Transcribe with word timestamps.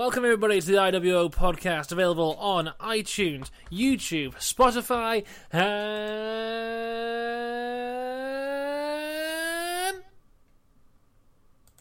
Welcome 0.00 0.24
everybody 0.24 0.58
to 0.62 0.66
the 0.66 0.78
IWO 0.78 1.30
podcast, 1.30 1.92
available 1.92 2.34
on 2.36 2.72
iTunes, 2.80 3.50
YouTube, 3.70 4.32
Spotify, 4.36 5.26
and 5.52 5.62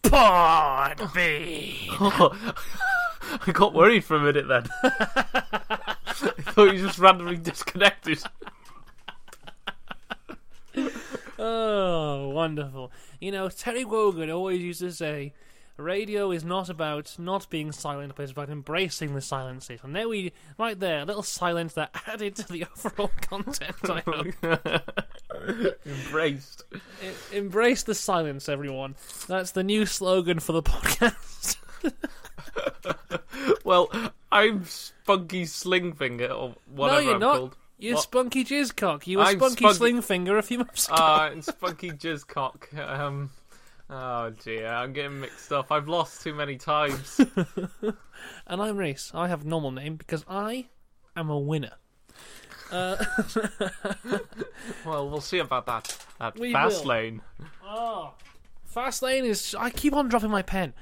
Podbean. 0.03 1.87
I 3.47 3.51
got 3.53 3.73
worried 3.73 4.03
for 4.03 4.17
a 4.17 4.19
minute 4.19 4.49
then. 4.49 4.67
I 4.83 5.95
thought 6.41 6.73
you 6.73 6.85
just 6.85 6.99
randomly 6.99 7.37
disconnected. 7.37 8.21
Oh, 11.37 12.31
wonderful. 12.33 12.91
You 13.21 13.31
know, 13.31 13.47
Terry 13.47 13.85
Wogan 13.85 14.29
always 14.29 14.61
used 14.61 14.81
to 14.81 14.91
say, 14.91 15.31
radio 15.79 16.31
is 16.31 16.43
not 16.43 16.69
about 16.69 17.15
not 17.17 17.49
being 17.49 17.71
silent, 17.71 18.13
but 18.15 18.23
it's 18.23 18.31
about 18.31 18.49
embracing 18.49 19.13
the 19.15 19.21
silences. 19.21 19.79
And 19.83 19.95
there 19.95 20.07
we, 20.09 20.33
right 20.57 20.79
there, 20.79 20.99
a 21.01 21.05
little 21.05 21.23
silence 21.23 21.73
that 21.73 21.91
added 22.07 22.35
to 22.37 22.47
the 22.47 22.65
overall 22.65 23.11
content, 23.21 23.75
I 23.89 24.01
hope. 24.05 24.85
Embraced. 25.85 26.63
E- 26.73 27.37
Embrace 27.37 27.83
the 27.83 27.95
silence, 27.95 28.49
everyone. 28.49 28.95
That's 29.27 29.51
the 29.51 29.63
new 29.63 29.85
slogan 29.85 30.39
for 30.39 30.51
the 30.53 30.63
podcast. 30.63 31.57
Well, 33.63 33.91
I'm 34.31 34.65
Spunky 34.65 35.43
Slingfinger, 35.45 36.29
or 36.35 36.55
whatever 36.67 36.99
no, 37.01 37.05
you're 37.05 37.13
I'm 37.15 37.19
not. 37.19 37.37
called. 37.37 37.55
You're 37.77 37.95
What? 37.95 38.03
Spunky 38.03 38.43
Jizzcock. 38.43 39.07
You 39.07 39.19
were 39.19 39.23
I'm 39.23 39.37
Spunky 39.39 39.71
Spunky- 39.73 39.93
Slingfinger 40.01 40.37
a 40.37 40.41
few 40.41 40.57
months 40.59 40.87
ago. 40.87 40.95
Uh, 40.95 41.29
and 41.31 41.45
Spunky 41.45 41.91
Jizzcock. 41.91 42.77
Um, 42.77 43.29
oh 43.89 44.29
dear, 44.43 44.67
I'm 44.67 44.93
getting 44.93 45.19
mixed 45.21 45.51
up. 45.51 45.71
I've 45.71 45.87
lost 45.87 46.21
too 46.21 46.33
many 46.33 46.57
times. 46.57 47.19
and 48.47 48.61
I'm 48.61 48.77
Rhys. 48.77 49.11
I 49.13 49.27
have 49.27 49.45
a 49.45 49.47
normal 49.47 49.71
name 49.71 49.95
because 49.95 50.23
I 50.27 50.67
am 51.15 51.29
a 51.29 51.39
winner. 51.39 51.73
Uh, 52.71 53.03
well, 54.85 55.09
we'll 55.09 55.21
see 55.21 55.39
about 55.39 55.65
that. 55.65 55.97
That 56.19 56.37
We 56.37 56.51
fast 56.53 56.81
will. 56.81 56.89
lane. 56.89 57.21
Oh, 57.65 58.13
Fastlane 58.73 59.23
is. 59.23 59.55
I 59.57 59.69
keep 59.69 59.93
on 59.93 60.07
dropping 60.07 60.29
my 60.29 60.41
pen. 60.43 60.73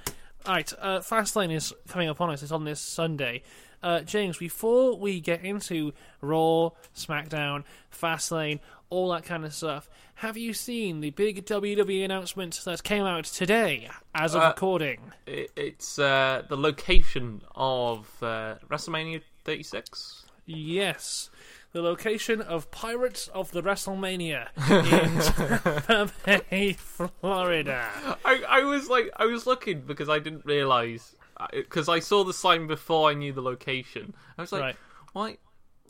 Alright, 0.46 0.74
uh, 0.80 1.00
Fastlane 1.00 1.52
is 1.54 1.74
coming 1.88 2.10
up 2.10 2.22
on 2.22 2.30
us. 2.30 2.44
It's 2.44 2.52
on 2.52 2.64
this 2.66 2.80
Sunday. 2.80 3.44
Uh, 3.84 4.02
James, 4.02 4.38
before 4.38 4.98
we 4.98 5.20
get 5.22 5.44
into 5.46 5.94
Raw, 6.22 6.72
SmackDown, 6.96 7.64
Fastlane, 7.92 8.60
all 8.90 9.10
that 9.12 9.24
kind 9.26 9.46
of 9.46 9.54
stuff, 9.54 9.90
have 10.16 10.38
you 10.38 10.54
seen 10.54 11.02
the 11.02 11.10
big 11.12 11.46
WWE 11.46 12.04
announcement 12.06 12.60
that 12.66 12.84
came 12.84 13.04
out 13.06 13.26
today 13.26 13.90
as 14.16 14.34
of 14.36 14.42
Uh, 14.42 14.48
recording? 14.48 15.12
It, 15.26 15.52
it's 15.56 16.00
uh, 16.00 16.44
the 16.48 16.58
location 16.58 17.42
of 17.56 18.08
uh, 18.22 18.56
WrestleMania 18.70 19.22
36. 19.44 20.26
Yes. 20.46 21.30
The 21.74 21.82
location 21.82 22.42
of 22.42 22.72
Pirates 22.72 23.28
of 23.28 23.52
the 23.52 23.62
WrestleMania 23.62 24.48
in 24.70 25.82
Tampa 25.84 26.42
Bay, 26.50 26.74
Florida. 26.74 27.90
I, 28.26 28.44
I 28.48 28.62
was 28.64 28.90
like, 28.90 29.12
I 29.18 29.26
was 29.26 29.46
looking 29.46 29.82
because 29.82 30.10
I 30.10 30.20
didn't 30.20 30.46
realize 30.46 31.14
because 31.52 31.88
I 31.90 32.00
saw 32.00 32.24
the 32.24 32.34
sign 32.34 32.66
before 32.66 33.10
I 33.12 33.14
knew 33.14 33.32
the 33.34 33.42
location. 33.44 34.14
I 34.38 34.42
was 34.42 34.52
like, 34.52 34.62
Right. 34.62 34.76
why, 35.14 35.38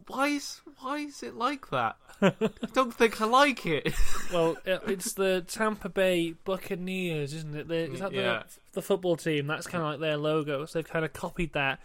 why 0.07 0.27
is 0.29 0.61
why 0.79 0.97
is 0.99 1.21
it 1.23 1.35
like 1.35 1.69
that? 1.69 1.95
I 2.21 2.31
don't 2.73 2.93
think 2.93 3.21
I 3.21 3.25
like 3.25 3.65
it. 3.65 3.93
Well, 4.33 4.57
uh, 4.67 4.79
it's 4.87 5.13
the 5.13 5.45
Tampa 5.47 5.87
Bay 5.87 6.33
Buccaneers, 6.43 7.33
isn't 7.33 7.55
it? 7.55 7.69
The, 7.69 7.91
is 7.93 7.99
that 8.01 8.11
Yeah. 8.11 8.43
the, 8.43 8.59
the 8.73 8.81
football 8.81 9.15
team? 9.15 9.47
That's 9.47 9.67
kind 9.67 9.81
of 9.81 9.89
like 9.91 9.99
their 10.01 10.17
logo. 10.17 10.65
So 10.65 10.79
they've 10.79 10.87
kind 10.89 11.05
of 11.05 11.13
copied 11.13 11.53
that. 11.53 11.79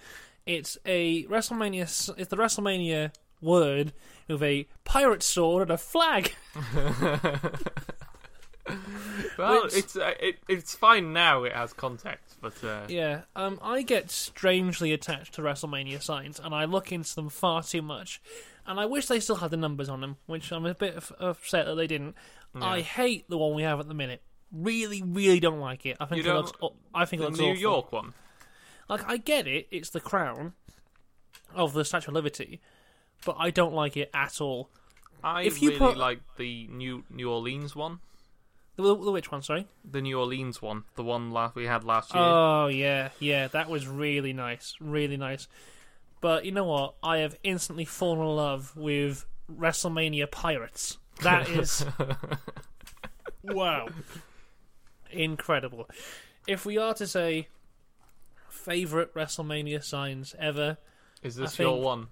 It's 0.45 0.77
a 0.85 1.23
WrestleMania. 1.27 1.83
It's 2.19 2.29
the 2.31 2.37
WrestleMania 2.37 3.13
word 3.41 3.93
with 4.27 4.43
a 4.43 4.67
pirate 4.85 5.23
sword 5.23 5.63
and 5.63 5.71
a 5.71 5.79
flag. 5.79 6.33
well, 9.39 9.65
Which- 9.65 9.75
it's 9.77 9.97
uh, 9.97 10.15
it, 10.21 10.39
it's 10.49 10.75
fine 10.75 11.13
now. 11.13 11.45
It 11.45 11.53
has 11.53 11.73
context, 11.73 12.37
but 12.41 12.63
uh, 12.65 12.83
Yeah, 12.89 13.23
um, 13.37 13.59
I 13.63 13.83
get 13.83 14.11
strangely 14.11 14.93
attached 14.93 15.35
to 15.35 15.43
WrestleMania 15.43 16.03
signs, 16.03 16.41
and 16.41 16.55
I 16.55 16.65
look 16.65 16.93
into 16.93 17.15
them 17.15 17.29
far 17.29 17.63
too 17.63 17.83
much. 17.83 18.21
And 18.67 18.79
I 18.79 18.87
wish 18.87 19.07
they 19.07 19.19
still 19.19 19.37
had 19.37 19.51
the 19.51 19.57
numbers 19.57 19.89
on 19.89 20.01
them, 20.01 20.19
which 20.27 20.53
I'm 20.53 20.67
a 20.67 20.75
bit 20.75 20.95
of- 20.97 21.13
upset 21.19 21.67
that 21.67 21.75
they 21.75 21.87
didn't. 21.89 22.15
I 22.55 22.81
hate 22.81 23.29
the 23.31 23.39
one 23.39 23.55
we 23.55 23.63
have 23.63 23.81
at 23.81 23.89
the 23.89 23.95
minute. 23.95 24.23
Really, 24.53 25.03
really 25.03 25.41
don't 25.41 25.59
like 25.59 25.87
it. 25.87 25.97
I 25.99 26.05
think 26.05 26.25
it 26.27 26.33
looks. 26.33 26.53
I 26.95 27.07
think 27.07 27.23
it 27.23 27.25
the 27.25 27.29
looks 27.31 27.39
New 27.41 27.47
awful. 27.53 27.61
York 27.61 27.93
one. 27.93 28.15
Like 28.91 29.09
I 29.09 29.17
get 29.17 29.47
it, 29.47 29.69
it's 29.71 29.89
the 29.91 30.01
crown 30.01 30.53
of 31.55 31.73
the 31.73 31.85
Statue 31.85 32.11
of 32.11 32.15
Liberty, 32.15 32.61
but 33.25 33.37
I 33.39 33.51
don't 33.51 33.73
like 33.75 33.97
it 33.97 34.11
at 34.13 34.41
all. 34.41 34.69
I 35.25 35.43
If 35.45 35.63
you 35.63 35.69
really 35.71 35.79
put- 35.79 35.97
like 35.97 36.21
the 36.37 36.67
New 36.71 37.05
New 37.09 37.31
Orleans 37.31 37.75
one. 37.75 38.01
The, 38.77 38.83
the 38.83 39.11
which 39.11 39.31
one? 39.31 39.43
Sorry. 39.43 39.67
The 39.85 40.01
New 40.01 40.19
Orleans 40.19 40.63
one, 40.63 40.85
the 40.95 41.03
one 41.03 41.31
last 41.31 41.55
we 41.55 41.67
had 41.67 41.85
last 41.85 42.15
year. 42.15 42.23
Oh 42.23 42.69
yeah, 42.69 43.11
yeah, 43.19 43.49
that 43.49 43.69
was 43.69 43.87
really 43.87 44.33
nice, 44.33 44.75
really 44.81 45.17
nice. 45.17 45.47
But 46.21 46.45
you 46.45 46.53
know 46.53 46.65
what? 46.65 46.95
I 47.03 47.19
have 47.19 47.37
instantly 47.43 47.85
fallen 47.85 48.21
in 48.21 48.37
love 48.37 48.77
with 48.77 49.27
WrestleMania 49.51 50.31
Pirates. 50.31 50.99
That 51.23 51.49
is 51.51 51.85
wow, 53.43 53.89
incredible. 55.11 55.89
If 56.47 56.65
we 56.65 56.79
are 56.79 56.95
to 56.95 57.07
say 57.07 57.49
favorite 58.49 59.15
WrestleMania 59.15 59.85
signs 59.85 60.35
ever, 60.39 60.79
is 61.23 61.37
this 61.37 61.61
I 61.61 61.65
your 61.65 61.81
one? 61.81 62.09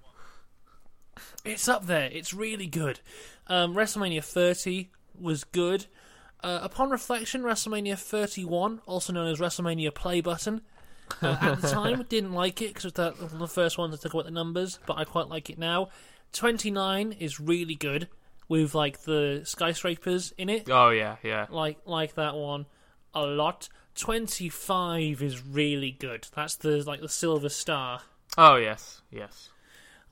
it's 1.44 1.68
up 1.68 1.86
there. 1.86 2.08
It's 2.12 2.34
really 2.34 2.66
good. 2.66 3.00
Um, 3.46 3.74
WrestleMania 3.74 4.22
30 4.22 4.90
was 5.18 5.44
good. 5.44 5.86
Uh, 6.42 6.60
upon 6.62 6.90
reflection, 6.90 7.42
WrestleMania 7.42 7.98
31, 7.98 8.80
also 8.86 9.12
known 9.12 9.28
as 9.28 9.38
WrestleMania 9.38 9.94
Play 9.94 10.20
Button, 10.20 10.62
uh, 11.22 11.36
at 11.40 11.60
the 11.60 11.68
time 11.70 12.04
didn't 12.08 12.32
like 12.32 12.62
it 12.62 12.68
because 12.74 12.86
it 12.86 12.98
was 12.98 13.32
the, 13.32 13.38
the 13.38 13.48
first 13.48 13.76
one 13.78 13.90
that 13.90 14.00
took 14.00 14.14
away 14.14 14.24
the 14.24 14.30
numbers, 14.30 14.78
but 14.86 14.96
I 14.96 15.04
quite 15.04 15.28
like 15.28 15.50
it 15.50 15.58
now. 15.58 15.88
29 16.32 17.12
is 17.12 17.40
really 17.40 17.74
good 17.74 18.08
with 18.48 18.74
like 18.74 19.02
the 19.02 19.42
skyscrapers 19.44 20.32
in 20.38 20.48
it, 20.48 20.68
Oh 20.70 20.90
yeah, 20.90 21.16
yeah. 21.22 21.46
like 21.50 21.78
like 21.84 22.14
that 22.14 22.34
one 22.34 22.66
a 23.14 23.22
lot. 23.22 23.68
25 23.96 25.22
is 25.22 25.44
really 25.44 25.90
good. 25.90 26.26
That's 26.34 26.56
the 26.56 26.82
like 26.84 27.00
the 27.00 27.08
silver 27.08 27.48
star. 27.48 28.02
Oh 28.38 28.56
yes, 28.56 29.02
yes. 29.10 29.50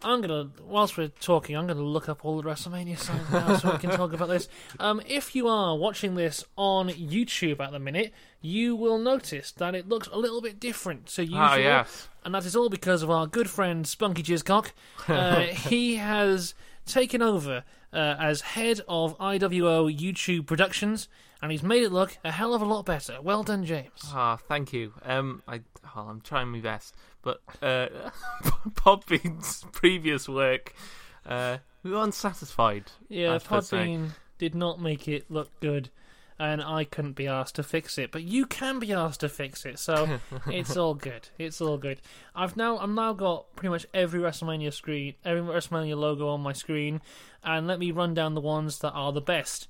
I'm 0.02 0.20
gonna, 0.20 0.50
whilst 0.64 0.96
we're 0.96 1.08
talking, 1.08 1.56
I'm 1.56 1.66
gonna 1.66 1.80
look 1.82 2.08
up 2.08 2.24
all 2.24 2.40
the 2.40 2.48
WrestleMania 2.48 2.98
signs 2.98 3.28
now 3.32 3.56
so 3.56 3.72
we 3.72 3.78
can 3.78 3.90
talk 3.90 4.12
about 4.12 4.28
this. 4.28 4.48
Um, 4.78 5.00
if 5.06 5.34
you 5.34 5.48
are 5.48 5.76
watching 5.76 6.14
this 6.14 6.44
on 6.56 6.88
YouTube 6.88 7.58
at 7.60 7.72
the 7.72 7.78
minute, 7.80 8.12
you 8.40 8.76
will 8.76 8.98
notice 8.98 9.50
that 9.52 9.74
it 9.74 9.88
looks 9.88 10.06
a 10.08 10.16
little 10.16 10.40
bit 10.40 10.60
different 10.60 11.06
to 11.06 11.22
usual, 11.24 11.38
Ah 11.40 11.54
yes. 11.56 12.08
and 12.24 12.32
that 12.34 12.44
is 12.44 12.54
all 12.54 12.68
because 12.68 13.02
of 13.02 13.10
our 13.10 13.26
good 13.26 13.50
friend 13.50 13.86
Spunky 13.86 14.22
Jizzcock. 14.22 14.70
Uh, 15.08 15.40
he 15.46 15.96
has 15.96 16.54
taken 16.86 17.22
over 17.22 17.64
uh, 17.92 18.16
as 18.20 18.42
head 18.42 18.80
of 18.88 19.16
IWO 19.18 19.88
YouTube 19.98 20.46
Productions, 20.46 21.08
and 21.40 21.52
he's 21.52 21.62
made 21.62 21.82
it 21.82 21.92
look 21.92 22.18
a 22.24 22.32
hell 22.32 22.54
of 22.54 22.62
a 22.62 22.64
lot 22.64 22.84
better. 22.84 23.20
Well 23.22 23.42
done, 23.42 23.64
James. 23.64 23.90
Ah, 24.06 24.36
thank 24.36 24.72
you. 24.72 24.92
Um, 25.04 25.42
I 25.46 25.60
well, 25.94 26.08
I'm 26.08 26.20
trying 26.20 26.48
my 26.48 26.60
best, 26.60 26.96
but 27.22 27.40
uh, 27.62 27.88
Podbean's 28.70 29.64
previous 29.72 30.28
work, 30.28 30.74
uh, 31.26 31.58
we 31.82 31.90
were 31.90 32.02
unsatisfied. 32.02 32.84
Yeah. 33.08 33.38
Podbean 33.38 34.10
did 34.38 34.54
not 34.54 34.80
make 34.80 35.08
it 35.08 35.30
look 35.30 35.48
good, 35.60 35.90
and 36.38 36.62
I 36.62 36.84
couldn't 36.84 37.14
be 37.14 37.26
asked 37.26 37.56
to 37.56 37.62
fix 37.62 37.98
it. 37.98 38.10
But 38.10 38.22
you 38.22 38.46
can 38.46 38.78
be 38.78 38.92
asked 38.92 39.20
to 39.20 39.28
fix 39.28 39.64
it, 39.64 39.78
so 39.78 40.20
it's 40.46 40.76
all 40.76 40.94
good. 40.94 41.28
It's 41.38 41.60
all 41.60 41.78
good. 41.78 42.00
I've 42.34 42.56
now 42.56 42.78
I'm 42.78 42.94
now 42.94 43.12
got 43.12 43.54
pretty 43.54 43.70
much 43.70 43.86
every 43.94 44.20
WrestleMania 44.20 44.72
screen, 44.72 45.14
every 45.24 45.42
WrestleMania 45.42 45.96
logo 45.96 46.28
on 46.28 46.40
my 46.40 46.52
screen, 46.52 47.00
and 47.44 47.66
let 47.66 47.78
me 47.78 47.90
run 47.92 48.14
down 48.14 48.34
the 48.34 48.40
ones 48.40 48.78
that 48.80 48.92
are 48.92 49.12
the 49.12 49.20
best. 49.20 49.68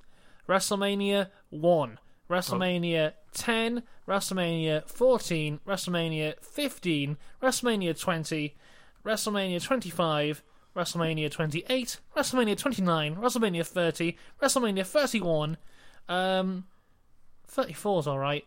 WrestleMania 0.49 1.29
one. 1.49 1.99
WrestleMania 2.29 3.13
10, 3.33 3.83
WrestleMania 4.07 4.87
14, 4.87 5.59
WrestleMania 5.65 6.39
15, 6.43 7.17
WrestleMania 7.41 7.99
20, 7.99 8.55
WrestleMania 9.03 9.63
25, 9.63 10.43
WrestleMania 10.75 11.31
28, 11.31 11.99
WrestleMania 12.15 12.57
29, 12.57 13.15
WrestleMania 13.15 13.65
30, 13.65 14.17
WrestleMania 14.41 14.85
31, 14.85 15.57
um, 16.07 16.65
34 17.47 17.99
is 17.99 18.07
alright, 18.07 18.45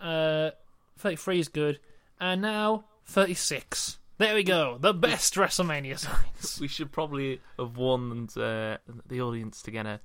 uh, 0.00 0.50
33 0.98 1.40
is 1.40 1.48
good, 1.48 1.78
and 2.18 2.42
now 2.42 2.84
36. 3.06 3.98
There 4.18 4.34
we 4.34 4.42
go, 4.42 4.76
the 4.80 4.92
best 4.92 5.34
WrestleMania 5.36 5.98
signs. 5.98 6.60
We 6.60 6.66
should 6.66 6.90
probably 6.90 7.40
have 7.58 7.76
warned 7.76 8.36
uh, 8.36 8.78
the 9.06 9.20
audience 9.20 9.62
to 9.62 9.70
get 9.70 9.86
a 9.86 10.00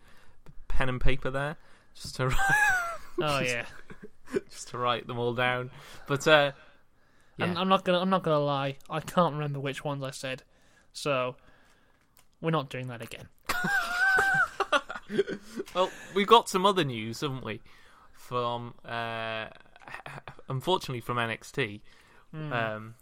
pen 0.75 0.89
and 0.89 0.99
paper 0.99 1.31
there, 1.31 1.55
just 1.93 2.15
to 2.17 2.23
Oh 3.21 3.39
yeah. 3.39 3.65
just 4.49 4.67
to 4.69 4.77
write 4.77 5.07
them 5.07 5.17
all 5.17 5.33
down. 5.33 5.71
But 6.07 6.27
uh, 6.27 6.51
And 7.39 7.53
Yeah. 7.53 7.59
I'm 7.61 7.69
not 7.69 7.85
gonna 7.85 7.99
I'm 7.99 8.09
not 8.09 8.23
gonna 8.23 8.39
lie, 8.39 8.77
I 8.89 8.99
can't 8.99 9.33
remember 9.33 9.59
which 9.59 9.83
ones 9.85 10.03
I 10.03 10.11
said. 10.11 10.43
So 10.93 11.35
we're 12.41 12.51
not 12.51 12.69
doing 12.69 12.87
that 12.87 13.01
again. 13.01 13.27
Well, 15.75 15.91
we've 16.15 16.25
got 16.27 16.49
some 16.49 16.65
other 16.65 16.83
news, 16.83 17.21
haven't 17.21 17.43
we? 17.43 17.61
From 18.13 18.73
uh, 18.83 19.45
unfortunately 20.49 21.01
from 21.01 21.17
NXT, 21.17 21.81
Hmm. 22.31 22.51
um, 22.53 22.95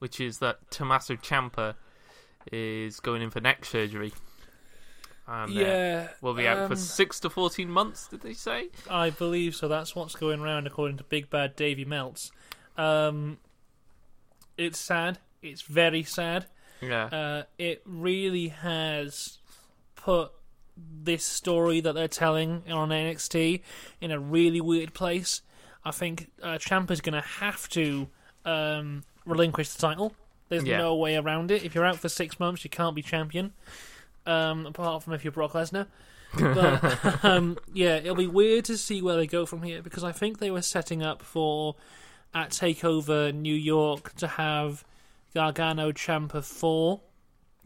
which 0.00 0.20
is 0.20 0.38
that 0.40 0.70
Tommaso 0.70 1.16
Ciampa 1.16 1.74
is 2.52 3.00
going 3.00 3.22
in 3.22 3.30
for 3.30 3.40
neck 3.40 3.64
surgery. 3.64 4.12
And, 5.28 5.50
uh, 5.50 5.60
yeah. 5.60 6.08
will 6.20 6.34
be 6.34 6.46
out 6.46 6.68
for 6.68 6.74
um, 6.74 6.76
six 6.76 7.18
to 7.20 7.30
fourteen 7.30 7.68
months. 7.68 8.06
Did 8.08 8.20
they 8.20 8.32
say? 8.32 8.68
I 8.88 9.10
believe 9.10 9.56
so. 9.56 9.66
That's 9.68 9.94
what's 9.96 10.14
going 10.14 10.40
around 10.40 10.66
according 10.66 10.98
to 10.98 11.04
Big 11.04 11.30
Bad 11.30 11.56
Davy 11.56 11.84
Melts. 11.84 12.30
Um, 12.76 13.38
it's 14.56 14.78
sad. 14.78 15.18
It's 15.42 15.62
very 15.62 16.02
sad. 16.04 16.46
Yeah. 16.80 17.04
Uh, 17.06 17.42
it 17.58 17.82
really 17.84 18.48
has 18.48 19.38
put 19.96 20.30
this 20.76 21.24
story 21.24 21.80
that 21.80 21.94
they're 21.94 22.06
telling 22.08 22.62
on 22.70 22.90
NXT 22.90 23.62
in 24.00 24.10
a 24.10 24.20
really 24.20 24.60
weird 24.60 24.94
place. 24.94 25.42
I 25.84 25.90
think 25.90 26.30
uh, 26.42 26.58
is 26.90 27.00
going 27.00 27.14
to 27.14 27.20
have 27.20 27.68
to 27.70 28.08
um, 28.44 29.04
relinquish 29.24 29.70
the 29.72 29.80
title. 29.80 30.14
There's 30.48 30.64
Yeah. 30.64 30.78
no 30.78 30.94
way 30.96 31.16
around 31.16 31.50
it. 31.50 31.64
If 31.64 31.74
you're 31.74 31.84
out 31.84 31.96
for 31.98 32.08
six 32.08 32.38
months, 32.38 32.62
you 32.64 32.70
can't 32.70 32.94
be 32.94 33.02
champion. 33.02 33.52
Um, 34.26 34.66
apart 34.66 35.02
from 35.02 35.12
if 35.12 35.24
you're 35.24 35.32
Brock 35.32 35.52
Lesnar. 35.52 35.86
But 36.38 37.24
um, 37.24 37.56
yeah, 37.72 37.96
it'll 37.96 38.16
be 38.16 38.26
weird 38.26 38.66
to 38.66 38.76
see 38.76 39.00
where 39.00 39.16
they 39.16 39.26
go 39.26 39.46
from 39.46 39.62
here 39.62 39.80
because 39.80 40.04
I 40.04 40.12
think 40.12 40.38
they 40.38 40.50
were 40.50 40.60
setting 40.60 41.02
up 41.02 41.22
for 41.22 41.76
at 42.34 42.50
Takeover 42.50 43.32
New 43.32 43.54
York 43.54 44.14
to 44.16 44.26
have 44.26 44.84
Gargano 45.32 45.92
Ciampa 45.92 46.44
four 46.44 47.00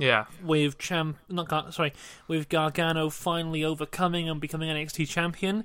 yeah. 0.00 0.24
with 0.42 0.78
Champ, 0.78 1.18
not 1.28 1.48
Gar- 1.48 1.72
sorry, 1.72 1.92
with 2.26 2.48
Gargano 2.48 3.10
finally 3.10 3.64
overcoming 3.64 4.28
and 4.28 4.40
becoming 4.40 4.70
an 4.70 4.76
NXT 4.76 5.08
champion. 5.08 5.64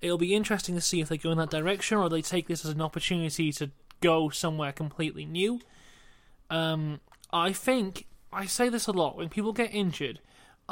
It'll 0.00 0.18
be 0.18 0.34
interesting 0.34 0.74
to 0.74 0.80
see 0.80 1.00
if 1.00 1.08
they 1.08 1.18
go 1.18 1.30
in 1.30 1.38
that 1.38 1.50
direction 1.50 1.98
or 1.98 2.08
they 2.08 2.22
take 2.22 2.48
this 2.48 2.64
as 2.64 2.72
an 2.72 2.80
opportunity 2.80 3.52
to 3.52 3.70
go 4.00 4.28
somewhere 4.30 4.72
completely 4.72 5.24
new. 5.24 5.60
Um, 6.50 7.00
I 7.32 7.52
think 7.52 8.06
I 8.32 8.46
say 8.46 8.68
this 8.68 8.86
a 8.86 8.92
lot 8.92 9.16
when 9.16 9.28
people 9.28 9.52
get 9.52 9.74
injured. 9.74 10.20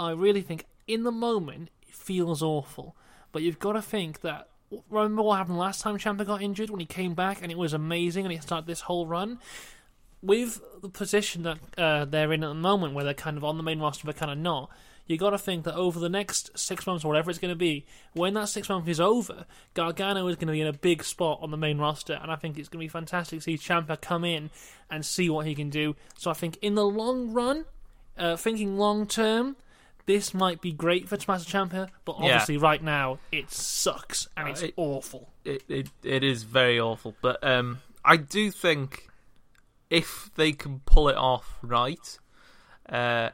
I 0.01 0.13
really 0.13 0.43
think 0.43 0.67
in 0.87 1.05
the 1.05 1.13
moment 1.13 1.71
it 1.87 1.95
feels 1.95 2.43
awful, 2.43 2.97
but 3.33 3.43
you've 3.43 3.59
got 3.59 3.73
to 3.73 3.83
think 3.83 4.23
that. 4.23 4.49
Remember 4.89 5.23
what 5.23 5.39
happened 5.39 5.59
last 5.59 5.81
time 5.81 5.99
Ciampa 5.99 6.25
got 6.25 6.41
injured 6.41 6.71
when 6.71 6.79
he 6.79 6.87
came 6.87 7.13
back 7.13 7.43
and 7.43 7.51
it 7.51 7.59
was 7.59 7.73
amazing 7.73 8.25
and 8.25 8.33
he 8.33 8.39
started 8.39 8.69
this 8.69 8.83
whole 8.83 9.05
run 9.05 9.41
with 10.23 10.61
the 10.81 10.89
position 10.89 11.43
that 11.43 11.59
uh, 11.77 12.05
they're 12.05 12.33
in 12.33 12.45
at 12.45 12.49
the 12.49 12.55
moment, 12.55 12.95
where 12.95 13.05
they're 13.05 13.13
kind 13.13 13.37
of 13.37 13.43
on 13.43 13.57
the 13.57 13.65
main 13.65 13.81
roster 13.81 14.07
but 14.07 14.15
kind 14.15 14.31
of 14.31 14.39
not, 14.39 14.71
you 15.09 15.17
got 15.17 15.31
to 15.31 15.39
think 15.39 15.65
that 15.65 15.75
over 15.75 15.99
the 15.99 16.09
next 16.09 16.57
six 16.57 16.87
months 16.87 17.05
or 17.05 17.09
whatever 17.09 17.31
it's 17.31 17.41
going 17.41 17.51
to 17.53 17.57
be, 17.57 17.85
when 18.13 18.35
that 18.35 18.49
six 18.49 18.69
months 18.69 18.89
is 18.89 19.01
over, 19.01 19.45
Gargano 19.75 20.29
is 20.29 20.37
going 20.37 20.47
to 20.47 20.53
be 20.53 20.61
in 20.61 20.69
a 20.69 20.73
big 20.73 21.03
spot 21.03 21.41
on 21.43 21.51
the 21.51 21.57
main 21.57 21.79
roster, 21.79 22.21
and 22.23 22.31
I 22.31 22.37
think 22.37 22.57
it's 22.57 22.69
going 22.69 22.79
to 22.81 22.85
be 22.85 22.89
fantastic 22.89 23.41
to 23.41 23.43
see 23.43 23.57
Ciampa 23.57 24.01
come 24.01 24.25
in 24.25 24.51
and 24.89 25.05
see 25.05 25.29
what 25.29 25.47
he 25.47 25.55
can 25.57 25.69
do. 25.69 25.97
So 26.17 26.31
I 26.31 26.35
think 26.35 26.59
in 26.63 26.77
the 26.77 26.87
long 26.87 27.33
run, 27.33 27.65
uh, 28.17 28.37
thinking 28.37 28.79
long 28.79 29.07
term. 29.07 29.57
This 30.11 30.35
might 30.35 30.61
be 30.61 30.73
great 30.73 31.09
for 31.09 31.17
Tommaso 31.17 31.45
Ciampa, 31.49 31.89
but 32.05 32.17
Yeah. 32.19 32.25
obviously 32.27 32.57
right 32.57 32.83
now 32.83 33.21
it 33.31 33.53
sucks 33.53 34.27
and 34.37 34.49
it's 34.49 34.61
it- 34.63 34.75
awful. 34.77 35.29
it, 35.45 35.63
it 35.69 35.89
it 36.03 36.25
is 36.25 36.43
very 36.43 36.81
awful. 36.81 37.15
But 37.23 37.45
um, 37.45 37.79
I 38.05 38.17
do 38.17 38.51
think 38.51 39.09
if 39.89 40.29
they 40.35 40.51
can 40.51 40.81
pull 40.81 41.09
it 41.09 41.17
off 41.17 41.59
right, 41.63 42.19
uh, 42.89 43.31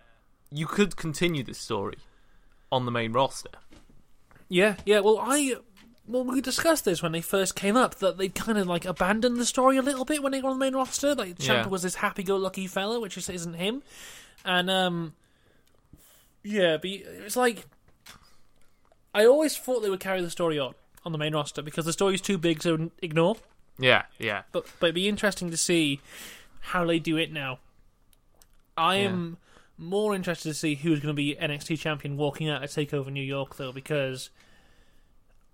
you 0.51 0.67
could 0.67 0.97
continue 0.97 1.43
this 1.43 1.59
story 1.59 1.97
on 2.71 2.85
the 2.85 2.91
main 2.91 3.13
roster. 3.13 3.49
Yeah, 4.51 4.77
yeah. 4.85 5.01
Well, 5.01 5.19
I 5.19 5.55
well 6.07 6.25
we 6.25 6.43
discussed 6.43 6.85
this 6.85 7.03
when 7.03 7.13
they 7.13 7.23
first 7.23 7.57
came 7.57 7.77
up 7.77 7.95
that 7.97 8.19
they 8.19 8.29
kind 8.29 8.59
of 8.59 8.67
like 8.67 8.85
abandoned 8.85 9.39
the 9.39 9.47
story 9.47 9.79
a 9.79 9.83
little 9.83 10.05
bit 10.05 10.23
when 10.23 10.33
they 10.33 10.43
got 10.43 10.51
on 10.51 10.59
the 10.59 10.65
main 10.67 10.75
roster. 10.77 11.15
Like 11.15 11.39
Ciampa 11.39 11.65
Yeah. 11.65 11.67
was 11.69 11.81
this 11.83 11.95
happy-go-lucky 11.95 12.67
fella, 12.67 13.01
which 13.01 13.15
just 13.15 13.31
isn't 13.31 13.55
him, 13.55 13.83
and 14.45 14.69
um, 14.71 15.15
yeah, 16.47 16.77
but 16.77 16.91
it's 16.91 17.37
like 17.37 17.65
I 19.15 19.25
always 19.27 19.57
thought 19.57 19.81
they 19.81 19.91
would 19.91 20.01
carry 20.01 20.21
the 20.21 20.31
story 20.31 20.59
on 20.59 20.75
on 21.05 21.13
the 21.13 21.19
main 21.19 21.35
roster 21.35 21.63
because 21.63 21.85
the 21.85 21.93
story's 21.93 22.21
too 22.21 22.39
big 22.39 22.61
to 22.61 22.91
ignore. 23.03 23.37
Yeah, 23.79 24.05
yeah, 24.19 24.43
But 24.53 24.67
but 24.81 24.87
it'd 24.87 24.95
be 24.95 25.09
interesting 25.09 25.51
to 25.51 25.57
see 25.57 26.01
how 26.61 26.85
they 26.87 26.99
do 26.99 27.17
it 27.17 27.31
now. 27.33 27.59
I 28.77 28.97
Yeah. 28.97 29.09
am 29.09 29.37
more 29.79 30.15
interested 30.15 30.49
to 30.49 30.55
see 30.55 30.75
who's 30.77 31.01
going 31.01 31.15
to 31.15 31.17
be 31.17 31.37
NXT 31.39 31.79
champion 31.79 32.17
walking 32.17 32.49
out 32.49 32.65
of 32.65 32.71
Takeover 32.71 33.13
New 33.13 33.23
York 33.23 33.57
though, 33.57 33.73
because 33.73 34.31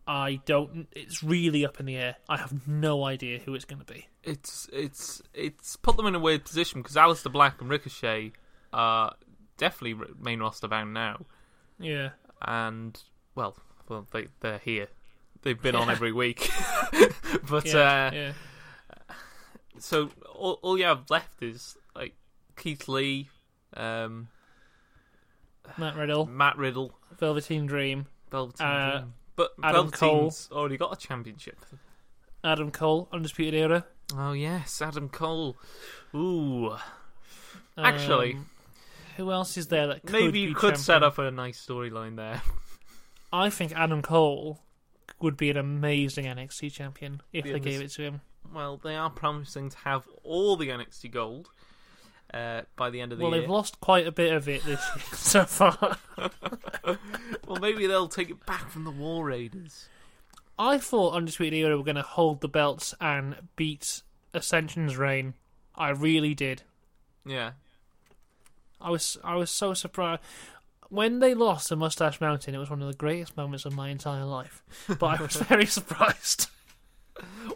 I 0.07 0.41
don't. 0.47 0.89
It's 0.93 1.23
really 1.23 1.65
up 1.67 1.79
in 1.81 1.87
the 1.87 1.97
air. 1.97 2.17
I 2.29 2.37
have 2.37 2.67
no 2.69 3.05
idea 3.05 3.39
who 3.41 3.55
it's 3.55 3.65
going 3.65 3.81
to 3.85 3.93
be. 3.93 4.07
it's 4.25 4.69
it's 4.73 5.23
it's 5.35 5.77
put 5.77 5.97
them 5.97 6.07
in 6.07 6.15
a 6.15 6.19
weird 6.21 6.45
position 6.45 6.81
because 6.83 6.97
Aleister 6.97 7.31
Black 7.33 7.61
and 7.61 7.69
Ricochet 7.71 8.33
are 8.73 9.15
definitely 9.63 10.07
main 10.21 10.41
roster 10.41 10.67
bound 10.69 10.93
now, 10.93 11.25
Yeah, 11.79 12.11
and 12.43 13.01
well, 13.35 13.57
well 13.89 14.07
they 14.13 14.27
they're 14.41 14.59
here. 14.59 14.89
They've 15.43 15.61
been 15.61 15.75
on 15.77 15.89
every 15.91 16.13
week, 16.13 16.51
but 17.49 17.65
yeah, 17.67 17.79
uh, 17.79 18.11
yeah. 18.15 18.33
so 19.79 20.11
all, 20.35 20.59
all 20.63 20.77
you 20.79 20.85
have 20.85 21.09
left 21.11 21.43
is 21.43 21.77
like 21.97 22.15
Keith 22.57 22.87
Lee, 22.89 23.29
um, 23.77 24.29
Matt 25.79 25.97
Riddle, 25.97 26.27
Matt 26.27 26.57
Riddle, 26.59 26.93
Velveteen 27.19 27.67
Dream, 27.67 28.07
Velveteen 28.31 28.67
Uh, 28.67 28.91
Dream. 28.99 29.15
But 29.35 29.53
Adam 29.63 29.91
Velveteen's 29.91 30.49
already 30.53 30.77
got 30.77 30.93
a 30.93 30.97
championship. 30.97 31.57
Adam 32.45 32.71
Cole, 32.71 33.09
Undisputed 33.13 33.55
Era. 33.55 33.87
Oh 34.17 34.33
yes, 34.33 34.83
Adam 34.83 35.09
Cole. 35.09 35.57
Ooh, 36.15 36.77
Actually- 37.79 38.35
Um, 38.35 38.49
who 39.17 39.31
else 39.31 39.57
is 39.57 39.69
there 39.69 39.87
that 39.89 40.03
could 40.03 40.13
maybe 40.13 40.31
be 40.33 40.39
you 40.41 40.55
could 40.55 40.77
set 40.79 41.03
up 41.03 41.19
a 41.19 41.31
nice 41.31 41.65
storyline 41.65 42.17
there. 42.17 42.43
I 43.33 43.51
think 43.51 43.73
Adam 43.75 44.03
Cole 44.03 44.61
would 45.21 45.37
be 45.37 45.51
an 45.51 45.57
amazing 45.57 46.27
NXT 46.27 46.73
champion 46.73 47.23
if 47.33 47.47
Yeah, 47.47 47.55
they 47.55 47.61
gave 47.61 47.81
it 47.81 47.91
to 47.93 48.03
him. 48.03 48.21
Well, 48.53 48.77
they 48.83 48.97
are 48.97 49.09
promising 49.11 49.71
to 49.71 49.79
have 49.79 50.03
all 50.23 50.57
the 50.57 50.69
NXT 50.69 51.11
gold 51.13 51.49
uh, 52.35 52.63
by 52.77 52.91
the 52.91 53.01
end 53.01 53.13
of 53.13 53.19
the 53.19 53.25
Well, 53.25 53.33
year. 53.33 53.41
Well, 53.41 53.49
they've 53.49 53.51
lost 53.51 53.81
quite 53.81 54.07
a 54.07 54.13
bit 54.13 54.33
of 54.33 54.49
it 54.49 54.65
this 54.65 54.81
year 54.97 55.05
so 55.15 55.45
far. 55.45 55.97
Well, 57.47 57.61
maybe 57.61 57.87
they'll 57.87 58.09
take 58.09 58.31
it 58.31 58.45
back 58.47 58.71
from 58.71 58.85
the 58.85 58.91
War 58.91 59.27
Raiders. 59.27 59.89
I 60.59 60.79
thought 60.79 61.15
Undisputed 61.15 61.59
Era 61.59 61.77
were 61.77 61.85
going 61.85 61.97
to 61.97 62.03
hold 62.03 62.41
the 62.41 62.49
belts 62.49 62.95
and 63.01 63.37
beat 63.57 64.03
Ascension's 64.33 64.97
reign. 64.97 65.35
I 65.75 65.91
really 65.91 66.35
did. 66.35 66.63
Yeah, 67.27 67.53
I 68.83 68.91
was 68.91 69.17
I 69.25 69.37
was 69.37 69.51
so 69.51 69.75
surprised 69.75 70.21
when 70.89 71.21
they 71.21 71.35
lost 71.35 71.69
to 71.69 71.77
Mustache 71.77 72.21
Mountain. 72.21 72.55
It 72.55 72.59
was 72.59 72.71
one 72.71 72.83
of 72.83 72.89
the 72.89 72.95
greatest 72.95 73.37
moments 73.37 73.65
of 73.65 73.75
my 73.75 73.89
entire 73.89 74.25
life. 74.25 74.63
But 74.89 75.21
I 75.21 75.23
was 75.23 75.37
very 75.49 75.67
surprised. 75.67 76.49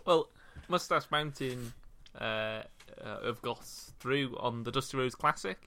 Well, 0.05 0.29
Mustache 0.69 1.11
Mountain 1.11 1.73
uh, 2.19 2.25
uh, 2.25 2.63
have 3.25 3.43
got 3.43 3.65
through 4.01 4.37
on 4.39 4.65
the 4.65 4.71
Dusty 4.71 4.97
Rhodes 4.97 5.15
Classic. 5.15 5.59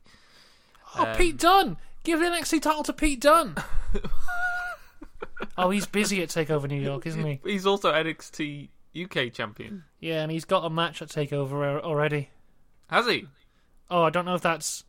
Oh, 0.95 1.05
Um, 1.05 1.15
Pete 1.17 1.37
Dunne! 1.37 1.77
Give 2.03 2.19
the 2.19 2.25
NXT 2.25 2.61
title 2.61 2.83
to 2.83 2.93
Pete 2.93 3.21
Dunne. 3.21 3.55
oh, 5.57 5.69
he's 5.69 5.85
busy 5.85 6.23
at 6.23 6.29
Takeover 6.29 6.67
New 6.67 6.81
York, 6.81 7.05
isn't 7.05 7.23
he? 7.23 7.39
He's 7.43 7.65
also 7.65 7.91
NXT 7.91 8.69
UK 8.99 9.31
champion. 9.33 9.83
Yeah, 9.99 10.21
and 10.23 10.31
he's 10.31 10.45
got 10.45 10.65
a 10.65 10.69
match 10.69 11.01
at 11.01 11.09
Takeover 11.09 11.81
already. 11.81 12.29
Has 12.87 13.05
he? 13.05 13.27
Oh, 13.91 14.03
I 14.03 14.09
don't 14.09 14.25
know 14.25 14.35
if 14.35 14.41
that's. 14.41 14.83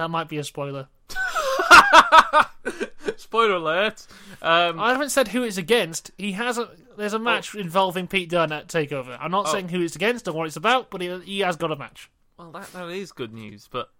That 0.00 0.08
might 0.08 0.28
be 0.28 0.38
a 0.38 0.44
spoiler. 0.44 0.88
Spoiler 3.18 3.56
alert. 3.56 4.06
Um, 4.40 4.80
I 4.80 4.92
haven't 4.92 5.10
said 5.10 5.28
who 5.28 5.42
it's 5.42 5.58
against. 5.58 6.10
He 6.16 6.32
has 6.32 6.56
a. 6.56 6.70
There's 6.96 7.12
a 7.12 7.18
match 7.18 7.54
involving 7.54 8.06
Pete 8.06 8.30
Dunne 8.30 8.50
at 8.50 8.68
Takeover. 8.68 9.18
I'm 9.20 9.30
not 9.30 9.48
Oh. 9.48 9.52
saying 9.52 9.68
who 9.68 9.82
it's 9.82 9.96
against 9.96 10.26
or 10.26 10.32
what 10.32 10.46
it's 10.46 10.56
about, 10.56 10.90
but 10.90 11.02
he, 11.02 11.18
he 11.20 11.40
has 11.40 11.56
got 11.56 11.70
a 11.70 11.76
match. 11.76 12.10
well, 12.38 12.50
that, 12.52 12.72
that 12.72 12.88
is 12.88 13.12
good 13.12 13.34
news, 13.34 13.68
but 13.70 13.90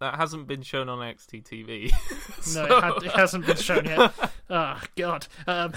that 0.00 0.16
hasn't 0.16 0.48
been 0.48 0.62
shown 0.62 0.88
on 0.88 0.98
NXT 0.98 1.44
TV. 1.44 1.92
No, 2.54 2.64
it, 2.64 2.82
had, 2.82 2.92
it 3.04 3.12
hasn't 3.12 3.46
been 3.46 3.56
shown 3.56 3.84
yet. 3.84 4.12
Oh 4.50 4.80
God! 4.96 5.26
Um, 5.46 5.72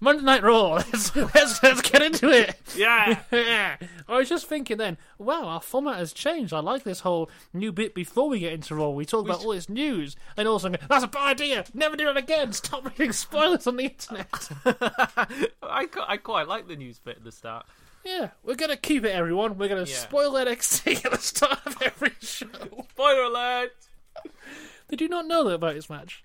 Monday 0.00 0.24
Night 0.24 0.42
Raw. 0.42 0.72
Let's, 0.74 1.14
let's 1.14 1.62
let's 1.62 1.82
get 1.82 2.02
into 2.02 2.30
it. 2.30 2.56
yeah. 2.76 3.20
Yeah. 3.30 3.76
I 4.14 4.18
was 4.18 4.28
just 4.28 4.46
thinking 4.46 4.76
then, 4.78 4.96
wow, 5.18 5.44
our 5.44 5.60
format 5.60 5.96
has 5.96 6.12
changed. 6.12 6.52
I 6.52 6.60
like 6.60 6.84
this 6.84 7.00
whole 7.00 7.28
new 7.52 7.72
bit 7.72 7.94
before 7.94 8.28
we 8.28 8.38
get 8.38 8.52
into 8.52 8.74
Raw. 8.74 8.90
We 8.90 9.04
talk 9.04 9.24
about 9.24 9.44
all 9.44 9.52
this 9.52 9.68
news, 9.68 10.16
and 10.36 10.46
also 10.48 10.70
that's 10.88 11.04
a 11.04 11.08
bad 11.08 11.40
idea. 11.40 11.64
Never 11.74 11.96
do 11.96 12.08
it 12.08 12.16
again. 12.16 12.52
Stop 12.52 12.84
reading 12.86 13.12
spoilers 13.12 13.66
on 13.66 13.76
the 13.76 13.84
internet. 13.84 14.48
I, 15.62 15.86
I 16.06 16.16
quite 16.16 16.48
like 16.48 16.68
the 16.68 16.76
news 16.76 16.98
bit 16.98 17.16
at 17.16 17.24
the 17.24 17.32
start. 17.32 17.66
Yeah, 18.04 18.30
we're 18.42 18.54
gonna 18.56 18.76
keep 18.76 19.04
it, 19.04 19.10
everyone. 19.12 19.56
We're 19.56 19.68
gonna 19.68 19.80
Yeah. 19.82 19.94
spoil 19.96 20.32
NXT 20.32 21.04
at 21.06 21.12
the 21.12 21.18
start 21.18 21.66
of 21.66 21.76
every 21.82 22.12
show. 22.20 22.46
Spoiler 22.90 23.22
alert! 23.22 23.72
Did 24.88 25.00
you 25.00 25.08
not 25.08 25.26
know 25.26 25.44
that 25.44 25.54
about 25.54 25.74
his 25.74 25.88
match? 25.88 26.22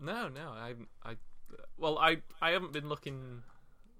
No, 0.00 0.28
no, 0.28 0.50
I, 0.50 0.74
I, 1.02 1.14
well, 1.78 1.98
I, 1.98 2.18
I 2.42 2.50
haven't 2.50 2.72
been 2.72 2.88
looking 2.88 3.42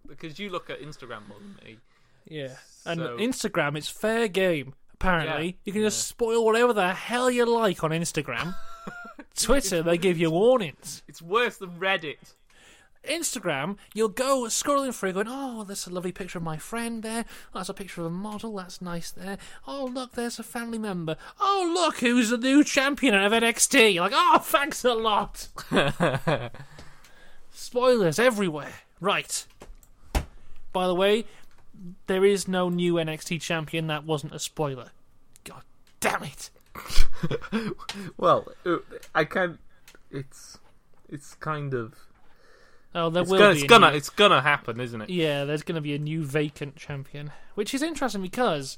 because 0.06 0.38
you 0.38 0.50
look 0.50 0.68
at 0.68 0.82
Instagram 0.82 1.26
more 1.28 1.38
than 1.38 1.56
me. 1.64 1.78
Yeah. 2.26 2.54
And 2.86 3.00
So- 3.00 3.16
Instagram, 3.18 3.76
it's 3.76 3.88
fair 3.88 4.28
game. 4.28 4.74
Apparently, 4.94 5.46
Yeah, 5.46 5.52
you 5.64 5.72
can 5.72 5.82
just 5.82 6.06
spoil 6.08 6.44
whatever 6.44 6.72
the 6.72 6.94
hell 6.94 7.30
you 7.30 7.44
like 7.44 7.82
on 7.84 7.90
Instagram. 7.90 8.54
Twitter, 9.36 9.82
they 9.82 9.98
give 9.98 10.16
you 10.18 10.30
warnings. 10.30 11.02
It's 11.08 11.20
worse 11.20 11.56
than 11.58 11.70
Reddit. 11.78 12.16
Instagram, 13.06 13.76
you'll 13.92 14.08
go 14.08 14.44
scrolling 14.44 14.94
through, 14.94 15.12
going, 15.12 15.26
"Oh, 15.28 15.62
there's 15.64 15.86
a 15.86 15.90
lovely 15.90 16.12
picture 16.12 16.38
of 16.38 16.44
my 16.44 16.56
friend 16.56 17.02
there. 17.02 17.26
Oh, 17.52 17.58
That's 17.58 17.68
a 17.68 17.74
picture 17.74 18.00
of 18.00 18.06
a 18.06 18.10
model. 18.10 18.54
That's 18.56 18.80
nice 18.80 19.10
there. 19.10 19.36
Oh, 19.66 19.84
look, 19.92 20.12
there's 20.12 20.38
a 20.38 20.42
family 20.42 20.78
member. 20.78 21.16
Oh, 21.38 21.70
look, 21.74 21.98
who's 21.98 22.30
the 22.30 22.38
new 22.38 22.64
champion 22.64 23.14
of 23.14 23.30
NXT? 23.32 23.92
You're 23.94 24.04
like, 24.04 24.12
oh, 24.14 24.38
thanks 24.38 24.84
a 24.86 24.94
lot. 24.94 25.48
Spoilers 27.52 28.18
everywhere. 28.18 28.72
Right. 29.00 29.44
By 30.72 30.86
the 30.86 30.94
way, 30.94 31.26
there 32.06 32.24
is 32.24 32.46
no 32.48 32.68
new 32.68 32.94
NXT 32.94 33.40
champion. 33.40 33.86
That 33.88 34.04
wasn't 34.04 34.34
a 34.34 34.38
spoiler. 34.38 34.88
God 35.44 35.62
damn 36.00 36.22
it. 36.24 36.50
Well, 38.16 38.46
uh, 38.66 38.76
I 39.14 39.24
can't. 39.24 39.58
It's, 40.10 40.58
it's 41.08 41.34
kind 41.36 41.72
of. 41.74 41.94
Oh, 42.94 43.10
there 43.10 43.22
It's 43.22 43.30
will 43.30 43.38
gonna, 43.38 43.54
be. 43.54 43.60
it's 43.60 43.68
gonna, 43.68 43.90
new- 43.90 43.96
it's 43.96 44.10
gonna 44.10 44.40
happen, 44.42 44.80
isn't 44.80 45.00
it? 45.02 45.10
Yeah, 45.10 45.44
there's 45.44 45.62
going 45.62 45.74
to 45.76 45.80
be 45.80 45.94
a 45.94 45.98
new 45.98 46.24
vacant 46.24 46.76
champion, 46.76 47.30
which 47.54 47.74
is 47.74 47.82
interesting 47.82 48.22
because 48.22 48.76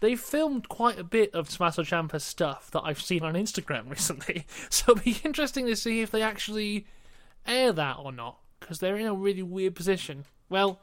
they 0.00 0.14
filmed 0.14 0.68
quite 0.68 0.98
a 0.98 1.04
bit 1.04 1.34
of 1.34 1.48
Tommaso 1.48 1.82
Ciampa 1.82 2.20
stuff 2.20 2.70
that 2.72 2.82
I've 2.84 3.00
seen 3.00 3.22
on 3.22 3.34
Instagram 3.34 3.88
recently. 3.90 4.46
So 4.70 4.92
it'll 4.92 5.02
be 5.04 5.18
interesting 5.24 5.66
to 5.66 5.76
see 5.76 6.00
if 6.00 6.10
they 6.10 6.22
actually 6.22 6.86
air 7.46 7.72
that 7.72 7.96
or 7.98 8.12
not, 8.12 8.38
because 8.60 8.78
they're 8.78 8.96
in 8.96 9.06
a 9.06 9.14
really 9.14 9.42
weird 9.42 9.74
position. 9.74 10.24
Well, 10.48 10.80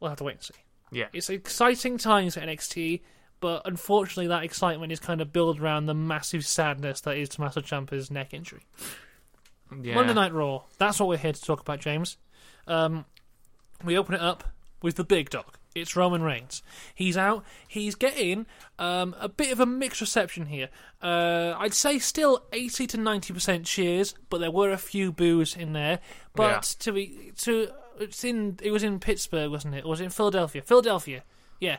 we'll 0.00 0.10
have 0.10 0.18
to 0.18 0.24
wait 0.24 0.36
and 0.36 0.42
see. 0.42 0.54
Yeah. 0.92 1.06
It's 1.12 1.28
exciting 1.30 1.98
times 1.98 2.34
for 2.34 2.40
NXT, 2.40 3.00
but 3.40 3.62
unfortunately, 3.64 4.28
that 4.28 4.44
excitement 4.44 4.92
is 4.92 5.00
kind 5.00 5.20
of 5.20 5.32
built 5.32 5.58
around 5.60 5.86
the 5.86 5.94
massive 5.94 6.46
sadness 6.46 7.00
that 7.02 7.16
is 7.16 7.28
Tommaso 7.28 7.60
Ciampa's 7.60 8.10
neck 8.10 8.32
injury. 8.32 8.62
yeah. 9.82 9.94
Monday 9.94 10.14
Night 10.14 10.32
Raw. 10.32 10.62
That's 10.78 11.00
what 11.00 11.08
we're 11.08 11.16
here 11.18 11.32
to 11.32 11.42
talk 11.42 11.60
about, 11.60 11.80
James. 11.80 12.16
Um, 12.66 13.04
we 13.84 13.96
open 13.98 14.14
it 14.14 14.20
up 14.20 14.44
with 14.82 14.96
the 14.96 15.04
big 15.04 15.30
dog. 15.30 15.56
It's 15.74 15.94
Roman 15.94 16.22
Reigns. 16.22 16.62
He's 16.94 17.18
out. 17.18 17.44
He's 17.68 17.94
getting 17.96 18.46
um, 18.78 19.14
a 19.20 19.28
bit 19.28 19.52
of 19.52 19.60
a 19.60 19.66
mixed 19.66 20.00
reception 20.00 20.46
here. 20.46 20.70
Uh, 21.02 21.54
I'd 21.58 21.74
say 21.74 21.98
still 21.98 22.44
80 22.52 22.86
to 22.88 22.96
90% 22.96 23.66
cheers, 23.66 24.14
but 24.30 24.38
there 24.38 24.50
were 24.50 24.70
a 24.70 24.78
few 24.78 25.12
boos 25.12 25.54
in 25.54 25.74
there. 25.74 25.98
But 26.34 26.50
Yeah. 26.50 26.60
to 26.84 26.92
be 26.92 27.32
to 27.42 27.68
it's 28.00 28.24
in 28.24 28.58
it 28.62 28.70
was 28.70 28.82
in 28.82 28.98
Pittsburgh, 29.00 29.50
wasn't 29.50 29.74
it? 29.74 29.84
Or 29.84 29.88
was 29.90 30.00
it 30.00 30.04
in 30.04 30.10
Philadelphia? 30.10 30.62
Philadelphia. 30.62 31.22
Yeah. 31.60 31.78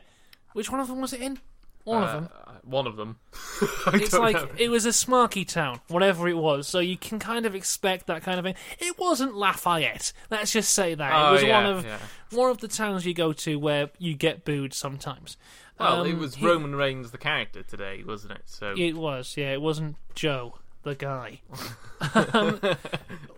Which 0.53 0.71
one 0.71 0.79
of 0.79 0.87
them 0.87 1.01
was 1.01 1.13
it 1.13 1.21
in? 1.21 1.39
One 1.83 2.03
of 2.03 2.09
Uh, 2.09 2.13
them. 2.13 2.29
One 2.63 2.87
of 2.87 2.95
them. 2.97 3.17
It's 3.93 4.11
like 4.13 4.35
know. 4.35 4.49
it 4.57 4.69
was 4.69 4.85
a 4.85 4.89
smarky 4.89 5.47
town, 5.47 5.79
whatever 5.87 6.27
it 6.27 6.35
was. 6.37 6.67
So 6.67 6.79
you 6.79 6.97
can 6.97 7.17
kind 7.19 7.45
of 7.45 7.55
expect 7.55 8.07
that 8.07 8.23
kind 8.23 8.37
of 8.39 8.43
thing. 8.43 8.55
It 8.79 8.99
wasn't 8.99 9.35
Lafayette. 9.35 10.11
Let's 10.29 10.51
just 10.51 10.71
say 10.73 10.93
that 10.95 11.11
Oh, 11.13 11.29
it 11.29 11.31
was 11.33 11.43
yeah, 11.43 11.63
one 11.63 11.65
of 11.77 11.85
yeah. 11.85 11.97
one 12.31 12.49
of 12.51 12.57
the 12.59 12.67
towns 12.67 13.05
you 13.05 13.13
go 13.13 13.31
to 13.33 13.57
where 13.57 13.89
you 13.99 14.15
get 14.15 14.43
booed 14.43 14.73
sometimes. 14.73 15.37
Well, 15.79 16.01
Um, 16.01 16.07
it 16.07 16.17
was 16.17 16.35
he- 16.35 16.45
Roman 16.45 16.75
Reigns, 16.75 17.11
the 17.11 17.17
character 17.17 17.63
today, 17.63 18.03
wasn't 18.05 18.33
it? 18.33 18.41
So 18.47 18.73
It 18.77 18.93
was, 18.97 19.35
yeah. 19.37 19.53
It 19.53 19.61
wasn't 19.61 19.95
Joe, 20.15 20.55
the 20.87 20.95
guy. 20.95 21.41
um, 22.33 22.59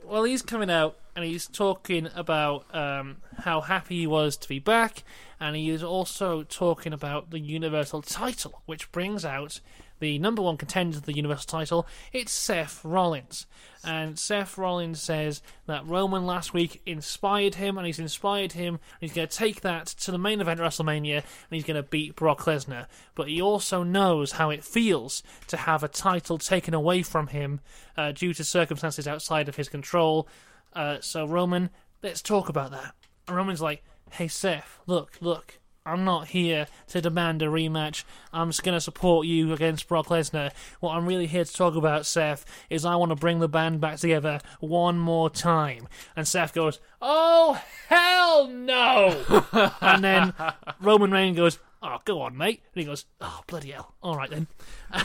well, 0.04 0.24
he's 0.24 0.42
coming 0.42 0.70
out 0.70 0.98
and 1.16 1.26
he's 1.26 1.48
talking 1.48 2.08
about 2.16 2.64
um, 2.74 3.18
how 3.40 3.62
happy 3.62 4.00
he 4.00 4.08
was 4.08 4.38
to 4.38 4.48
be 4.48 4.60
back, 4.60 5.04
and 5.40 5.56
he 5.56 5.70
is 5.70 5.84
also 5.84 6.44
talking 6.44 6.94
about 6.94 7.32
the 7.32 7.40
Universal 7.40 8.04
title, 8.04 8.62
which 8.66 8.92
brings 8.92 9.26
out 9.26 9.60
the 10.00 10.20
number 10.20 10.42
one 10.42 10.58
contender 10.58 11.00
to 11.00 11.06
the 11.06 11.16
Universal 11.16 11.48
title. 11.48 11.88
It's 12.12 12.32
Seth 12.32 12.84
Rollins. 12.84 13.46
And 13.84 14.20
Seth 14.20 14.58
Rollins 14.58 15.02
says 15.02 15.42
that 15.66 15.88
Roman 15.88 16.26
last 16.26 16.54
week 16.54 16.82
inspired 16.86 17.56
him, 17.56 17.78
and 17.78 17.88
he's 17.88 18.00
inspired 18.00 18.54
him, 18.54 18.76
and 18.76 19.02
he's 19.02 19.14
going 19.14 19.28
to 19.28 19.38
take 19.38 19.62
that 19.62 19.88
to 19.88 20.12
the 20.12 20.18
main 20.18 20.42
event 20.42 20.60
WrestleMania, 20.60 21.18
and 21.18 21.24
he's 21.50 21.64
going 21.64 21.82
to 21.82 21.84
beat 21.84 22.16
Brock 22.16 22.42
Lesnar. 22.42 22.88
But 23.16 23.30
he 23.30 23.42
also 23.42 23.84
knows 23.84 24.34
how 24.34 24.50
it 24.50 24.64
feels 24.64 25.24
to 25.48 25.58
have 25.58 25.84
a 25.84 25.88
title 25.88 26.38
taken 26.38 26.74
away 26.74 27.04
from 27.04 27.28
him 27.28 27.62
uh, 27.96 28.12
due 28.12 28.34
to 28.34 28.44
circumstances 28.44 29.08
outside 29.08 29.48
of 29.48 29.56
his 29.56 29.70
control. 29.70 30.28
Uh, 30.74 30.98
so, 31.00 31.26
Roman, 31.26 31.70
let's 32.04 32.22
talk 32.22 32.50
about 32.50 32.72
that. 32.72 32.94
And 33.28 33.38
Roman's 33.38 33.62
like, 33.62 33.84
hey, 34.12 34.28
Seth, 34.28 34.80
look, 34.88 35.18
look. 35.22 35.59
I'm 35.86 36.04
not 36.06 36.28
here 36.28 36.68
to 36.88 37.02
demand 37.02 37.42
a 37.42 37.46
rematch. 37.46 38.04
I'm 38.32 38.50
just 38.50 38.64
going 38.64 38.76
to 38.76 38.82
support 38.82 39.26
you 39.28 39.54
against 39.54 39.88
Brock 39.88 40.08
Lesnar. 40.08 40.52
What 40.80 40.92
I'm 40.94 41.06
really 41.06 41.28
here 41.28 41.46
to 41.46 41.54
talk 41.54 41.76
about, 41.76 42.06
Seth, 42.06 42.46
is 42.70 42.86
I 42.86 42.96
want 42.96 43.12
to 43.12 43.16
bring 43.16 43.40
the 43.40 43.48
band 43.48 43.82
back 43.82 43.98
together 43.98 44.40
one 44.60 45.00
more 45.00 45.30
time. 45.30 45.88
And 46.16 46.28
Seth 46.28 46.54
goes, 46.54 46.80
Oh, 47.02 47.62
hell 47.88 48.48
no! 48.48 49.72
and 49.82 50.04
then 50.04 50.34
Roman 50.82 51.12
Reigns 51.12 51.38
goes, 51.38 51.60
Oh, 51.82 51.98
go 52.04 52.22
on, 52.22 52.36
mate. 52.36 52.62
And 52.74 52.82
he 52.82 52.86
goes, 52.86 53.06
Oh, 53.22 53.42
bloody 53.48 53.72
hell. 53.72 53.96
All 54.02 54.16
right 54.16 54.30
then. 54.30 54.48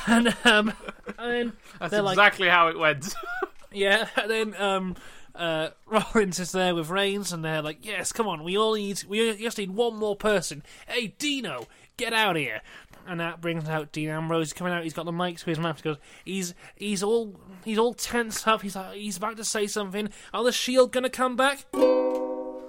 And, 0.06 0.34
um, 0.44 0.72
and 1.18 1.30
then 1.30 1.52
that's 1.78 1.90
they're 1.90 2.00
like, 2.00 2.14
exactly 2.14 2.48
how 2.48 2.68
it 2.68 2.78
went. 2.78 3.14
yeah, 3.72 4.08
and 4.16 4.30
then 4.30 4.54
um, 4.58 4.96
uh, 5.34 5.70
Rollins 5.86 6.38
is 6.38 6.52
there 6.52 6.74
with 6.74 6.90
Reigns, 6.90 7.32
and 7.32 7.44
they're 7.44 7.62
like, 7.62 7.84
"Yes, 7.84 8.12
come 8.12 8.26
on, 8.28 8.44
we 8.44 8.56
all 8.56 8.74
need, 8.74 9.02
we 9.08 9.36
just 9.36 9.58
need 9.58 9.70
one 9.70 9.96
more 9.96 10.16
person. 10.16 10.62
Hey, 10.86 11.08
Dino, 11.18 11.66
get 11.96 12.12
out 12.12 12.36
of 12.36 12.42
here!" 12.42 12.60
And 13.06 13.20
that 13.20 13.40
brings 13.42 13.68
out 13.68 13.92
Dean 13.92 14.08
Ambrose 14.08 14.54
coming 14.54 14.72
out. 14.72 14.82
He's 14.82 14.94
got 14.94 15.04
the 15.04 15.12
mic 15.12 15.36
to 15.38 15.44
his 15.46 15.58
mouth. 15.58 15.76
He 15.76 15.82
goes, 15.82 15.98
"He's 16.24 16.54
he's 16.76 17.02
all 17.02 17.34
he's 17.64 17.78
all 17.78 17.92
tense 17.94 18.46
up. 18.46 18.62
He's 18.62 18.76
like, 18.76 18.94
he's 18.94 19.16
about 19.18 19.36
to 19.36 19.44
say 19.44 19.66
something. 19.66 20.08
Are 20.32 20.42
the 20.44 20.52
Shield 20.52 20.92
gonna 20.92 21.10
come 21.10 21.36
back?" 21.36 21.66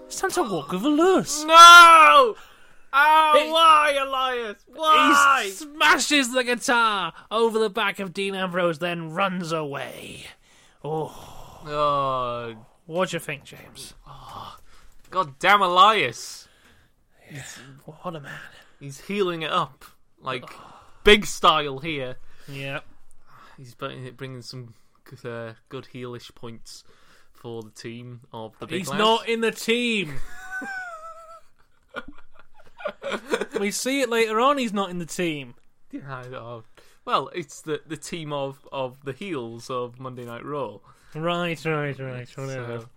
It's 0.08 0.20
time 0.20 0.32
to 0.32 0.44
walk 0.44 0.72
with 0.72 0.84
Elias. 0.84 1.44
no! 1.46 2.36
Oh, 2.98 3.42
He- 3.44 3.52
why, 3.52 3.98
Elias? 4.00 4.64
Why? 4.68 5.42
He 5.46 5.52
smashes 5.52 6.32
the 6.32 6.44
guitar 6.44 7.12
over 7.32 7.60
the 7.60 7.70
back 7.70 8.00
of 8.00 8.14
Dean 8.14 8.36
Ambrose, 8.36 8.80
then 8.80 9.12
runs 9.12 9.52
away. 9.52 10.26
Oh, 10.84 11.35
Oh, 11.68 12.56
what 12.86 13.10
do 13.10 13.16
you 13.16 13.20
think, 13.20 13.44
James? 13.44 13.94
Oh, 14.08 14.58
God 15.10 15.40
damn 15.40 15.62
Elias. 15.62 16.48
What 17.86 18.16
a 18.16 18.20
man. 18.20 18.32
He's 18.80 19.02
heeling 19.02 19.42
it 19.42 19.52
up. 19.52 19.86
Like, 20.22 20.46
big 21.04 21.26
style 21.26 21.80
here. 21.80 22.18
Yeah. 22.48 22.82
He's 23.58 23.74
bringing 23.74 24.14
bringing 24.14 24.42
some 24.42 24.74
good, 25.06 25.26
uh, 25.26 25.54
good 25.70 25.88
heelish 25.94 26.34
points 26.36 26.84
for 27.34 27.64
the 27.64 27.72
team 27.72 28.22
of 28.32 28.58
the 28.60 28.68
big 28.68 28.80
He's 28.80 28.90
lads. 28.90 29.00
not 29.00 29.30
in 29.30 29.42
the 29.42 29.52
team. 29.52 30.16
we 33.60 33.72
see 33.72 34.02
it 34.02 34.10
later 34.10 34.40
on. 34.40 34.58
He's 34.58 34.74
not 34.74 34.90
in 34.90 35.00
the 35.00 35.06
team. 35.06 35.56
Yeah. 35.92 36.62
Well, 37.06 37.30
it's 37.34 37.62
the 37.62 37.82
the 37.88 37.98
team 37.98 38.34
of, 38.34 38.68
of 38.72 39.04
the 39.06 39.14
heels 39.14 39.70
of 39.70 40.00
Monday 40.00 40.26
Night 40.26 40.44
Raw. 40.44 40.80
Right, 41.16 41.64
right, 41.66 42.00
right. 42.00 42.38
Whatever. 42.38 42.80
So, 42.80 42.90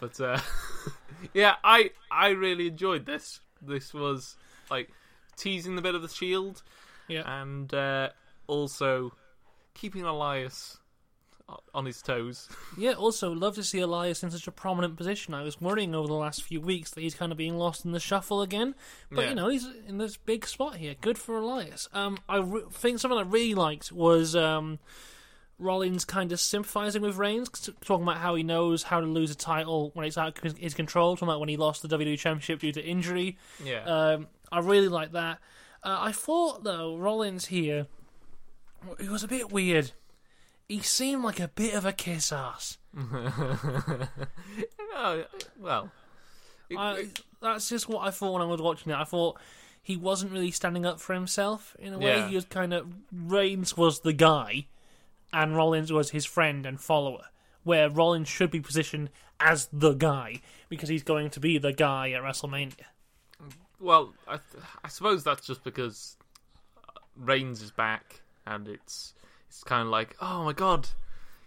but 0.00 0.20
uh, 0.20 0.40
yeah, 1.34 1.56
I 1.64 1.90
I 2.10 2.28
really 2.30 2.68
enjoyed 2.68 3.06
this. 3.06 3.40
This 3.62 3.92
was 3.94 4.36
like 4.70 4.90
teasing 5.36 5.76
the 5.76 5.82
bit 5.82 5.94
of 5.94 6.02
the 6.02 6.08
Shield 6.08 6.62
yeah. 7.08 7.40
and 7.40 7.72
uh, 7.72 8.10
also 8.46 9.12
keeping 9.74 10.02
Elias 10.02 10.78
on 11.74 11.86
his 11.86 12.02
toes. 12.02 12.48
Yeah. 12.76 12.92
Also, 12.92 13.32
love 13.32 13.56
to 13.56 13.64
see 13.64 13.80
Elias 13.80 14.22
in 14.22 14.30
such 14.30 14.46
a 14.46 14.52
prominent 14.52 14.96
position. 14.96 15.34
I 15.34 15.42
was 15.42 15.60
worrying 15.60 15.94
over 15.94 16.06
the 16.06 16.14
last 16.14 16.44
few 16.44 16.60
weeks 16.60 16.90
that 16.92 17.00
he's 17.00 17.14
kind 17.14 17.32
of 17.32 17.38
being 17.38 17.56
lost 17.56 17.84
in 17.84 17.90
the 17.90 17.98
shuffle 17.98 18.40
again. 18.42 18.74
But 19.10 19.22
Yeah. 19.22 19.28
you 19.30 19.34
know, 19.34 19.48
he's 19.48 19.66
in 19.86 19.98
this 19.98 20.16
big 20.16 20.46
spot 20.46 20.76
here. 20.76 20.94
Good 21.00 21.18
for 21.18 21.38
Elias. 21.38 21.88
Um, 21.92 22.18
I 22.28 22.36
re- 22.36 22.62
think 22.70 23.00
something 23.00 23.18
I 23.18 23.22
really 23.22 23.54
liked 23.54 23.90
was 23.90 24.36
um. 24.36 24.78
Rollins 25.58 26.04
kind 26.04 26.30
of 26.32 26.38
sympathizing 26.40 27.02
with 27.02 27.16
Reigns, 27.16 27.48
talking 27.84 28.04
about 28.04 28.18
how 28.18 28.34
he 28.36 28.42
knows 28.42 28.84
how 28.84 29.00
to 29.00 29.06
lose 29.06 29.30
a 29.30 29.34
title 29.34 29.90
when 29.94 30.06
it's 30.06 30.16
out 30.16 30.38
of 30.44 30.56
his- 30.56 30.74
control, 30.74 31.16
talking 31.16 31.28
about 31.28 31.40
when 31.40 31.48
he 31.48 31.56
lost 31.56 31.82
the 31.82 31.88
WWE 31.88 32.16
Championship 32.18 32.60
due 32.60 32.72
to 32.72 32.84
injury. 32.84 33.36
Yeah, 33.64 33.82
Um, 33.84 34.28
I 34.52 34.60
really 34.60 34.88
like 34.88 35.12
that. 35.12 35.38
Uh, 35.82 35.96
I 36.00 36.12
thought 36.12 36.64
though 36.64 36.96
Rollins 36.96 37.46
here, 37.46 37.86
he 39.00 39.08
was 39.08 39.22
a 39.24 39.28
bit 39.28 39.50
weird. 39.52 39.92
He 40.68 40.80
seemed 40.80 41.24
like 41.24 41.40
a 41.40 41.48
bit 41.48 41.74
of 41.74 41.84
a 41.86 41.92
kiss 41.92 42.30
ass. 42.32 42.78
Oh, 45.00 45.24
well, 45.60 45.90
I- 46.76 47.08
that's 47.40 47.68
just 47.68 47.88
what 47.88 48.06
I 48.06 48.10
thought 48.10 48.32
when 48.32 48.42
I 48.42 48.46
was 48.46 48.60
watching 48.60 48.90
it. 48.92 48.96
I 48.96 49.04
thought 49.04 49.38
he 49.80 49.96
wasn't 49.96 50.32
really 50.32 50.50
standing 50.50 50.84
up 50.84 51.00
for 51.00 51.14
himself 51.14 51.76
in 51.78 51.92
a 51.94 51.98
way. 51.98 52.16
Yeah. 52.16 52.28
He 52.28 52.34
was 52.34 52.44
kind 52.46 52.72
of 52.74 52.88
Reigns 53.12 53.76
was 53.76 54.00
the 54.00 54.12
guy, 54.12 54.66
and 55.32 55.56
Rollins 55.56 55.92
was 55.92 56.10
his 56.10 56.24
friend 56.24 56.66
and 56.66 56.80
follower. 56.80 57.26
Where 57.64 57.90
Rollins 57.90 58.28
should 58.28 58.50
be 58.50 58.60
positioned 58.60 59.10
as 59.40 59.68
the 59.72 59.92
guy 59.92 60.40
because 60.68 60.88
he's 60.88 61.02
going 61.02 61.30
to 61.30 61.40
be 61.40 61.58
the 61.58 61.72
guy 61.72 62.10
at 62.12 62.22
WrestleMania. 62.22 62.86
Well, 63.80 64.14
I, 64.26 64.36
th- 64.36 64.64
I 64.82 64.88
suppose 64.88 65.22
that's 65.22 65.46
just 65.46 65.62
because 65.64 66.16
uh, 66.76 66.98
Reigns 67.16 67.62
is 67.62 67.70
back, 67.70 68.22
and 68.46 68.66
it's 68.66 69.14
it's 69.48 69.62
kind 69.62 69.82
of 69.82 69.88
like, 69.88 70.16
oh 70.20 70.44
my 70.44 70.52
god, 70.52 70.88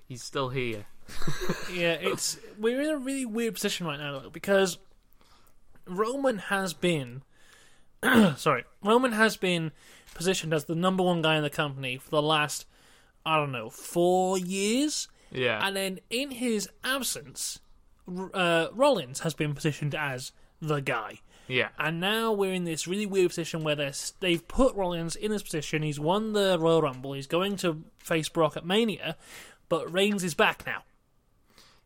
he's 0.08 0.24
still 0.24 0.50
here. 0.50 0.86
yeah, 1.74 1.94
it's 1.94 2.40
we're 2.58 2.82
in 2.82 2.90
a 2.90 2.98
really 2.98 3.26
weird 3.26 3.56
position 3.56 3.86
right 3.86 4.00
now 4.00 4.20
though, 4.20 4.30
because 4.30 4.78
Roman 5.86 6.38
has 6.38 6.74
been 6.74 7.24
sorry, 8.38 8.64
Roman 8.84 9.12
has 9.12 9.38
been 9.38 9.72
positioned 10.14 10.54
as 10.54 10.66
the 10.66 10.76
number 10.76 11.04
one 11.04 11.22
guy 11.22 11.36
in 11.36 11.44
the 11.44 11.50
company 11.50 11.98
for 11.98 12.10
the 12.10 12.22
last 12.22 12.66
I 13.26 13.38
don't 13.38 13.52
know 13.52 13.70
four 13.70 14.38
years, 14.38 15.08
Yeah, 15.32 15.66
and 15.66 15.76
then 15.76 16.00
in 16.10 16.32
his 16.32 16.68
absence, 16.84 17.60
uh, 18.34 18.68
Rollins 18.74 19.20
has 19.22 19.34
been 19.34 19.54
positioned 19.54 19.94
as 19.96 20.32
the 20.62 20.80
guy. 20.80 21.20
yeah, 21.48 21.70
And 21.80 22.00
now 22.00 22.32
we're 22.32 22.54
in 22.54 22.64
this 22.66 22.88
really 22.88 23.06
weird 23.06 23.30
position 23.30 23.64
where 23.64 23.76
they're, 23.76 23.94
they've 24.20 24.48
put 24.48 24.76
Rollins 24.76 25.16
in 25.16 25.32
this 25.32 25.44
position. 25.44 25.82
He's 25.82 26.00
won 26.00 26.34
the 26.34 26.58
Royal 26.60 26.82
Rumble. 26.82 27.14
He's 27.14 27.28
going 27.28 27.58
to 27.58 27.84
face 28.00 28.30
Brock 28.30 28.56
at 28.58 28.66
Mania, 28.66 29.18
but 29.70 29.92
Reigns 29.92 30.24
is 30.24 30.34
back 30.34 30.66
now. 30.66 30.84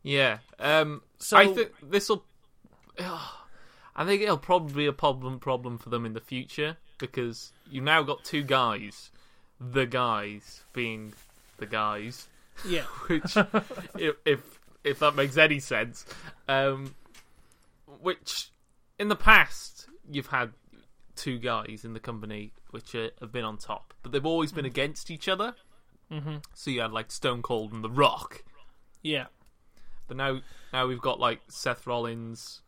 yeah. 0.04 0.40
Um, 0.60 1.02
So 1.18 1.38
I 1.38 1.48
think 1.48 1.72
this 1.82 2.10
will. 2.10 2.24
I 3.98 4.04
think 4.06 4.22
it'll 4.22 4.38
probably 4.38 4.74
be 4.74 4.86
a 4.88 4.94
problem 4.94 5.40
problem 5.40 5.78
for 5.78 5.90
them 5.90 6.06
in 6.06 6.14
the 6.14 6.20
future 6.22 6.78
because 6.98 7.54
you've 7.70 7.84
now 7.86 8.04
got 8.04 8.24
two 8.26 8.44
guys, 8.44 9.10
the 9.60 9.86
guys 9.86 10.64
being 10.74 11.14
the 11.58 11.66
guys, 11.66 12.28
yeah, 12.68 12.84
which 13.08 13.38
if, 13.98 14.16
if 14.26 14.60
if 14.84 15.00
that 15.00 15.16
makes 15.16 15.38
any 15.38 15.60
sense, 15.60 16.06
um, 16.48 16.96
which 18.02 18.50
in 19.00 19.08
the 19.08 19.16
past 19.16 19.88
you've 20.10 20.28
had 20.28 20.52
two 21.16 21.40
guys 21.40 21.84
in 21.84 21.94
the 21.94 22.00
company 22.00 22.52
which 22.72 22.94
uh, 22.96 23.10
have 23.20 23.32
been 23.32 23.46
on 23.46 23.58
top, 23.58 23.94
but 24.04 24.12
they've 24.12 24.26
always 24.26 24.52
been 24.52 24.66
against 24.66 25.10
each 25.10 25.28
other. 25.28 25.56
Mm-hmm. 26.12 26.38
So 26.54 26.72
you 26.72 26.82
had 26.82 26.92
like 26.92 27.12
Stone 27.12 27.42
Cold 27.42 27.74
and 27.74 27.84
The 27.84 27.90
Rock, 27.90 28.44
yeah, 29.02 29.26
but 30.08 30.18
now 30.18 30.42
now 30.72 30.88
we've 30.88 31.02
got 31.02 31.20
like 31.20 31.42
Seth 31.48 31.88
Rollins 31.88 32.62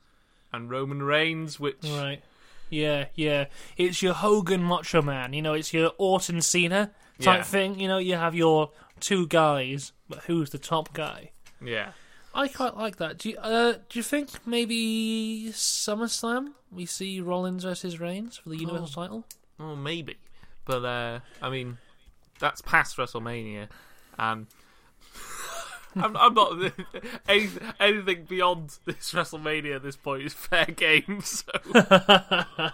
and 0.51 0.69
Roman 0.69 1.03
Reigns, 1.03 1.59
which 1.59 1.83
right, 1.83 2.21
yeah, 2.69 3.05
yeah. 3.15 3.45
It's 3.77 4.01
your 4.01 4.13
Hogan 4.13 4.63
Macho 4.63 5.01
Man. 5.01 5.33
You 5.33 5.41
know, 5.41 5.53
it's 5.53 5.73
your 5.73 5.91
Orton 5.97 6.41
Cena 6.41 6.91
type 7.19 7.39
Yeah. 7.39 7.43
thing. 7.43 7.79
You 7.79 7.87
know, 7.87 7.97
you 7.97 8.15
have 8.15 8.35
your 8.35 8.71
two 8.99 9.27
guys, 9.27 9.91
but 10.09 10.19
who's 10.25 10.49
the 10.51 10.57
top 10.59 10.93
guy? 10.93 11.31
yeah. 11.61 11.91
I 12.35 12.47
quite 12.49 12.77
like 12.77 12.97
that. 12.97 13.17
Do 13.17 13.29
you, 13.29 13.37
uh, 13.39 13.73
do 13.89 13.97
you 13.97 14.03
think 14.03 14.45
maybe 14.45 15.47
SummerSlam 15.53 16.49
we 16.71 16.85
see 16.85 17.19
Rollins 17.19 17.63
versus 17.63 17.99
Reigns 17.99 18.37
for 18.37 18.49
the 18.49 18.57
Universal 18.57 18.89
title? 18.89 19.25
Well, 19.57 19.75
maybe, 19.75 20.17
but 20.65 20.85
uh, 20.85 21.19
I 21.41 21.49
mean, 21.49 21.79
that's 22.39 22.61
past 22.61 22.95
WrestleMania, 22.97 23.69
and 24.19 24.45
I'm, 25.95 26.15
I'm 26.15 26.33
not 26.35 26.71
any, 27.27 27.49
anything 27.79 28.25
beyond 28.25 28.77
this 28.85 29.13
WrestleMania 29.13 29.77
at 29.77 29.81
this 29.83 29.95
point 29.95 30.21
is 30.21 30.33
fair 30.35 30.65
game. 30.65 31.21
So 31.23 31.47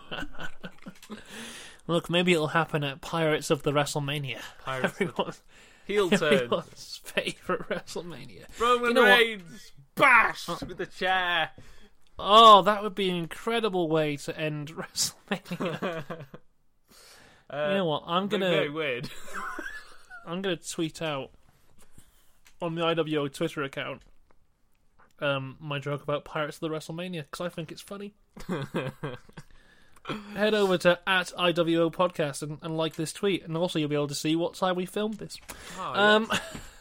Look, 1.88 2.10
maybe 2.10 2.34
it'll 2.34 2.48
happen 2.48 2.84
at 2.84 3.02
Pirates 3.02 3.50
of 3.50 3.64
the 3.64 3.72
WrestleMania. 3.72 4.40
Pirates 4.64 5.00
of 5.00 5.02
Everyone, 5.02 5.34
heel 5.86 6.10
turn, 6.18 6.34
everyone's 6.34 7.02
favorite 7.04 7.68
WrestleMania. 7.70 8.46
Roman 8.60 8.90
You 8.90 8.94
know? 8.94 9.04
Reigns 9.04 9.72
bashed 9.96 10.50
with 10.66 10.78
the 10.78 10.86
chair. 10.86 11.50
Oh, 12.18 12.62
that 12.62 12.84
would 12.84 12.96
be 12.96 13.10
an 13.10 13.16
incredible 13.16 13.90
way 13.90 14.16
to 14.18 14.38
end 14.40 14.70
WrestleMania. 14.76 16.04
Uh, 17.50 17.68
you 17.70 17.74
know 17.76 17.86
what? 17.86 18.04
I'm 18.08 18.30
very- 18.30 18.40
very 18.40 18.50
gonna 18.52 18.56
very 18.56 18.70
weird. 18.70 19.10
I'm 20.26 20.42
gonna 20.42 20.56
tweet 20.58 21.02
out 21.02 21.32
on 22.62 22.76
the 22.76 22.82
IWO 22.82 23.28
Twitter 23.34 23.64
account 23.64 24.04
um, 25.20 25.58
my 25.60 25.80
joke 25.80 26.02
about 26.04 26.24
Pirates 26.24 26.58
of 26.62 26.62
the 26.62 26.70
WrestleMania 26.70 27.26
because 27.30 27.46
I 27.46 27.50
think 27.50 27.72
it's 27.72 27.82
funny. 27.82 28.14
Head 30.36 30.54
over 30.54 30.78
to 30.80 31.00
at 31.08 31.32
IWO 31.38 31.92
Podcast 31.92 32.42
and, 32.44 32.58
and 32.62 32.76
like 32.76 32.96
this 32.96 33.14
tweet, 33.14 33.46
and 33.46 33.56
also 33.56 33.80
you'll 33.80 33.90
be 33.90 33.96
able 33.96 34.08
to 34.10 34.16
see 34.16 34.36
what 34.36 34.54
time 34.56 34.76
we 34.76 34.86
filmed 34.86 35.16
this. 35.16 35.38
Oh, 35.80 35.94
Um, 35.94 36.32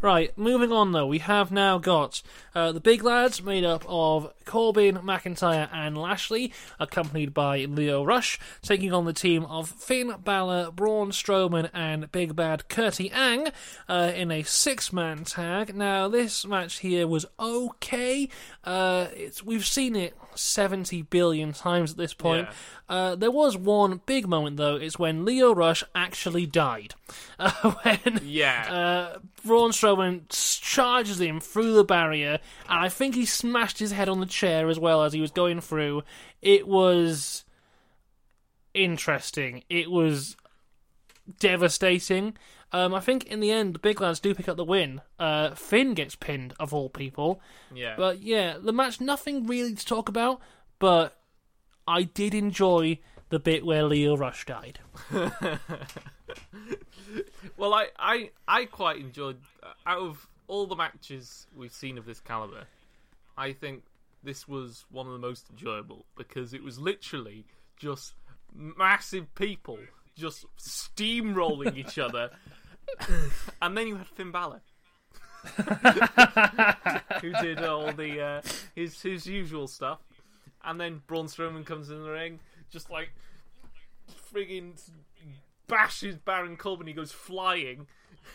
right, 0.00 0.36
moving 0.36 0.72
on 0.72 0.92
though, 0.92 1.06
we 1.06 1.18
have 1.18 1.50
now 1.50 1.78
got 1.78 2.22
uh, 2.54 2.72
the 2.72 2.80
big 2.80 3.02
lads 3.02 3.42
made 3.42 3.64
up 3.64 3.84
of 3.88 4.32
Corbin, 4.44 4.96
McIntyre, 4.96 5.68
and 5.72 5.96
Lashley, 5.96 6.52
accompanied 6.80 7.34
by 7.34 7.64
Lio 7.64 8.04
Rush, 8.04 8.38
taking 8.62 8.92
on 8.92 9.04
the 9.04 9.12
team 9.12 9.44
of 9.44 9.68
Finn 9.68 10.14
Balor, 10.24 10.70
Braun 10.72 11.10
Strowman, 11.10 11.70
and 11.72 12.10
Big 12.12 12.34
Bad 12.34 12.68
Curty 12.68 13.10
Ang 13.12 13.48
uh, 13.88 14.12
in 14.14 14.30
a 14.30 14.42
six-man 14.42 15.24
tag. 15.24 15.74
Now, 15.74 16.08
this 16.08 16.46
match 16.46 16.78
here 16.78 17.06
was 17.06 17.26
okay. 17.38 18.28
Uh, 18.64 19.08
it's 19.14 19.42
we've 19.42 19.66
seen 19.66 19.94
it 19.94 20.14
seventy 20.34 21.02
billion 21.02 21.52
times 21.52 21.92
at 21.92 21.96
this 21.96 22.14
point. 22.14 22.48
Yeah. 22.48 22.54
Uh, 22.88 23.14
there 23.16 23.30
was 23.30 23.56
one 23.56 24.00
big 24.06 24.26
moment 24.26 24.56
though. 24.56 24.76
It's 24.76 24.98
when 24.98 25.24
Lio 25.24 25.54
Rush 25.54 25.84
actually 25.94 26.46
died. 26.46 26.94
Uh, 27.40 27.70
when 27.82 28.20
yeah. 28.24 29.12
Braun 29.44 29.70
Strowman 29.70 30.28
charges 30.60 31.20
him 31.20 31.40
through 31.40 31.74
the 31.74 31.84
barrier, 31.84 32.38
and 32.68 32.80
I 32.80 32.88
think 32.88 33.14
he 33.14 33.24
smashed 33.24 33.78
his 33.78 33.92
head 33.92 34.08
on 34.08 34.20
the 34.20 34.26
chair 34.26 34.68
as 34.68 34.78
well 34.78 35.02
as 35.02 35.12
he 35.12 35.20
was 35.20 35.30
going 35.30 35.60
through. 35.60 36.02
It 36.42 36.66
was 36.66 37.44
interesting. 38.74 39.64
It 39.68 39.90
was 39.90 40.36
devastating. 41.40 42.36
Um, 42.72 42.94
I 42.94 43.00
think 43.00 43.24
in 43.24 43.40
the 43.40 43.50
end, 43.50 43.74
the 43.74 43.78
big 43.78 44.00
lads 44.00 44.20
do 44.20 44.34
pick 44.34 44.48
up 44.48 44.56
the 44.56 44.64
win. 44.64 45.00
Uh, 45.18 45.54
Finn 45.54 45.94
gets 45.94 46.14
pinned, 46.14 46.52
of 46.60 46.74
all 46.74 46.90
people. 46.90 47.40
yeah. 47.74 47.94
But 47.96 48.20
yeah, 48.22 48.56
the 48.60 48.72
match, 48.72 49.00
nothing 49.00 49.46
really 49.46 49.74
to 49.74 49.86
talk 49.86 50.08
about, 50.08 50.40
but 50.78 51.18
I 51.86 52.02
did 52.02 52.34
enjoy 52.34 52.98
the 53.30 53.38
bit 53.38 53.64
where 53.64 53.84
Lio 53.84 54.16
Rush 54.16 54.44
died. 54.46 54.80
Well, 57.56 57.74
I, 57.74 57.88
I, 57.98 58.30
I 58.46 58.64
quite 58.66 58.98
enjoyed. 58.98 59.38
uh, 59.62 59.72
Out 59.86 59.98
of 60.02 60.26
all 60.46 60.66
the 60.66 60.76
matches 60.76 61.46
we've 61.56 61.72
seen 61.72 61.98
of 61.98 62.04
this 62.06 62.20
caliber, 62.20 62.64
I 63.36 63.52
think 63.52 63.82
this 64.22 64.48
was 64.48 64.84
one 64.90 65.06
of 65.06 65.12
the 65.12 65.18
most 65.18 65.46
enjoyable 65.50 66.04
because 66.16 66.52
it 66.54 66.62
was 66.62 66.78
literally 66.78 67.44
just 67.76 68.14
massive 68.54 69.32
people 69.34 69.78
just 70.16 70.44
steamrolling 70.58 71.76
each 71.76 71.98
other, 72.06 72.30
and 73.62 73.76
then 73.76 73.86
you 73.86 73.96
had 73.96 74.08
Finn 74.08 74.32
Balor. 74.32 74.60
who 77.20 77.32
did 77.40 77.62
all 77.62 77.92
the 77.92 78.20
uh, 78.20 78.42
his 78.74 79.00
his 79.00 79.26
usual 79.26 79.68
stuff, 79.68 80.00
and 80.64 80.80
then 80.80 81.00
Braun 81.06 81.26
Strowman 81.26 81.64
comes 81.64 81.90
in 81.90 82.02
the 82.02 82.10
ring, 82.10 82.40
just 82.70 82.90
like 82.90 83.10
friggin' 84.34 84.72
bashes 85.68 86.16
Baron 86.16 86.56
Corbin. 86.56 86.86
He 86.86 86.92
goes 86.92 87.12
flying, 87.12 87.86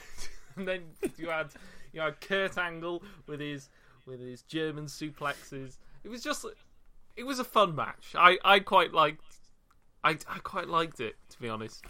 and 0.55 0.67
then 0.67 0.81
you 1.17 1.29
had 1.29 1.47
you 1.91 2.01
had 2.01 2.21
Kurt 2.21 2.57
Angle 2.57 3.03
with 3.27 3.39
his 3.39 3.69
with 4.05 4.19
his 4.19 4.41
German 4.43 4.85
suplexes. 4.85 5.77
It 6.03 6.09
was 6.09 6.23
just 6.23 6.45
it 7.15 7.23
was 7.23 7.39
a 7.39 7.43
fun 7.43 7.75
match. 7.75 8.13
I 8.15 8.37
I 8.43 8.59
quite 8.59 8.93
liked 8.93 9.23
I 10.03 10.17
I 10.27 10.39
quite 10.43 10.67
liked 10.67 10.99
it 10.99 11.15
to 11.29 11.41
be 11.41 11.49
honest. 11.49 11.83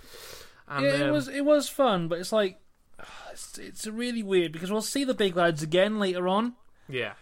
And, 0.68 0.86
yeah, 0.86 0.94
it 0.94 1.02
um, 1.04 1.12
was 1.12 1.28
it 1.28 1.46
was 1.46 1.70
fun, 1.70 2.08
but 2.08 2.20
it's 2.20 2.32
like 2.32 2.60
it's, 3.32 3.58
it's 3.58 3.86
really 3.86 4.24
weird 4.24 4.52
because 4.52 4.72
we'll 4.72 4.82
see 4.82 5.04
the 5.04 5.14
big 5.14 5.36
lads 5.36 5.62
again 5.62 6.00
later 6.00 6.28
on, 6.28 6.54
yeah 6.88 7.14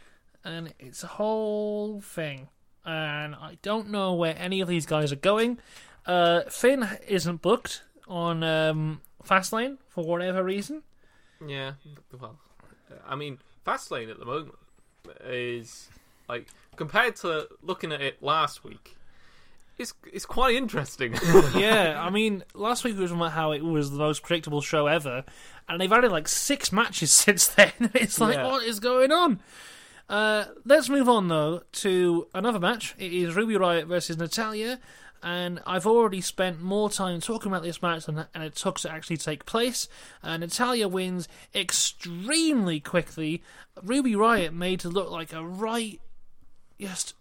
and 0.43 0.73
it's 0.79 1.03
a 1.03 1.07
whole 1.07 2.01
thing, 2.01 2.49
and 2.85 3.35
I 3.35 3.57
don't 3.61 3.89
know 3.89 4.13
where 4.13 4.35
any 4.37 4.61
of 4.61 4.67
these 4.67 4.85
guys 4.85 5.11
are 5.11 5.17
going. 5.17 5.59
Uh, 6.05 6.41
Finn 6.49 6.87
isn't 7.07 7.41
booked 7.41 7.83
on 8.11 8.43
um, 8.43 9.01
Fastlane 9.23 9.77
for 9.87 10.03
whatever 10.03 10.43
reason. 10.43 10.83
yeah. 11.45 11.73
Well, 12.19 12.37
I 13.07 13.15
mean, 13.15 13.39
Fastlane 13.65 14.11
at 14.11 14.19
the 14.19 14.25
moment 14.25 14.55
is 15.25 15.89
like 16.27 16.47
compared 16.75 17.15
to 17.17 17.47
looking 17.63 17.91
at 17.91 18.01
it 18.01 18.21
last 18.21 18.63
week. 18.63 18.97
It's 19.77 19.93
it's 20.11 20.25
quite 20.25 20.55
interesting. 20.55 21.13
yeah, 21.55 21.95
I 21.99 22.09
mean, 22.09 22.43
last 22.53 22.83
week 22.83 22.95
we 22.95 23.01
was 23.01 23.11
about 23.11 23.31
how 23.31 23.51
it 23.53 23.63
was 23.63 23.89
the 23.91 23.97
most 23.97 24.21
predictable 24.23 24.61
show 24.61 24.87
ever, 24.87 25.23
and 25.69 25.79
they've 25.81 25.91
added 25.91 26.11
like 26.11 26.27
six 26.27 26.71
matches 26.71 27.11
since 27.23 27.47
then. 27.47 27.71
It's 27.95 28.19
like, 28.19 28.35
Yeah. 28.35 28.47
what 28.47 28.63
is 28.63 28.79
going 28.79 29.11
on? 29.11 29.39
Uh, 30.09 30.45
let's 30.65 30.89
move 30.89 31.07
on 31.07 31.29
though 31.29 31.63
to 31.71 32.27
another 32.35 32.59
match. 32.59 32.93
It 32.99 33.13
is 33.13 33.33
Ruby 33.35 33.53
Riott 33.55 33.85
versus 33.87 34.17
Natalya, 34.17 34.79
and 35.23 35.61
I've 35.65 35.85
already 35.85 36.21
spent 36.21 36.61
more 36.61 36.89
time 36.89 37.21
talking 37.21 37.51
about 37.51 37.63
this 37.63 37.81
match 37.81 38.05
than 38.05 38.25
it 38.35 38.55
took 38.55 38.79
to 38.79 38.91
actually 38.91 39.17
take 39.17 39.45
place. 39.45 39.87
Uh, 40.23 40.37
Natalya 40.37 40.87
wins 40.87 41.27
extremely 41.53 42.79
quickly. 42.79 43.43
Ruby 43.83 44.13
Riott 44.13 44.53
made 44.53 44.79
to 44.81 44.89
look 44.89 45.11
like 45.11 45.33
a 45.33 45.45
right, 45.45 45.99
just 46.79 47.15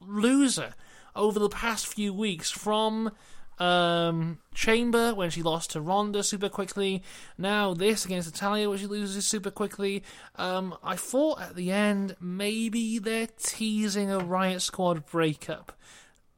loser 0.00 0.74
over 1.14 1.38
the 1.38 1.48
past 1.48 1.86
few 1.86 2.12
weeks 2.12 2.50
from 2.50 3.12
um, 3.58 4.38
Chamber 4.54 5.14
when 5.14 5.30
she 5.30 5.42
lost 5.42 5.72
to 5.72 5.80
Ronda 5.80 6.22
super 6.22 6.48
quickly. 6.48 7.02
Now 7.38 7.74
this 7.74 8.04
against 8.04 8.32
Natalya 8.32 8.68
where 8.68 8.78
she 8.78 8.86
loses 8.86 9.26
super 9.26 9.50
quickly. 9.50 10.02
Um, 10.36 10.76
I 10.82 10.96
thought 10.96 11.40
at 11.40 11.56
the 11.56 11.70
end 11.70 12.16
maybe 12.20 12.98
they're 12.98 13.28
teasing 13.38 14.10
a 14.10 14.18
Riot 14.18 14.62
Squad 14.62 15.06
breakup. 15.06 15.72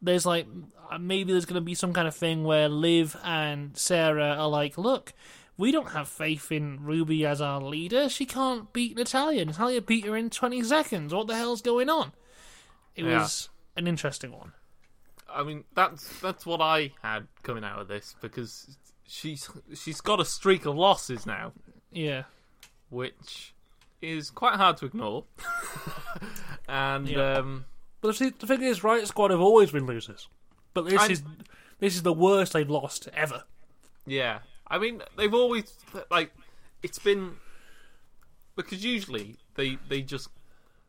There's 0.02 0.24
like 0.26 0.46
uh, 0.90 0.98
maybe 0.98 1.32
there's 1.32 1.44
going 1.46 1.54
to 1.60 1.60
be 1.60 1.74
some 1.74 1.92
kind 1.92 2.06
of 2.08 2.14
thing 2.14 2.44
where 2.44 2.68
Liv 2.68 3.16
and 3.24 3.76
Sarah 3.76 4.36
are 4.38 4.48
like, 4.48 4.78
look. 4.78 5.12
We 5.60 5.72
don't 5.72 5.90
have 5.90 6.06
faith 6.08 6.52
in 6.52 6.84
Ruby 6.84 7.26
as 7.26 7.40
our 7.40 7.60
leader. 7.60 8.08
She 8.08 8.26
can't 8.26 8.72
beat 8.72 8.96
Natalya. 8.96 9.44
Natalya 9.44 9.80
beat 9.82 10.04
her 10.04 10.16
in 10.16 10.30
20 10.30 10.62
seconds. 10.62 11.12
What 11.12 11.26
the 11.26 11.34
hell's 11.34 11.62
going 11.62 11.90
on? 11.90 12.12
It 12.94 13.04
Yeah. 13.04 13.18
was 13.22 13.48
an 13.76 13.88
interesting 13.88 14.30
one. 14.30 14.52
I 15.28 15.42
mean, 15.42 15.64
that's 15.74 16.20
that's 16.20 16.46
what 16.46 16.60
I 16.60 16.92
had 17.02 17.26
coming 17.42 17.64
out 17.64 17.80
of 17.80 17.88
this 17.88 18.14
because 18.20 18.76
she's 19.04 19.50
she's 19.74 20.00
got 20.00 20.20
a 20.20 20.24
streak 20.24 20.64
of 20.64 20.76
losses 20.76 21.26
now, 21.26 21.50
Yeah. 21.90 22.22
which 22.88 23.52
is 24.00 24.30
quite 24.30 24.54
hard 24.54 24.76
to 24.76 24.86
ignore. 24.86 25.24
and 26.68 27.08
Yeah. 27.08 27.32
um, 27.38 27.64
But 28.00 28.16
the, 28.16 28.32
the 28.38 28.46
thing 28.46 28.62
is, 28.62 28.84
Riot 28.84 29.08
Squad 29.08 29.30
have 29.30 29.40
always 29.40 29.70
been 29.72 29.86
losers. 29.86 30.28
But 30.74 30.86
this 30.86 31.00
I- 31.00 31.08
is 31.08 31.22
this 31.80 31.94
is 31.94 32.02
the 32.02 32.12
worst 32.12 32.52
they've 32.52 32.68
lost 32.68 33.08
ever. 33.14 33.42
yeah, 34.06 34.40
I 34.66 34.78
mean, 34.78 35.02
they've 35.16 35.34
always 35.34 35.72
like 36.10 36.32
it's 36.82 36.98
been 36.98 37.36
because 38.56 38.84
usually 38.84 39.36
they 39.56 39.78
they 39.88 40.02
just 40.02 40.28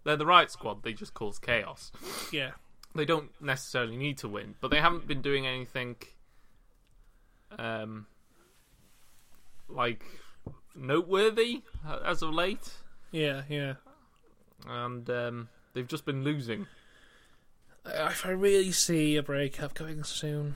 they're 0.03 0.15
the 0.17 0.25
right 0.25 0.49
squad. 0.51 0.83
They 0.83 0.93
just 0.93 1.13
cause 1.13 1.39
chaos. 1.39 1.91
Yeah. 2.31 2.51
they 2.95 3.05
don't 3.05 3.29
necessarily 3.41 3.95
need 3.97 4.17
to 4.19 4.27
win, 4.27 4.55
but 4.61 4.69
they 4.71 4.79
haven't 4.81 5.07
been 5.07 5.21
doing 5.21 5.45
anything 5.47 5.95
um 7.57 8.05
like 9.67 10.03
noteworthy 10.75 11.61
uh, 11.87 11.99
as 12.05 12.21
of 12.21 12.33
late, 12.33 12.73
Yeah, 13.11 13.43
yeah. 13.49 13.73
and 14.67 15.07
um, 15.09 15.49
they've 15.73 15.87
just 15.87 16.05
been 16.05 16.23
losing. 16.23 16.67
If 17.85 18.25
I 18.25 18.29
really 18.29 18.71
see 18.71 19.15
a 19.15 19.23
breakup 19.23 19.73
coming 19.73 20.03
soon, 20.03 20.55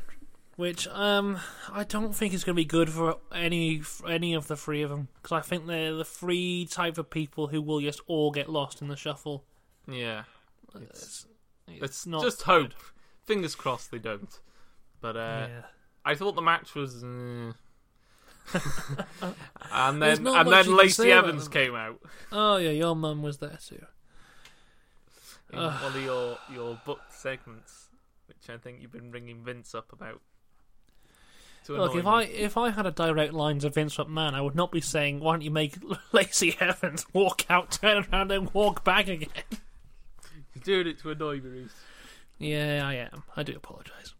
which 0.55 0.87
um 0.89 1.39
I 1.71 1.83
don't 1.83 2.13
think 2.13 2.33
is 2.33 2.43
going 2.43 2.55
to 2.55 2.61
be 2.61 2.65
good 2.65 2.89
for 2.89 3.17
any 3.33 3.81
any 4.07 4.33
of 4.33 4.47
the 4.47 4.55
three 4.55 4.81
of 4.81 4.89
them, 4.89 5.07
because 5.21 5.31
I 5.31 5.41
think 5.41 5.65
they're 5.65 5.93
the 5.93 6.05
three 6.05 6.67
type 6.69 6.97
of 6.97 7.09
people 7.09 7.47
who 7.47 7.61
will 7.61 7.81
just 7.81 8.01
all 8.07 8.31
get 8.31 8.49
lost 8.49 8.81
in 8.81 8.87
the 8.87 8.95
shuffle. 8.95 9.43
Yeah, 9.87 10.23
It's, 10.75 11.25
let's 11.81 12.05
not 12.05 12.23
just 12.23 12.43
hope. 12.43 12.73
Fingers 13.25 13.55
crossed 13.55 13.91
they 13.91 13.99
don't. 13.99 14.39
But 15.01 15.17
uh, 15.17 15.47
yeah. 15.49 15.61
I 16.05 16.15
thought 16.15 16.35
the 16.35 16.41
match 16.41 16.75
was. 16.75 17.03
Uh... 17.03 17.53
and 19.71 20.01
then 20.01 20.27
and 20.27 20.51
then 20.51 20.75
Lacey 20.75 21.11
Evans 21.11 21.47
came 21.47 21.75
out 21.75 22.01
Oh 22.31 22.57
yeah, 22.57 22.71
your 22.71 22.95
mum 22.95 23.21
was 23.23 23.37
there 23.37 23.57
too. 23.65 23.85
In 25.53 25.63
one 25.63 25.95
of 25.95 26.03
your 26.03 26.37
your 26.51 26.79
book 26.85 27.01
segments, 27.09 27.89
which 28.27 28.49
I 28.49 28.57
think 28.57 28.81
you've 28.81 28.91
been 28.91 29.11
ringing 29.11 29.43
Vince 29.43 29.75
up 29.75 29.91
about. 29.91 30.21
Look, 31.69 31.95
if 31.95 32.03
me. 32.03 32.11
I 32.11 32.21
if 32.23 32.57
I 32.57 32.71
had 32.71 32.85
a 32.85 32.91
direct 32.91 33.33
line 33.33 33.59
to 33.59 33.69
Vince 33.69 33.95
McMahon, 33.95 34.33
I 34.33 34.41
would 34.41 34.55
not 34.55 34.71
be 34.71 34.81
saying, 34.81 35.19
"Why 35.19 35.33
don't 35.33 35.41
you 35.41 35.51
make 35.51 35.77
Lacey 36.11 36.57
Evans 36.59 37.05
walk 37.13 37.45
out, 37.49 37.71
turn 37.71 38.05
around, 38.11 38.31
and 38.31 38.53
walk 38.53 38.83
back 38.83 39.07
again?" 39.07 39.29
You're 40.53 40.63
doing 40.63 40.87
it 40.87 40.99
to 40.99 41.11
annoy 41.11 41.39
me, 41.39 41.49
Rhys. 41.49 41.71
Yeah, 42.37 42.81
I 42.85 42.95
am. 42.95 43.23
I 43.35 43.43
do 43.43 43.55
apologise. 43.55 44.13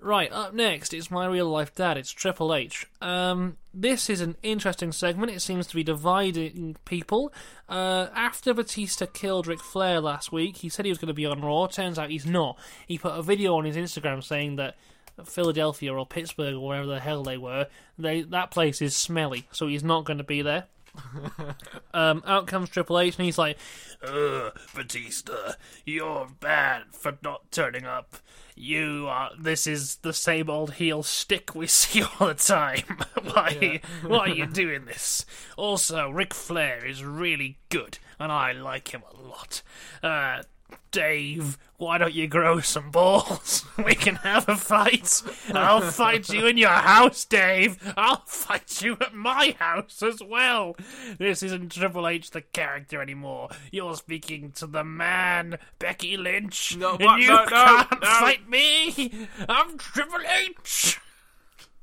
Right, 0.00 0.30
up 0.32 0.54
next, 0.54 0.94
it's 0.94 1.10
my 1.10 1.26
real 1.26 1.48
life 1.48 1.74
dad. 1.74 1.98
It's 1.98 2.12
Triple 2.12 2.54
H. 2.54 2.86
Um, 3.02 3.56
this 3.74 4.08
is 4.08 4.20
an 4.20 4.36
interesting 4.44 4.92
segment. 4.92 5.32
It 5.32 5.40
seems 5.40 5.66
to 5.66 5.74
be 5.74 5.82
dividing 5.82 6.76
people. 6.84 7.32
Uh, 7.68 8.06
after 8.14 8.54
Batista 8.54 9.06
killed 9.06 9.48
Ric 9.48 9.60
Flair 9.60 10.00
last 10.00 10.30
week, 10.30 10.58
he 10.58 10.68
said 10.68 10.84
he 10.84 10.92
was 10.92 10.98
going 10.98 11.08
to 11.08 11.14
be 11.14 11.26
on 11.26 11.40
Raw. 11.40 11.66
Turns 11.66 11.98
out 11.98 12.10
he's 12.10 12.26
not. 12.26 12.56
He 12.86 12.96
put 12.96 13.18
a 13.18 13.22
video 13.22 13.56
on 13.56 13.64
his 13.64 13.76
Instagram 13.76 14.22
saying 14.22 14.54
that 14.56 14.76
Philadelphia 15.24 15.92
or 15.92 16.06
Pittsburgh 16.06 16.54
or 16.54 16.68
wherever 16.68 16.86
the 16.86 17.00
hell 17.00 17.24
they 17.24 17.36
were, 17.36 17.66
they 17.98 18.22
that 18.22 18.52
place 18.52 18.80
is 18.80 18.96
smelly, 18.96 19.48
so 19.50 19.66
he's 19.66 19.82
not 19.82 20.04
going 20.04 20.18
to 20.18 20.24
be 20.24 20.42
there. 20.42 20.66
um, 21.94 22.22
out 22.26 22.46
comes 22.46 22.68
Triple 22.68 22.98
H, 22.98 23.16
and 23.16 23.24
he's 23.24 23.38
like, 23.38 23.58
"Ugh, 24.02 24.56
Batista, 24.74 25.52
you're 25.84 26.28
bad 26.40 26.84
for 26.92 27.18
not 27.22 27.50
turning 27.50 27.84
up. 27.84 28.16
You 28.54 29.06
are. 29.08 29.30
This 29.38 29.66
is 29.66 29.96
the 29.96 30.12
same 30.12 30.50
old 30.50 30.74
heel 30.74 31.02
stick 31.02 31.54
we 31.54 31.66
see 31.66 32.02
all 32.20 32.28
the 32.28 32.34
time. 32.34 32.82
why? 33.32 33.80
Why 34.04 34.18
are 34.18 34.28
you 34.28 34.46
doing 34.46 34.84
this? 34.84 35.24
Also, 35.56 36.10
Ric 36.10 36.34
Flair 36.34 36.84
is 36.84 37.04
really 37.04 37.58
good, 37.68 37.98
and 38.18 38.32
I 38.32 38.52
like 38.52 38.92
him 38.92 39.02
a 39.10 39.22
lot. 39.22 39.62
Uh, 40.02 40.42
Dave, 40.90 41.58
why 41.76 41.98
don't 41.98 42.14
you 42.14 42.26
grow 42.26 42.60
some 42.60 42.90
balls? 42.90 43.64
We 43.84 43.94
can 43.94 44.16
have 44.16 44.48
a 44.48 44.56
fight. 44.56 45.22
I'll 45.54 45.80
fight 45.80 46.28
you 46.30 46.46
in 46.46 46.56
your 46.58 46.68
house, 46.70 47.24
Dave. 47.24 47.78
I'll 47.96 48.22
fight 48.26 48.82
you 48.82 48.96
at 49.00 49.14
my 49.14 49.54
house 49.58 50.02
as 50.02 50.20
well. 50.22 50.76
This 51.18 51.42
isn't 51.44 51.72
Triple 51.72 52.08
H 52.08 52.30
the 52.32 52.40
character 52.40 53.00
anymore. 53.00 53.50
You're 53.70 53.94
speaking 53.94 54.50
to 54.52 54.66
the 54.66 54.82
man, 54.82 55.58
Becky 55.78 56.16
Lynch. 56.16 56.76
No, 56.76 56.96
and 56.98 57.22
you 57.22 57.28
No, 57.28 57.44
no, 57.44 57.46
can't 57.46 57.90
no. 57.92 58.08
fight 58.08 58.48
me. 58.50 59.28
I'm 59.48 59.78
Triple 59.78 60.20
H. 60.26 60.98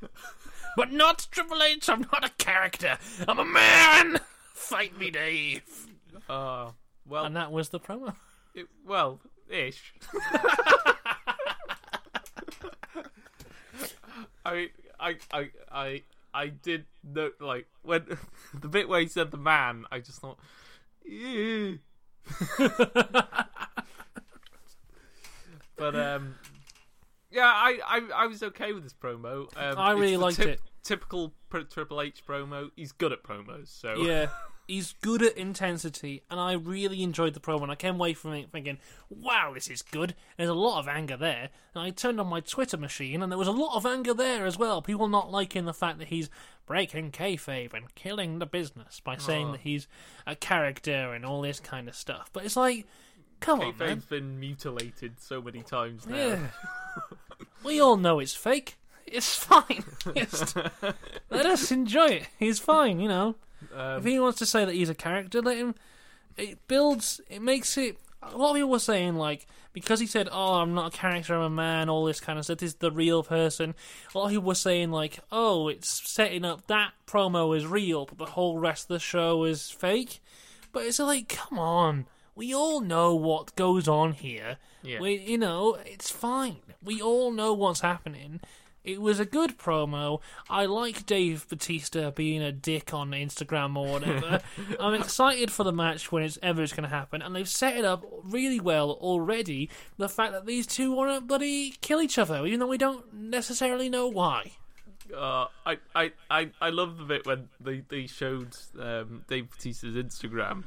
But 0.78 0.92
not 0.92 1.28
Triple 1.32 1.64
H. 1.64 1.88
I'm 1.90 2.02
not 2.12 2.26
a 2.26 2.30
character. 2.38 2.98
I'm 3.28 3.40
a 3.40 3.46
man. 3.46 4.18
Fight 4.54 4.98
me, 5.00 5.10
Dave. 5.10 5.62
Uh, 6.28 6.72
well, 7.08 7.24
And 7.24 7.36
that 7.38 7.52
was 7.54 7.70
the 7.70 7.80
promo. 7.80 8.16
It, 8.56 8.68
well, 8.86 9.20
ish. 9.50 9.94
I 14.46 14.54
mean, 14.54 14.70
I, 15.00 15.18
I, 15.34 15.50
I, 15.72 16.04
I 16.34 16.48
did 16.48 16.86
note 17.04 17.36
like 17.40 17.68
when 17.82 18.06
the 18.54 18.68
bit 18.68 18.88
where 18.88 19.00
he 19.00 19.08
said 19.08 19.32
the 19.32 19.38
man, 19.38 19.86
I 19.92 20.00
just 20.00 20.20
thought, 20.20 20.40
"Ew." 21.04 21.80
but 25.78 25.96
um, 25.96 26.36
yeah, 27.32 27.46
I, 27.46 27.80
I, 27.86 28.02
I 28.16 28.28
was 28.28 28.42
okay 28.44 28.74
with 28.74 28.84
this 28.84 28.94
promo. 28.94 29.48
Um, 29.58 29.78
I 29.78 29.92
really 29.92 30.18
liked 30.18 30.40
it. 30.40 30.60
Typical 30.84 31.34
Triple 31.50 32.02
H 32.02 32.24
promo. 32.28 32.70
He's 32.76 32.92
good 32.92 33.12
at 33.12 33.24
promos, 33.24 33.68
so 33.68 33.96
Yeah, 33.98 34.28
he's 34.68 34.94
good 35.02 35.22
at 35.22 35.38
intensity, 35.38 36.24
and 36.30 36.40
I 36.40 36.54
really 36.54 37.04
enjoyed 37.04 37.34
the 37.34 37.40
promo. 37.40 37.64
And 37.64 37.72
I 37.72 37.76
came 37.76 37.96
away 37.96 38.14
from 38.14 38.34
it 38.34 38.52
thinking, 38.52 38.80
"Wow, 39.10 39.52
this 39.54 39.68
is 39.70 39.82
good." 39.82 40.16
There's 40.38 40.50
a 40.50 40.54
lot 40.54 40.80
of 40.80 40.88
anger 40.88 41.18
there, 41.18 41.50
and 41.74 41.84
I 41.84 41.90
turned 41.92 42.20
on 42.20 42.28
my 42.28 42.40
Twitter 42.40 42.78
machine, 42.78 43.22
and 43.22 43.32
there 43.32 43.40
was 43.40 43.48
a 43.48 43.52
lot 43.52 43.76
of 43.76 43.86
anger 43.86 44.14
there 44.14 44.46
as 44.46 44.58
well. 44.58 44.82
People 44.82 45.08
not 45.08 45.32
liking 45.32 45.66
the 45.66 45.74
fact 45.74 46.00
that 46.00 46.08
he's 46.10 46.30
breaking 46.66 47.12
kayfabe 47.12 47.74
and 47.74 47.94
killing 47.96 48.40
the 48.40 48.46
business 48.46 49.00
by 49.00 49.18
saying 49.18 49.50
Oh. 49.50 49.52
that 49.54 49.62
he's 49.62 49.88
a 50.26 50.36
character 50.36 51.14
and 51.14 51.24
all 51.26 51.42
this 51.42 51.60
kind 51.60 51.88
of 51.88 51.96
stuff. 51.96 52.30
But 52.34 52.44
it's 52.44 52.56
like, 52.56 52.88
come 53.40 53.62
on, 53.62 53.78
man. 53.78 53.98
Kayfabe's 54.00 54.06
been 54.06 54.40
mutilated 54.40 55.20
so 55.20 55.42
many 55.44 55.62
times 55.62 56.08
now. 56.08 56.16
Yeah. 56.16 56.48
we 57.64 57.80
all 57.80 57.98
know 57.98 58.20
it's 58.20 58.34
fake. 58.34 58.78
It's 59.06 59.36
fine. 59.36 59.84
Let 61.30 61.46
us 61.46 61.72
enjoy 61.72 62.08
it. 62.08 62.28
He's 62.40 62.58
fine, 62.58 63.00
you 63.00 63.08
know. 63.08 63.36
Um, 63.76 64.00
If 64.00 64.06
he 64.06 64.20
wants 64.20 64.40
to 64.40 64.46
say 64.46 64.66
that 64.66 64.74
he's 64.74 64.90
a 64.90 64.96
character, 64.96 65.42
let 65.42 65.58
him. 65.58 65.76
It 66.38 66.68
builds. 66.68 67.22
It 67.30 67.42
makes 67.42 67.78
it. 67.78 67.98
A 68.22 68.36
lot 68.38 68.52
of 68.52 68.56
people 68.56 68.72
were 68.72 68.80
saying 68.80 69.16
like 69.16 69.46
because 69.74 70.00
he 70.00 70.08
said, 70.08 70.30
"Oh, 70.32 70.56
I'm 70.56 70.74
not 70.74 70.94
a 70.94 70.98
character, 70.98 71.36
I'm 71.36 71.42
a 71.42 71.50
man," 71.50 71.90
all 71.90 72.06
this 72.06 72.20
kind 72.20 72.40
of 72.40 72.46
stuff. 72.46 72.60
This 72.60 72.72
is 72.72 72.76
the 72.76 72.92
real 72.92 73.24
person. 73.24 73.76
A 74.14 74.18
lot 74.18 74.26
of 74.26 74.32
people 74.32 74.48
were 74.48 74.56
saying 74.56 74.92
like, 74.92 75.20
"Oh, 75.32 75.68
it's 75.68 76.10
setting 76.10 76.46
up 76.46 76.66
that 76.68 76.94
promo 77.06 77.56
is 77.56 77.68
real, 77.68 78.06
but 78.06 78.18
the 78.18 78.26
whole 78.26 78.58
rest 78.58 78.86
of 78.86 78.96
the 78.96 79.00
show 79.00 79.44
is 79.44 79.70
fake." 79.70 80.22
But 80.72 80.86
it's 80.86 81.00
like, 81.00 81.30
come 81.30 81.58
on. 81.58 82.06
We 82.36 82.54
all 82.54 82.82
know 82.82 83.16
what 83.16 83.56
goes 83.56 83.88
on 83.88 84.12
here. 84.12 84.58
Yeah. 84.84 85.00
We, 85.00 85.16
you 85.16 85.38
know, 85.38 85.78
it's 85.86 86.10
fine. 86.10 86.58
We 86.84 87.02
all 87.02 87.32
know 87.32 87.54
what's 87.54 87.80
happening. 87.80 88.42
It 88.86 89.02
was 89.02 89.20
a 89.20 89.26
good 89.26 89.58
promo. 89.58 90.22
I 90.48 90.66
like 90.66 91.08
Dave 91.08 91.48
Batista 91.50 92.12
being 92.12 92.42
a 92.42 92.52
dick 92.52 92.94
on 92.94 93.12
Instagram 93.12 93.76
or 93.76 93.94
whatever. 93.94 94.42
I'm 94.80 94.94
excited 94.94 95.52
for 95.52 95.64
the 95.64 95.74
match 95.74 96.12
when 96.12 96.22
it's 96.22 96.38
ever 96.44 96.62
it's 96.62 96.72
going 96.72 96.88
to 96.88 96.96
happen, 96.96 97.24
and 97.24 97.36
they've 97.36 97.50
set 97.50 97.76
it 97.76 97.84
up 97.84 98.06
really 98.24 98.60
well 98.60 98.92
already. 98.92 99.70
The 99.98 100.08
fact 100.08 100.34
that 100.34 100.46
these 100.46 100.68
two 100.68 100.92
want 100.92 101.16
to 101.16 101.20
bloody 101.20 101.72
kill 101.82 102.00
each 102.00 102.20
other, 102.20 102.46
even 102.46 102.60
though 102.60 102.68
we 102.68 102.78
don't 102.78 103.12
necessarily 103.12 103.90
know 103.90 104.08
why. 104.08 104.52
Uh, 105.16 105.46
I, 105.66 105.78
I, 105.96 106.12
I, 106.32 106.50
I 106.60 106.70
love 106.70 106.98
the 106.98 107.04
bit 107.04 107.26
when 107.28 107.50
they, 107.60 107.84
they 107.88 108.08
showed 108.08 108.56
um, 108.80 109.24
Dave 109.28 109.50
Batista's 109.52 109.96
Instagram, 109.96 110.64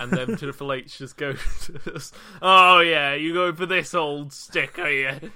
and 0.00 0.12
then 0.12 0.36
Triple 0.38 0.72
H 0.72 0.98
just 0.98 1.16
goes, 1.16 2.12
"Oh 2.42 2.80
yeah, 2.80 3.14
you 3.14 3.34
going 3.34 3.56
for 3.56 3.66
this 3.66 3.92
old 3.94 4.32
stick, 4.32 4.78
are 4.78 4.90
you?" 4.90 5.30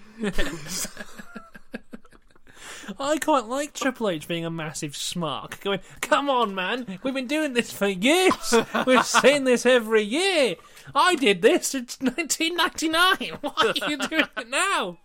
I 2.99 3.19
quite 3.19 3.47
like 3.47 3.73
Triple 3.73 4.09
H 4.09 4.29
being 4.29 4.45
a 4.45 4.51
massive 4.51 4.93
smark, 4.93 5.61
going, 5.61 5.81
"Come 6.01 6.29
on, 6.31 6.55
man, 6.55 6.99
we've 7.03 7.15
been 7.15 7.27
doing 7.27 7.53
this 7.53 7.73
for 7.73 7.87
years. 7.89 8.55
We've 8.87 9.07
seen 9.07 9.45
this 9.45 9.67
every 9.67 10.03
year. 10.03 10.57
I 10.95 11.15
did 11.15 11.43
this. 11.43 11.75
in 11.75 11.87
1999. 12.01 13.39
Why 13.41 13.53
are 13.57 13.91
you 13.91 13.99
doing 13.99 14.27
it 14.37 14.49
now?" 14.49 14.99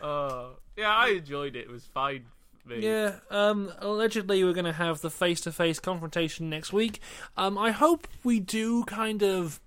Uh, 0.00 0.48
yeah, 0.76 0.94
I 0.94 1.08
enjoyed 1.08 1.56
it. 1.56 1.66
It 1.66 1.70
was 1.70 1.84
fine. 1.84 2.26
Me. 2.66 2.80
Yeah, 2.80 3.16
um, 3.30 3.70
allegedly 3.78 4.42
we're 4.42 4.54
going 4.54 4.64
to 4.64 4.72
have 4.72 5.02
the 5.02 5.10
face-to-face 5.10 5.80
confrontation 5.80 6.48
next 6.48 6.72
week. 6.72 6.98
Um, 7.36 7.58
I 7.58 7.72
hope 7.72 8.08
we 8.22 8.40
do 8.40 8.84
kind 8.84 9.22
of 9.22 9.60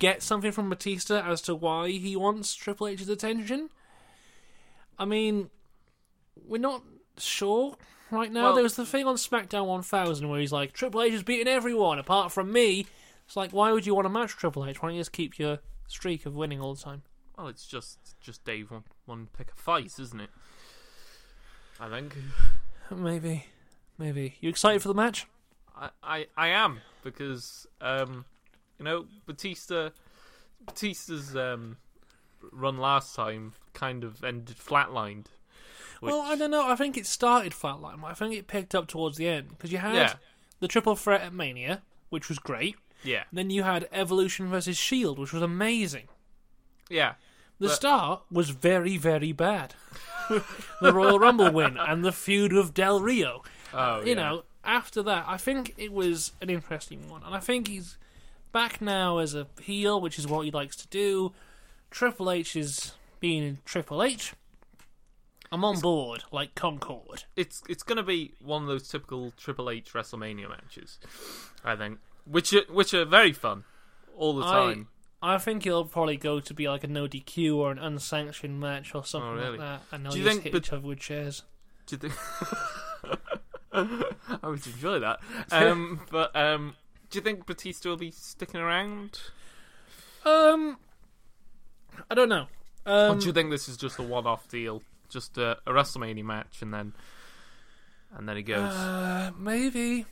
get 0.00 0.20
something 0.20 0.50
from 0.50 0.68
Batista 0.68 1.22
as 1.24 1.40
to 1.42 1.54
why 1.54 1.90
he 1.90 2.16
wants 2.16 2.56
Triple 2.56 2.88
H's 2.88 3.08
attention. 3.08 3.70
I 4.98 5.04
mean, 5.04 5.50
we're 6.46 6.58
not 6.58 6.82
sure 7.18 7.76
right 8.10 8.30
now. 8.32 8.44
Well- 8.44 8.54
there 8.54 8.62
was 8.62 8.76
the 8.76 8.86
thing 8.86 9.06
on 9.06 9.16
SmackDown 9.16 9.66
1000 9.66 10.28
where 10.28 10.40
he's 10.40 10.52
like, 10.52 10.72
Triple 10.72 11.02
H 11.02 11.12
is 11.12 11.22
beating 11.22 11.48
everyone 11.48 11.98
apart 11.98 12.32
from 12.32 12.52
me. 12.52 12.86
It's 13.26 13.36
like, 13.36 13.52
why 13.52 13.72
would 13.72 13.86
you 13.86 13.94
want 13.94 14.04
to 14.06 14.10
match 14.10 14.32
Triple 14.32 14.66
H? 14.66 14.82
Why 14.82 14.88
don't 14.88 14.96
you 14.96 15.00
just 15.00 15.12
keep 15.12 15.38
your 15.38 15.58
streak 15.86 16.26
of 16.26 16.34
winning 16.34 16.60
all 16.60 16.74
the 16.74 16.82
time? 16.82 17.02
Well, 17.38 17.48
it's 17.48 17.66
just 17.66 17.98
just 18.20 18.44
Dave 18.44 18.70
one 18.70 18.84
one 19.06 19.28
pick 19.36 19.50
a 19.52 19.54
fight, 19.54 19.92
isn't 19.98 20.20
it? 20.20 20.30
I 21.80 21.88
think. 21.88 22.16
Maybe, 22.90 23.46
maybe. 23.98 24.36
You 24.40 24.50
excited 24.50 24.82
for 24.82 24.88
the 24.88 24.94
match? 24.94 25.26
I, 25.74 25.90
I, 26.02 26.26
I 26.36 26.48
am 26.48 26.80
because 27.02 27.66
um, 27.80 28.26
you 28.78 28.84
know 28.84 29.06
Batista 29.26 29.90
Batista's 30.66 31.34
um, 31.34 31.78
run 32.52 32.76
last 32.78 33.16
time 33.16 33.54
kind 33.72 34.04
of 34.04 34.22
ended 34.22 34.56
flatlined. 34.58 35.26
Well, 36.02 36.20
I 36.22 36.34
don't 36.36 36.50
know. 36.50 36.68
I 36.68 36.76
think 36.76 36.96
it 36.96 37.06
started 37.06 37.52
flatline. 37.52 38.02
I 38.04 38.14
think 38.14 38.34
it 38.34 38.46
picked 38.48 38.74
up 38.74 38.88
towards 38.88 39.16
the 39.16 39.28
end 39.28 39.48
because 39.50 39.70
you 39.72 39.78
had 39.78 39.94
Yeah. 39.94 40.14
the 40.60 40.68
triple 40.68 40.96
threat 40.96 41.20
at 41.22 41.32
Mania, 41.32 41.82
which 42.10 42.28
was 42.28 42.38
great. 42.38 42.76
Yeah, 43.04 43.24
Then 43.32 43.50
you 43.50 43.62
had 43.64 43.88
Evolution 43.92 44.48
versus 44.48 44.76
Shield, 44.76 45.18
which 45.18 45.32
was 45.32 45.42
amazing. 45.42 46.08
yeah. 46.88 47.14
The 47.58 47.68
But- 47.68 47.74
start 47.76 48.22
was 48.30 48.50
very, 48.50 48.96
very 48.96 49.32
bad. 49.32 49.74
the 50.28 50.92
Royal 50.92 51.18
Rumble 51.18 51.50
win 51.52 51.76
and 51.76 52.04
the 52.04 52.10
feud 52.12 52.52
with 52.52 52.74
Del 52.74 53.00
Rio. 53.00 53.42
Oh, 53.72 54.00
you 54.00 54.08
yeah. 54.08 54.14
know, 54.14 54.44
after 54.64 55.02
that, 55.04 55.24
I 55.28 55.36
think 55.36 55.74
it 55.76 55.92
was 55.92 56.32
an 56.40 56.50
interesting 56.50 57.08
one, 57.08 57.22
and 57.24 57.34
I 57.34 57.40
think 57.40 57.68
he's 57.68 57.98
back 58.52 58.80
now 58.80 59.18
as 59.18 59.34
a 59.34 59.46
heel, 59.60 60.00
which 60.00 60.18
is 60.18 60.26
what 60.26 60.44
he 60.44 60.50
likes 60.50 60.74
to 60.76 60.86
do. 60.88 61.32
Triple 61.90 62.30
H 62.30 62.54
is 62.56 62.92
being 63.20 63.58
Triple 63.64 64.02
H. 64.02 64.32
I'm 65.52 65.64
on 65.64 65.78
board, 65.80 66.24
like 66.32 66.54
Concord. 66.54 67.24
it's 67.36 67.62
it's 67.68 67.82
gonna 67.82 68.02
be 68.02 68.32
one 68.42 68.62
of 68.62 68.68
those 68.68 68.88
typical 68.88 69.32
Triple 69.36 69.68
H 69.70 69.92
WrestleMania 69.92 70.48
matches, 70.48 70.98
I 71.64 71.76
think, 71.76 71.98
which 72.24 72.52
are, 72.54 72.62
which 72.70 72.94
are 72.94 73.04
very 73.04 73.32
fun 73.32 73.64
all 74.16 74.34
the 74.34 74.44
I- 74.46 74.50
time. 74.52 74.88
I 75.24 75.38
think 75.38 75.64
it'll 75.66 75.84
probably 75.84 76.16
go 76.16 76.40
to 76.40 76.52
be 76.54 76.68
like 76.68 76.82
a 76.82 76.88
no 76.88 77.06
DQ 77.06 77.54
or 77.56 77.70
an 77.70 77.78
unsanctioned 77.78 78.58
match 78.58 78.92
or 78.92 79.04
something 79.04 79.30
Oh, 79.30 79.34
really? 79.34 79.50
like 79.58 79.60
that, 79.60 79.80
and 79.92 80.04
they'll 80.04 80.12
Do 80.12 80.18
you 80.18 80.24
just 80.24 80.34
think 80.34 80.44
hit 80.44 80.52
Bat- 80.52 80.62
each 80.64 80.72
other 80.72 80.86
with 80.88 80.98
chairs. 80.98 81.42
Do 81.86 81.94
you 81.94 81.98
think? 82.10 83.18
I 83.72 84.48
would 84.48 84.66
enjoy 84.66 84.98
that. 85.00 85.20
Um, 85.52 86.00
but 86.10 86.34
um, 86.34 86.74
do 87.10 87.18
you 87.18 87.22
think 87.22 87.46
Batista 87.46 87.88
will 87.90 87.96
be 87.96 88.10
sticking 88.10 88.60
around? 88.60 89.20
Um, 90.24 90.78
I 92.10 92.14
don't 92.14 92.28
know. 92.28 92.46
or 92.86 92.92
Um, 93.10 93.18
do 93.18 93.26
you 93.26 93.32
think 93.32 93.50
this 93.50 93.68
is 93.68 93.76
just 93.76 93.98
a 93.98 94.02
one-off 94.02 94.48
deal, 94.48 94.82
just 95.12 95.38
a, 95.38 95.58
a 95.66 95.72
WrestleMania 95.72 96.24
match, 96.24 96.62
and 96.62 96.72
then 96.72 96.92
and 98.16 98.28
then 98.28 98.36
he 98.36 98.42
goes? 98.42 98.72
uh, 98.72 99.30
maybe. 99.38 100.06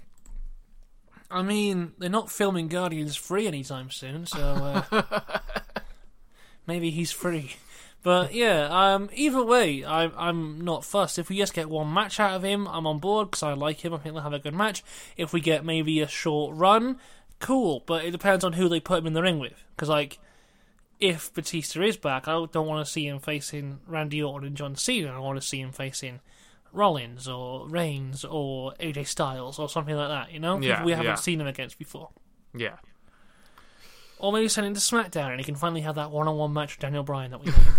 I 1.30 1.42
mean, 1.42 1.92
they're 1.98 2.10
not 2.10 2.30
filming 2.30 2.68
Guardians 2.68 3.14
Free 3.14 3.46
anytime 3.46 3.90
soon, 3.90 4.26
so 4.26 4.82
uh, 4.90 5.02
maybe 6.66 6.90
he's 6.90 7.12
free. 7.12 7.54
But 8.02 8.34
yeah, 8.34 8.66
um, 8.70 9.10
either 9.12 9.44
way, 9.44 9.84
I, 9.84 10.04
I'm 10.16 10.62
not 10.62 10.84
fussed. 10.84 11.18
If 11.18 11.28
we 11.28 11.36
just 11.36 11.52
get 11.52 11.68
one 11.68 11.92
match 11.92 12.18
out 12.18 12.34
of 12.34 12.42
him, 12.42 12.66
I'm 12.66 12.86
on 12.86 12.98
board 12.98 13.30
because 13.30 13.42
I 13.42 13.52
like 13.52 13.84
him. 13.84 13.92
I 13.92 13.98
think 13.98 14.14
they'll 14.14 14.22
have 14.22 14.32
a 14.32 14.38
good 14.38 14.54
match. 14.54 14.82
If 15.16 15.32
we 15.32 15.40
get 15.40 15.64
maybe 15.64 16.00
a 16.00 16.08
short 16.08 16.56
run, 16.56 16.98
cool. 17.40 17.82
But 17.86 18.04
it 18.04 18.12
depends 18.12 18.42
on 18.42 18.54
who 18.54 18.68
they 18.68 18.80
put 18.80 19.00
him 19.00 19.06
in 19.06 19.12
the 19.12 19.22
ring 19.22 19.38
with. 19.38 19.62
Because 19.76 19.90
like, 19.90 20.18
if 21.00 21.32
Batista 21.32 21.80
is 21.82 21.96
back, 21.96 22.28
I 22.28 22.32
don't 22.52 22.66
want 22.66 22.84
to 22.86 22.90
see 22.90 23.06
him 23.06 23.18
facing 23.20 23.80
Randy 23.86 24.22
Orton 24.22 24.48
and 24.48 24.56
John 24.56 24.76
Cena. 24.76 25.12
I 25.14 25.18
want 25.18 25.40
to 25.40 25.46
see 25.46 25.60
him 25.60 25.72
facing 25.72 26.20
Rollins 26.72 27.26
or 27.26 27.68
Reigns 27.68 28.24
or 28.24 28.74
AJ 28.80 29.06
Styles 29.06 29.58
or 29.58 29.68
something 29.68 29.96
like 29.96 30.08
that. 30.08 30.32
You 30.32 30.40
know, 30.40 30.58
Yeah, 30.60 30.84
we 30.84 30.92
haven't 30.92 31.06
yeah. 31.06 31.14
seen 31.14 31.40
him 31.40 31.46
against 31.46 31.78
before. 31.78 32.10
yeah, 32.54 32.76
Or 34.18 34.32
maybe 34.32 34.48
send 34.48 34.66
him 34.66 34.74
to 34.74 34.80
SmackDown 34.80 35.30
and 35.30 35.40
he 35.40 35.44
can 35.44 35.54
finally 35.56 35.80
have 35.80 35.94
that 35.94 36.10
one-on-one 36.10 36.52
match 36.52 36.74
with 36.76 36.80
Daniel 36.80 37.02
Bryan 37.02 37.30
that 37.30 37.40
we 37.40 37.46
never 37.46 37.72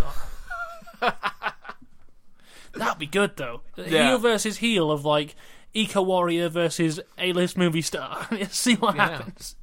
got. 1.01 1.17
That'd 2.73 2.99
be 2.99 3.05
good 3.07 3.35
though. 3.37 3.61
Yeah. 3.75 4.07
Heel 4.09 4.17
versus 4.17 4.57
heel 4.57 4.91
of 4.91 5.03
like 5.05 5.35
Eco 5.73 6.01
Warrior 6.01 6.49
versus 6.49 6.99
A-list 7.17 7.57
movie 7.57 7.81
star. 7.81 8.27
See 8.49 8.75
what 8.75 8.95
Yeah. 8.95 9.09
happens. 9.17 9.55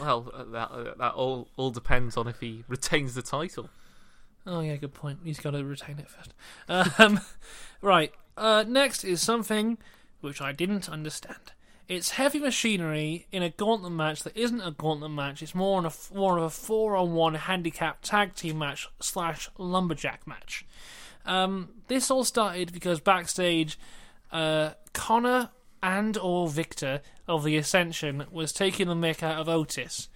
Well, 0.00 0.30
uh, 0.32 0.44
that 0.44 0.70
uh, 0.70 0.94
that 0.98 1.14
all 1.14 1.48
all 1.56 1.70
depends 1.70 2.16
on 2.16 2.26
if 2.26 2.40
he 2.40 2.64
retains 2.68 3.14
the 3.14 3.22
title. 3.22 3.68
Oh 4.46 4.60
yeah, 4.60 4.76
good 4.76 4.94
point. 4.94 5.20
He's 5.24 5.40
got 5.40 5.50
to 5.50 5.64
retain 5.64 5.98
it 5.98 6.08
first. 6.08 6.34
Um, 6.98 7.20
right. 7.82 8.12
Uh, 8.36 8.64
next 8.66 9.04
is 9.04 9.20
something 9.20 9.76
which 10.20 10.40
I 10.40 10.52
didn't 10.52 10.88
understand. 10.88 11.52
It's 11.88 12.10
heavy 12.10 12.38
machinery 12.38 13.26
in 13.32 13.42
a 13.42 13.50
gauntlet 13.50 13.92
match 13.92 14.22
that 14.22 14.36
isn't 14.36 14.60
a 14.60 14.70
gauntlet 14.70 15.10
match. 15.10 15.42
It's 15.42 15.54
more 15.54 15.76
on 15.78 15.86
a 15.86 15.92
more 16.14 16.38
of 16.38 16.44
a 16.44 16.50
four-on-one 16.50 17.34
handicap 17.34 17.98
tag 18.02 18.34
team 18.34 18.58
match 18.58 18.88
slash 19.00 19.50
lumberjack 19.58 20.26
match. 20.26 20.64
Um, 21.26 21.70
this 21.88 22.10
all 22.10 22.24
started 22.24 22.72
because 22.72 23.00
backstage, 23.00 23.78
uh, 24.32 24.70
Konnor 24.92 25.50
and 25.82 26.16
or 26.18 26.48
Victor 26.48 27.00
of 27.26 27.44
the 27.44 27.56
Ascension 27.56 28.26
was 28.30 28.52
taking 28.52 28.88
the 28.88 28.94
mick 28.94 29.22
out 29.22 29.38
of 29.38 29.48
Otis, 29.48 30.08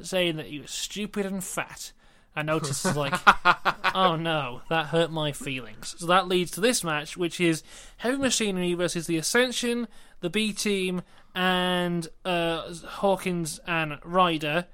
saying 0.00 0.36
that 0.36 0.46
he 0.46 0.60
was 0.60 0.70
stupid 0.70 1.26
and 1.26 1.42
fat. 1.42 1.92
And 2.34 2.50
Otis 2.50 2.84
is 2.84 2.96
like, 2.96 3.14
oh 3.94 4.16
no, 4.16 4.60
that 4.68 4.86
hurt 4.86 5.10
my 5.10 5.32
feelings. 5.32 5.94
So 5.98 6.06
that 6.06 6.28
leads 6.28 6.50
to 6.52 6.60
this 6.60 6.84
match, 6.84 7.16
which 7.16 7.40
is 7.40 7.62
Heavy 7.96 8.18
Machinery 8.18 8.74
versus 8.74 9.06
the 9.06 9.16
Ascension, 9.16 9.88
the 10.20 10.28
B 10.28 10.52
Team, 10.52 11.02
and 11.34 12.08
uh, 12.24 12.74
Hawkins 12.74 13.58
and 13.66 13.98
Ryder. 14.04 14.66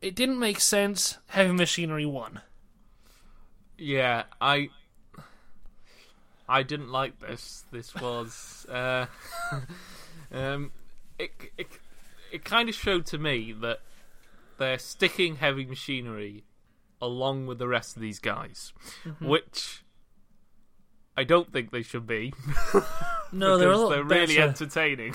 It 0.00 0.14
didn't 0.14 0.38
make 0.38 0.60
sense. 0.60 1.18
Heavy 1.26 1.52
Machinery 1.52 2.06
won. 2.06 2.40
Yeah, 3.76 4.24
I 4.40 4.70
I 6.48 6.62
didn't 6.62 6.90
like 6.90 7.18
this. 7.20 7.64
This 7.70 7.94
was 7.94 8.66
uh, 8.72 9.06
um, 10.32 10.72
it 11.18 11.30
it 11.56 11.68
it 12.32 12.44
kind 12.44 12.68
of 12.68 12.74
showed 12.74 13.06
to 13.06 13.18
me 13.18 13.52
that 13.60 13.80
they're 14.58 14.78
sticking 14.78 15.36
heavy 15.36 15.64
machinery 15.64 16.44
along 17.00 17.46
with 17.46 17.58
the 17.58 17.68
rest 17.68 17.96
of 17.96 18.02
these 18.02 18.18
guys, 18.18 18.72
Mm-hmm. 19.04 19.28
which 19.28 19.82
I 21.16 21.24
don't 21.24 21.52
think 21.52 21.70
they 21.70 21.82
should 21.82 22.06
be. 22.06 22.32
No, 23.30 23.58
they're 23.58 23.70
a 23.70 23.76
lot 23.76 23.90
they're 23.90 24.02
really 24.04 24.36
better. 24.36 24.48
entertaining. 24.48 25.14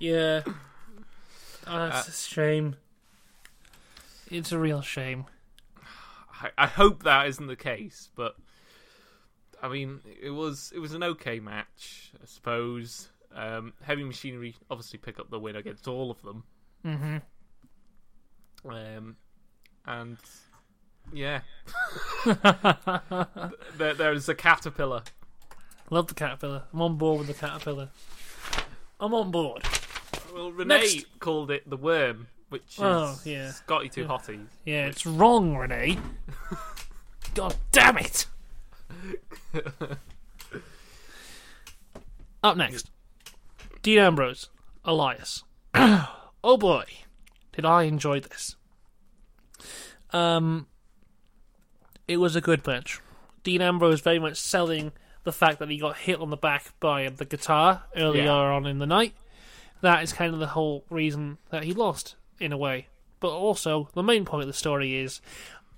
Yeah. 0.00 0.42
Oh, 1.68 1.88
that's 1.90 2.08
a 2.08 2.12
shame. 2.12 2.74
It's 4.28 4.50
a 4.50 4.58
real 4.58 4.82
shame. 4.82 5.26
I, 6.42 6.50
I 6.58 6.66
hope 6.66 7.04
that 7.04 7.28
isn't 7.28 7.46
the 7.46 7.54
case, 7.54 8.10
but 8.16 8.34
I 9.62 9.68
mean, 9.68 10.00
it 10.22 10.30
was 10.30 10.72
it 10.74 10.78
was 10.78 10.92
an 10.94 11.02
okay 11.02 11.40
match, 11.40 12.12
I 12.22 12.26
suppose. 12.26 13.08
Um, 13.34 13.72
Heavy 13.82 14.04
Machinery 14.04 14.54
obviously 14.70 14.98
pick 14.98 15.18
up 15.18 15.30
the 15.30 15.38
win 15.38 15.56
against 15.56 15.86
all 15.88 16.10
of 16.10 16.22
them, 16.22 16.44
hmm 16.82 17.16
um, 18.68 19.16
and 19.86 20.16
yeah, 21.12 21.40
there, 23.76 23.94
there's 23.94 24.28
a 24.28 24.34
caterpillar 24.34 25.02
Love 25.90 26.08
the 26.08 26.14
caterpillar. 26.14 26.64
I'm 26.72 26.82
on 26.82 26.96
board 26.96 27.18
with 27.18 27.28
the 27.28 27.34
caterpillar. 27.46 27.90
I'm 28.98 29.14
on 29.14 29.30
board. 29.30 29.62
Well, 30.34 30.50
Renee 30.50 30.78
Next. 30.80 31.18
called 31.20 31.52
it 31.52 31.68
the 31.70 31.76
worm, 31.76 32.26
which 32.48 32.62
is 32.74 32.78
Oh, 32.80 33.16
yeah. 33.24 33.52
Scotty 33.52 33.88
Two 33.88 34.04
Hotties. 34.06 34.46
Yeah, 34.64 34.86
it's 34.86 35.06
wrong, 35.06 35.56
Renee. 35.56 35.96
God 37.34 37.54
damn 37.70 37.98
it! 37.98 38.26
Up 42.42 42.56
next, 42.56 42.90
Dean 43.82 43.98
Ambrose, 43.98 44.48
Elias. 44.84 45.42
oh 45.74 46.56
boy, 46.56 46.84
did 47.52 47.64
I 47.64 47.84
enjoy 47.84 48.20
this. 48.20 48.56
Um, 50.12 50.66
it 52.06 52.18
was 52.18 52.36
a 52.36 52.40
good 52.40 52.64
match. 52.66 53.00
Dean 53.42 53.62
Ambrose 53.62 54.00
very 54.00 54.18
much 54.18 54.36
selling 54.36 54.92
the 55.24 55.32
fact 55.32 55.58
that 55.58 55.70
he 55.70 55.78
got 55.78 55.96
hit 55.96 56.20
on 56.20 56.30
the 56.30 56.36
back 56.36 56.72
by 56.78 57.08
the 57.08 57.24
guitar 57.24 57.82
earlier 57.96 58.24
Yeah. 58.24 58.30
on 58.32 58.66
in 58.66 58.78
the 58.78 58.86
night. 58.86 59.14
That 59.80 60.02
is 60.04 60.12
kind 60.12 60.32
of 60.32 60.38
the 60.40 60.46
whole 60.48 60.84
reason 60.88 61.38
that 61.50 61.64
he 61.64 61.72
lost, 61.72 62.14
in 62.38 62.52
a 62.52 62.56
way. 62.56 62.86
But 63.18 63.30
also, 63.30 63.88
the 63.94 64.02
main 64.02 64.24
point 64.24 64.42
of 64.42 64.46
the 64.46 64.52
story 64.52 64.96
is 64.96 65.20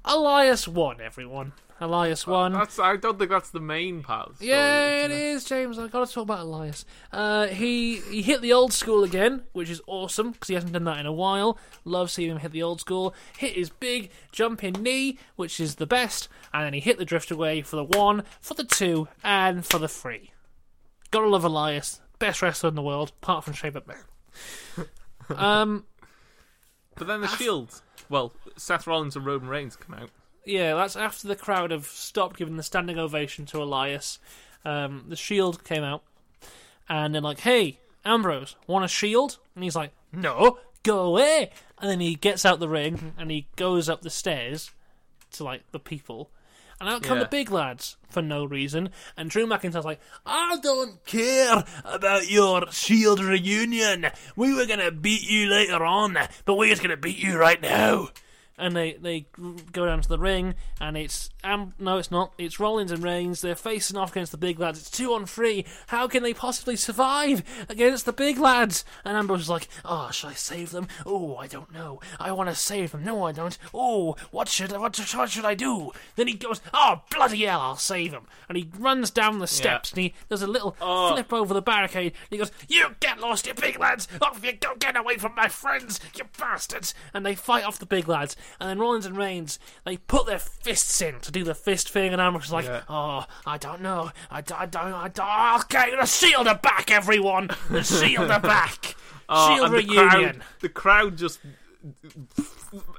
Elias 0.04 0.68
won, 0.68 1.00
everyone. 1.00 1.52
Elias 1.80 2.26
won. 2.26 2.52
That's. 2.52 2.78
I 2.78 2.96
don't 2.96 3.18
think 3.18 3.30
that's 3.30 3.50
the 3.50 3.60
main 3.60 4.02
part. 4.02 4.30
Of 4.30 4.38
the 4.38 4.46
story, 4.46 4.50
Yeah, 4.50 5.04
it 5.04 5.10
is, 5.12 5.44
James. 5.44 5.78
I've 5.78 5.92
got 5.92 6.06
to 6.06 6.12
talk 6.12 6.24
about 6.24 6.40
Elias. 6.40 6.84
Uh, 7.12 7.46
he 7.46 7.96
he 8.00 8.22
hit 8.22 8.42
the 8.42 8.52
old 8.52 8.72
school 8.72 9.04
again, 9.04 9.42
which 9.52 9.70
is 9.70 9.80
awesome 9.86 10.32
because 10.32 10.48
he 10.48 10.54
hasn't 10.54 10.72
done 10.72 10.84
that 10.84 10.98
in 10.98 11.06
a 11.06 11.12
while. 11.12 11.56
Love 11.84 12.10
seeing 12.10 12.30
him 12.30 12.38
hit 12.38 12.50
the 12.52 12.62
old 12.62 12.80
school. 12.80 13.14
Hit 13.36 13.54
his 13.54 13.70
big 13.70 14.10
jumping 14.32 14.74
knee, 14.82 15.18
which 15.36 15.60
is 15.60 15.76
the 15.76 15.86
best, 15.86 16.28
and 16.52 16.64
then 16.64 16.74
he 16.74 16.80
hit 16.80 16.98
the 16.98 17.04
drift 17.04 17.30
away 17.30 17.62
for 17.62 17.76
the 17.76 17.84
one, 17.84 18.24
for 18.40 18.54
the 18.54 18.64
two, 18.64 19.06
and 19.22 19.64
for 19.64 19.78
the 19.78 19.88
three. 19.88 20.32
Gotta 21.10 21.28
love 21.28 21.44
Elias, 21.44 22.00
best 22.18 22.42
wrestler 22.42 22.68
in 22.68 22.74
the 22.74 22.82
world, 22.82 23.12
apart 23.22 23.44
from 23.44 23.54
Shane 23.54 23.72
McMahon. 23.72 24.86
um, 25.36 25.84
But 26.96 27.06
then 27.06 27.20
the 27.20 27.28
Shield. 27.28 27.80
Well, 28.10 28.32
Seth 28.56 28.86
Rollins 28.86 29.14
and 29.16 29.24
Roman 29.24 29.48
Reigns 29.48 29.76
come 29.76 29.94
out. 29.94 30.10
Yeah, 30.48 30.74
that's 30.74 30.96
after 30.96 31.28
the 31.28 31.36
crowd 31.36 31.70
have 31.72 31.86
stopped 31.86 32.36
giving 32.38 32.56
the 32.56 32.62
standing 32.62 32.98
ovation 32.98 33.44
to 33.46 33.62
Elias. 33.62 34.18
Um, 34.64 35.04
the 35.08 35.16
Shield 35.16 35.62
came 35.62 35.84
out, 35.84 36.02
and 36.88 37.14
they're 37.14 37.20
like, 37.22 37.40
"Hey, 37.40 37.80
Ambrose, 38.04 38.56
want 38.66 38.84
a 38.84 38.88
shield?" 38.88 39.38
And 39.54 39.62
he's 39.62 39.76
like, 39.76 39.92
"No, 40.10 40.58
go 40.82 41.00
away." 41.00 41.50
And 41.80 41.90
then 41.90 42.00
he 42.00 42.14
gets 42.14 42.44
out 42.46 42.60
the 42.60 42.68
ring 42.68 43.12
and 43.18 43.30
he 43.30 43.46
goes 43.56 43.88
up 43.88 44.00
the 44.02 44.10
stairs 44.10 44.70
to 45.32 45.44
like 45.44 45.70
the 45.70 45.78
people, 45.78 46.30
and 46.80 46.88
out 46.88 47.02
come 47.02 47.18
Yeah. 47.18 47.24
the 47.24 47.28
big 47.28 47.50
lads 47.50 47.96
for 48.08 48.22
no 48.22 48.44
reason. 48.44 48.88
And 49.18 49.28
Drew 49.30 49.46
McIntyre's 49.46 49.84
like, 49.84 50.00
"I 50.24 50.58
don't 50.62 51.04
care 51.04 51.62
about 51.84 52.30
your 52.30 52.72
Shield 52.72 53.20
reunion. 53.22 54.06
We 54.34 54.54
were 54.54 54.64
gonna 54.66 54.90
beat 54.92 55.28
you 55.28 55.46
later 55.50 55.84
on, 55.84 56.16
but 56.46 56.54
we're 56.54 56.70
just 56.70 56.80
gonna 56.82 56.96
beat 56.96 57.18
you 57.18 57.36
right 57.36 57.60
now." 57.60 58.08
And 58.58 58.74
they 58.76 58.94
they 58.94 59.26
go 59.72 59.86
down 59.86 60.00
to 60.02 60.08
the 60.08 60.18
ring, 60.18 60.54
and 60.80 60.96
it's 60.96 61.30
um 61.44 61.74
no, 61.78 61.98
it's 61.98 62.10
not. 62.10 62.32
It's 62.38 62.58
Rollins 62.60 62.90
and 62.92 63.02
Reigns. 63.02 63.40
They're 63.40 63.54
facing 63.54 63.96
off 63.96 64.10
against 64.12 64.32
the 64.32 64.38
big 64.38 64.58
lads. 64.58 64.78
It's 64.80 64.90
two 64.90 65.12
on 65.14 65.26
three. 65.26 65.64
How 65.88 66.08
can 66.08 66.22
they 66.22 66.34
possibly 66.34 66.76
survive 66.76 67.42
against 67.68 68.04
the 68.06 68.12
big 68.12 68.38
lads? 68.38 68.84
And 69.04 69.16
Ambrose 69.16 69.42
is 69.42 69.48
like, 69.50 69.68
oh, 69.84 70.10
should 70.10 70.30
I 70.30 70.34
save 70.34 70.70
them? 70.70 70.88
Oh, 71.06 71.36
I 71.36 71.46
don't 71.46 71.72
know. 71.72 72.00
I 72.18 72.32
want 72.32 72.48
to 72.48 72.54
save 72.54 72.92
them. 72.92 73.04
No, 73.04 73.24
I 73.24 73.32
don't. 73.32 73.56
Oh, 73.72 74.16
what 74.30 74.48
should 74.48 74.72
what, 74.72 74.98
what 75.14 75.30
should 75.30 75.44
I 75.44 75.54
do? 75.54 75.92
Then 76.16 76.26
he 76.28 76.34
goes, 76.34 76.60
oh 76.74 77.02
bloody 77.10 77.44
hell, 77.44 77.60
I'll 77.60 77.76
save 77.76 78.12
him. 78.12 78.26
And 78.48 78.56
he 78.58 78.68
runs 78.78 79.10
down 79.10 79.38
the 79.38 79.46
steps, 79.46 79.92
and 79.92 80.02
he 80.02 80.14
does 80.28 80.42
a 80.42 80.46
little 80.46 80.76
Oh. 80.80 81.12
flip 81.12 81.32
over 81.32 81.54
the 81.54 81.62
barricade. 81.62 82.12
And 82.12 82.30
he 82.30 82.38
goes, 82.38 82.50
you 82.68 82.88
get 83.00 83.20
lost, 83.20 83.46
you 83.46 83.54
big 83.54 83.78
lads! 83.78 84.08
Off 84.20 84.44
you 84.44 84.52
go, 84.52 84.74
get 84.76 84.96
away 84.96 85.16
from 85.16 85.34
my 85.34 85.48
friends, 85.48 86.00
you 86.16 86.24
bastards! 86.38 86.94
And 87.14 87.24
they 87.24 87.34
fight 87.34 87.64
off 87.64 87.78
the 87.78 87.86
big 87.86 88.08
lads. 88.08 88.36
And 88.60 88.68
then 88.68 88.78
Rollins 88.78 89.06
and 89.06 89.16
Reigns, 89.16 89.58
they 89.84 89.96
put 89.96 90.26
their 90.26 90.38
fists 90.38 91.00
in 91.00 91.20
to 91.20 91.32
do 91.32 91.44
the 91.44 91.54
fist 91.54 91.88
thing, 91.90 92.12
and 92.12 92.20
Ambrose 92.20 92.46
is 92.46 92.52
like, 92.52 92.64
Yeah. 92.66 92.82
oh, 92.88 93.24
I 93.46 93.58
don't 93.58 93.80
know. 93.80 94.10
I 94.30 94.40
don't, 94.40 94.60
I 94.60 94.66
don't, 94.66 95.20
oh, 95.20 95.60
okay, 95.62 95.90
the 95.98 96.06
shield 96.06 96.46
are 96.48 96.58
back, 96.58 96.90
everyone! 96.90 97.50
The 97.70 97.82
shield 97.82 98.30
are 98.30 98.40
back! 98.40 98.94
Oh, 99.30 99.54
shield 99.54 99.66
and 99.66 99.74
the 99.74 99.78
reunion! 99.94 100.08
crowd, 100.08 100.42
the 100.60 100.68
crowd 100.70 101.18
just 101.18 101.38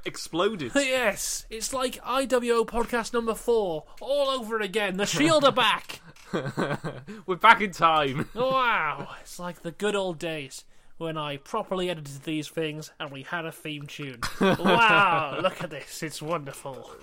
exploded. 0.04 0.72
Yes, 0.76 1.46
it's 1.50 1.72
like 1.72 2.00
IWO 2.04 2.64
podcast 2.66 3.12
number 3.12 3.34
four, 3.34 3.84
all 4.00 4.28
over 4.28 4.60
again. 4.60 4.96
The 4.96 5.06
shield 5.06 5.44
are 5.44 5.52
back! 5.52 6.00
We're 7.26 7.34
back 7.36 7.60
in 7.60 7.72
time. 7.72 8.28
Wow, 8.34 9.08
it's 9.20 9.38
like 9.40 9.62
the 9.62 9.72
good 9.72 9.96
old 9.96 10.18
days 10.20 10.64
when 11.00 11.16
I 11.16 11.38
properly 11.38 11.88
edited 11.88 12.24
these 12.24 12.46
things 12.48 12.92
and 13.00 13.10
we 13.10 13.22
had 13.22 13.46
a 13.46 13.52
theme 13.52 13.86
tune. 13.86 14.20
Wow, 14.40 15.38
look 15.42 15.62
at 15.64 15.70
this, 15.70 16.02
it's 16.02 16.20
wonderful. 16.22 16.90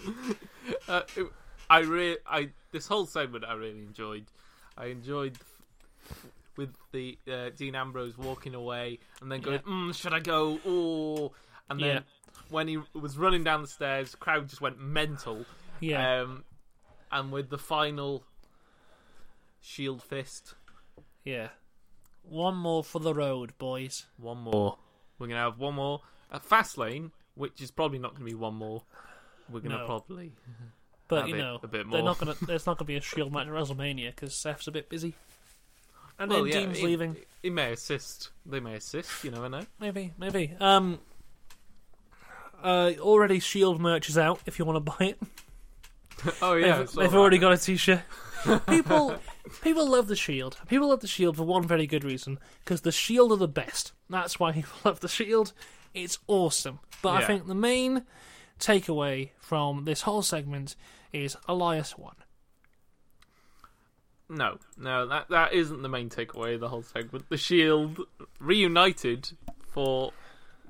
Uh, 0.88 1.02
it- 1.16 1.32
I 1.70 1.80
re- 1.80 2.18
I 2.26 2.50
this 2.72 2.88
whole 2.88 3.06
segment 3.06 3.44
I 3.46 3.54
really 3.54 3.80
enjoyed. 3.80 4.26
I 4.78 4.86
enjoyed 4.86 5.38
with 6.56 6.70
the 6.94 7.18
uh, 7.30 7.50
Dean 7.58 7.76
Ambrose 7.76 8.18
walking 8.18 8.54
away 8.56 9.00
and 9.22 9.30
then 9.32 9.42
going, 9.42 9.60
Yeah. 9.66 9.72
mm, 9.74 9.94
"Should 9.96 10.14
I 10.14 10.20
go?" 10.20 10.60
Oh, 10.66 11.32
and 11.70 11.80
then 11.80 11.88
Yeah. 11.88 12.00
when 12.50 12.68
he 12.70 12.78
was 12.94 13.18
running 13.18 13.44
down 13.44 13.62
the 13.64 13.68
stairs, 13.68 14.16
crowd 14.16 14.48
just 14.48 14.62
went 14.62 14.80
mental. 14.80 15.46
Yeah, 15.82 16.22
Um, 16.22 16.44
and 17.12 17.32
with 17.34 17.50
the 17.50 17.58
final 17.58 18.24
shield 19.62 20.02
fist, 20.04 20.56
yeah. 21.26 21.50
One 22.30 22.56
more 22.56 22.84
for 22.84 23.00
the 23.00 23.14
road, 23.14 23.54
boys. 23.58 24.06
one 24.18 24.38
more. 24.40 24.78
We're 25.20 25.28
gonna 25.28 25.40
have 25.42 25.60
one 25.60 25.76
more 25.76 26.02
at 26.32 26.44
Fastlane, 26.48 27.12
which 27.36 27.62
is 27.62 27.72
probably 27.72 28.00
not 28.00 28.14
gonna 28.14 28.26
be 28.26 28.34
one 28.36 28.56
more. 28.56 28.84
We're 29.50 29.62
gonna 29.62 29.78
No. 29.80 29.86
probably 29.86 30.34
But 31.08 31.22
Have 31.22 31.30
you 31.30 31.36
it 31.36 31.40
know, 31.40 31.56
a 31.64 31.68
bit 31.68 31.72
they're 31.72 31.86
more. 31.86 32.04
not 32.04 32.20
gonna. 32.20 32.36
There's 32.42 32.66
not 32.66 32.78
gonna 32.78 32.88
be 32.88 32.98
a 32.98 33.02
Shield 33.02 33.32
match 33.32 33.48
at 33.48 33.54
WrestleMania 33.54 34.08
because 34.16 34.36
Seth's 34.36 34.68
a 34.68 34.72
bit 34.72 34.90
busy, 34.90 35.16
and 36.20 36.30
then 36.30 36.46
yeah, 36.48 36.54
Dean's 36.54 36.80
it- 36.80 36.84
leaving. 36.84 37.16
It 37.44 37.54
may 37.54 37.72
assist. 37.72 38.32
They 38.46 38.60
may 38.60 38.76
assist. 38.76 39.24
You 39.24 39.32
never 39.32 39.48
know. 39.48 39.62
Maybe, 39.80 40.12
maybe. 40.18 40.54
Um. 40.60 41.00
Uh, 42.62 42.94
already 43.00 43.40
Shield 43.40 43.80
merch 43.80 44.10
is 44.10 44.18
out 44.18 44.42
if 44.46 44.58
you 44.60 44.66
want 44.66 44.84
to 44.86 44.92
buy 44.98 45.06
it. 45.06 45.20
Oh 46.42 46.56
yeah, 46.56 46.80
they've, 46.80 46.92
they've 46.94 47.14
already 47.16 47.38
got 47.38 47.54
a 47.54 47.58
T-shirt. 47.60 48.02
people, 48.68 49.16
people 49.62 49.88
love 49.90 50.08
the 50.08 50.16
Shield. 50.16 50.58
People 50.68 50.90
love 50.90 51.00
the 51.02 51.08
Shield 51.08 51.38
for 51.38 51.44
one 51.44 51.68
very 51.68 51.88
good 51.88 52.04
reason: 52.04 52.40
because 52.64 52.82
the 52.82 52.92
Shield 52.92 53.32
are 53.32 53.38
the 53.38 53.48
best. 53.48 53.92
That's 54.10 54.40
why 54.40 54.52
people 54.52 54.74
love 54.86 55.00
the 55.00 55.08
Shield. 55.10 55.54
It's 55.94 56.20
awesome. 56.28 56.80
But 57.02 57.10
I 57.10 57.20
Yeah. 57.22 57.28
think 57.28 57.48
the 57.48 57.56
main 57.56 58.04
takeaway 58.60 59.32
from 59.40 59.86
this 59.86 60.02
whole 60.02 60.22
segment 60.22 60.76
is 61.14 61.38
Elias 61.48 61.98
won. 61.98 62.16
No, 64.30 64.58
no, 64.78 65.08
that 65.08 65.30
that 65.30 65.54
isn't 65.54 65.82
the 65.84 65.90
main 65.90 66.10
takeaway 66.10 66.56
of 66.56 66.60
the 66.60 66.68
whole 66.70 66.84
segment. 66.84 67.30
The 67.30 67.38
Shield 67.38 68.00
reunited 68.40 69.32
for 69.62 70.12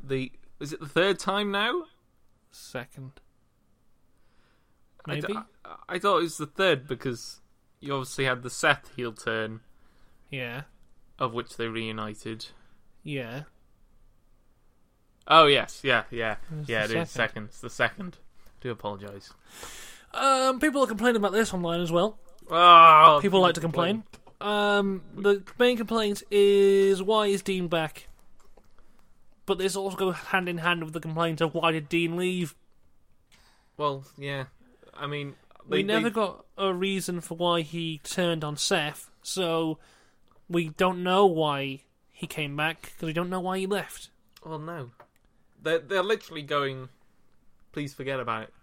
the 0.04 0.32
is 0.60 0.74
it 0.74 0.80
the 0.80 0.88
third 0.88 1.18
time 1.18 1.52
now? 1.52 1.86
Second, 2.52 3.14
I 5.06 5.16
d- 5.16 5.22
maybe. 5.28 5.40
I, 5.66 5.76
I 5.90 6.00
thought 6.00 6.20
it 6.20 6.24
was 6.24 6.38
the 6.38 6.46
third 6.46 6.88
because 6.88 7.42
you 7.80 7.94
obviously 7.94 8.26
had 8.26 8.44
the 8.44 8.50
Seth 8.50 8.92
heel 8.96 9.14
turn 9.14 9.62
yeah, 10.30 10.62
of 11.20 11.34
which 11.34 11.58
they 11.58 11.68
reunited. 11.68 12.48
yeah. 13.04 13.44
Oh 15.30 15.46
yes, 15.46 15.82
yeah, 15.84 16.04
yeah, 16.10 16.38
It's 16.62 16.70
yeah. 16.70 16.86
It 16.86 16.92
is 16.92 16.92
second. 16.92 17.08
second. 17.10 17.44
It's 17.46 17.60
the 17.62 17.70
second. 17.70 18.18
I 18.46 18.50
do 18.62 18.72
apologise. 18.72 19.32
Um, 20.14 20.60
people 20.62 20.82
are 20.84 20.88
complaining 20.88 21.18
about 21.18 21.34
this 21.34 21.54
online 21.54 21.82
as 21.82 21.92
well. 21.92 22.18
Oh, 22.50 23.20
People 23.22 23.42
like 23.42 23.56
to 23.56 23.60
complain. 23.62 24.04
Um, 24.40 25.02
the 25.18 25.44
main 25.60 25.76
complaint 25.76 26.24
is 26.32 27.04
why 27.04 27.28
is 27.28 27.42
Dean 27.42 27.68
back? 27.68 28.08
But 29.46 29.58
this 29.58 29.76
also 29.76 29.98
goes 29.98 30.16
hand 30.16 30.48
in 30.48 30.60
hand 30.60 30.84
with 30.86 30.94
the 30.94 31.02
complaint 31.02 31.42
of 31.42 31.54
why 31.54 31.74
did 31.74 31.90
Dean 31.90 32.16
leave? 32.16 32.56
Well, 33.76 34.06
yeah. 34.18 34.46
I 34.94 35.08
mean, 35.08 35.36
we 35.68 35.84
never 35.84 36.10
they- 36.10 36.14
got 36.14 36.46
a 36.58 36.74
reason 36.74 37.22
for 37.22 37.36
why 37.38 37.62
he 37.62 38.00
turned 38.04 38.44
on 38.44 38.58
Seth, 38.58 39.10
so 39.22 39.78
we 40.50 40.70
don't 40.70 41.04
know 41.04 41.26
why 41.26 41.82
he 42.12 42.28
came 42.28 42.56
back 42.56 42.82
because 42.82 43.06
we 43.08 43.14
don't 43.14 43.30
know 43.30 43.40
why 43.40 43.60
he 43.60 43.68
left. 43.68 44.10
Oh 44.44 44.58
no. 44.58 44.92
They're 45.62 45.80
they're 45.80 46.04
literally 46.04 46.42
going. 46.44 46.90
Please 47.72 47.94
forget 47.94 48.20
about 48.20 48.44
it. 48.44 48.54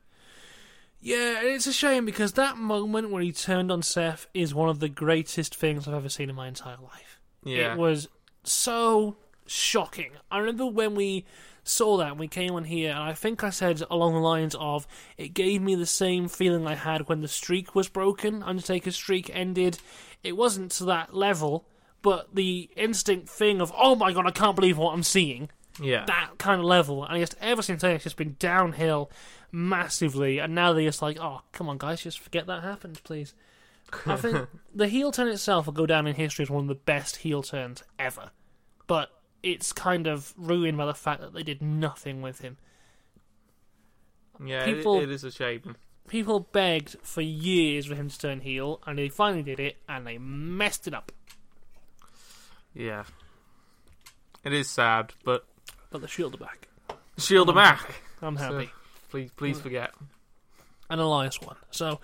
Yeah, 1.00 1.40
and 1.40 1.48
it's 1.48 1.66
a 1.66 1.72
shame 1.72 2.06
because 2.06 2.32
that 2.32 2.56
moment 2.56 3.10
where 3.10 3.22
he 3.22 3.30
turned 3.30 3.70
on 3.70 3.82
Seth 3.82 4.26
is 4.32 4.54
one 4.54 4.70
of 4.70 4.80
the 4.80 4.88
greatest 4.88 5.54
things 5.54 5.86
I've 5.86 5.94
ever 5.94 6.08
seen 6.08 6.30
in 6.30 6.34
my 6.34 6.48
entire 6.48 6.78
life. 6.82 7.20
Yeah. 7.44 7.74
It 7.74 7.78
was 7.78 8.08
so 8.42 9.16
shocking. 9.46 10.12
I 10.30 10.38
remember 10.38 10.64
when 10.66 10.94
we 10.94 11.26
saw 11.64 11.96
that 11.98 12.10
and 12.10 12.18
we 12.20 12.28
came 12.28 12.52
on 12.52 12.64
here, 12.64 12.90
and 12.90 13.00
I 13.02 13.12
think 13.14 13.42
I 13.42 13.50
said 13.50 13.82
along 13.90 14.12
the 14.14 14.20
lines 14.20 14.54
of 14.58 14.86
it 15.16 15.34
gave 15.34 15.60
me 15.62 15.74
the 15.74 15.86
same 15.86 16.28
feeling 16.28 16.66
I 16.66 16.74
had 16.74 17.08
when 17.08 17.20
the 17.20 17.28
streak 17.28 17.74
was 17.74 17.88
broken, 17.88 18.42
Undertaker's 18.42 18.96
streak 18.96 19.30
ended. 19.34 19.78
It 20.22 20.36
wasn't 20.36 20.70
to 20.72 20.84
that 20.86 21.14
level, 21.14 21.66
but 22.02 22.34
the 22.34 22.68
instinct 22.76 23.28
thing 23.28 23.60
of 23.60 23.72
oh 23.76 23.94
my 23.96 24.12
god, 24.12 24.26
I 24.26 24.30
can't 24.30 24.56
believe 24.56 24.76
what 24.78 24.92
I'm 24.92 25.02
seeing 25.02 25.48
Yeah. 25.80 26.04
that 26.06 26.32
kind 26.38 26.60
of 26.60 26.66
level. 26.66 27.04
And 27.04 27.18
just 27.20 27.34
ever 27.40 27.62
since 27.62 27.82
then, 27.82 27.92
it's 27.96 28.04
just 28.04 28.16
been 28.16 28.36
downhill 28.38 29.10
massively. 29.50 30.38
And 30.38 30.54
now 30.54 30.72
they're 30.72 30.84
just 30.84 31.02
like, 31.02 31.18
oh, 31.20 31.40
come 31.52 31.68
on, 31.68 31.78
guys, 31.78 32.02
just 32.02 32.20
forget 32.20 32.46
that 32.46 32.62
happened, 32.62 33.00
please. 33.04 33.34
I 34.06 34.16
think 34.16 34.48
the 34.74 34.88
heel 34.88 35.12
turn 35.12 35.28
itself 35.28 35.66
will 35.66 35.72
go 35.72 35.86
down 35.86 36.06
in 36.06 36.14
history 36.14 36.42
as 36.42 36.50
one 36.50 36.64
of 36.64 36.68
the 36.68 36.74
best 36.74 37.16
heel 37.16 37.42
turns 37.42 37.82
ever. 37.98 38.30
But 38.86 39.10
it's 39.44 39.72
kind 39.72 40.06
of 40.06 40.32
ruined 40.36 40.76
by 40.78 40.86
the 40.86 40.94
fact 40.94 41.20
that 41.20 41.32
they 41.34 41.42
did 41.42 41.60
nothing 41.62 42.22
with 42.22 42.40
him. 42.40 42.56
yeah, 44.44 44.64
it- 44.64 44.76
people- 44.76 45.00
it 45.00 45.10
is 45.10 45.22
a 45.24 45.30
shame. 45.30 45.76
People 46.08 46.40
begged 46.40 46.96
for 47.02 47.22
years 47.22 47.86
for 47.86 47.94
him 47.94 48.08
to 48.10 48.18
turn 48.18 48.40
heel, 48.40 48.80
and 48.86 48.98
they 48.98 49.08
finally 49.08 49.42
did 49.42 49.58
it, 49.60 49.76
and 49.88 50.06
they 50.06 50.18
messed 50.18 50.86
it 50.86 50.92
up. 50.94 51.12
Yeah. 52.74 53.04
It 54.42 54.52
is 54.52 54.68
sad, 54.68 55.12
but 55.24 55.46
But 55.90 56.00
the 56.02 56.08
Shield 56.08 56.34
are 56.34 56.38
back. 56.38 56.68
Shield 57.16 57.48
are 57.48 57.54
back. 57.54 58.02
I'm 58.20 58.36
So- 58.36 58.42
happy. 58.52 58.70
Please, 59.10 59.30
please 59.36 59.60
forget. 59.60 59.92
and 60.90 61.00
Elias 61.00 61.40
won. 61.40 61.56
So 61.70 62.00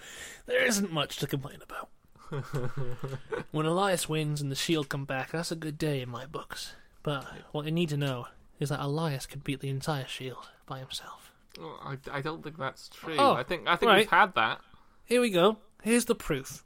there 0.46 0.64
isn't 0.64 0.92
much 0.92 1.16
to 1.18 1.26
complain 1.26 1.58
about. 1.60 1.90
when 3.50 3.66
Elias 3.66 4.08
wins 4.08 4.40
and 4.40 4.50
the 4.50 4.54
Shield 4.56 4.88
come 4.88 5.04
back, 5.04 5.32
that's 5.32 5.50
a 5.50 5.56
good 5.56 5.76
day 5.76 6.00
in 6.00 6.08
my 6.08 6.24
books. 6.26 6.74
But 7.02 7.24
what 7.52 7.64
you 7.64 7.72
need 7.72 7.88
to 7.90 7.96
know 7.96 8.26
is 8.58 8.68
that 8.68 8.80
Elias 8.80 9.26
could 9.26 9.42
beat 9.44 9.60
the 9.60 9.68
entire 9.68 10.06
Shield 10.06 10.48
by 10.66 10.78
himself. 10.78 11.32
Oh, 11.58 11.78
I, 11.82 12.18
I 12.18 12.20
don't 12.20 12.42
think 12.42 12.58
that's 12.58 12.88
true. 12.88 13.16
Oh, 13.18 13.32
I 13.32 13.42
think 13.42 13.66
I 13.66 13.76
think 13.76 13.88
right. 13.90 13.98
we've 14.00 14.10
had 14.10 14.34
that. 14.34 14.60
Here 15.04 15.20
we 15.20 15.30
go. 15.30 15.56
Here's 15.82 16.04
the 16.04 16.14
proof. 16.14 16.64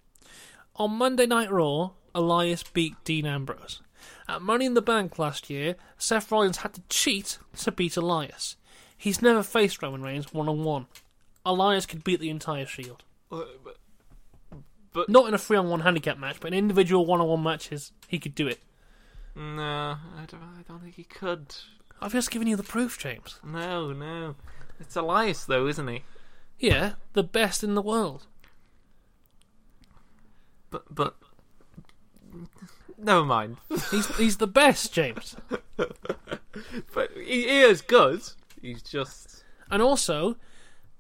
On 0.77 0.91
Monday 0.93 1.27
Night 1.27 1.51
Raw, 1.51 1.91
Elias 2.15 2.63
beat 2.65 2.95
Dean 3.05 3.27
Ambrose. 3.27 3.81
At 4.29 4.43
Money 4.43 4.67
in 4.67 4.75
the 4.75 4.83
Bank 4.83 5.19
last 5.19 5.49
year, 5.49 5.77
Seth 5.99 6.31
Rollins 6.33 6.59
had 6.59 6.75
to 6.75 6.83
cheat 6.89 7.39
to 7.59 7.73
beat 7.73 7.97
Elias. 7.97 8.57
He's 8.97 9.23
never 9.23 9.43
faced 9.43 9.83
Roman 9.83 10.03
Reigns 10.03 10.33
one 10.33 10.49
on 10.49 10.65
one. 10.65 10.87
Elias 11.47 11.87
could 11.87 12.05
beat 12.05 12.21
the 12.21 12.31
entire 12.31 12.67
Shield. 12.67 13.05
Uh, 13.31 13.43
but- 13.63 13.77
But 14.93 15.09
Not 15.09 15.29
in 15.29 15.35
a 15.35 15.39
three 15.39 15.57
on 15.57 15.69
one 15.69 15.81
handicap 15.81 16.19
match, 16.19 16.39
but 16.41 16.53
in 16.53 16.59
individual 16.59 17.05
one 17.07 17.21
on 17.21 17.27
one 17.29 17.43
matches, 17.43 17.93
he 18.09 18.19
could 18.19 18.35
do 18.35 18.47
it. 18.47 18.61
No, 19.37 19.97
I 20.17 20.25
don't. 20.27 20.41
I 20.43 20.63
don't 20.67 20.81
think 20.83 20.95
he 20.97 21.05
could. 21.05 21.55
I've 22.01 22.13
just 22.13 22.31
given 22.31 22.49
you 22.49 22.57
the 22.57 22.63
proof, 22.63 22.99
James. 22.99 23.39
No, 23.45 23.93
no. 23.93 24.35
It's 24.81 24.97
Elias 24.97 25.45
though, 25.45 25.67
isn't 25.67 25.89
he? 25.89 26.03
Yeah, 26.59 26.95
the 27.15 27.23
best 27.23 27.63
in 27.65 27.75
the 27.75 27.83
world. 27.83 28.27
But 30.71 30.93
but 30.95 31.17
never 32.99 33.25
mind. 33.25 33.59
He's 33.91 34.17
he's 34.17 34.37
the 34.39 34.47
best, 34.47 34.93
James. 34.93 35.37
But 36.93 37.11
he, 37.17 37.43
he 37.49 37.61
is 37.63 37.83
good. 37.83 38.21
He's 38.63 38.81
just 38.81 39.43
And 39.73 39.83
also, 39.83 40.37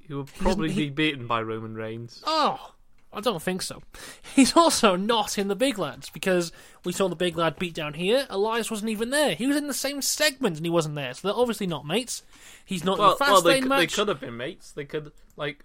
he 0.00 0.12
would 0.12 0.26
probably 0.26 0.70
he- 0.72 0.88
be 0.88 0.90
beaten 0.90 1.28
by 1.28 1.40
Roman 1.42 1.74
Reigns. 1.76 2.22
oh, 2.26 2.74
I 3.16 3.20
don't 3.20 3.40
think 3.42 3.62
so. 3.62 3.82
He's 4.34 4.56
also 4.56 4.96
not 4.96 5.38
in 5.38 5.48
the 5.48 5.54
big 5.56 5.78
lads 5.78 6.10
because 6.10 6.52
we 6.84 6.92
saw 6.92 7.08
the 7.08 7.16
big 7.16 7.36
lad 7.36 7.58
beat 7.58 7.74
down 7.74 7.94
here. 7.94 8.26
Elias 8.30 8.70
wasn't 8.70 8.90
even 8.90 9.10
there. 9.10 9.34
He 9.34 9.46
was 9.46 9.56
in 9.56 9.66
the 9.68 9.74
same 9.74 10.02
segment 10.02 10.56
and 10.56 10.66
he 10.66 10.70
wasn't 10.70 10.94
there. 10.94 11.14
So 11.14 11.28
they're 11.28 11.36
obviously 11.36 11.66
not 11.66 11.86
mates. 11.86 12.22
He's 12.64 12.84
not 12.84 12.98
Well, 12.98 13.12
in 13.12 13.16
the 13.18 13.24
well, 13.24 13.34
fast 13.34 13.44
they, 13.44 13.50
lane 13.50 13.62
could- 13.64 13.72
they 13.80 13.86
could 13.86 14.08
have 14.08 14.20
been 14.20 14.36
mates. 14.36 14.72
They 14.72 14.84
could 14.84 15.12
like 15.36 15.64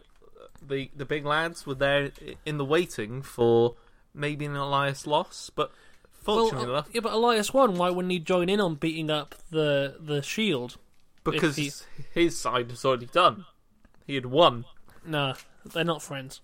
the 0.62 0.90
the 0.96 1.06
big 1.06 1.26
lads 1.26 1.66
were 1.66 1.76
there 1.76 2.12
in 2.46 2.58
the 2.58 2.66
waiting 2.66 3.22
for 3.22 3.76
maybe 4.14 4.46
an 4.46 4.56
Elias 4.56 5.08
loss, 5.08 5.50
but 5.56 5.72
Well, 6.26 6.38
fortunately 6.50 6.68
uh, 6.68 6.72
enough, 6.72 6.90
yeah, 6.92 7.02
but 7.02 7.14
Elias 7.14 7.54
won. 7.54 7.76
Why 7.78 7.90
wouldn't 7.90 8.12
he 8.12 8.20
join 8.20 8.50
in 8.50 8.60
on 8.60 8.76
beating 8.76 9.10
up 9.10 9.36
the 9.52 9.96
the 10.00 10.22
Shield? 10.22 10.78
because 11.24 11.56
he- 11.58 11.72
his 12.14 12.38
side 12.40 12.70
was 12.72 12.84
already 12.84 13.06
done. 13.06 13.46
He 14.06 14.16
had 14.16 14.26
won. 14.26 14.66
Nah, 15.06 15.36
they're 15.64 15.84
not 15.84 16.02
friends. 16.02 16.42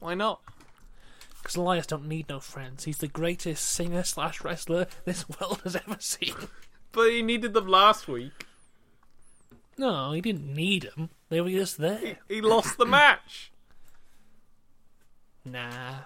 Why 0.00 0.14
not? 0.14 0.40
Because 1.42 1.56
Elias 1.56 1.86
don't 1.86 2.06
need 2.06 2.28
no 2.28 2.40
friends. 2.40 2.84
He's 2.84 2.98
the 2.98 3.08
greatest 3.08 3.64
singer 3.64 4.02
slash 4.04 4.42
wrestler 4.44 4.86
this 5.04 5.24
world 5.40 5.60
has 5.64 5.76
ever 5.76 5.96
seen. 5.98 6.34
But 6.92 7.10
he 7.10 7.22
needed 7.22 7.54
them 7.54 7.68
last 7.68 8.08
week. 8.08 8.46
No, 9.76 10.12
he 10.12 10.20
didn't 10.20 10.52
need 10.52 10.90
them. 10.94 11.10
They 11.28 11.40
were 11.40 11.50
just 11.50 11.78
there. 11.78 12.18
He 12.28 12.40
lost 12.40 12.78
the 12.78 12.86
match. 12.86 13.52
Nah. 15.44 16.00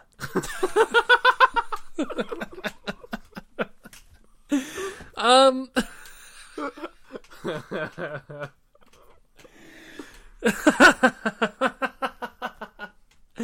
um. 5.16 5.70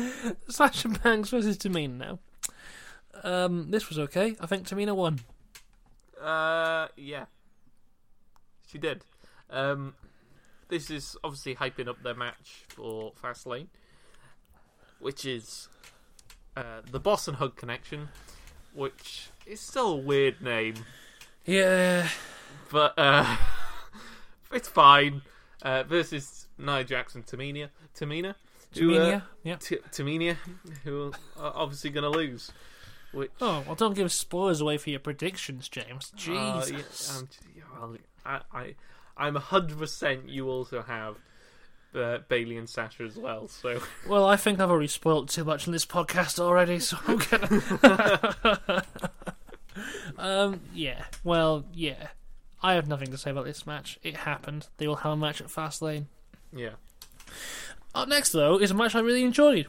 Sasha 0.48 0.88
Banks 0.88 1.30
versus 1.30 1.56
Tamina 1.58 1.96
now. 1.96 2.18
Um, 3.24 3.70
this 3.70 3.88
was 3.88 3.98
okay. 3.98 4.36
I 4.40 4.46
think 4.46 4.66
Tamina 4.66 4.94
won. 4.94 5.20
Uh, 6.20 6.88
yeah, 6.96 7.26
she 8.70 8.78
did. 8.78 9.02
Um, 9.50 9.94
this 10.68 10.90
is 10.90 11.16
obviously 11.24 11.54
hyping 11.54 11.88
up 11.88 12.02
their 12.02 12.14
match 12.14 12.64
for 12.68 13.12
Fastlane, 13.22 13.68
which 15.00 15.24
is 15.24 15.68
uh, 16.56 16.80
the 16.90 17.00
Boss 17.00 17.28
and 17.28 17.36
Hug 17.38 17.56
Connection, 17.56 18.08
which 18.74 19.28
is 19.46 19.60
still 19.60 19.92
a 19.92 19.96
weird 19.96 20.40
name, 20.42 20.74
Yeah. 21.46 22.08
but 22.70 22.94
uh, 22.98 23.36
it's 24.52 24.68
fine. 24.68 25.22
Uh, 25.62 25.82
versus 25.82 26.46
Nia 26.56 26.84
Jackson, 26.84 27.22
Tamina, 27.24 27.68
Tamina, 27.98 28.34
who, 28.74 28.94
uh. 28.94 29.20
Yeah. 29.42 29.56
T- 29.56 29.78
Tamina, 29.90 30.36
who 30.84 31.12
are 31.38 31.52
obviously 31.54 31.90
going 31.90 32.04
to 32.04 32.10
lose. 32.10 32.50
Which 33.12 33.30
Oh 33.40 33.64
well, 33.66 33.74
don't 33.74 33.94
give 33.94 34.12
spoilers 34.12 34.60
away 34.60 34.76
for 34.76 34.90
your 34.90 35.00
predictions, 35.00 35.68
James. 35.68 36.12
Uh, 36.14 36.18
Jesus. 36.18 37.18
um, 37.18 37.28
yeah, 37.56 37.62
I, 38.26 38.40
I, 38.52 38.74
I'm 39.16 39.34
hundred 39.34 39.78
percent. 39.78 40.28
You 40.28 40.50
also 40.50 40.82
have 40.82 41.16
uh, 41.94 42.18
Bayley 42.28 42.58
and 42.58 42.68
Sasha 42.68 43.04
as 43.04 43.16
well. 43.16 43.48
So 43.48 43.80
Well, 44.06 44.26
I 44.26 44.36
think 44.36 44.60
I've 44.60 44.70
already 44.70 44.88
spoiled 44.88 45.30
too 45.30 45.44
much 45.44 45.66
in 45.66 45.72
this 45.72 45.86
podcast 45.86 46.38
already, 46.38 46.80
so 46.80 46.98
I'm 47.06 47.16
gonna. 47.16 48.84
um, 50.18 50.60
yeah. 50.74 51.04
Well, 51.24 51.64
yeah. 51.72 52.08
I 52.62 52.74
have 52.74 52.88
nothing 52.88 53.10
to 53.12 53.16
say 53.18 53.30
about 53.30 53.44
this 53.44 53.66
match. 53.66 53.98
It 54.02 54.16
happened. 54.16 54.66
They 54.78 54.88
will 54.88 54.96
have 54.96 55.12
a 55.12 55.16
match 55.16 55.40
at 55.40 55.46
Fastlane. 55.46 56.06
yeah, 56.52 56.72
Up 57.98 58.06
next, 58.06 58.30
though, 58.30 58.60
is 58.60 58.70
a 58.70 58.74
match 58.74 58.94
I 58.94 59.00
really 59.00 59.24
enjoyed. 59.24 59.66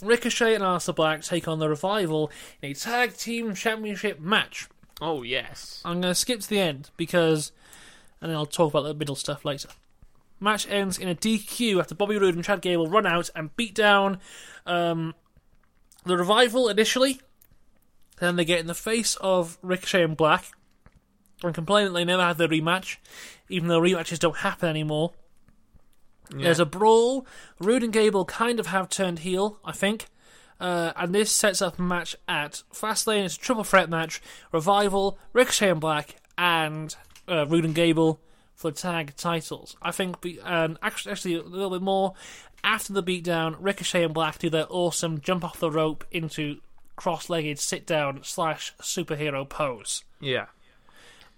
Ricochet 0.00 0.54
and 0.54 0.64
Aleister 0.64 0.94
Black 0.94 1.20
take 1.20 1.46
on 1.46 1.58
the 1.58 1.68
Revival 1.68 2.30
in 2.62 2.70
a 2.70 2.74
tag 2.74 3.14
team 3.14 3.54
championship 3.54 4.18
match. 4.18 4.68
oh 5.02 5.22
yes, 5.22 5.82
I'm 5.84 6.00
going 6.00 6.12
to 6.12 6.14
skip 6.14 6.40
to 6.40 6.48
the 6.48 6.58
end 6.58 6.88
because, 6.96 7.52
and 8.22 8.30
then 8.30 8.38
I'll 8.38 8.46
talk 8.46 8.72
about 8.72 8.84
the 8.84 8.94
middle 8.94 9.16
stuff 9.16 9.44
later. 9.44 9.68
Match 10.40 10.66
ends 10.70 10.96
in 10.96 11.10
a 11.10 11.14
DQ 11.14 11.78
after 11.78 11.94
Bobby 11.94 12.16
Roode 12.16 12.36
and 12.36 12.42
Chad 12.42 12.62
Gable 12.62 12.88
run 12.88 13.04
out 13.04 13.28
and 13.36 13.54
beat 13.54 13.74
down 13.74 14.18
um, 14.64 15.14
the 16.06 16.16
revival 16.16 16.70
initially. 16.70 17.20
Then 18.18 18.36
they 18.36 18.46
get 18.46 18.60
in 18.60 18.66
the 18.66 18.72
face 18.72 19.14
of 19.16 19.58
Ricochet 19.60 20.04
and 20.04 20.16
Black 20.16 20.52
and 21.42 21.54
complain 21.54 21.84
that 21.84 21.92
they 21.92 22.06
never 22.06 22.22
had 22.22 22.38
their 22.38 22.48
rematch, 22.48 22.96
even 23.50 23.68
though 23.68 23.80
rematches 23.82 24.18
don't 24.18 24.38
happen 24.38 24.70
anymore. 24.70 25.12
Yeah. 26.34 26.44
There's 26.44 26.60
a 26.60 26.66
brawl. 26.66 27.26
Roode 27.60 27.82
and 27.82 27.92
Gable 27.92 28.24
kind 28.24 28.58
of 28.60 28.66
have 28.68 28.88
turned 28.88 29.20
heel, 29.20 29.58
I 29.64 29.72
think. 29.72 30.06
Uh, 30.58 30.92
and 30.96 31.14
this 31.14 31.30
sets 31.30 31.60
up 31.60 31.78
a 31.78 31.82
match 31.82 32.16
at 32.26 32.62
Fastlane. 32.72 33.24
It's 33.24 33.36
a 33.36 33.40
triple 33.40 33.64
threat 33.64 33.90
match. 33.90 34.22
Revival, 34.52 35.18
Ricochet 35.32 35.70
and 35.70 35.80
Black, 35.80 36.16
and 36.38 36.94
uh, 37.28 37.46
Roode 37.46 37.64
and 37.66 37.74
Gable 37.74 38.20
for 38.54 38.70
tag 38.72 39.14
titles. 39.16 39.76
I 39.82 39.90
think, 39.92 40.20
be- 40.22 40.40
um, 40.40 40.78
actually, 40.80 41.12
actually, 41.12 41.34
a 41.34 41.42
little 41.42 41.70
bit 41.70 41.82
more. 41.82 42.14
After 42.64 42.92
the 42.94 43.02
beatdown, 43.02 43.56
Ricochet 43.60 44.02
and 44.04 44.14
Black 44.14 44.38
do 44.38 44.48
their 44.50 44.66
awesome 44.70 45.20
jump 45.20 45.44
off 45.44 45.60
the 45.60 45.70
rope 45.70 46.04
into 46.10 46.60
cross-legged 46.96 47.58
sit-down 47.58 48.20
slash 48.22 48.72
superhero 48.80 49.46
pose. 49.46 50.02
yeah, 50.20 50.46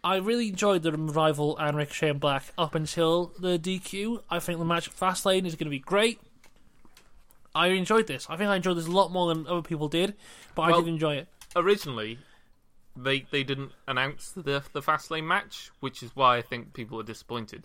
I 0.03 0.17
really 0.17 0.49
enjoyed 0.49 0.83
the 0.83 0.93
revival 0.93 1.57
and 1.59 1.77
Ricochet 1.77 2.11
and 2.11 2.21
Black 2.21 2.45
up 2.57 2.75
until 2.75 3.33
the 3.39 3.59
DQ. 3.59 4.23
I 4.31 4.39
think 4.39 4.59
the 4.59 4.65
match 4.65 4.89
at 4.89 4.95
Fastlane 4.95 5.47
is 5.47 5.55
going 5.55 5.67
to 5.67 5.71
be 5.71 5.79
great. 5.79 6.21
I 7.55 7.69
enjoyed 7.69 8.07
this. 8.07 8.27
I 8.31 8.37
think 8.37 8.49
I 8.51 8.57
enjoyed 8.57 8.77
this 8.77 8.87
a 8.87 8.91
lot 8.91 9.11
more 9.11 9.35
than 9.35 9.47
other 9.47 9.63
people 9.63 9.89
did, 9.89 10.15
but 10.55 10.63
I 10.63 10.73
did 10.73 10.87
enjoy 10.87 11.17
it. 11.17 11.29
Originally, 11.57 12.19
they 12.97 13.27
they 13.31 13.43
didn't 13.43 13.73
announce 13.87 14.31
the 14.31 14.63
the 14.73 14.81
Fastlane 14.83 15.25
match, 15.25 15.71
which 15.81 16.03
is 16.03 16.15
why 16.15 16.37
I 16.37 16.43
think 16.43 16.75
people 16.75 17.01
are 17.01 17.05
disappointed. 17.05 17.65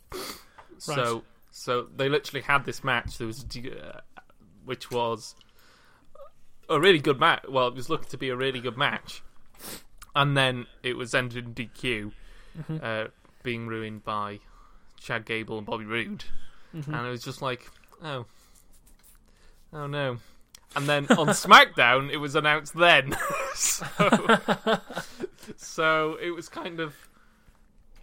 So 0.78 1.24
so 1.52 1.88
they 1.96 2.10
literally 2.10 2.42
had 2.42 2.66
this 2.66 2.84
match. 2.84 3.18
There 3.20 3.28
was 3.28 3.46
uh, 3.46 4.00
which 4.66 4.90
was 4.90 5.36
a 6.70 6.80
really 6.80 7.00
good 7.00 7.20
match. 7.20 7.44
Well, 7.48 7.68
it 7.68 7.76
was 7.76 7.90
looking 7.90 8.10
to 8.10 8.18
be 8.18 8.30
a 8.30 8.36
really 8.36 8.60
good 8.60 8.78
match, 8.78 9.22
and 10.16 10.36
then 10.36 10.66
it 10.82 10.98
was 10.98 11.14
ended 11.14 11.46
in 11.46 11.54
DQ, 11.54 12.12
Mm-hmm. 12.58 12.78
uh, 12.82 13.06
being 13.42 13.68
ruined 13.68 14.04
by 14.04 14.40
Chad 15.00 15.26
Gable 15.26 15.58
and 15.58 15.66
Bobby 15.66 15.86
Roode, 15.86 16.24
mm-hmm. 16.76 16.94
and 16.94 17.08
it 17.08 17.10
was 17.10 17.24
just 17.24 17.42
like, 17.42 17.70
oh, 18.04 18.26
oh 19.74 19.88
no. 19.88 20.18
And 20.76 20.88
then 20.88 21.06
on 21.10 21.28
SmackDown, 21.30 22.12
it 22.12 22.18
was 22.18 22.36
announced 22.36 22.76
then. 22.76 23.16
so, 23.54 23.86
so 25.58 26.18
it 26.22 26.32
was 26.32 26.50
kind 26.50 26.80
of 26.80 26.96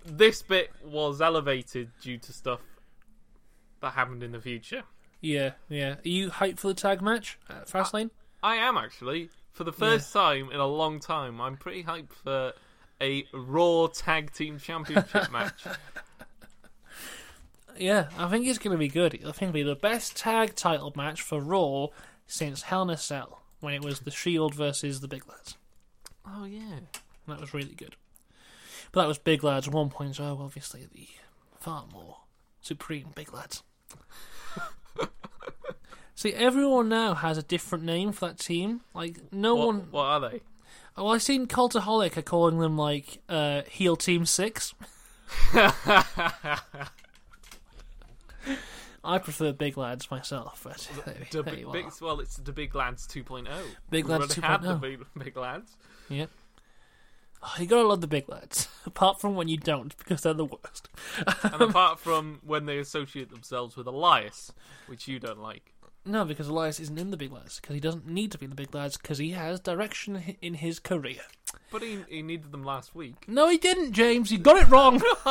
this 0.04 0.42
bit 0.42 0.70
was 0.84 1.20
elevated 1.20 1.90
due 2.00 2.18
to 2.18 2.32
stuff 2.32 2.60
that 3.80 3.92
happened 3.92 4.22
in 4.22 4.32
the 4.32 4.40
future. 4.40 4.82
Yeah, 5.20 5.52
yeah. 5.68 5.96
Are 6.04 6.08
you 6.08 6.30
hyped 6.30 6.58
for 6.58 6.68
the 6.68 6.74
tag 6.74 7.02
match 7.02 7.38
uh, 7.48 7.54
at 7.54 7.68
Fastlane? 7.68 8.10
I 8.42 8.56
am 8.56 8.78
actually 8.78 9.30
for 9.52 9.64
the 9.64 9.72
first 9.72 10.12
time 10.12 10.50
in 10.50 10.60
a 10.60 10.66
long 10.66 11.00
time. 11.00 11.40
I'm 11.40 11.56
pretty 11.56 11.84
hyped 11.84 12.12
for 12.12 12.52
a 13.00 13.26
Raw 13.32 13.86
Tag 13.88 14.32
Team 14.32 14.58
Championship 14.58 15.30
match. 15.32 15.64
Yeah, 17.76 18.08
I 18.18 18.28
think 18.28 18.46
it's 18.46 18.58
going 18.58 18.74
to 18.74 18.78
be 18.78 18.88
good. 18.88 19.14
I 19.14 19.32
think 19.32 19.42
it'll 19.42 19.52
be 19.52 19.62
the 19.62 19.74
best 19.74 20.16
tag 20.16 20.54
title 20.54 20.92
match 20.94 21.22
for 21.22 21.40
Raw 21.40 21.88
since 22.26 22.62
Hell 22.62 22.82
in 22.82 22.90
a 22.90 22.96
Cell, 22.96 23.40
when 23.60 23.72
it 23.74 23.82
was 23.82 24.00
the 24.00 24.10
Shield 24.10 24.54
versus 24.54 25.00
the 25.00 25.08
Big 25.08 25.26
Lads. 25.26 25.56
Oh 26.26 26.44
yeah, 26.44 26.80
That 27.26 27.40
was 27.40 27.54
really 27.54 27.74
good. 27.74 27.96
But 28.92 29.02
that 29.02 29.08
was 29.08 29.18
Big 29.18 29.42
Lads 29.42 29.68
1.0, 29.68 30.40
obviously 30.40 30.86
the 30.92 31.08
far 31.58 31.86
more 31.92 32.18
supreme 32.60 33.08
Big 33.14 33.32
Lads. 33.32 33.62
See, 36.14 36.34
everyone 36.34 36.88
now 36.90 37.14
has 37.14 37.38
a 37.38 37.42
different 37.42 37.84
name 37.84 38.12
for 38.12 38.26
that 38.28 38.38
team. 38.38 38.82
Like, 38.92 39.32
no 39.32 39.54
what, 39.54 39.66
one. 39.66 39.86
what 39.90 40.04
are 40.04 40.20
they? 40.20 40.40
Oh, 41.00 41.08
I've 41.08 41.22
seen 41.22 41.46
Cultaholic 41.46 42.16
are 42.18 42.22
calling 42.22 42.58
them, 42.58 42.76
like, 42.76 43.22
uh, 43.28 43.62
Heel 43.70 43.96
Team 43.96 44.26
6. 44.26 44.74
I 49.02 49.16
prefer 49.18 49.52
Big 49.52 49.78
Lads 49.78 50.10
myself, 50.10 50.60
but 50.62 50.76
The 51.06 51.14
there 51.32 51.42
big, 51.42 51.60
you 51.60 51.72
big, 51.72 51.86
are. 51.86 51.92
well, 52.02 52.20
it's 52.20 52.36
the 52.36 52.52
Big 52.52 52.74
Lads 52.74 53.06
2.0. 53.06 53.48
Big 53.90 54.04
We 54.04 54.10
Lads 54.10 54.38
already 54.38 54.40
had 54.46 54.62
the 54.62 54.74
2.0. 54.74 54.80
big, 54.80 55.06
big 55.24 55.36
Lads. 55.36 55.74
Yeah. 56.10 56.26
Oh, 57.42 57.54
you 57.58 57.66
gotta 57.66 57.88
love 57.88 58.02
the 58.02 58.06
Big 58.06 58.28
Lads. 58.28 58.68
Apart 58.84 59.18
from 59.22 59.34
when 59.36 59.48
you 59.48 59.56
don't, 59.56 59.96
because 59.96 60.20
they're 60.20 60.34
the 60.34 60.44
worst. 60.44 60.90
And 61.42 61.62
apart 61.62 61.98
from 61.98 62.40
when 62.44 62.66
they 62.66 62.76
associate 62.78 63.30
themselves 63.30 63.74
with 63.76 63.86
Elias, 63.86 64.52
which 64.86 65.08
you 65.08 65.18
don't 65.18 65.40
like. 65.40 65.72
No, 66.04 66.24
because 66.24 66.48
Elias 66.48 66.80
isn't 66.80 66.98
in 66.98 67.10
the 67.10 67.16
Big 67.16 67.30
Lads, 67.32 67.60
because 67.60 67.74
he 67.74 67.80
doesn't 67.80 68.06
need 68.06 68.32
to 68.32 68.38
be 68.38 68.44
in 68.44 68.50
the 68.50 68.56
Big 68.56 68.74
Lads, 68.74 68.96
because 68.96 69.18
he 69.18 69.30
has 69.30 69.60
direction 69.60 70.36
in 70.40 70.54
his 70.54 70.78
career. 70.78 71.20
But 71.70 71.82
he, 71.82 71.98
he 72.08 72.22
needed 72.22 72.52
them 72.52 72.64
last 72.64 72.94
week. 72.94 73.24
No, 73.28 73.48
he 73.48 73.58
didn't, 73.58 73.92
James. 73.92 74.32
You 74.32 74.38
got 74.38 74.56
it 74.56 74.68
wrong. 74.68 75.02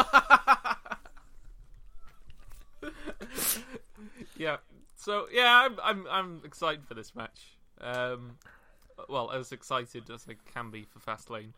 Yeah. 4.40 4.58
So 4.96 5.28
yeah, 5.32 5.68
I'm 5.68 5.78
I'm 5.84 6.08
I'm 6.10 6.42
excited 6.44 6.86
for 6.88 6.96
this 6.96 7.14
match. 7.14 7.58
Um, 7.80 8.38
well, 9.08 9.32
as 9.32 9.52
excited 9.52 10.10
as 10.10 10.26
I 10.28 10.36
can 10.54 10.72
be 10.72 10.86
for 10.86 11.00
Fastlane. 11.00 11.52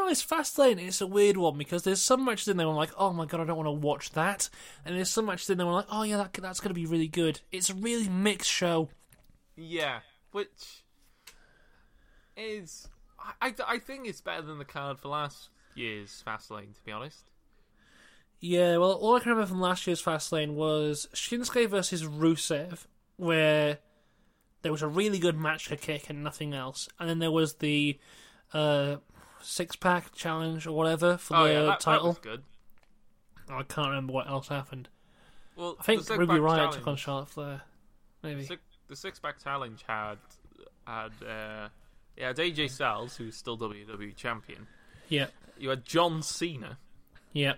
Honest, 0.00 0.28
Fastlane 0.28 0.78
it's 0.78 1.00
a 1.00 1.06
weird 1.06 1.36
one 1.36 1.58
because 1.58 1.82
there's 1.82 2.02
some 2.02 2.24
matches 2.24 2.48
in 2.48 2.56
there 2.56 2.66
where 2.66 2.72
I'm 2.72 2.78
like, 2.78 2.92
oh 2.96 3.12
my 3.12 3.26
god, 3.26 3.40
I 3.40 3.44
don't 3.44 3.56
want 3.56 3.66
to 3.66 3.72
watch 3.72 4.10
that, 4.12 4.48
and 4.84 4.96
there's 4.96 5.10
some 5.10 5.26
matches 5.26 5.50
in 5.50 5.58
there 5.58 5.66
where 5.66 5.74
I'm 5.74 5.80
like, 5.80 5.88
oh 5.90 6.02
yeah, 6.02 6.16
that, 6.18 6.32
that's 6.34 6.60
going 6.60 6.70
to 6.70 6.74
be 6.74 6.86
really 6.86 7.08
good. 7.08 7.40
It's 7.52 7.70
a 7.70 7.74
really 7.74 8.08
mixed 8.08 8.50
show. 8.50 8.88
Yeah, 9.56 10.00
which 10.32 10.84
is 12.36 12.88
I, 13.18 13.48
I, 13.48 13.54
I 13.66 13.78
think 13.78 14.06
it's 14.06 14.20
better 14.20 14.42
than 14.42 14.58
the 14.58 14.64
card 14.64 14.98
for 14.98 15.08
last 15.08 15.48
year's 15.74 16.22
Fastlane. 16.26 16.74
To 16.74 16.82
be 16.84 16.92
honest. 16.92 17.30
Yeah, 18.38 18.76
well, 18.76 18.92
all 18.92 19.16
I 19.16 19.20
can 19.20 19.30
remember 19.30 19.48
from 19.48 19.60
last 19.60 19.86
year's 19.86 20.02
Fastlane 20.02 20.54
was 20.54 21.08
Shinsuke 21.14 21.68
versus 21.68 22.04
Rusev, 22.04 22.86
where 23.16 23.78
there 24.60 24.72
was 24.72 24.82
a 24.82 24.88
really 24.88 25.18
good 25.18 25.38
match 25.38 25.68
to 25.68 25.76
kick 25.76 26.10
and 26.10 26.22
nothing 26.22 26.52
else, 26.52 26.88
and 26.98 27.08
then 27.08 27.18
there 27.18 27.30
was 27.30 27.54
the 27.54 27.98
uh, 28.52 28.96
six 29.46 29.76
pack 29.76 30.12
challenge 30.14 30.66
or 30.66 30.72
whatever 30.72 31.16
for 31.16 31.36
Oh 31.36 31.44
the 31.44 31.52
yeah, 31.52 31.60
that, 31.62 31.66
that 31.66 31.80
title. 31.80 32.08
was 32.08 32.18
good. 32.18 32.42
I 33.48 33.62
can't 33.62 33.88
remember 33.88 34.12
what 34.12 34.26
else 34.28 34.48
happened. 34.48 34.88
Well, 35.54 35.76
I 35.78 35.82
think 35.84 36.08
Ruby 36.10 36.34
Riott 36.34 36.56
challenge, 36.56 36.74
took 36.76 36.86
on 36.88 36.96
Charlotte 36.96 37.28
Flair. 37.28 37.62
Maybe. 38.22 38.44
Six, 38.44 38.60
the 38.88 38.96
six 38.96 39.18
pack 39.20 39.42
challenge 39.42 39.84
had 39.86 40.16
had 40.86 41.10
uh, 41.26 41.68
yeah, 42.16 42.32
AJ 42.32 42.70
Styles, 42.70 43.16
who's 43.16 43.36
still 43.36 43.56
WWE 43.56 44.14
champion. 44.16 44.66
Yeah, 45.08 45.26
You 45.58 45.68
had 45.70 45.84
John 45.84 46.22
Cena. 46.22 46.78
yeah, 47.32 47.54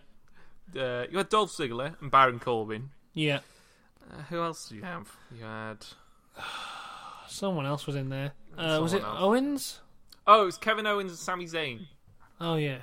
Uh, 0.76 1.05
you 1.11 1.16
had 1.16 1.28
Dolph 1.30 1.51
Ziggler 1.53 1.95
and 2.03 2.11
Baron 2.11 2.39
Corbin. 2.39 2.91
yeah. 3.14 3.41
Uh, 4.11 4.22
who 4.30 4.41
else 4.43 4.68
do 4.68 4.76
you 4.76 4.82
have? 4.82 5.11
You 5.36 5.45
had 5.45 5.84
Someone 7.28 7.66
else 7.66 7.86
was 7.86 7.97
in 7.97 8.09
there. 8.09 8.32
Uh, 8.57 8.78
was 8.82 8.93
it 8.95 9.03
else. 9.03 9.16
Owens? 9.20 9.80
Oh, 10.29 10.43
it 10.43 10.47
was 10.47 10.59
Kevin 10.59 10.87
Owens 10.87 11.11
and 11.11 11.18
Sami 11.18 11.47
Zayn. 11.47 11.87
Oh 12.41 12.55
yeah, 12.55 12.79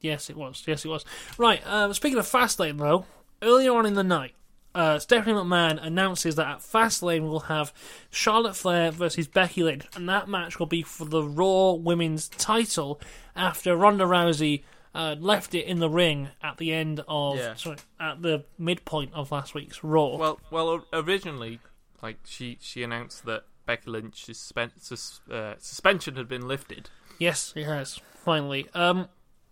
yes 0.00 0.30
it 0.30 0.36
was. 0.36 0.62
Yes 0.66 0.84
it 0.84 0.88
was. 0.88 1.04
Right. 1.36 1.60
Uh, 1.66 1.92
speaking 1.92 2.18
of 2.18 2.26
Fastlane, 2.26 2.78
though, 2.78 3.06
earlier 3.42 3.72
on 3.74 3.86
in 3.86 3.94
the 3.94 4.04
night, 4.04 4.34
uh, 4.74 4.98
Stephanie 5.00 5.34
McMahon 5.34 5.84
announces 5.84 6.36
that 6.36 6.46
at 6.46 6.58
Fastlane 6.60 7.22
we'll 7.28 7.40
have 7.40 7.72
Charlotte 8.10 8.54
Flair 8.54 8.90
versus 8.92 9.26
Becky 9.26 9.62
Lynch, 9.64 9.84
and 9.96 10.08
that 10.08 10.28
match 10.28 10.58
will 10.60 10.66
be 10.66 10.82
for 10.82 11.04
the 11.04 11.22
Raw 11.24 11.72
Women's 11.72 12.28
Title 12.28 13.00
after 13.34 13.76
Ronda 13.76 14.04
Rousey. 14.04 14.62
Uh, 14.96 15.16
left 15.18 15.56
it 15.56 15.66
in 15.66 15.80
the 15.80 15.90
ring 15.90 16.28
at 16.40 16.56
the 16.58 16.72
end 16.72 17.02
of 17.08 17.36
Yeah. 17.36 17.54
sorry 17.56 17.78
at 17.98 18.22
the 18.22 18.44
midpoint 18.58 19.12
of 19.12 19.32
last 19.32 19.52
week's 19.52 19.82
Raw. 19.82 20.14
Well, 20.16 20.38
well, 20.52 20.84
originally, 20.92 21.58
like 22.00 22.18
she 22.24 22.58
she 22.60 22.84
announced 22.84 23.24
that 23.26 23.42
Becky 23.66 23.90
Lynch's 23.90 24.38
suspen- 24.38 24.72
sus- 24.80 25.20
uh, 25.30 25.54
suspension 25.58 26.16
had 26.16 26.28
been 26.28 26.46
lifted. 26.46 26.90
Yes, 27.18 27.52
it 27.56 27.64
has. 27.64 28.00
Finally. 28.24 28.68
Um, 28.74 29.08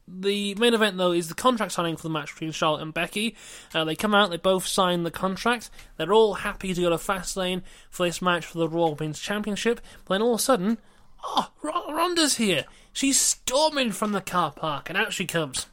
the 0.08 0.54
main 0.56 0.74
event, 0.74 0.96
though, 0.96 1.12
is 1.12 1.28
the 1.28 1.34
contract 1.34 1.72
signing 1.72 1.96
for 1.96 2.02
the 2.02 2.10
match 2.10 2.32
between 2.34 2.50
Charlotte 2.52 2.82
and 2.82 2.92
Becky. 2.92 3.36
Uh, 3.72 3.84
they 3.84 3.94
come 3.94 4.14
out, 4.14 4.30
they 4.30 4.36
both 4.36 4.66
sign 4.66 5.04
the 5.04 5.10
contract. 5.10 5.70
They're 5.96 6.12
all 6.12 6.34
happy 6.34 6.74
to 6.74 6.80
go 6.80 6.90
to 6.90 6.96
Fastlane 6.96 7.62
for 7.88 8.04
this 8.06 8.20
match 8.20 8.44
for 8.44 8.58
the 8.58 8.68
Raw 8.68 8.88
Women's 8.90 9.20
Championship. 9.20 9.80
But 10.04 10.14
then 10.14 10.22
all 10.22 10.34
of 10.34 10.40
a 10.40 10.42
sudden, 10.42 10.78
oh, 11.24 11.50
R- 11.62 11.94
Ronda's 11.94 12.36
here. 12.36 12.64
She's 12.92 13.18
storming 13.20 13.92
from 13.92 14.12
the 14.12 14.20
car 14.20 14.50
park, 14.52 14.88
and 14.90 14.98
out 14.98 15.12
she 15.12 15.24
comes. 15.24 15.66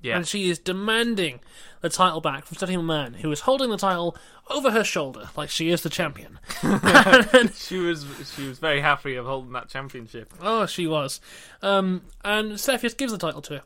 Yeah, 0.00 0.16
And 0.16 0.28
she 0.28 0.48
is 0.50 0.58
demanding 0.58 1.40
the 1.84 1.90
title 1.90 2.22
back 2.22 2.46
from 2.46 2.56
Stephanie 2.56 2.78
McMahon, 2.78 3.16
who 3.16 3.30
is 3.30 3.40
holding 3.40 3.68
the 3.68 3.76
title 3.76 4.16
over 4.48 4.70
her 4.70 4.82
shoulder 4.82 5.28
like 5.36 5.50
she 5.50 5.68
is 5.68 5.82
the 5.82 5.90
champion. 5.90 6.38
she 7.54 7.76
was 7.76 8.06
she 8.34 8.48
was 8.48 8.58
very 8.58 8.80
happy 8.80 9.16
of 9.16 9.26
holding 9.26 9.52
that 9.52 9.68
championship. 9.68 10.32
Oh, 10.40 10.64
she 10.64 10.86
was. 10.86 11.20
Um, 11.60 12.00
and 12.24 12.58
Steph 12.58 12.80
just 12.80 12.96
gives 12.96 13.12
the 13.12 13.18
title 13.18 13.42
to 13.42 13.56
her. 13.56 13.62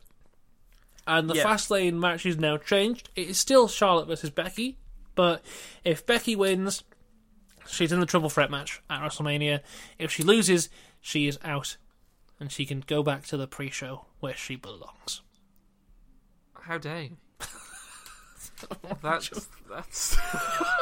And 1.07 1.29
the 1.29 1.35
Yeah. 1.35 1.45
Fastlane 1.45 1.93
match 1.93 2.25
is 2.25 2.37
now 2.37 2.57
changed. 2.57 3.09
It 3.15 3.29
is 3.29 3.39
still 3.39 3.69
Charlotte 3.69 4.09
versus 4.09 4.29
Becky, 4.31 4.77
but 5.15 5.41
if 5.85 6.05
Becky 6.05 6.35
wins, 6.35 6.83
she's 7.69 7.93
in 7.93 8.01
the 8.01 8.05
triple 8.05 8.29
threat 8.29 8.51
match 8.51 8.81
at 8.89 8.99
WrestleMania. 9.01 9.61
If 9.97 10.11
she 10.11 10.23
loses, 10.23 10.67
she 10.99 11.25
is 11.27 11.39
out, 11.41 11.77
and 12.37 12.51
she 12.51 12.65
can 12.65 12.83
go 12.85 13.01
back 13.01 13.25
to 13.27 13.37
the 13.37 13.47
pre-show 13.47 14.07
where 14.19 14.35
she 14.35 14.57
belongs. 14.57 15.21
How 16.63 16.77
dare 16.77 17.03
you? 17.03 17.17
That's 19.01 19.47
that's 19.69 20.17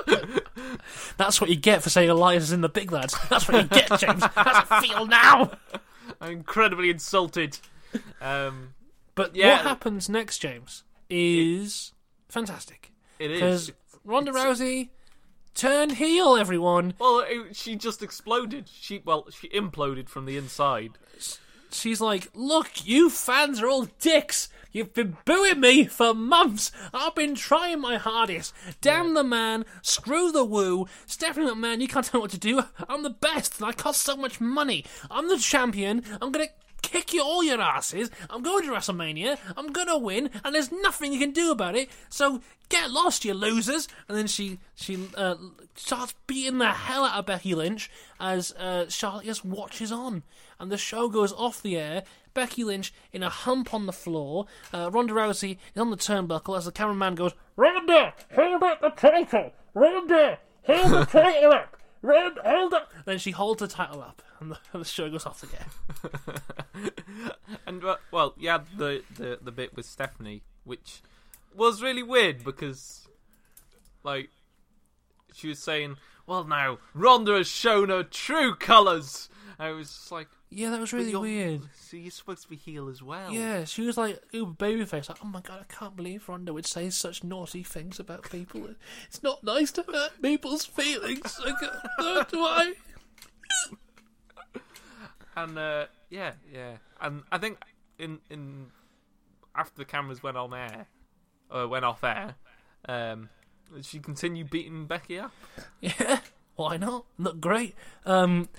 That's 1.18 1.40
what 1.42 1.50
you 1.50 1.56
get 1.56 1.84
for 1.84 1.90
saying 1.90 2.10
Elias 2.10 2.44
is 2.44 2.52
in 2.52 2.62
the 2.62 2.70
big 2.70 2.92
lads. 2.92 3.16
That's 3.30 3.48
what 3.48 3.62
you 3.62 3.68
get, 3.70 4.00
James. 4.00 4.24
That's 4.36 4.72
a 4.72 4.82
feel 4.82 5.06
now. 5.06 5.52
I'm 6.22 6.32
incredibly 6.32 6.90
insulted. 6.90 7.60
Um, 8.22 8.74
But 9.16 9.36
Yeah. 9.36 9.58
what 9.58 9.62
happens 9.66 10.10
next, 10.10 10.40
James, 10.40 10.84
is 11.10 11.94
fantastic. 12.30 12.92
it 13.20 13.30
Because 13.30 13.70
is. 13.70 13.76
Ronda 14.04 14.32
Rousey 14.32 14.90
turned 15.54 15.94
heel, 15.94 16.36
everyone. 16.38 16.94
Well, 17.00 17.20
it, 17.28 17.56
she 17.56 17.76
just 17.76 18.02
exploded. 18.02 18.70
She 18.74 19.02
well, 19.04 19.28
she 19.32 19.50
imploded 19.50 20.08
from 20.10 20.26
the 20.26 20.38
inside. 20.38 20.92
She's 21.72 22.02
like, 22.02 22.30
Look, 22.34 22.86
you 22.86 23.10
fans 23.10 23.62
are 23.62 23.68
all 23.68 23.88
dicks. 24.00 24.50
You've 24.72 24.94
been 24.94 25.18
booing 25.26 25.60
me 25.60 25.86
for 25.86 26.14
months. 26.14 26.72
I've 26.94 27.16
been 27.16 27.36
trying 27.36 27.82
my 27.82 27.98
hardest. 27.98 28.54
Damn 28.82 29.14
the 29.14 29.24
man. 29.24 29.66
Screw 29.82 30.32
the 30.32 30.46
woo. 30.46 30.88
Stephanie 31.06 31.48
McMahon, 31.48 31.82
you 31.82 31.88
can't 31.88 32.06
tell 32.06 32.20
me 32.20 32.24
what 32.24 32.32
to 32.32 32.38
do. 32.38 32.64
I'm 32.88 33.02
the 33.02 33.10
best, 33.10 33.60
and 33.60 33.68
I 33.68 33.72
cost 33.72 34.02
so 34.02 34.16
much 34.16 34.40
money. 34.40 34.86
I'm 35.10 35.30
the 35.30 35.40
champion. 35.40 36.04
I'm 36.22 36.32
gonna 36.32 36.50
kick 36.82 37.14
you 37.14 37.22
all 37.24 37.44
your 37.44 37.62
asses. 37.62 38.10
I'm 38.30 38.44
going 38.44 38.64
to 38.66 38.72
WrestleMania. 38.72 39.38
I'm 39.56 39.72
gonna 39.72 39.98
win, 39.98 40.30
and 40.44 40.56
there's 40.56 40.72
nothing 40.72 41.14
you 41.14 41.20
can 41.20 41.32
do 41.32 41.52
about 41.52 41.76
it. 41.76 41.90
So 42.10 42.42
get 42.70 42.92
lost, 42.92 43.26
you 43.26 43.34
losers. 43.34 43.88
And 44.08 44.18
then 44.18 44.28
she 44.28 44.60
she 44.76 45.08
uh, 45.16 45.36
starts 45.76 46.16
beating 46.28 46.58
the 46.60 46.72
hell 46.72 47.06
out 47.06 47.20
of 47.20 47.26
Becky 47.26 47.56
Lynch 47.56 47.90
as 48.20 48.52
uh, 48.54 48.88
Charlotte 48.90 49.26
just 49.26 49.46
watches 49.46 49.92
on, 49.92 50.24
and 50.60 50.72
the 50.72 50.78
show 50.78 51.10
goes 51.10 51.34
off 51.34 51.62
the 51.62 51.78
air. 51.78 52.04
Becky 52.34 52.64
Lynch 52.64 52.94
in 53.12 53.24
a 53.24 53.30
hump 53.30 53.74
on 53.74 53.88
the 53.88 53.92
floor. 53.94 54.46
Uh, 54.72 54.92
Ronda 54.92 55.14
Rousey 55.14 55.58
is 55.74 55.82
on 55.82 55.90
the 55.90 55.98
turnbuckle 55.98 56.56
as 56.56 56.66
the 56.66 56.72
cameraman 56.72 57.16
goes, 57.16 57.34
Ronda, 57.56 58.14
hold 58.36 58.62
up 58.62 58.80
the 58.80 58.90
title. 58.90 59.52
Ronda, 59.74 60.38
hold 60.64 60.92
the 60.92 61.06
title 61.12 61.52
up. 61.52 61.78
Ronda, 62.04 62.42
hold 62.46 62.74
up. 62.76 62.92
Then 63.06 63.18
she 63.18 63.32
holds 63.32 63.60
the 63.60 63.68
title 63.68 64.04
up, 64.04 64.22
and 64.42 64.52
the, 64.52 64.58
the 64.74 64.86
show 64.86 65.10
goes 65.10 65.26
off 65.26 65.44
again. 65.44 66.42
And 67.66 67.84
uh, 67.84 67.98
well, 68.12 68.34
you 68.38 68.50
had 68.50 68.66
the, 68.78 69.04
the 69.16 69.40
the 69.42 69.52
bit 69.52 69.76
with 69.76 69.86
Stephanie, 69.86 70.44
which 70.64 71.02
was 71.56 71.82
really 71.82 72.04
weird 72.04 72.44
because, 72.44 73.08
like, 74.04 74.30
she 75.34 75.48
was 75.50 75.60
saying, 75.60 75.98
"Well, 76.26 76.44
now 76.44 76.80
Ronda 76.94 77.34
has 77.34 77.48
shown 77.48 77.90
her 77.90 78.04
true 78.04 78.56
colours." 78.56 79.30
I 79.60 79.72
was 79.72 79.88
just 79.88 80.12
like, 80.12 80.28
Yeah, 80.52 80.70
that 80.70 80.80
was 80.80 80.94
really 80.94 81.16
weird. 81.16 81.62
So 81.74 81.98
you're 81.98 82.12
supposed 82.12 82.44
to 82.44 82.50
be 82.50 82.58
heel 82.58 82.90
as 82.90 83.02
well. 83.02 83.32
Yeah, 83.32 83.64
she 83.64 83.82
was 83.82 83.98
like 83.98 84.20
uber 84.32 84.54
babyface. 84.54 85.10
Like, 85.10 85.18
oh 85.24 85.28
my 85.28 85.42
god, 85.42 85.66
I 85.68 85.74
can't 85.74 85.96
believe 85.96 86.30
Ronda 86.30 86.54
would 86.54 86.68
say 86.68 86.90
such 86.92 87.24
naughty 87.24 87.64
things 87.64 88.00
about 88.00 88.30
people. 88.30 88.70
It's 89.08 89.24
not 89.24 89.44
nice 89.44 89.72
to 89.74 89.84
hurt 89.84 90.22
people's 90.22 90.66
feelings. 90.66 91.40
Like, 91.44 92.30
do 92.30 92.40
I? 92.44 92.74
And 95.38 95.56
uh, 95.56 95.86
yeah, 96.10 96.32
yeah, 96.52 96.78
and 97.00 97.22
I 97.32 97.38
think 97.38 97.60
in 98.00 98.18
in 98.32 98.72
after 99.56 99.78
the 99.78 99.86
cameras 99.86 100.24
went 100.24 100.36
on 100.36 100.52
air, 100.52 100.88
uh, 101.52 101.68
went 101.68 101.86
off 101.86 102.04
air, 102.04 102.34
um, 102.90 103.30
she 103.84 104.00
continued 104.00 104.50
beating 104.50 104.88
Becky 104.88 105.20
up. 105.20 105.32
Yeah, 105.80 106.22
why 106.56 106.78
not? 106.78 107.06
Look 107.20 107.40
great. 107.40 107.76
Um, 108.04 108.50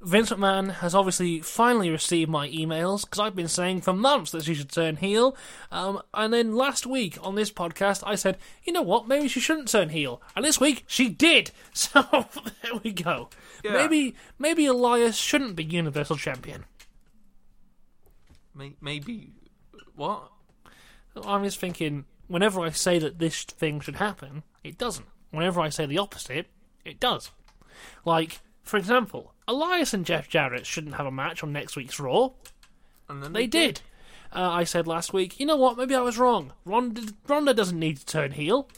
Vince 0.00 0.30
McMahon 0.30 0.74
has 0.74 0.94
obviously 0.94 1.40
finally 1.40 1.90
received 1.90 2.30
my 2.30 2.48
emails 2.48 3.02
because 3.02 3.18
I've 3.18 3.34
been 3.34 3.48
saying 3.48 3.80
for 3.80 3.92
months 3.92 4.30
that 4.30 4.44
she 4.44 4.54
should 4.54 4.70
turn 4.70 4.96
heel. 4.96 5.36
Um, 5.72 6.00
and 6.14 6.32
then 6.32 6.54
last 6.54 6.86
week 6.86 7.18
on 7.20 7.34
this 7.34 7.50
podcast, 7.50 8.04
I 8.06 8.14
said, 8.14 8.38
you 8.62 8.72
know 8.72 8.82
what, 8.82 9.08
maybe 9.08 9.26
she 9.26 9.40
shouldn't 9.40 9.68
turn 9.68 9.88
heel. 9.88 10.22
And 10.36 10.44
this 10.44 10.60
week, 10.60 10.84
she 10.86 11.08
did. 11.08 11.50
So 11.72 12.02
there 12.62 12.74
we 12.82 12.92
go. 12.92 13.30
Yeah. 13.64 13.72
Maybe 13.72 14.14
maybe 14.38 14.66
Elias 14.66 15.16
shouldn't 15.16 15.56
be 15.56 15.64
Universal 15.64 16.16
Champion. 16.16 16.64
Maybe 18.80 19.32
what? 19.94 20.30
I'm 21.24 21.44
just 21.44 21.60
thinking, 21.60 22.04
whenever 22.26 22.60
I 22.60 22.70
say 22.70 22.98
that 22.98 23.18
this 23.18 23.44
thing 23.44 23.80
should 23.80 23.96
happen, 23.96 24.42
it 24.64 24.76
doesn't. 24.76 25.06
Whenever 25.30 25.60
I 25.60 25.68
say 25.68 25.86
the 25.86 25.98
opposite, 25.98 26.46
it 26.84 26.98
does. 26.98 27.30
Like, 28.04 28.40
for 28.68 28.76
example, 28.76 29.32
Elias 29.46 29.94
and 29.94 30.04
Jeff 30.04 30.28
Jarrett 30.28 30.66
shouldn't 30.66 30.96
have 30.96 31.06
a 31.06 31.10
match 31.10 31.42
on 31.42 31.52
next 31.52 31.74
week's 31.76 31.98
Raw. 31.98 32.30
And 33.08 33.22
then 33.22 33.32
They 33.32 33.46
did. 33.46 33.80
Uh, 34.34 34.50
I 34.50 34.64
said 34.64 34.86
last 34.86 35.12
week, 35.14 35.40
you 35.40 35.46
know 35.46 35.56
what, 35.56 35.78
maybe 35.78 35.94
I 35.94 36.00
was 36.02 36.18
wrong. 36.18 36.52
Ronda, 36.66 37.02
Ronda 37.26 37.54
doesn't 37.54 37.78
need 37.78 37.96
to 37.96 38.04
turn 38.06 38.32
heel. 38.32 38.68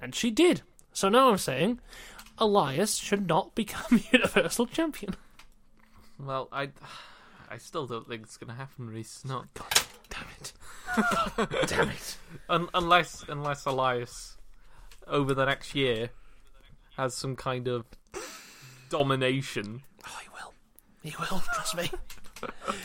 And 0.00 0.14
she 0.14 0.30
did. 0.30 0.60
So 0.92 1.08
now 1.08 1.30
I'm 1.30 1.38
saying, 1.38 1.80
Elias 2.36 2.96
should 2.96 3.26
not 3.26 3.54
become 3.54 4.02
Universal 4.12 4.66
Champion. 4.66 5.14
Well, 6.20 6.48
I, 6.52 6.68
I 7.50 7.56
still 7.56 7.86
don't 7.86 8.06
think 8.06 8.24
it's 8.24 8.36
gonna 8.36 8.54
happen, 8.54 8.90
Rhys. 8.90 9.22
Not 9.26 9.52
God 9.54 9.72
damn 10.10 10.26
it. 10.40 10.52
God 10.96 11.56
damn 11.68 11.88
it. 11.88 12.16
un- 12.50 12.68
unless 12.74 13.24
unless 13.28 13.64
Elias 13.64 14.36
over 15.06 15.32
the 15.34 15.44
next 15.46 15.74
year 15.74 16.10
has 16.96 17.14
some 17.14 17.34
kind 17.36 17.66
of 17.68 17.84
domination. 18.92 19.82
Oh, 20.06 20.18
he 20.22 20.28
will. 20.28 20.54
He 21.02 21.14
will, 21.18 21.40
trust 21.54 21.76
me. 21.76 21.90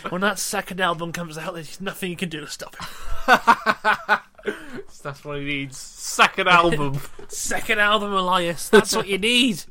when 0.08 0.22
that 0.22 0.38
second 0.38 0.80
album 0.80 1.12
comes 1.12 1.36
out, 1.36 1.54
there's 1.54 1.80
nothing 1.80 2.10
you 2.10 2.16
can 2.16 2.30
do 2.30 2.40
to 2.40 2.48
stop 2.48 2.74
it. 2.80 4.20
That's 5.02 5.24
what 5.24 5.38
he 5.38 5.44
needs. 5.44 5.76
Second 5.76 6.48
album. 6.48 6.98
Second 7.28 7.78
album, 7.78 8.12
Elias. 8.12 8.70
That's 8.70 8.96
what 8.96 9.06
you 9.06 9.18
need. 9.18 9.62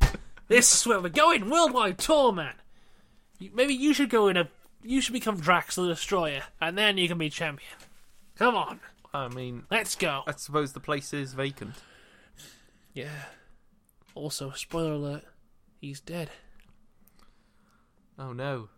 This 0.48 0.74
is 0.74 0.86
where 0.86 1.00
we're 1.00 1.10
going. 1.10 1.50
Worldwide 1.50 1.98
tour, 1.98 2.32
man. 2.32 2.54
Maybe 3.54 3.74
you 3.74 3.94
should 3.94 4.10
go 4.10 4.28
in 4.28 4.38
a. 4.38 4.48
You 4.84 5.02
should 5.02 5.14
become 5.14 5.40
Drax 5.40 5.76
the 5.76 5.88
Destroyer, 5.88 6.44
and 6.62 6.78
then 6.78 6.98
you 6.98 7.08
can 7.08 7.18
be 7.18 7.30
champion. 7.30 7.72
Come 8.38 8.56
on, 8.56 8.80
I 9.14 9.28
mean, 9.28 9.64
let's 9.72 9.96
go. 9.96 10.22
I 10.28 10.34
suppose 10.34 10.74
the 10.74 10.80
place 10.80 11.14
is 11.14 11.34
vacant. 11.34 11.74
Yeah. 12.94 13.26
Also, 14.16 14.52
spoiler 14.52 14.94
alert: 14.94 15.24
he's 15.80 16.00
dead. 16.00 16.30
Oh 18.20 18.34
no. 18.34 18.70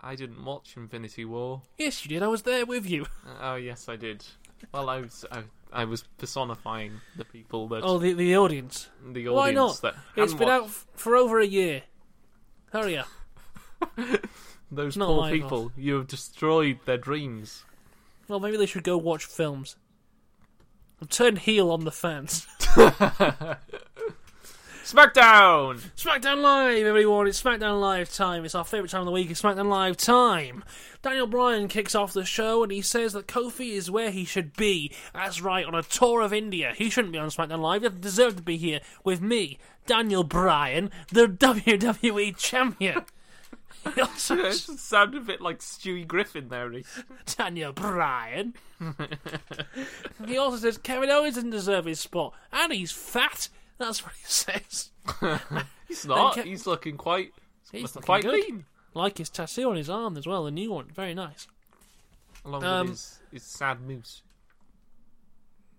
I 0.00 0.14
didn't 0.14 0.44
watch 0.44 0.74
Infinity 0.76 1.24
War. 1.24 1.62
Yes, 1.76 2.04
you 2.04 2.08
did. 2.08 2.22
I 2.22 2.28
was 2.28 2.42
there 2.42 2.64
with 2.64 2.88
you. 2.88 3.06
Oh 3.40 3.56
yes, 3.56 3.88
I 3.88 3.96
did. 3.96 4.24
Well, 4.72 4.88
I 4.88 5.00
was 5.00 5.24
I, 5.30 5.42
I 5.72 5.84
was 5.84 6.02
personifying 6.18 7.00
the 7.16 7.24
people 7.24 7.68
that 7.68 7.82
Oh, 7.84 7.98
the 7.98 8.12
the 8.14 8.36
audience. 8.36 8.88
the 9.04 9.28
audience. 9.28 9.34
why 9.36 9.50
not? 9.52 9.80
that 9.82 9.94
It's 10.16 10.34
been 10.34 10.48
out 10.48 10.64
f- 10.64 10.86
for 10.94 11.14
over 11.16 11.38
a 11.40 11.46
year. 11.46 11.82
Hurry 12.72 12.98
up. 12.98 13.08
Those 14.70 14.96
not 14.96 15.06
poor 15.08 15.30
people. 15.30 15.72
You 15.76 15.94
have 15.96 16.06
destroyed 16.08 16.80
their 16.84 16.98
dreams. 16.98 17.64
Well, 18.28 18.40
maybe 18.40 18.56
they 18.58 18.66
should 18.66 18.84
go 18.84 18.98
watch 18.98 19.24
films. 19.24 19.76
Turn 21.08 21.36
heel 21.36 21.70
on 21.70 21.84
the 21.84 21.92
fans. 21.92 22.46
SmackDown. 24.88 25.80
SmackDown 25.98 26.40
Live, 26.40 26.86
everyone. 26.86 27.26
It's 27.26 27.42
SmackDown 27.42 27.78
Live 27.78 28.10
time. 28.10 28.46
It's 28.46 28.54
our 28.54 28.64
favourite 28.64 28.88
time 28.88 29.00
of 29.02 29.04
the 29.04 29.12
week. 29.12 29.30
It's 29.30 29.42
SmackDown 29.42 29.68
Live 29.68 29.98
time. 29.98 30.64
Daniel 31.02 31.26
Bryan 31.26 31.68
kicks 31.68 31.94
off 31.94 32.14
the 32.14 32.24
show 32.24 32.62
and 32.62 32.72
he 32.72 32.80
says 32.80 33.12
that 33.12 33.28
Kofi 33.28 33.72
is 33.72 33.90
where 33.90 34.10
he 34.10 34.24
should 34.24 34.56
be. 34.56 34.90
That's 35.12 35.42
right, 35.42 35.66
on 35.66 35.74
a 35.74 35.82
tour 35.82 36.22
of 36.22 36.32
India. 36.32 36.72
He 36.74 36.88
shouldn't 36.88 37.12
be 37.12 37.18
on 37.18 37.28
SmackDown 37.28 37.58
Live. 37.58 37.82
He 37.82 37.88
doesn't 37.88 38.00
deserve 38.00 38.36
to 38.36 38.42
be 38.42 38.56
here 38.56 38.80
with 39.04 39.20
me, 39.20 39.58
Daniel 39.84 40.24
Bryan, 40.24 40.90
the 41.12 41.26
WWE 41.28 42.34
Champion. 42.38 43.04
He 43.94 44.00
also- 44.00 44.36
It 44.38 44.54
sounded 44.54 45.20
a 45.20 45.24
bit 45.24 45.42
like 45.42 45.58
Stewie 45.58 46.06
Griffin 46.06 46.48
there. 46.48 46.72
Daniel 47.36 47.74
Bryan. 47.74 48.54
he 50.26 50.38
also 50.38 50.56
says 50.56 50.78
Kevin 50.78 51.10
Owens 51.10 51.34
doesn't 51.34 51.50
deserve 51.50 51.84
his 51.84 52.00
spot. 52.00 52.32
And 52.50 52.72
he's 52.72 52.90
fat. 52.90 53.50
That's 53.78 54.04
what 54.04 54.12
he 54.14 54.24
says. 54.24 54.90
He's 55.88 56.04
not. 56.06 56.38
He's 56.38 56.66
looking 56.66 56.96
quite 56.96 57.32
He's 57.72 57.82
looking 57.94 58.02
quite 58.02 58.22
good. 58.22 58.34
lean. 58.34 58.64
Like 58.94 59.18
his 59.18 59.28
tattoo 59.30 59.70
on 59.70 59.76
his 59.76 59.88
arm 59.90 60.16
as 60.16 60.26
well, 60.26 60.44
the 60.44 60.50
new 60.50 60.72
one. 60.72 60.86
Very 60.94 61.14
nice. 61.14 61.46
Along 62.44 62.64
Um, 62.64 62.80
with 62.88 62.90
his, 62.90 63.18
his 63.32 63.42
sad 63.44 63.80
moose. 63.80 64.22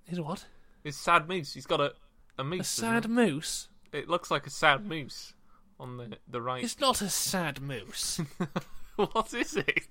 His 0.06 0.20
what? 0.20 0.46
His 0.84 0.96
sad 0.96 1.28
moose. 1.28 1.54
He's 1.54 1.66
got 1.66 1.82
a 1.82 1.94
a 2.38 2.44
moose. 2.44 2.62
A 2.62 2.82
sad 2.82 3.10
moose? 3.10 3.68
It? 3.92 4.00
it 4.00 4.10
looks 4.10 4.32
like 4.32 4.48
a 4.48 4.50
sad 4.50 4.86
moose 4.86 5.34
on 5.80 5.98
the 5.98 6.18
the 6.28 6.42
right. 6.42 6.64
It's 6.64 6.80
not 6.80 7.02
a 7.02 7.10
sad 7.10 7.62
moose. 7.62 8.22
what 8.96 9.34
is 9.34 9.56
it? 9.58 9.88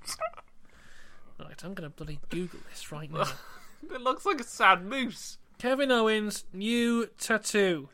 right, 1.38 1.62
I'm 1.64 1.74
going 1.74 1.88
to 1.88 1.94
bloody 1.96 2.20
Google 2.30 2.60
this 2.70 2.90
right 2.90 3.10
now. 3.12 3.26
It 3.82 4.00
looks 4.00 4.24
like 4.26 4.40
a 4.40 4.44
sad 4.44 4.84
moose. 4.84 5.38
Kevin 5.58 5.90
Owens' 5.90 6.44
new 6.52 7.06
tattoo. 7.18 7.88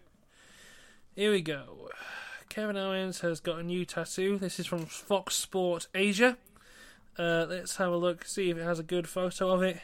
Here 1.15 1.31
we 1.31 1.43
go. 1.43 1.89
Kevin 2.49 2.77
Owens 2.77 3.21
has 3.21 3.41
got 3.41 3.59
a 3.59 3.62
new 3.62 3.85
tattoo. 3.85 4.39
This 4.39 4.59
is 4.59 4.67
from 4.67 4.87
Fox 4.87 5.35
Sport 5.37 5.87
Asia. 5.95 6.37
Uh, 7.19 7.47
let's 7.49 7.77
have 7.77 7.93
a 7.93 7.97
look, 7.97 8.25
see 8.25 8.51
if 8.51 8.57
it 8.59 8.65
has 8.65 8.79
a 8.79 8.83
good 8.85 9.07
photo 9.09 9.51
of 9.51 9.62
it. 9.62 9.81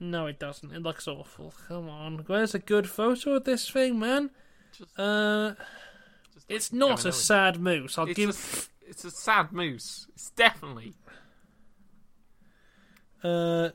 No, 0.00 0.26
it 0.26 0.38
doesn't. 0.38 0.72
It 0.72 0.82
looks 0.82 1.08
awful. 1.08 1.52
Come 1.66 1.88
on. 1.88 2.18
Where's 2.28 2.54
a 2.54 2.60
good 2.60 2.88
photo 2.88 3.32
of 3.34 3.44
this 3.44 3.68
thing, 3.68 3.98
man? 3.98 4.30
Just, 4.76 4.96
Uh, 4.98 5.54
just 6.32 6.46
it's 6.48 6.72
not 6.72 6.98
Kevin 6.98 7.06
a 7.06 7.08
Owens. 7.08 7.16
sad 7.24 7.60
moose. 7.60 7.98
I'll 7.98 8.06
It's 8.06 8.16
give. 8.16 8.70
a, 8.86 8.88
it's 8.90 9.04
a 9.04 9.10
sad 9.10 9.50
moose. 9.52 10.06
It's 10.14 10.30
definitely. 10.30 10.94
Uh, 13.24 13.70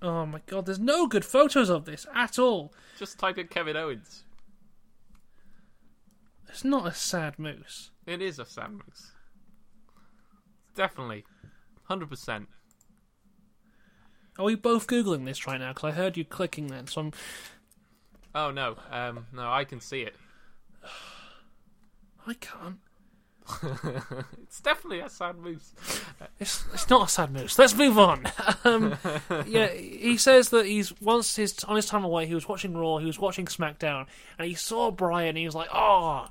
oh 0.00 0.26
my 0.26 0.40
god, 0.46 0.66
there's 0.66 0.78
no 0.78 1.08
good 1.08 1.24
photos 1.24 1.68
of 1.68 1.84
this 1.84 2.06
at 2.14 2.38
all. 2.38 2.72
Just 2.96 3.18
type 3.18 3.38
in 3.38 3.48
Kevin 3.48 3.76
Owens. 3.76 4.22
It's 6.56 6.64
not 6.64 6.86
a 6.86 6.94
sad 6.94 7.38
moose. 7.38 7.90
It 8.06 8.22
is 8.22 8.38
a 8.38 8.46
sad 8.46 8.70
moose. 8.70 9.12
Definitely. 10.74 11.26
100%. 11.90 12.46
Are 14.38 14.44
we 14.46 14.54
both 14.54 14.86
googling 14.86 15.26
this 15.26 15.46
right 15.46 15.60
now? 15.60 15.74
Because 15.74 15.92
I 15.92 15.94
heard 15.94 16.16
you 16.16 16.24
clicking 16.24 16.68
then, 16.68 16.86
so 16.86 17.02
I'm. 17.02 17.12
Oh 18.34 18.50
no, 18.50 18.78
um, 18.90 19.26
no, 19.34 19.52
I 19.52 19.64
can 19.64 19.80
see 19.80 20.00
it. 20.00 20.16
I 22.26 22.32
can't. 22.32 22.78
it's 24.42 24.62
definitely 24.62 25.00
a 25.00 25.10
sad 25.10 25.36
moose. 25.36 25.74
It's 26.40 26.64
it's 26.72 26.88
not 26.88 27.08
a 27.08 27.10
sad 27.10 27.32
moose. 27.34 27.58
Let's 27.58 27.76
move 27.76 27.98
on. 27.98 28.24
Um, 28.64 28.96
yeah, 29.46 29.68
he 29.68 30.16
says 30.16 30.48
that 30.48 30.64
he's 30.64 30.98
once 31.02 31.36
his 31.36 31.62
on 31.64 31.76
his 31.76 31.86
time 31.86 32.02
away, 32.02 32.26
he 32.26 32.34
was 32.34 32.48
watching 32.48 32.74
Raw, 32.74 32.96
he 32.96 33.06
was 33.06 33.18
watching 33.18 33.44
SmackDown, 33.44 34.06
and 34.38 34.48
he 34.48 34.54
saw 34.54 34.90
Bryan. 34.90 35.28
and 35.28 35.38
He 35.38 35.44
was 35.44 35.54
like, 35.54 35.68
"Oh, 35.72 36.26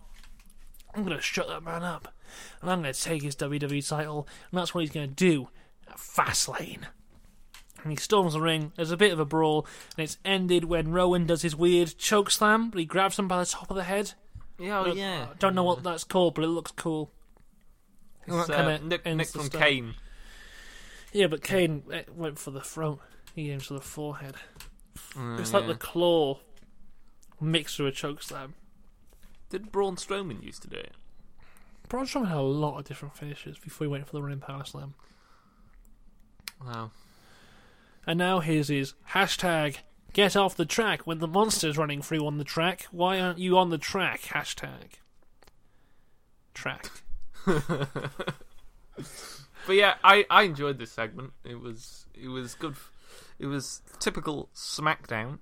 I'm 0.96 1.04
gonna 1.04 1.22
shut 1.22 1.48
that 1.48 1.64
man 1.64 1.84
up, 1.84 2.14
and 2.62 2.70
I'm 2.72 2.80
gonna 2.80 2.94
take 2.94 3.22
his 3.24 3.36
WWE 3.36 3.88
title, 3.88 4.28
and 4.52 4.60
that's 4.60 4.74
what 4.74 4.82
he's 4.82 4.92
gonna 4.92 5.08
do 5.08 5.50
at 5.88 5.98
Fastlane." 5.98 6.86
And 7.84 7.92
he 7.92 7.98
storms 7.98 8.34
the 8.34 8.42
ring. 8.42 8.72
There's 8.76 8.92
a 8.92 8.98
bit 8.98 9.14
of 9.14 9.20
a 9.20 9.26
brawl, 9.26 9.68
and 9.98 10.04
it's 10.04 10.18
ended 10.26 10.64
when 10.64 10.92
Rowan 10.92 11.28
does 11.28 11.44
his 11.44 11.56
weird 11.56 11.98
choke 11.98 12.32
slam, 12.32 12.70
but 12.72 12.80
he 12.80 12.86
grabs 12.86 13.20
him 13.20 13.28
by 13.28 13.40
the 13.40 13.46
top 13.46 13.70
of 13.70 13.76
the 13.76 13.84
head. 13.84 14.14
Yeah, 14.58 14.80
oh, 14.80 14.94
yeah. 14.94 15.28
I 15.32 15.36
don't 15.38 15.54
know 15.54 15.64
what 15.64 15.84
that's 15.84 16.04
called, 16.04 16.34
but 16.36 16.44
it 16.44 16.48
looks 16.48 16.72
cool. 16.72 17.12
It's, 18.26 18.48
that 18.48 18.60
uh, 18.66 18.78
Nick, 18.80 19.06
Nick 19.06 19.28
from 19.28 19.44
story. 19.44 19.64
Kane. 19.64 19.94
Yeah, 21.14 21.28
but 21.28 21.44
Kane 21.44 21.84
eh, 21.94 22.04
went 22.14 22.40
for 22.40 22.52
the 22.52 22.62
throat. 22.62 23.00
He 23.36 23.52
aims 23.52 23.66
for 23.68 23.76
the 23.76 23.82
forehead. 23.82 24.36
Mm, 25.14 25.40
It's 25.40 25.54
like 25.54 25.64
yeah. 25.64 25.74
the 25.74 25.76
claw 25.76 26.40
mixed 27.40 27.78
with 27.80 27.90
a 27.90 27.92
choke 27.92 28.24
slam. 28.24 28.56
Did 29.50 29.72
Braun 29.72 29.96
Strowman 29.96 30.44
used 30.44 30.62
to 30.64 30.68
do 30.68 30.78
it? 30.78 30.94
Braun 31.88 32.06
Strowman 32.06 32.28
had 32.30 32.38
a 32.38 32.42
lot 32.42 32.80
of 32.80 32.86
different 32.86 33.16
finishes 33.16 33.58
before 33.60 33.86
he 33.86 33.92
went 33.92 34.08
for 34.08 34.14
the 34.14 34.22
running 34.22 34.40
power 34.40 34.64
slam. 34.66 34.96
Wow. 36.66 36.92
And 38.08 38.18
now 38.18 38.40
here's 38.40 38.68
his 38.70 38.94
hashtag 39.12 39.78
get 40.14 40.36
off 40.36 40.56
the 40.56 40.66
track 40.66 41.06
when 41.06 41.20
the 41.20 41.28
monster's 41.28 41.78
running 41.78 42.02
through 42.02 42.26
on 42.26 42.38
the 42.38 42.44
track. 42.44 42.88
Why 42.92 43.20
aren't 43.20 43.40
you 43.40 43.58
on 43.58 43.70
the 43.70 43.78
track? 43.78 44.22
Hashtag. 44.22 44.94
Track. 46.54 46.90
But 49.68 49.78
yeah, 49.78 49.96
I, 50.04 50.26
I 50.30 50.44
enjoyed 50.44 50.78
this 50.78 50.92
segment. 50.92 51.34
It 51.44 51.60
was 51.60 52.06
it 52.14 52.28
was 52.28 52.54
good. 52.54 52.74
f- 52.74 52.92
It 53.40 53.48
was 53.48 53.82
typical 54.00 54.50
SmackDown. 54.56 55.40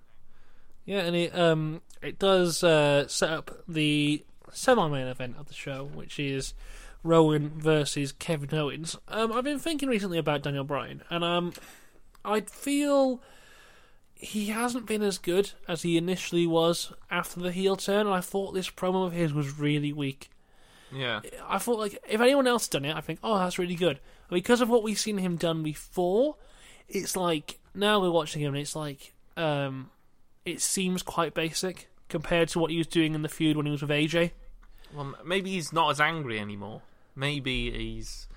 Yeah, 0.86 1.00
and 1.00 1.16
it 1.16 1.38
um 1.38 1.82
it 2.02 2.20
does 2.20 2.64
uh, 2.64 3.08
set 3.08 3.30
up 3.30 3.64
the 3.68 4.24
semi-main 4.52 5.08
event 5.08 5.36
of 5.40 5.48
the 5.48 5.54
show, 5.54 5.90
which 5.94 6.20
is 6.20 6.54
Rowan 7.04 7.50
versus 7.50 8.12
Kevin 8.12 8.58
Owens. 8.58 8.98
Um, 9.08 9.32
I've 9.32 9.44
been 9.44 9.60
thinking 9.60 9.90
recently 9.90 10.18
about 10.18 10.44
Daniel 10.44 10.64
Bryan, 10.64 11.02
and 11.10 11.24
um, 11.24 11.54
I 12.24 12.42
feel 12.42 13.22
he 14.16 14.48
hasn't 14.48 14.86
been 14.86 15.02
as 15.02 15.18
good 15.18 15.52
as 15.68 15.82
he 15.82 15.98
initially 15.98 16.48
was 16.48 16.94
after 17.12 17.40
the 17.40 17.52
heel 17.52 17.76
turn. 17.76 18.08
And 18.08 18.16
I 18.16 18.22
thought 18.22 18.54
this 18.54 18.70
promo 18.70 19.06
of 19.06 19.14
his 19.14 19.34
was 19.34 19.60
really 19.60 19.92
weak. 19.92 20.30
Yeah, 20.94 21.22
I 21.48 21.58
thought 21.58 21.80
like 21.80 21.98
if 22.08 22.22
anyone 22.22 22.48
else 22.48 22.68
done 22.68 22.86
it, 22.86 22.96
I 22.96 23.02
think 23.02 23.20
oh 23.24 23.40
that's 23.40 23.58
really 23.58 23.76
good. 23.76 24.00
But 24.28 24.36
because 24.36 24.62
of 24.62 24.70
what 24.70 24.84
we've 24.84 25.00
seen 25.00 25.18
him 25.18 25.38
done 25.38 25.64
before, 25.64 26.36
it's 26.88 27.16
like 27.16 27.60
now 27.74 28.00
we're 28.00 28.12
watching 28.12 28.42
him, 28.42 28.54
and 28.54 28.62
it's 28.62 28.76
like 28.76 29.14
um, 29.36 29.90
it 30.46 30.62
seems 30.62 31.02
quite 31.04 31.34
basic 31.34 31.90
compared 32.10 32.50
to 32.50 32.60
what 32.60 32.72
he 32.72 32.78
was 32.78 32.88
doing 32.88 33.16
in 33.16 33.22
the 33.22 33.30
feud 33.30 33.58
when 33.58 33.66
he 33.66 33.72
was 33.72 33.82
with 33.82 33.90
AJ. 33.92 34.32
well, 34.94 35.16
maybe 35.26 35.52
he's 35.52 35.72
not 35.74 35.90
as 35.92 36.00
angry 36.02 36.40
anymore. 36.40 36.82
Maybe 37.16 37.72
he's. 37.72 38.28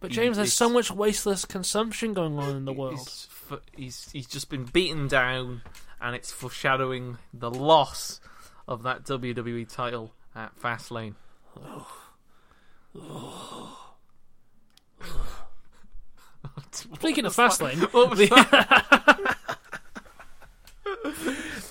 But 0.00 0.10
he- 0.10 0.16
James, 0.16 0.36
there's 0.36 0.52
so 0.52 0.68
much 0.70 0.90
wasteless 0.90 1.44
consumption 1.44 2.14
going 2.14 2.38
on 2.38 2.56
in 2.56 2.64
the 2.64 2.72
world. 2.72 2.94
He's, 2.98 3.28
he's 3.76 4.10
he's 4.12 4.26
just 4.26 4.48
been 4.48 4.64
beaten 4.64 5.06
down, 5.08 5.62
and 6.00 6.16
it's 6.16 6.32
foreshadowing 6.32 7.18
the 7.34 7.50
loss 7.50 8.20
of 8.66 8.82
that 8.84 9.04
WWE 9.04 9.68
title 9.68 10.12
at 10.34 10.58
Fastlane. 10.58 11.14
Speaking 16.72 17.24
of 17.26 17.34
Fastlane, 17.34 17.92
What 17.92 18.10
was 18.10 18.18
that? 18.28 19.36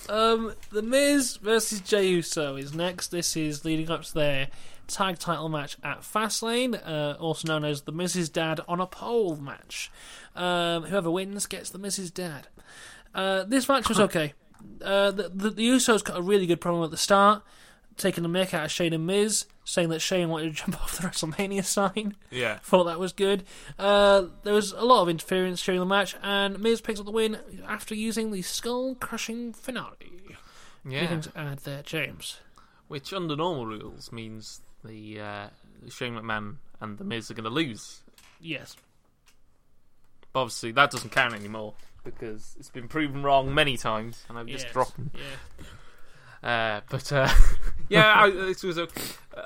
um, 0.08 0.54
the 0.70 0.82
Miz 0.82 1.36
versus 1.36 1.80
Jey 1.80 2.08
Uso 2.08 2.56
is 2.56 2.74
next. 2.74 3.08
This 3.08 3.36
is 3.36 3.64
leading 3.64 3.90
up 3.90 4.02
to 4.04 4.14
their 4.14 4.48
tag 4.86 5.18
title 5.18 5.48
match 5.48 5.76
at 5.82 6.00
Fastlane, 6.00 6.80
uh, 6.86 7.16
also 7.18 7.48
known 7.48 7.64
as 7.64 7.82
the 7.82 7.92
Miz's 7.92 8.28
Dad 8.28 8.60
on 8.68 8.80
a 8.80 8.86
pole 8.86 9.36
match. 9.36 9.90
Um, 10.34 10.84
whoever 10.84 11.10
wins 11.10 11.46
gets 11.46 11.70
the 11.70 11.78
Miz's 11.78 12.10
Dad. 12.10 12.48
Uh, 13.14 13.44
this 13.44 13.68
match 13.68 13.88
was 13.88 14.00
okay. 14.06 14.34
Uh, 14.82 15.10
the, 15.10 15.28
the, 15.28 15.50
the 15.50 15.68
Usos 15.68 16.04
got 16.04 16.18
a 16.18 16.22
really 16.22 16.46
good 16.46 16.60
promo 16.60 16.84
at 16.84 16.90
the 16.90 16.96
start, 16.96 17.42
taking 17.96 18.22
the 18.22 18.28
mick 18.28 18.54
out 18.54 18.66
of 18.66 18.70
Shane 18.70 18.92
and 18.92 19.06
Miz, 19.06 19.46
saying 19.64 19.88
that 19.88 20.00
Shane 20.00 20.28
wanted 20.28 20.56
to 20.56 20.62
jump 20.62 20.80
off 20.82 20.98
the 20.98 21.06
WrestleMania 21.06 21.64
sign. 21.64 22.16
yeah, 22.30 22.58
Thought 22.62 22.84
that 22.84 22.98
was 22.98 23.12
good. 23.12 23.44
Uh, 23.78 24.26
there 24.44 24.54
was 24.54 24.72
a 24.72 24.84
lot 24.84 25.02
of 25.02 25.08
interference 25.08 25.62
during 25.64 25.80
the 25.80 25.86
match, 25.86 26.14
and 26.22 26.58
Miz 26.60 26.80
picks 26.80 27.00
up 27.00 27.06
the 27.06 27.12
win 27.12 27.38
after 27.66 27.94
using 27.94 28.30
the 28.30 28.42
skull 28.42 28.94
crushing 28.96 29.52
finale. 29.52 29.96
yeah. 30.84 30.98
Anything 30.98 31.20
to 31.22 31.38
add 31.38 31.58
there, 31.60 31.82
James? 31.82 32.38
Which, 32.88 33.12
under 33.12 33.34
normal 33.34 33.66
rules, 33.66 34.12
means 34.12 34.60
the 34.84 35.20
uh, 35.20 35.48
Shane 35.88 36.14
McMahon 36.14 36.56
and 36.80 36.98
the 36.98 37.04
Miz 37.04 37.30
are 37.30 37.34
going 37.34 37.44
to 37.44 37.50
lose. 37.50 38.02
Yes. 38.40 38.76
But 40.32 40.40
obviously, 40.40 40.72
that 40.72 40.90
doesn't 40.90 41.10
count 41.10 41.34
anymore 41.34 41.74
because 42.04 42.54
it's 42.58 42.70
been 42.70 42.88
proven 42.88 43.22
wrong 43.22 43.52
many 43.52 43.76
times, 43.76 44.24
and 44.28 44.38
I've 44.38 44.48
yes. 44.48 44.62
just 44.62 44.72
dropped. 44.72 44.98
Yeah. 45.14 45.64
Uh, 46.46 46.80
but 46.88 47.12
uh, 47.12 47.28
yeah, 47.88 48.14
I, 48.22 48.30
this 48.30 48.62
was 48.62 48.78
a. 48.78 48.88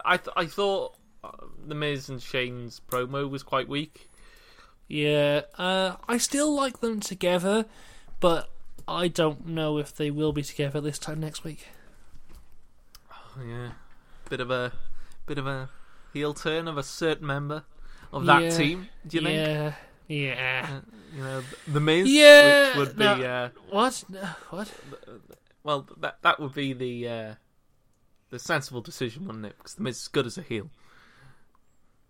I 0.04 0.16
th- 0.18 0.34
I 0.36 0.46
thought 0.46 0.96
uh, 1.24 1.30
the 1.66 1.74
Miz 1.74 2.08
and 2.08 2.20
Shane's 2.22 2.80
promo 2.90 3.28
was 3.28 3.42
quite 3.42 3.68
weak. 3.68 4.08
Yeah. 4.86 5.42
Uh, 5.56 5.96
I 6.08 6.18
still 6.18 6.54
like 6.54 6.80
them 6.80 7.00
together, 7.00 7.64
but 8.20 8.50
I 8.86 9.08
don't 9.08 9.46
know 9.46 9.78
if 9.78 9.94
they 9.96 10.10
will 10.10 10.32
be 10.32 10.42
together 10.42 10.80
this 10.80 10.98
time 10.98 11.20
next 11.20 11.42
week. 11.44 11.68
Oh, 13.12 13.42
yeah, 13.46 13.70
bit 14.28 14.40
of 14.40 14.50
a 14.50 14.72
bit 15.26 15.38
of 15.38 15.46
a 15.46 15.70
heel 16.12 16.34
turn 16.34 16.68
of 16.68 16.76
a 16.76 16.82
certain 16.82 17.26
member 17.26 17.62
of 18.12 18.26
that 18.26 18.42
Yeah. 18.42 18.50
team. 18.50 18.88
Do 19.06 19.16
you 19.16 19.22
think? 19.22 19.36
yeah. 19.36 19.72
Yeah. 20.08 20.66
Uh, 20.68 20.80
you 21.16 21.22
know, 21.22 21.42
the 21.68 21.80
Miz, 21.80 22.08
Yeah, 22.10 22.76
which 22.76 22.88
would 22.88 22.96
be 22.98 23.04
no. 23.04 23.12
uh, 23.22 23.48
What? 23.70 24.04
No, 24.08 24.28
what? 24.50 24.70
Well, 25.62 25.88
that 25.98 26.18
that 26.22 26.40
would 26.40 26.54
be 26.54 26.72
the 26.72 27.08
uh, 27.08 27.34
the 28.30 28.38
sensible 28.38 28.80
decision, 28.80 29.26
wouldn't 29.26 29.46
it? 29.46 29.56
Because 29.58 29.74
the 29.74 29.82
Miz 29.82 29.96
is 29.96 30.08
good 30.08 30.26
as 30.26 30.38
a 30.38 30.42
heel. 30.42 30.70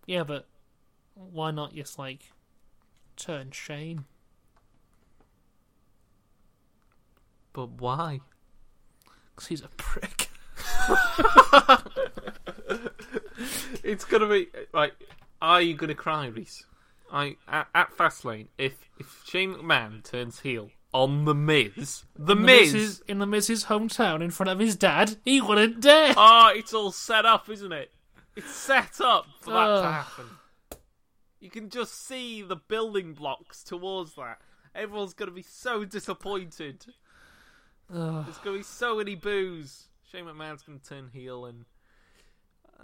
Yeah, 0.07 0.25
but 0.25 0.47
why 1.15 1.51
not 1.51 1.75
just 1.75 1.99
like 1.99 2.33
turn 3.17 3.51
Shane? 3.51 4.05
But 7.53 7.71
why? 7.73 8.21
Because 9.35 9.49
he's 9.49 9.63
a 9.63 9.69
prick. 9.77 10.29
It's 13.83 14.05
gonna 14.05 14.29
be 14.29 14.49
like, 14.73 14.93
are 15.41 15.61
you 15.61 15.75
gonna 15.75 15.95
cry, 15.95 16.27
Rhys? 16.27 16.65
I 17.13 17.37
at, 17.49 17.69
at 17.75 17.91
Fastlane, 17.97 18.49
if 18.59 18.89
if 18.99 19.23
Shane 19.27 19.55
McMahon 19.55 20.05
turns 20.05 20.41
heel 20.41 20.71
on 20.93 21.25
the 21.25 21.35
Miz, 21.35 22.05
the 22.17 22.35
In 22.35 22.43
Miz, 22.43 22.73
Miz's, 22.73 23.01
in 23.07 23.19
the 23.19 23.27
Miz's 23.27 23.65
hometown 23.67 24.23
in 24.23 24.31
front 24.31 24.51
of 24.51 24.59
his 24.59 24.77
dad, 24.77 25.17
he 25.25 25.41
wouldn't 25.41 25.81
dare. 25.81 26.15
oh, 26.17 26.53
it's 26.55 26.75
all 26.75 26.91
set 26.93 27.25
up, 27.25 27.49
isn't 27.49 27.73
it? 27.73 27.93
It's 28.37 28.51
set 28.55 29.01
up 29.01 29.27
for 29.41 29.53
that 29.53 29.83
to 29.83 29.93
happen. 29.93 30.25
You 31.41 31.51
can 31.51 31.71
just 31.71 32.07
see 32.07 32.43
the 32.43 32.57
building 32.57 33.13
blocks 33.15 33.63
towards 33.65 34.15
that. 34.15 34.41
Everyone's 34.75 35.15
gonna 35.15 35.31
be 35.31 35.43
so 35.43 35.85
disappointed. 35.85 36.85
Ugh, 37.93 38.25
There's 38.25 38.39
gonna 38.39 38.59
be 38.59 38.63
so 38.63 38.97
many 38.99 39.15
boos. 39.15 39.89
Shane 40.11 40.25
McMahon's 40.27 40.63
gonna 40.63 40.79
turn 40.79 41.09
heel 41.13 41.47
and. 41.47 41.65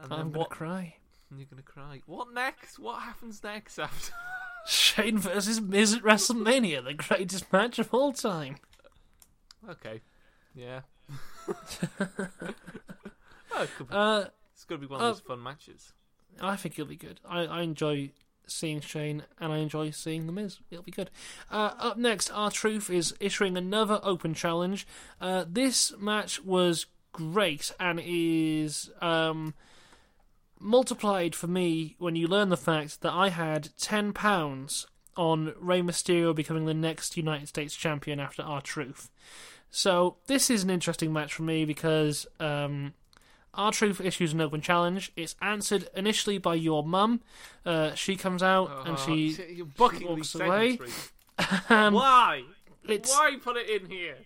And 0.01 0.13
I'm 0.13 0.19
then 0.19 0.29
gonna 0.31 0.39
what? 0.41 0.51
cry. 0.51 0.97
You're 1.37 1.47
gonna 1.47 1.63
cry. 1.63 2.03
What 2.07 2.33
next? 2.33 2.79
What 2.79 3.03
happens 3.03 3.43
next 3.43 3.79
after? 3.79 4.13
Shane 4.67 5.19
versus 5.19 5.61
Miz 5.61 5.95
at 5.95 6.03
WrestleMania, 6.03 6.85
the 6.85 6.95
greatest 6.95 7.53
match 7.53 7.79
of 7.79 7.93
all 7.93 8.13
time. 8.13 8.57
Okay. 9.69 10.01
Yeah. 10.55 10.81
oh, 11.99 12.09
it 13.61 13.71
could 13.77 13.89
be, 13.89 13.95
Uh, 13.95 14.25
it's 14.53 14.65
going 14.65 14.81
to 14.81 14.87
be 14.87 14.91
one 14.91 15.01
of 15.01 15.07
uh, 15.07 15.11
those 15.11 15.21
fun 15.21 15.43
matches. 15.43 15.93
I 16.41 16.57
think 16.57 16.79
it'll 16.79 16.89
be 16.89 16.97
good. 16.97 17.21
I, 17.29 17.41
I 17.47 17.63
enjoy 17.63 18.11
seeing 18.47 18.81
Shane 18.81 19.25
and 19.41 19.53
I 19.53 19.59
enjoy 19.59 19.91
seeing 19.91 20.27
The 20.27 20.33
Miz. 20.33 20.59
It'll 20.71 20.85
be 20.85 20.91
good. 20.91 21.11
Uh, 21.51 21.73
up 21.79 21.97
next, 21.97 22.31
R-Truth 22.31 22.91
is 22.91 23.15
issuing 23.21 23.57
another 23.57 24.01
open 24.03 24.35
challenge. 24.35 24.87
Uh, 25.21 25.45
this 25.49 25.93
match 25.99 26.43
was 26.45 26.87
great 27.13 27.73
and 27.81 28.01
is 28.03 28.91
um, 29.01 29.55
multiplied 30.59 31.35
for 31.35 31.47
me 31.47 31.95
when 31.99 32.17
you 32.17 32.27
learn 32.27 32.49
the 32.49 32.57
fact 32.57 33.01
that 33.03 33.13
I 33.13 33.29
had 33.31 33.71
£10 33.79 34.87
on 35.17 35.55
Rey 35.59 35.81
Mysterio 35.83 36.35
becoming 36.35 36.67
the 36.67 36.75
next 36.75 37.17
United 37.17 37.49
States 37.49 37.75
champion 37.77 38.21
after 38.21 38.43
R-Truth. 38.43 39.11
So 39.71 40.17
this 40.27 40.51
is 40.51 40.63
an 40.65 40.71
interesting 40.71 41.13
match 41.13 41.35
for 41.35 41.43
me 41.43 41.65
because 41.65 42.27
um, 42.41 42.95
R-Truth 43.55 44.01
issues 44.01 44.33
an 44.33 44.41
open 44.41 44.61
challenge. 44.61 45.13
It's 45.17 45.35
answered 45.43 45.89
initially 45.95 46.39
by 46.39 46.55
your 46.55 46.85
mum. 46.85 47.21
Uh, 47.65 47.95
she 47.95 48.17
comes 48.17 48.43
out 48.43 48.71
and 48.87 48.97
Oh, 48.99 49.05
she. 49.07 49.63
bucking 49.77 50.07
walks 50.09 50.35
away. 50.35 50.79
Um, 51.69 51.93
Why? 51.93 52.45
Why 52.87 53.37
put 53.43 53.59
it 53.59 53.69
in 53.69 53.91
here? 53.91 54.17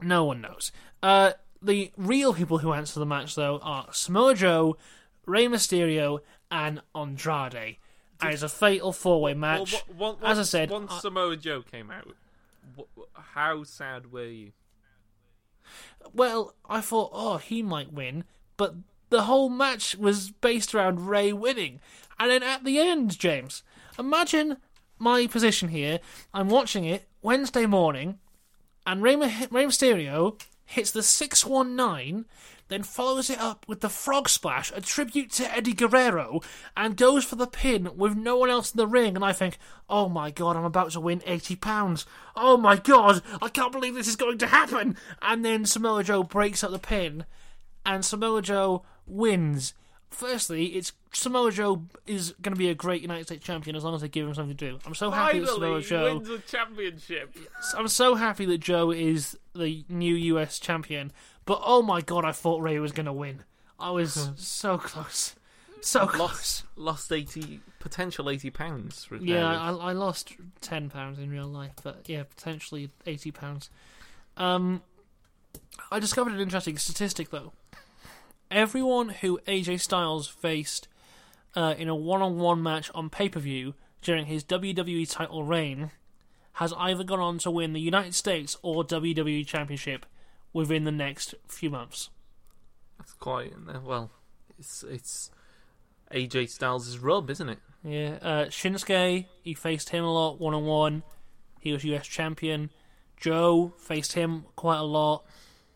no 0.00 0.22
one 0.24 0.40
knows. 0.40 0.70
Uh, 1.02 1.32
the 1.60 1.90
real 1.96 2.32
people 2.34 2.58
who 2.58 2.72
answer 2.72 3.00
the 3.00 3.06
match 3.06 3.34
though 3.34 3.58
are 3.64 3.88
Samoa 3.92 4.36
Joe, 4.36 4.76
Rey 5.26 5.46
Mysterio, 5.46 6.20
and 6.50 6.82
Andrade. 6.94 7.76
And 8.20 8.42
a 8.42 8.48
fatal 8.48 8.92
four-way 8.92 9.34
match. 9.34 9.72
Well, 9.72 9.82
what- 9.96 10.20
what- 10.20 10.30
As 10.30 10.38
I 10.38 10.42
said, 10.44 10.70
once 10.70 10.92
I- 10.92 10.98
Samoa 11.00 11.36
Joe 11.36 11.62
came 11.62 11.90
out, 11.90 12.14
how 13.34 13.64
sad 13.64 14.12
were 14.12 14.26
you? 14.26 14.52
Well, 16.12 16.54
I 16.68 16.80
thought, 16.80 17.10
oh, 17.12 17.38
he 17.38 17.62
might 17.62 17.92
win, 17.92 18.24
but 18.56 18.74
the 19.10 19.22
whole 19.22 19.48
match 19.48 19.96
was 19.96 20.30
based 20.30 20.74
around 20.74 21.08
Rey 21.08 21.32
winning. 21.32 21.80
And 22.18 22.30
then 22.30 22.42
at 22.42 22.64
the 22.64 22.78
end, 22.78 23.18
James, 23.18 23.62
imagine 23.98 24.58
my 24.98 25.26
position 25.26 25.68
here. 25.70 26.00
I'm 26.32 26.48
watching 26.48 26.84
it 26.84 27.08
Wednesday 27.22 27.66
morning, 27.66 28.18
and 28.86 29.02
Rey, 29.02 29.16
Rey 29.16 29.64
Mysterio 29.66 30.40
hits 30.64 30.90
the 30.92 31.02
619, 31.02 32.24
then 32.72 32.82
follows 32.82 33.28
it 33.28 33.38
up 33.38 33.66
with 33.68 33.80
the 33.80 33.88
Frog 33.88 34.28
Splash, 34.28 34.72
a 34.74 34.80
tribute 34.80 35.30
to 35.32 35.54
Eddie 35.54 35.74
Guerrero, 35.74 36.40
and 36.76 36.96
goes 36.96 37.24
for 37.24 37.36
the 37.36 37.46
pin 37.46 37.90
with 37.96 38.16
no 38.16 38.36
one 38.36 38.50
else 38.50 38.72
in 38.72 38.78
the 38.78 38.86
ring. 38.86 39.14
And 39.14 39.24
I 39.24 39.32
think, 39.32 39.58
oh 39.88 40.08
my 40.08 40.30
god, 40.30 40.56
I'm 40.56 40.64
about 40.64 40.92
to 40.92 41.00
win 41.00 41.20
£80. 41.20 42.06
Oh 42.34 42.56
my 42.56 42.76
god, 42.76 43.22
I 43.40 43.48
can't 43.48 43.72
believe 43.72 43.94
this 43.94 44.08
is 44.08 44.16
going 44.16 44.38
to 44.38 44.46
happen. 44.46 44.96
And 45.20 45.44
then 45.44 45.66
Samoa 45.66 46.02
Joe 46.02 46.22
breaks 46.22 46.64
up 46.64 46.70
the 46.70 46.78
pin, 46.78 47.26
and 47.84 48.04
Samoa 48.04 48.42
Joe 48.42 48.84
wins. 49.06 49.74
Firstly, 50.10 50.66
it's 50.66 50.92
Samoa 51.12 51.52
Joe 51.52 51.84
is 52.06 52.34
going 52.42 52.54
to 52.54 52.58
be 52.58 52.68
a 52.68 52.74
great 52.74 53.02
United 53.02 53.24
States 53.24 53.44
champion 53.44 53.76
as 53.76 53.84
long 53.84 53.94
as 53.94 54.02
they 54.02 54.08
give 54.08 54.26
him 54.26 54.34
something 54.34 54.56
to 54.56 54.70
do. 54.70 54.78
I'm 54.86 54.94
so 54.94 55.10
happy 55.10 55.40
that 55.40 55.48
Samoa 55.48 55.80
Joe. 55.80 56.14
wins 56.14 56.28
the 56.28 56.38
championship. 56.38 57.36
I'm 57.76 57.88
so 57.88 58.14
happy 58.14 58.44
that 58.46 58.58
Joe 58.58 58.90
is 58.90 59.38
the 59.54 59.84
new 59.88 60.14
US 60.14 60.58
champion. 60.58 61.12
But 61.44 61.60
oh 61.64 61.82
my 61.82 62.00
god, 62.00 62.24
I 62.24 62.32
thought 62.32 62.62
Rey 62.62 62.78
was 62.78 62.92
going 62.92 63.06
to 63.06 63.12
win. 63.12 63.42
I 63.78 63.90
was 63.90 64.30
so 64.36 64.78
close. 64.78 65.34
So 65.80 66.06
close. 66.06 66.20
Lost, 66.20 66.64
lost 66.76 67.12
eighty 67.12 67.60
potential 67.80 68.30
eighty 68.30 68.50
pounds. 68.50 69.08
Yeah, 69.20 69.48
I, 69.48 69.72
I 69.72 69.92
lost 69.92 70.34
ten 70.60 70.88
pounds 70.88 71.18
in 71.18 71.30
real 71.30 71.48
life, 71.48 71.72
but 71.82 72.02
yeah, 72.06 72.22
potentially 72.22 72.90
eighty 73.06 73.32
pounds. 73.32 73.68
Um, 74.36 74.82
I 75.90 75.98
discovered 75.98 76.34
an 76.34 76.40
interesting 76.40 76.78
statistic 76.78 77.30
though. 77.30 77.52
Everyone 78.50 79.08
who 79.08 79.40
AJ 79.48 79.80
Styles 79.80 80.28
faced 80.28 80.86
uh, 81.56 81.74
in 81.76 81.88
a 81.88 81.94
one-on-one 81.94 82.62
match 82.62 82.90
on 82.94 83.10
pay-per-view 83.10 83.74
during 84.02 84.26
his 84.26 84.44
WWE 84.44 85.10
title 85.10 85.42
reign 85.44 85.90
has 86.54 86.72
either 86.76 87.02
gone 87.02 87.20
on 87.20 87.38
to 87.38 87.50
win 87.50 87.72
the 87.72 87.80
United 87.80 88.14
States 88.14 88.56
or 88.62 88.84
WWE 88.84 89.46
Championship 89.46 90.04
within 90.52 90.84
the 90.84 90.92
next 90.92 91.34
few 91.48 91.70
months. 91.70 92.10
That's 92.98 93.14
quite 93.14 93.52
well. 93.84 94.10
It's 94.58 94.84
it's 94.84 95.30
AJ 96.12 96.50
Styles' 96.50 96.98
rub, 96.98 97.30
isn't 97.30 97.48
it? 97.48 97.58
Yeah, 97.84 98.18
uh, 98.22 98.44
Shinsuke, 98.46 99.26
he 99.42 99.54
faced 99.54 99.88
him 99.88 100.04
a 100.04 100.12
lot 100.12 100.40
one 100.40 100.54
on 100.54 100.64
one. 100.64 101.02
He 101.60 101.72
was 101.72 101.84
US 101.84 102.06
champion. 102.06 102.70
Joe 103.16 103.72
faced 103.78 104.12
him 104.12 104.46
quite 104.56 104.78
a 104.78 104.84
lot. 104.84 105.24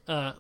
Uh, 0.06 0.32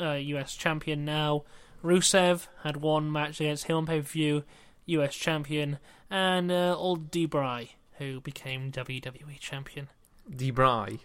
uh, 0.00 0.12
US 0.12 0.54
champion 0.54 1.04
now. 1.04 1.44
Rusev 1.82 2.48
had 2.62 2.76
one 2.78 3.10
match 3.10 3.40
against 3.40 3.64
him 3.64 3.76
on 3.76 3.86
pay 3.86 4.00
per 4.00 4.06
view. 4.06 4.44
US 4.86 5.14
champion. 5.14 5.78
And 6.10 6.50
uh, 6.50 6.76
old 6.76 7.10
D. 7.10 7.24
Bry, 7.26 7.70
who 7.98 8.20
became 8.20 8.72
WWE 8.72 9.38
champion. 9.38 9.88
D. 10.28 10.50
Bry. 10.50 10.98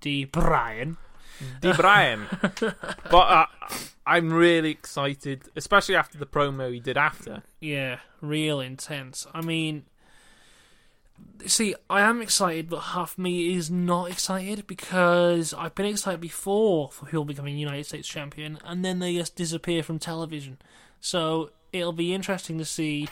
D. 0.00 0.24
Bryan. 0.24 0.96
D. 1.60 1.72
Bryan. 1.72 2.26
but 2.60 3.16
uh, 3.16 3.46
I'm 4.06 4.32
really 4.32 4.70
excited, 4.70 5.48
especially 5.56 5.96
after 5.96 6.18
the 6.18 6.26
promo 6.26 6.72
he 6.72 6.80
did 6.80 6.96
after. 6.96 7.42
Yeah, 7.60 7.98
real 8.20 8.60
intense. 8.60 9.26
I 9.34 9.40
mean, 9.40 9.84
see, 11.46 11.74
I 11.90 12.02
am 12.02 12.22
excited, 12.22 12.68
but 12.68 12.80
half 12.80 13.18
me 13.18 13.54
is 13.54 13.70
not 13.70 14.10
excited 14.10 14.66
because 14.66 15.52
I've 15.54 15.74
been 15.74 15.86
excited 15.86 16.20
before 16.20 16.90
for 16.90 17.06
people 17.06 17.24
becoming 17.24 17.58
United 17.58 17.86
States 17.86 18.08
champion, 18.08 18.58
and 18.64 18.84
then 18.84 18.98
they 18.98 19.14
just 19.14 19.36
disappear 19.36 19.82
from 19.82 19.98
television. 19.98 20.58
So 21.00 21.50
it'll 21.72 21.92
be 21.92 22.14
interesting 22.14 22.58
to 22.58 22.64
see 22.64 23.08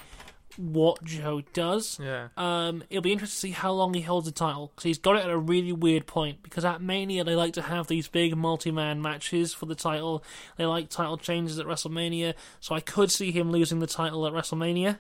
what 0.57 1.02
Joe 1.05 1.42
does. 1.52 1.98
Yeah. 2.02 2.28
Um, 2.36 2.82
it'll 2.90 3.02
be 3.02 3.12
interesting 3.12 3.50
to 3.52 3.57
see 3.57 3.61
how 3.61 3.72
long 3.72 3.94
he 3.94 4.00
holds 4.02 4.26
the 4.26 4.32
title 4.32 4.68
because 4.74 4.84
he's 4.84 4.98
got 4.98 5.16
it 5.16 5.24
at 5.24 5.30
a 5.30 5.38
really 5.38 5.72
weird 5.72 6.07
point. 6.07 6.42
Because 6.42 6.64
at 6.64 6.80
Mania 6.80 7.24
they 7.24 7.34
like 7.34 7.52
to 7.55 7.62
have 7.62 7.86
these 7.86 8.09
big 8.09 8.36
multi-man 8.36 9.02
matches 9.02 9.52
for 9.52 9.66
the 9.66 9.74
title. 9.74 10.22
They 10.57 10.66
like 10.66 10.88
title 10.88 11.16
changes 11.18 11.59
at 11.59 11.66
WrestleMania, 11.66 12.34
so 12.61 12.74
I 12.74 12.80
could 12.80 13.11
see 13.11 13.30
him 13.32 13.50
losing 13.50 13.80
the 13.80 13.86
title 13.86 14.26
at 14.26 14.32
WrestleMania. 14.32 14.98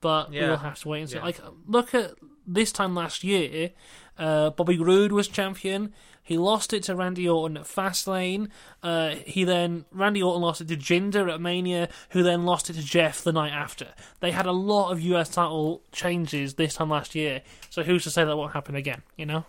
But 0.00 0.32
Yeah. 0.32 0.48
we'll 0.48 0.56
have 0.58 0.78
to 0.80 0.88
wait 0.88 1.00
and 1.00 1.10
see. 1.10 1.16
Yeah. 1.16 1.24
Like, 1.24 1.40
look 1.66 1.94
at 1.94 2.12
this 2.46 2.72
time 2.72 2.94
last 2.94 3.24
year. 3.24 3.70
Uh, 4.16 4.50
Bobby 4.50 4.78
Roode 4.78 5.12
was 5.12 5.28
champion. 5.28 5.92
He 6.28 6.36
lost 6.36 6.74
it 6.74 6.82
to 6.82 6.94
Randy 6.94 7.26
Orton 7.26 7.56
at 7.56 7.64
Fastlane. 7.64 8.50
Uh, 8.82 9.14
he 9.24 9.44
then 9.44 9.86
Randy 9.90 10.22
Orton 10.22 10.42
lost 10.42 10.60
it 10.60 10.68
to 10.68 10.76
Jinder 10.76 11.32
at 11.32 11.40
Mania, 11.40 11.88
who 12.10 12.22
then 12.22 12.44
lost 12.44 12.68
it 12.68 12.74
to 12.74 12.82
Jeff 12.82 13.22
the 13.22 13.32
night 13.32 13.50
after. 13.50 13.94
They 14.20 14.30
had 14.30 14.44
a 14.44 14.52
lot 14.52 14.92
of 14.92 15.00
US 15.00 15.30
title 15.30 15.80
changes 15.90 16.56
this 16.56 16.74
time 16.74 16.90
last 16.90 17.14
year, 17.14 17.40
so 17.70 17.82
who's 17.82 18.04
to 18.04 18.10
say 18.10 18.26
that 18.26 18.36
won't 18.36 18.52
happen 18.52 18.74
again? 18.74 19.00
You 19.16 19.24
know? 19.24 19.46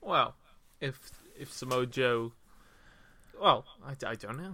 Well, 0.00 0.36
if 0.80 1.10
if 1.36 1.52
Samoa 1.52 1.86
Joe, 1.86 2.30
well, 3.40 3.64
I, 3.84 3.96
I 4.06 4.14
don't 4.14 4.36
know. 4.36 4.52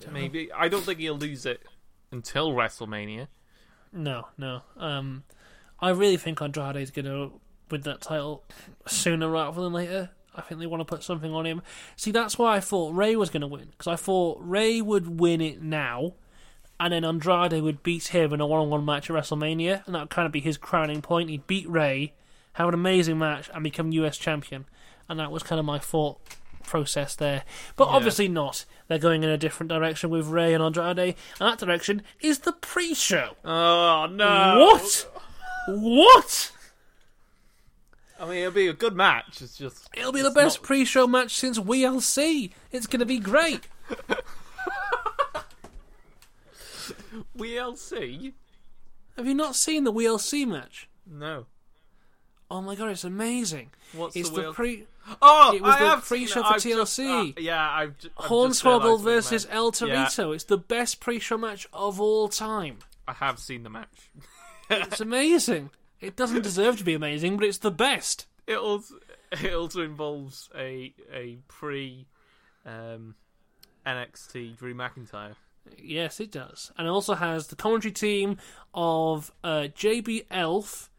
don't 0.00 0.12
Maybe 0.12 0.50
I 0.50 0.66
don't 0.66 0.82
think 0.82 0.98
he'll 0.98 1.16
lose 1.16 1.46
it 1.46 1.62
until 2.10 2.50
WrestleMania. 2.50 3.28
No, 3.92 4.26
no. 4.36 4.62
Um, 4.76 5.22
I 5.78 5.90
really 5.90 6.16
think 6.16 6.42
Andrade's 6.42 6.90
going 6.90 7.04
to 7.04 7.30
win 7.70 7.82
that 7.82 8.00
title 8.00 8.42
sooner 8.88 9.28
rather 9.28 9.62
than 9.62 9.72
later. 9.72 10.10
I 10.34 10.40
think 10.40 10.60
they 10.60 10.66
want 10.66 10.80
to 10.80 10.84
put 10.84 11.02
something 11.02 11.32
on 11.32 11.44
him. 11.46 11.62
See, 11.96 12.10
that's 12.10 12.38
why 12.38 12.56
I 12.56 12.60
thought 12.60 12.94
Rey 12.94 13.16
was 13.16 13.30
going 13.30 13.42
to 13.42 13.46
win 13.46 13.66
because 13.70 13.86
I 13.86 13.96
thought 13.96 14.38
Rey 14.40 14.80
would 14.80 15.20
win 15.20 15.40
it 15.40 15.60
now, 15.62 16.14
and 16.80 16.92
then 16.92 17.04
Andrade 17.04 17.62
would 17.62 17.82
beat 17.82 18.08
him 18.08 18.32
in 18.32 18.40
a 18.40 18.46
one-on-one 18.46 18.84
match 18.84 19.10
at 19.10 19.16
WrestleMania, 19.16 19.86
and 19.86 19.94
that 19.94 20.00
would 20.00 20.10
kind 20.10 20.26
of 20.26 20.32
be 20.32 20.40
his 20.40 20.56
crowning 20.56 21.02
point. 21.02 21.28
He'd 21.30 21.46
beat 21.46 21.68
Rey, 21.68 22.14
have 22.54 22.68
an 22.68 22.74
amazing 22.74 23.18
match, 23.18 23.50
and 23.52 23.62
become 23.62 23.92
US 23.92 24.16
champion. 24.16 24.64
And 25.08 25.18
that 25.20 25.30
was 25.30 25.42
kind 25.42 25.58
of 25.58 25.66
my 25.66 25.78
thought 25.78 26.18
process 26.64 27.14
there. 27.14 27.42
But 27.76 27.88
Yeah. 27.88 27.96
obviously 27.96 28.28
not. 28.28 28.64
They're 28.88 28.98
going 28.98 29.22
in 29.24 29.28
a 29.30 29.36
different 29.36 29.68
direction 29.68 30.10
with 30.10 30.26
Rey 30.28 30.54
and 30.54 30.62
Andrade, 30.62 30.98
and 30.98 31.14
that 31.40 31.58
direction 31.58 32.02
is 32.20 32.40
the 32.40 32.52
pre-show. 32.52 33.36
Oh 33.44 34.06
no! 34.10 34.58
What? 34.58 35.08
What? 35.68 36.51
I 38.22 38.26
mean, 38.28 38.38
it'll 38.38 38.52
be 38.52 38.68
a 38.68 38.72
good 38.72 38.94
match. 38.94 39.42
It's 39.42 39.56
just 39.58 39.88
It'll 39.96 40.12
be 40.12 40.22
the 40.22 40.30
best 40.30 40.60
not- 40.60 40.66
pre-show 40.66 41.06
match 41.08 41.34
since 41.34 41.58
WLC. 41.58 42.52
It's 42.70 42.86
going 42.86 43.00
to 43.00 43.06
be 43.06 43.18
great. 43.18 43.66
WLC. 47.36 48.32
Have 49.16 49.26
you 49.26 49.34
not 49.34 49.56
seen 49.56 49.84
the 49.84 49.92
WLC 49.92 50.46
match? 50.46 50.88
No. 51.06 51.46
Oh 52.50 52.60
my 52.62 52.74
god, 52.74 52.90
it's 52.90 53.04
amazing. 53.04 53.70
What's 53.92 54.14
It's 54.14 54.30
the, 54.30 54.42
the 54.42 54.52
pre 54.52 54.86
Oh, 55.20 55.52
It 55.54 55.62
was 55.62 55.74
I 55.74 55.78
the 55.80 55.84
have 55.88 56.04
pre-show 56.04 56.42
for 56.42 56.46
I've 56.54 56.62
just- 56.62 56.98
uh, 57.00 57.26
yeah, 57.38 57.68
I've, 57.68 57.98
ju- 57.98 58.10
I've 58.16 58.26
Hornswoggle 58.26 58.62
realised 58.62 58.84
what 58.84 58.98
you 58.98 59.04
versus. 59.04 59.48
El 59.50 59.64
Yeah. 59.66 59.70
Torito. 60.06 60.34
It's 60.34 60.44
the 60.44 60.58
best 60.58 61.00
pre-show 61.00 61.36
match 61.38 61.66
of 61.72 62.00
all 62.00 62.28
time. 62.28 62.78
I 63.08 63.14
have 63.14 63.38
seen 63.40 63.64
the 63.64 63.70
match. 63.70 64.10
It's 64.70 65.00
amazing. 65.00 65.70
It 66.02 66.16
doesn't 66.16 66.42
deserve 66.42 66.78
to 66.78 66.84
be 66.84 66.94
amazing, 66.94 67.36
but 67.36 67.46
it's 67.46 67.58
the 67.58 67.70
best. 67.70 68.26
It 68.46 68.56
also 68.56 68.96
it 69.30 69.54
also 69.54 69.82
involves 69.82 70.50
a 70.54 70.92
a 71.12 71.38
pre 71.46 72.08
um, 72.66 73.14
NXT 73.86 74.58
Drew 74.58 74.74
McIntyre. 74.74 75.36
Yes, 75.78 76.18
it 76.18 76.32
does. 76.32 76.72
And 76.76 76.88
it 76.88 76.90
also 76.90 77.14
has 77.14 77.46
the 77.46 77.56
commentary 77.56 77.92
team 77.92 78.38
of 78.74 79.30
uh, 79.44 79.68
JB 79.74 80.26
Elf, 80.28 80.90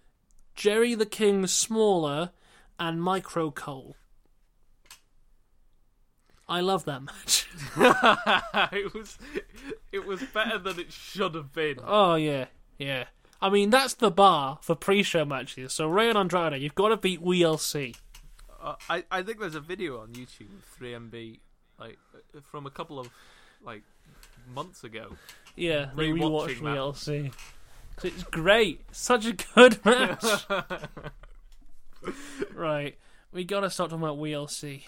Jerry 0.56 0.96
the 0.96 1.06
King 1.06 1.48
Smaller, 1.48 2.32
and 2.80 3.04
Micro 3.04 3.52
Cole. 3.52 3.98
I 6.48 6.62
love 6.62 6.86
that 6.86 7.02
match. 7.02 7.50
it 8.72 8.94
was 8.94 9.18
it 9.92 10.06
was 10.06 10.24
better 10.34 10.58
than 10.60 10.80
it 10.80 10.94
should 10.94 11.36
have 11.36 11.52
been. 11.52 11.80
Oh 11.86 12.16
yeah, 12.16 12.46
yeah. 12.78 13.06
I 13.44 13.50
mean 13.50 13.70
that's 13.70 13.94
the 13.96 14.10
bar 14.10 14.58
for 14.62 14.74
pre-show 14.76 15.26
matches. 15.26 15.74
So 15.74 15.88
Rey 15.88 16.10
and 16.10 16.18
Andrade, 16.18 16.62
you've 16.62 16.76
got 16.76 16.90
to 16.90 16.98
beat 16.98 17.22
WLC. 17.22 17.96
Uh, 18.62 18.76
I 18.90 19.04
I 19.12 19.22
think 19.22 19.40
there's 19.40 19.56
a 19.56 19.60
video 19.60 20.00
on 20.02 20.10
YouTube 20.14 20.48
of 20.58 20.80
3MB 20.80 21.40
like 21.80 21.98
uh, 22.16 22.40
from 22.50 22.66
a 22.66 22.70
couple 22.72 23.00
of 23.00 23.10
like 23.64 23.84
months 24.54 24.84
ago. 24.84 25.18
Yeah, 25.56 25.90
they 25.96 26.08
rewatched. 26.10 27.34
'Cause 27.96 28.06
It's 28.06 28.24
great. 28.24 28.82
Such 28.92 29.26
a 29.28 29.34
good 29.34 29.84
match. 29.86 30.46
right. 32.54 32.98
We 33.32 33.44
gotta 33.44 33.70
start 33.70 33.90
talking 33.90 34.04
about 34.04 34.18
WLC. 34.18 34.84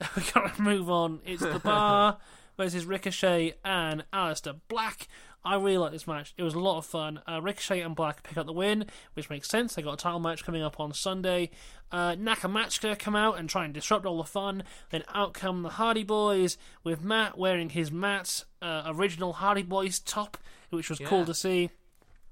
we 0.16 0.22
gotta 0.34 0.60
move 0.62 0.90
on. 0.90 1.20
It's 1.26 1.42
the 1.42 1.58
bar 1.62 2.18
versus 2.56 2.84
Ricochet 2.86 3.54
and 3.64 4.04
Aleister 4.12 4.56
Black. 4.68 5.08
I 5.48 5.54
really 5.56 5.78
like 5.78 5.92
this 5.92 6.06
match. 6.06 6.34
It 6.36 6.42
was 6.42 6.52
a 6.52 6.60
lot 6.60 6.76
of 6.76 6.84
fun. 6.84 7.22
Uh, 7.26 7.40
Ricochet 7.40 7.80
and 7.80 7.96
Black 7.96 8.22
pick 8.22 8.36
up 8.36 8.44
the 8.44 8.52
win, 8.52 8.84
which 9.14 9.30
makes 9.30 9.48
sense. 9.48 9.74
They 9.74 9.82
got 9.82 9.94
a 9.94 9.96
title 9.96 10.20
match 10.20 10.44
coming 10.44 10.62
up 10.62 10.78
on 10.78 10.92
Sunday. 10.92 11.50
Uh, 11.90 12.16
Nakamachka 12.16 12.98
come 12.98 13.16
out 13.16 13.38
and 13.38 13.48
try 13.48 13.64
and 13.64 13.72
disrupt 13.72 14.04
all 14.04 14.18
the 14.18 14.24
fun. 14.24 14.62
Then 14.90 15.04
out 15.14 15.32
come 15.32 15.62
the 15.62 15.70
Hardy 15.70 16.04
Boys 16.04 16.58
with 16.84 17.02
Matt 17.02 17.38
wearing 17.38 17.70
his 17.70 17.90
Matt's 17.90 18.44
uh, 18.60 18.82
original 18.86 19.32
Hardy 19.32 19.62
Boys 19.62 19.98
top, 20.00 20.36
which 20.68 20.90
was 20.90 20.98
cool 20.98 21.24
to 21.24 21.32
see. 21.34 21.70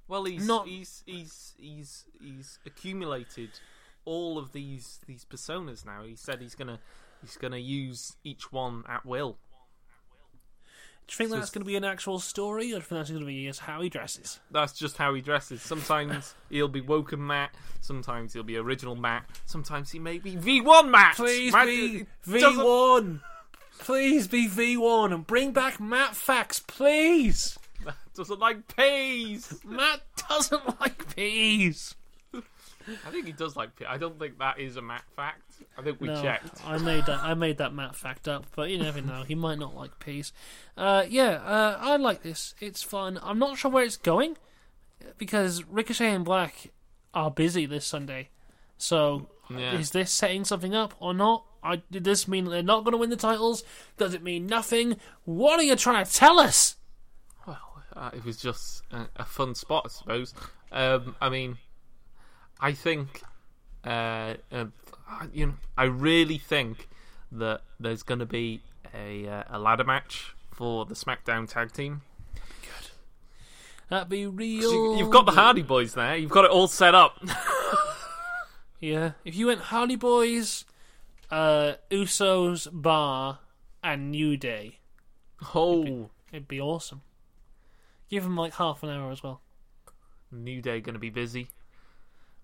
Well, 0.09 0.25
he's 0.25 0.47
Not- 0.47 0.67
he's 0.69 1.03
he's 1.07 1.55
he's 1.59 2.05
he's 2.21 2.59
accumulated 2.67 3.51
all 4.05 4.39
of 4.39 4.53
these 4.53 5.01
these 5.07 5.25
personas 5.25 5.87
now. 5.87 6.05
He 6.05 6.17
said 6.17 6.41
he's 6.43 6.55
gonna 6.55 6.81
he's 7.23 7.37
gonna 7.39 7.57
use 7.57 8.15
each 8.25 8.53
one 8.53 8.85
at 8.87 9.07
will. 9.07 9.39
Do 11.09 11.13
you 11.13 11.17
think 11.19 11.31
So 11.31 11.37
that's 11.37 11.51
going 11.51 11.63
to 11.63 11.67
be 11.67 11.77
an 11.77 11.85
actual 11.85 12.19
story, 12.19 12.67
or 12.67 12.69
do 12.69 12.75
you 12.75 12.81
think 12.81 12.99
that's 12.99 13.11
going 13.11 13.21
to 13.21 13.27
be 13.27 13.47
just 13.47 13.61
how 13.61 13.81
he 13.81 13.89
dresses? 13.89 14.41
That's 14.51 14.73
just 14.73 14.97
how 14.97 15.15
he 15.15 15.21
dresses. 15.21 15.63
Sometimes 15.63 16.35
he'll 16.51 16.67
be 16.67 16.81
Woken 16.81 17.25
Matt. 17.25 17.55
Sometimes 17.81 18.33
he'll 18.33 18.43
be 18.43 18.57
original 18.57 18.97
Matt. 18.97 19.25
Sometimes 19.45 19.93
he 19.93 20.01
may 20.01 20.19
be 20.19 20.35
V1 20.35 20.91
Matt. 20.91 21.15
Please 21.15 21.53
Matt 21.53 21.67
be 21.67 22.07
V1. 22.27 23.21
Please 23.79 24.27
be 24.27 24.49
V1 24.49 25.13
and 25.15 25.27
bring 25.27 25.53
back 25.53 25.79
Matt 25.79 26.17
Facts, 26.17 26.61
please. 26.61 27.57
Matt 27.85 27.95
doesn't 28.17 28.41
like 28.41 28.75
peas. 28.77 29.61
Matt 29.65 30.01
doesn't 30.29 30.81
like 30.81 31.15
peas. 31.15 31.95
I 33.07 33.11
think 33.11 33.27
he 33.27 33.33
does 33.33 33.57
like. 33.57 33.71
I 33.87 33.97
don't 33.99 34.19
think 34.19 34.39
that 34.39 34.59
is 34.61 34.77
a 34.77 34.83
Matt 34.83 35.05
fact. 35.15 35.43
I 35.77 35.83
think 35.83 36.01
we 36.01 36.09
no, 36.09 36.23
checked. 36.23 36.61
I 36.65 36.79
made 36.79 37.07
that. 37.07 37.21
I 37.23 37.35
made 37.35 37.59
that 37.59 37.73
Matt 37.75 37.97
fact 37.97 38.29
up, 38.29 38.47
but 38.55 38.71
you 38.71 38.79
never 38.79 39.01
know. 39.01 39.23
He 39.23 39.35
might 39.35 39.59
not 39.59 39.75
like 39.75 39.99
peas. 39.99 40.33
Uh, 40.77 41.05
yeah, 41.09 41.43
uh, 41.45 41.79
I 41.81 41.97
like 41.97 42.23
this. 42.23 42.55
It's 42.61 42.83
fun. 42.83 43.19
I'm 43.23 43.39
not 43.39 43.59
sure 43.59 43.71
where 43.71 43.85
it's 43.85 43.97
going 43.97 44.37
because 45.19 45.65
Ricochet 45.65 46.15
and 46.15 46.25
Black 46.25 46.71
are 47.15 47.31
busy 47.31 47.67
this 47.67 47.87
Sunday. 47.87 48.31
So 48.79 49.29
Yeah. 49.51 49.79
is 49.79 49.91
this 49.91 50.11
setting 50.11 50.45
something 50.45 50.75
up 50.75 50.95
or 51.01 51.15
not? 51.15 51.45
I, 51.63 51.83
did 51.91 52.05
this 52.05 52.29
mean 52.29 52.45
they're 52.45 52.63
not 52.63 52.85
going 52.85 52.93
to 52.93 52.99
win 52.99 53.11
the 53.11 53.17
titles? 53.17 53.65
Does 53.97 54.15
it 54.15 54.23
mean 54.23 54.47
nothing? 54.47 54.97
What 55.25 55.59
are 55.59 55.65
you 55.65 55.75
trying 55.77 56.05
to 56.05 56.13
tell 56.13 56.39
us? 56.39 56.77
Well, 57.47 57.59
uh, 57.95 58.11
it 58.15 58.25
was 58.25 58.37
just 58.37 58.83
a, 58.93 59.07
a 59.17 59.25
fun 59.25 59.55
spot, 59.55 59.87
I 59.87 59.89
suppose. 59.89 60.35
Um, 60.71 61.17
I 61.21 61.29
mean, 61.29 61.59
I 62.61 62.73
think, 62.73 63.23
uh, 63.85 64.35
uh, 64.51 64.65
I- 65.09 65.29
you 65.33 65.47
know, 65.47 65.55
I 65.77 65.85
really 65.85 66.39
think 66.39 66.89
that 67.33 67.63
there's 67.79 68.03
going 68.03 68.21
to 68.21 68.27
be 68.27 68.63
a 68.95 69.27
uh, 69.29 69.43
a 69.51 69.59
ladder 69.59 69.85
match 69.85 70.35
for 70.51 70.85
the 70.87 70.95
SmackDown 70.95 71.49
Tag 71.49 71.73
Team. 71.73 72.03
Good. 72.35 72.91
That'd 73.91 74.09
be 74.09 74.27
real. 74.27 74.73
You, 74.73 74.97
you've 74.99 75.11
got 75.11 75.27
the 75.27 75.33
Hardy 75.33 75.63
Boys 75.63 75.95
there. 75.95 76.17
You've 76.17 76.31
got 76.31 76.45
it 76.45 76.51
all 76.51 76.67
set 76.69 76.95
up. 76.95 77.19
Yeah, 78.79 79.13
if 79.25 79.35
you 79.35 79.47
went 79.47 79.61
Hardy 79.63 79.97
Boys, 79.97 80.67
uh, 81.31 81.75
Usos, 81.91 82.69
Bar, 82.71 83.39
and 83.83 84.11
New 84.11 84.37
Day, 84.37 84.81
oh, 85.55 86.11
it'd 86.31 86.47
be 86.47 86.61
awesome. 86.61 87.01
Give 88.11 88.23
them 88.23 88.37
like 88.37 88.55
half 88.55 88.83
an 88.83 88.91
hour 88.91 89.11
as 89.11 89.23
well. 89.23 89.41
New 90.31 90.61
Day 90.61 90.81
going 90.83 90.93
to 90.93 91.01
be 91.01 91.09
busy. 91.09 91.49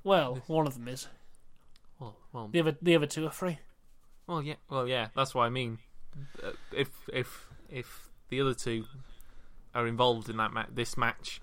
Well, 0.04 0.42
one 0.46 0.66
of 0.66 0.74
them 0.74 0.88
is. 0.88 1.08
Well, 1.98 2.16
well, 2.32 2.48
The 2.48 2.60
other, 2.60 2.76
the 2.82 2.96
other 2.96 3.06
two 3.06 3.26
are 3.26 3.30
free. 3.30 3.58
well, 4.26 4.42
yeah, 4.42 4.54
well, 4.68 4.88
yeah. 4.88 5.08
That's 5.14 5.34
what 5.34 5.44
I 5.44 5.48
mean. 5.50 5.78
Uh, 6.42 6.52
if 6.76 6.88
if 7.12 7.46
if 7.70 8.08
the 8.28 8.40
other 8.40 8.54
two 8.54 8.84
are 9.74 9.86
involved 9.86 10.28
in 10.28 10.36
that 10.38 10.52
ma- 10.52 10.66
this 10.72 10.96
match, 10.96 11.40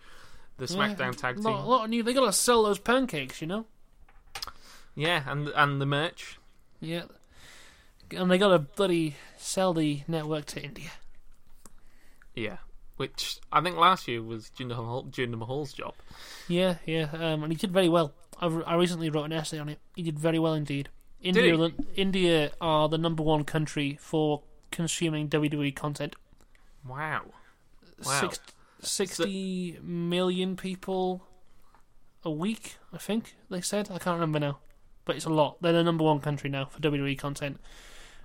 the 0.58 0.66
SmackDown 0.66 1.16
Tag 1.16 1.36
Team. 1.36 1.46
Lot, 1.46 1.68
lot 1.68 1.84
of 1.86 1.90
new. 1.90 2.04
They 2.04 2.14
gotta 2.14 2.34
sell 2.34 2.64
those 2.64 2.80
pancakes, 2.80 3.42
you 3.42 3.48
know. 3.48 3.66
Yeah, 4.96 5.24
and 5.28 5.48
and 5.50 5.80
the 5.82 5.86
merch. 5.86 6.38
Yeah, 6.82 7.04
and 8.12 8.30
they 8.30 8.38
gotta 8.38 8.60
bloody 8.60 9.16
sell 9.38 9.74
the 9.74 10.02
network 10.08 10.46
to 10.48 10.62
India. 10.64 10.92
Yeah, 12.36 12.58
which 12.98 13.40
I 13.52 13.62
think 13.62 13.78
last 13.78 14.08
year 14.08 14.22
was 14.22 14.52
Jinder 14.58 14.70
Mahal, 14.78 15.06
Jinder 15.06 15.38
Mahal's 15.38 15.74
job. 15.74 15.94
Yeah, 16.48 16.76
yeah, 16.86 17.10
um, 17.14 17.44
and 17.44 17.52
he 17.52 17.58
did 17.58 17.72
very 17.72 17.90
well. 17.90 18.14
I, 18.40 18.48
I 18.48 18.76
recently 18.76 19.10
wrote 19.10 19.26
an 19.26 19.34
essay 19.34 19.60
on 19.60 19.70
it. 19.70 19.80
He 19.96 20.04
did 20.04 20.20
very 20.20 20.40
well 20.40 20.54
indeed. 20.54 20.90
India? 21.22 21.72
India 21.96 22.52
are 22.62 22.88
the 22.88 22.98
number 22.98 23.24
one 23.24 23.44
country 23.44 23.98
for 24.00 24.44
consuming 24.72 25.28
WWE 25.30 25.76
content. 25.76 26.16
Wow. 26.88 27.26
Wow. 28.06 28.22
Six, 28.22 28.40
60 28.82 29.80
million 29.82 30.56
people 30.56 31.24
a 32.24 32.32
week, 32.32 32.78
I 32.94 32.98
think 32.98 33.36
they 33.50 33.62
said. 33.62 33.90
I 33.92 33.98
can't 33.98 34.16
remember 34.16 34.40
now, 34.40 34.60
but 35.06 35.18
it's 35.18 35.26
a 35.26 35.30
lot. 35.30 35.62
They're 35.62 35.74
the 35.74 35.84
number 35.84 36.04
one 36.04 36.20
country 36.20 36.50
now 36.50 36.66
for 36.66 36.80
WWE 36.80 37.18
content. 37.18 37.60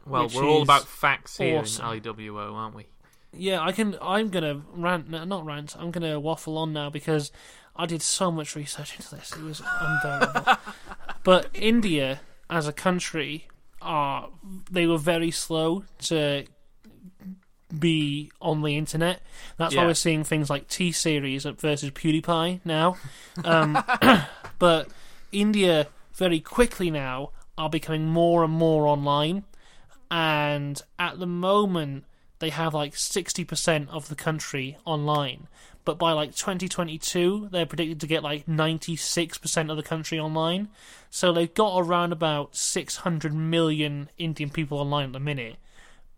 Well, 0.07 0.29
we're 0.29 0.45
all 0.45 0.63
about 0.63 0.87
facts 0.87 1.39
here 1.39 1.61
awesome. 1.61 1.87
in 1.93 2.01
IWO, 2.03 2.55
aren't 2.55 2.77
we? 2.77 2.87
Yeah, 3.33 3.61
I 3.63 3.73
can. 3.73 3.97
I'm 4.01 4.29
gonna 4.29 4.63
rant, 4.75 5.09
no, 5.11 5.25
not 5.25 5.45
rant. 5.45 5.75
I'm 5.79 5.91
gonna 5.91 6.21
waffle 6.21 6.59
on 6.59 6.73
now 6.73 6.91
because 6.91 7.33
I 7.77 7.87
did 7.87 8.03
so 8.03 8.31
much 8.31 8.55
research 8.55 8.97
into 8.97 9.17
this. 9.17 9.33
It 9.33 9.43
was 9.43 9.63
unbearable. 9.81 10.59
but 11.25 11.49
India, 11.55 12.21
as 12.49 12.69
a 12.69 12.73
country, 12.73 13.49
are 13.83 14.31
they 14.71 14.87
were 14.87 14.99
very 14.99 15.31
slow 15.31 15.85
to 15.99 16.45
be 17.79 18.31
on 18.41 18.63
the 18.63 18.77
internet. 18.77 19.21
That's 19.57 19.75
why 19.75 19.85
we're 19.85 19.95
seeing 19.95 20.25
things 20.25 20.51
like 20.51 20.69
T 20.69 20.93
Series 20.93 21.45
versus 21.45 21.91
PewDiePie 21.91 22.61
now. 22.65 22.97
Um, 23.45 23.83
but 24.59 24.89
India 25.33 25.89
very 26.15 26.41
quickly 26.41 26.91
now 26.91 27.31
are 27.59 27.71
becoming 27.71 28.07
more 28.07 28.45
and 28.45 28.53
more 28.53 28.87
online, 28.87 29.45
and 30.11 30.81
at 30.99 31.19
the 31.19 31.27
moment 31.27 32.05
they 32.39 32.51
have 32.51 32.75
like 32.75 32.97
sixty 32.97 33.45
percent 33.45 33.89
of 33.91 34.09
the 34.09 34.15
country 34.15 34.77
online. 34.85 35.49
But 35.85 35.99
by 35.99 36.13
like 36.13 36.35
2022, 36.35 37.49
they're 37.53 37.67
predicted 37.67 38.01
to 38.01 38.07
get 38.07 38.23
like 38.23 38.47
96% 38.47 39.71
of 39.71 39.77
the 39.77 39.83
country 39.83 40.19
online. 40.19 40.69
So 41.11 41.33
they've 41.33 41.53
got 41.53 41.79
around 41.79 42.13
about 42.13 42.57
600 42.57 43.35
million 43.35 44.09
Indian 44.17 44.51
people 44.51 44.79
online 44.79 45.07
at 45.07 45.13
the 45.13 45.21
minute. 45.21 45.57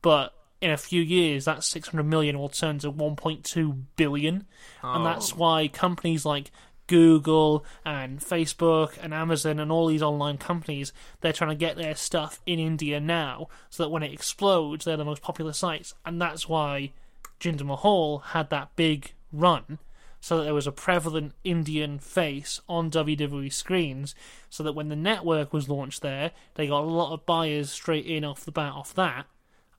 But 0.02 0.34
in 0.60 0.70
a 0.70 0.76
few 0.76 1.02
years, 1.02 1.44
that 1.46 1.64
600 1.64 2.04
million 2.04 2.38
will 2.38 2.48
turn 2.48 2.78
to 2.78 2.92
1.2 2.92 3.82
billion. 3.96 4.34
And 4.82 5.02
oh. 5.02 5.04
that's 5.04 5.32
Oh. 5.32 5.36
why 5.36 5.68
companies 5.68 6.24
like 6.24 6.50
Google 6.86 7.64
and 7.84 8.20
Facebook 8.20 8.96
and 9.02 9.12
Amazon 9.12 9.58
and 9.58 9.72
all 9.72 9.88
these 9.88 10.02
online 10.02 10.38
companies, 10.38 10.92
they're 11.20 11.32
trying 11.32 11.50
to 11.50 11.56
get 11.56 11.76
their 11.76 11.96
stuff 11.96 12.40
in 12.46 12.60
India 12.60 13.00
now 13.00 13.48
so 13.70 13.82
that 13.82 13.88
when 13.90 14.04
it 14.04 14.12
explodes, 14.12 14.84
they're 14.84 14.96
the 14.96 15.04
most 15.04 15.22
popular 15.22 15.52
sites. 15.52 15.94
And 16.04 16.22
that's 16.22 16.48
why 16.48 16.92
Jinder 17.40 17.66
Mahal 17.66 18.18
had 18.18 18.50
that 18.50 18.74
big 18.76 19.12
run 19.32 19.78
so 20.20 20.38
that 20.38 20.44
there 20.44 20.54
was 20.54 20.66
a 20.66 20.72
prevalent 20.72 21.34
Indian 21.44 21.98
face 21.98 22.60
on 22.68 22.90
WWE 22.90 23.52
screens, 23.52 24.14
so 24.50 24.62
that 24.64 24.72
when 24.72 24.88
the 24.88 24.96
network 24.96 25.52
was 25.52 25.68
launched 25.68 26.02
there, 26.02 26.32
they 26.54 26.66
got 26.66 26.82
a 26.82 26.84
lot 26.84 27.12
of 27.12 27.26
buyers 27.26 27.70
straight 27.70 28.06
in 28.06 28.24
off 28.24 28.44
the 28.44 28.50
bat 28.50 28.72
off 28.72 28.92
that, 28.94 29.26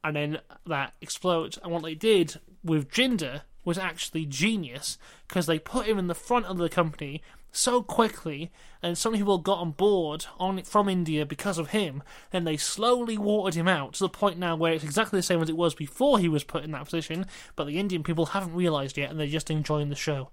and 0.04 0.16
then 0.16 0.40
that 0.66 0.94
explodes. 1.02 1.58
And 1.62 1.72
what 1.72 1.84
they 1.84 1.96
did 1.96 2.40
with 2.64 2.90
Jinder 2.90 3.42
was 3.66 3.78
actually 3.78 4.26
genius 4.26 4.98
because 5.28 5.48
they 5.48 5.60
put 5.60 5.88
him 5.88 6.00
in 6.00 6.08
the 6.08 6.16
front 6.16 6.46
of 6.46 6.58
the 6.58 6.70
company 6.70 7.22
so 7.58 7.82
quickly, 7.82 8.52
and 8.84 8.98
so 8.98 9.10
many 9.10 9.22
people 9.22 9.38
got 9.40 9.60
on 9.60 9.72
board 9.72 10.26
on 10.40 10.62
from 10.64 10.88
India 10.88 11.26
because 11.26 11.58
of 11.58 11.70
him. 11.70 12.04
Then 12.32 12.44
they 12.44 12.58
slowly 12.58 13.18
watered 13.18 13.56
him 13.56 13.68
out 13.68 13.94
to 13.94 14.00
the 14.00 14.10
point 14.10 14.38
now 14.38 14.56
where 14.56 14.74
it's 14.74 14.84
exactly 14.84 15.18
the 15.20 15.24
same 15.24 15.42
as 15.42 15.50
it 15.50 15.58
was 15.58 15.74
before 15.74 16.20
he 16.20 16.30
was 16.30 16.44
put 16.44 16.64
in 16.64 16.72
that 16.72 16.86
position. 16.86 17.26
But 17.56 17.66
the 17.68 17.80
Indian 17.80 18.04
people 18.04 18.28
haven't 18.28 18.54
realised 18.54 18.98
yet, 18.98 19.10
and 19.10 19.20
they're 19.20 19.28
just 19.28 19.50
enjoying 19.50 19.90
the 19.90 19.96
show. 19.96 20.30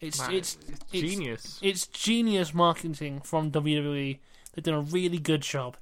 It's 0.00 0.18
Man, 0.20 0.34
it's 0.34 0.58
it's 0.68 0.80
it's- 0.92 1.10
genius. 1.10 1.58
it's 1.62 1.86
genius 1.86 2.52
marketing 2.52 3.20
from 3.20 3.50
WWE. 3.50 4.18
They've 4.52 4.62
done 4.64 4.74
a 4.74 4.80
really 4.82 5.18
good 5.18 5.40
job, 5.42 5.76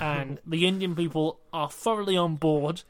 and 0.00 0.38
the 0.46 0.66
Indian 0.66 0.94
people 0.94 1.40
are 1.52 1.68
thoroughly 1.70 2.16
on 2.16 2.36
board. 2.36 2.82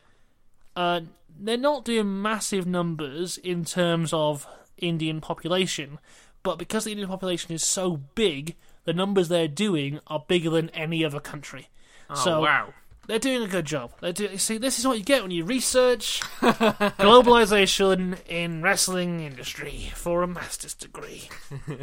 Uh, 0.77 1.01
they're 1.39 1.57
not 1.57 1.85
doing 1.85 2.21
massive 2.23 2.67
numbers 2.67 3.39
in 3.39 3.65
terms 3.65 4.13
of 4.13 4.47
Indian 4.77 5.21
population, 5.21 5.99
but 6.45 6.59
because 6.59 6.85
the 6.85 6.93
Indian 6.93 7.09
population 7.09 7.53
is 7.53 7.65
so 7.65 7.97
big, 8.15 8.55
the 8.85 8.93
numbers 8.93 9.29
they're 9.29 9.49
doing 9.49 9.99
are 10.07 10.25
bigger 10.29 10.51
than 10.51 10.71
any 10.71 11.05
other 11.05 11.19
country. 11.19 11.69
oh, 12.09 12.15
so 12.15 12.43
wow. 12.43 12.73
They're 13.07 13.19
doing 13.19 13.43
a 13.43 13.49
good 13.49 13.67
job. 13.67 13.93
They 14.01 14.13
do. 14.13 14.39
See, 14.39 14.57
this 14.57 14.79
is 14.79 14.87
what 14.87 14.97
you 14.97 15.05
get 15.05 15.23
when 15.23 15.31
you 15.31 15.45
research 15.45 16.21
globalization 16.41 18.17
in 18.27 18.63
wrestling 18.63 19.21
industry 19.21 19.91
for 19.95 20.23
a 20.23 20.27
master's 20.27 20.73
degree. 20.73 21.29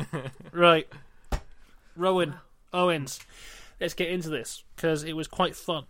right, 0.51 0.87
Rowan 1.95 2.35
Owens. 2.73 3.19
Let's 3.79 3.93
get 3.93 4.09
into 4.09 4.29
this 4.29 4.63
because 4.75 5.03
it 5.03 5.13
was 5.13 5.27
quite 5.27 5.55
fun. 5.55 5.85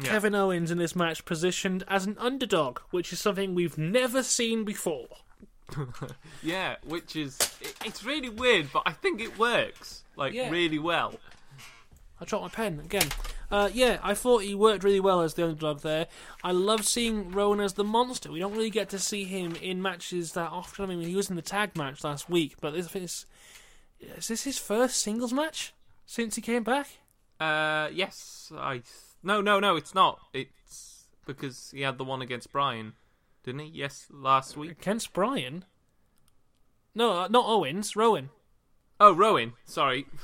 Yeah. 0.00 0.08
Kevin 0.10 0.34
Owens 0.34 0.70
in 0.70 0.78
this 0.78 0.96
match 0.96 1.24
positioned 1.24 1.84
as 1.88 2.06
an 2.06 2.16
underdog, 2.18 2.78
which 2.90 3.12
is 3.12 3.20
something 3.20 3.54
we've 3.54 3.78
never 3.78 4.22
seen 4.22 4.64
before. 4.64 5.08
Yeah, 6.42 6.76
which 6.84 7.16
is 7.16 7.38
it, 7.60 7.74
it's 7.84 8.04
really 8.04 8.28
weird, 8.28 8.72
but 8.72 8.82
I 8.86 8.92
think 8.92 9.20
it 9.20 9.38
works 9.38 10.04
like 10.16 10.32
Yeah. 10.34 10.50
really 10.50 10.78
well. 10.78 11.14
I 12.20 12.24
dropped 12.24 12.44
my 12.44 12.48
pen 12.48 12.80
again. 12.84 13.08
Uh, 13.50 13.68
yeah, 13.72 13.98
I 14.02 14.14
thought 14.14 14.42
he 14.42 14.54
worked 14.54 14.82
really 14.82 15.00
well 15.00 15.20
as 15.20 15.34
the 15.34 15.44
underdog 15.44 15.80
there. 15.80 16.06
I 16.42 16.50
love 16.52 16.86
seeing 16.86 17.30
Rowan 17.30 17.60
as 17.60 17.74
the 17.74 17.84
monster. 17.84 18.32
We 18.32 18.40
don't 18.40 18.52
really 18.56 18.70
get 18.70 18.88
to 18.90 18.98
see 18.98 19.24
him 19.24 19.54
in 19.56 19.80
matches 19.82 20.32
that 20.32 20.50
often. 20.50 20.84
I 20.84 20.88
mean, 20.88 21.06
he 21.06 21.14
was 21.14 21.30
in 21.30 21.36
the 21.36 21.42
tag 21.42 21.76
match 21.76 22.02
last 22.02 22.28
week, 22.30 22.56
but 22.60 22.72
this 22.72 22.94
is 22.96 23.26
is 24.00 24.28
this 24.28 24.44
his 24.44 24.58
first 24.58 24.98
singles 25.02 25.32
match 25.32 25.72
since 26.06 26.34
he 26.36 26.42
came 26.42 26.62
back? 26.64 26.88
Uh, 27.38 27.88
yes, 27.92 28.50
I 28.56 28.82
no 29.22 29.40
no 29.40 29.60
no, 29.60 29.76
it's 29.76 29.94
not. 29.94 30.18
It's 30.32 31.06
because 31.26 31.70
he 31.72 31.82
had 31.82 31.98
the 31.98 32.04
one 32.04 32.22
against 32.22 32.50
Bryan, 32.52 32.94
didn't 33.46 33.60
he? 33.60 33.68
Yes, 33.68 34.08
last 34.10 34.56
week. 34.56 34.72
Against 34.72 35.14
Bryan? 35.14 35.64
No, 36.94 37.12
uh, 37.12 37.28
not 37.28 37.46
Owens. 37.46 37.96
Rowan. 37.96 38.28
Oh, 39.00 39.14
Rowan. 39.14 39.54
Sorry. 39.64 40.06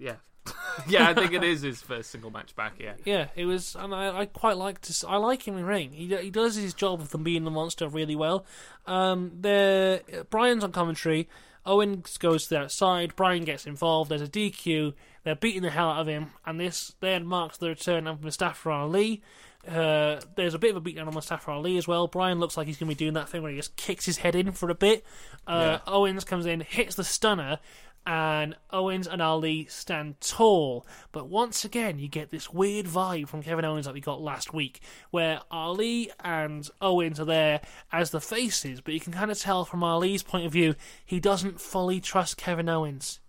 Yeah. 0.00 0.14
yeah, 0.88 1.08
I 1.08 1.12
think 1.14 1.32
it 1.32 1.42
is 1.42 1.60
his 1.62 1.82
first 1.82 2.10
single 2.10 2.30
match 2.30 2.54
back. 2.54 2.74
Yeah. 2.78 2.92
Yeah, 3.04 3.26
it 3.34 3.46
was, 3.46 3.74
and 3.74 3.92
I, 3.92 4.16
I 4.20 4.26
quite 4.26 4.56
like 4.56 4.80
to. 4.82 5.08
I 5.08 5.16
like 5.16 5.46
him 5.46 5.58
in 5.58 5.64
ring. 5.64 5.90
He 5.90 6.14
he 6.16 6.30
does 6.30 6.54
his 6.54 6.72
job 6.72 7.00
of 7.00 7.10
them 7.10 7.24
being 7.24 7.42
the 7.42 7.50
monster 7.50 7.88
really 7.88 8.14
well. 8.14 8.46
Um, 8.86 9.32
the 9.40 10.24
Bryan's 10.30 10.62
on 10.62 10.70
commentary. 10.70 11.28
Owens 11.66 12.16
goes 12.16 12.44
to 12.44 12.50
the 12.50 12.60
outside. 12.60 13.16
Bryan 13.16 13.44
gets 13.44 13.66
involved. 13.66 14.10
There's 14.10 14.22
a 14.22 14.28
DQ. 14.28 14.94
They're 15.28 15.36
beating 15.36 15.60
the 15.60 15.68
hell 15.68 15.90
out 15.90 16.00
of 16.00 16.06
him, 16.06 16.30
and 16.46 16.58
this 16.58 16.94
then 17.00 17.26
marks 17.26 17.58
the 17.58 17.68
return 17.68 18.06
of 18.06 18.22
Mustafa 18.22 18.70
Ali. 18.70 19.22
Uh, 19.68 20.22
there's 20.36 20.54
a 20.54 20.58
bit 20.58 20.74
of 20.74 20.78
a 20.78 20.80
beatdown 20.80 21.06
on 21.06 21.12
Mustafa 21.12 21.50
Ali 21.50 21.76
as 21.76 21.86
well. 21.86 22.06
Bryan 22.06 22.40
looks 22.40 22.56
like 22.56 22.66
he's 22.66 22.78
going 22.78 22.88
to 22.88 22.96
be 22.96 23.04
doing 23.04 23.12
that 23.12 23.28
thing 23.28 23.42
where 23.42 23.50
he 23.50 23.58
just 23.58 23.76
kicks 23.76 24.06
his 24.06 24.16
head 24.16 24.34
in 24.34 24.52
for 24.52 24.70
a 24.70 24.74
bit. 24.74 25.04
Uh, 25.46 25.80
Owens 25.86 26.24
comes 26.24 26.46
in, 26.46 26.60
hits 26.60 26.94
the 26.94 27.04
stunner, 27.04 27.58
and 28.06 28.56
Owens 28.70 29.06
and 29.06 29.20
Ali 29.20 29.66
stand 29.66 30.18
tall. 30.22 30.86
But 31.12 31.28
once 31.28 31.62
again, 31.62 31.98
you 31.98 32.08
get 32.08 32.30
this 32.30 32.50
weird 32.50 32.86
vibe 32.86 33.28
from 33.28 33.42
Kevin 33.42 33.66
Owens 33.66 33.84
that 33.84 33.92
we 33.92 34.00
got 34.00 34.22
last 34.22 34.54
week, 34.54 34.80
where 35.10 35.42
Ali 35.50 36.10
and 36.24 36.66
Owens 36.80 37.20
are 37.20 37.26
there 37.26 37.60
as 37.92 38.12
the 38.12 38.20
faces, 38.22 38.80
but 38.80 38.94
you 38.94 39.00
can 39.00 39.12
kind 39.12 39.30
of 39.30 39.38
tell 39.38 39.66
from 39.66 39.84
Ali's 39.84 40.22
point 40.22 40.46
of 40.46 40.52
view, 40.52 40.74
he 41.04 41.20
doesn't 41.20 41.60
fully 41.60 42.00
trust 42.00 42.38
Kevin 42.38 42.70
Owens. 42.70 43.20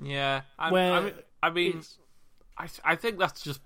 Yeah. 0.00 0.42
I, 0.58 0.70
Where 0.70 0.92
I 0.92 1.00
mean, 1.00 1.14
I, 1.42 1.50
mean 1.50 1.68
it's- 1.78 1.98
I, 2.58 2.68
I 2.92 2.96
think 2.96 3.18
that's 3.18 3.42
just 3.42 3.60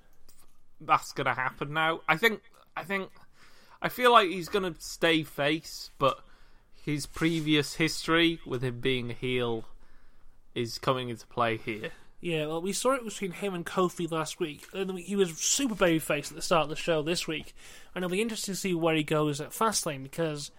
that's 0.80 1.12
gonna 1.12 1.34
happen 1.34 1.72
now. 1.72 2.00
I 2.08 2.16
think 2.16 2.40
I 2.76 2.84
think 2.84 3.10
I 3.82 3.88
feel 3.88 4.12
like 4.12 4.28
he's 4.28 4.48
gonna 4.48 4.74
stay 4.78 5.22
face, 5.22 5.90
but 5.98 6.18
his 6.74 7.06
previous 7.06 7.74
history 7.74 8.40
with 8.46 8.62
him 8.62 8.80
being 8.80 9.10
a 9.10 9.14
heel 9.14 9.64
is 10.54 10.78
coming 10.78 11.08
into 11.08 11.26
play 11.26 11.56
here. 11.56 11.90
Yeah, 12.20 12.46
well, 12.46 12.62
we 12.62 12.72
saw 12.72 12.92
it 12.92 13.04
between 13.04 13.32
him 13.32 13.54
and 13.54 13.64
Kofi 13.66 14.10
last 14.10 14.40
week. 14.40 14.66
He 14.72 15.14
was 15.16 15.36
super 15.36 15.74
babyface 15.74 16.30
at 16.30 16.34
the 16.36 16.42
start 16.42 16.62
of 16.64 16.68
the 16.70 16.76
show 16.76 17.02
this 17.02 17.28
week. 17.28 17.54
And 17.94 18.02
it'll 18.02 18.12
be 18.12 18.22
interesting 18.22 18.54
to 18.54 18.60
see 18.60 18.74
where 18.74 18.94
he 18.94 19.04
goes 19.04 19.40
at 19.40 19.50
Fastlane 19.50 20.02
because, 20.02 20.50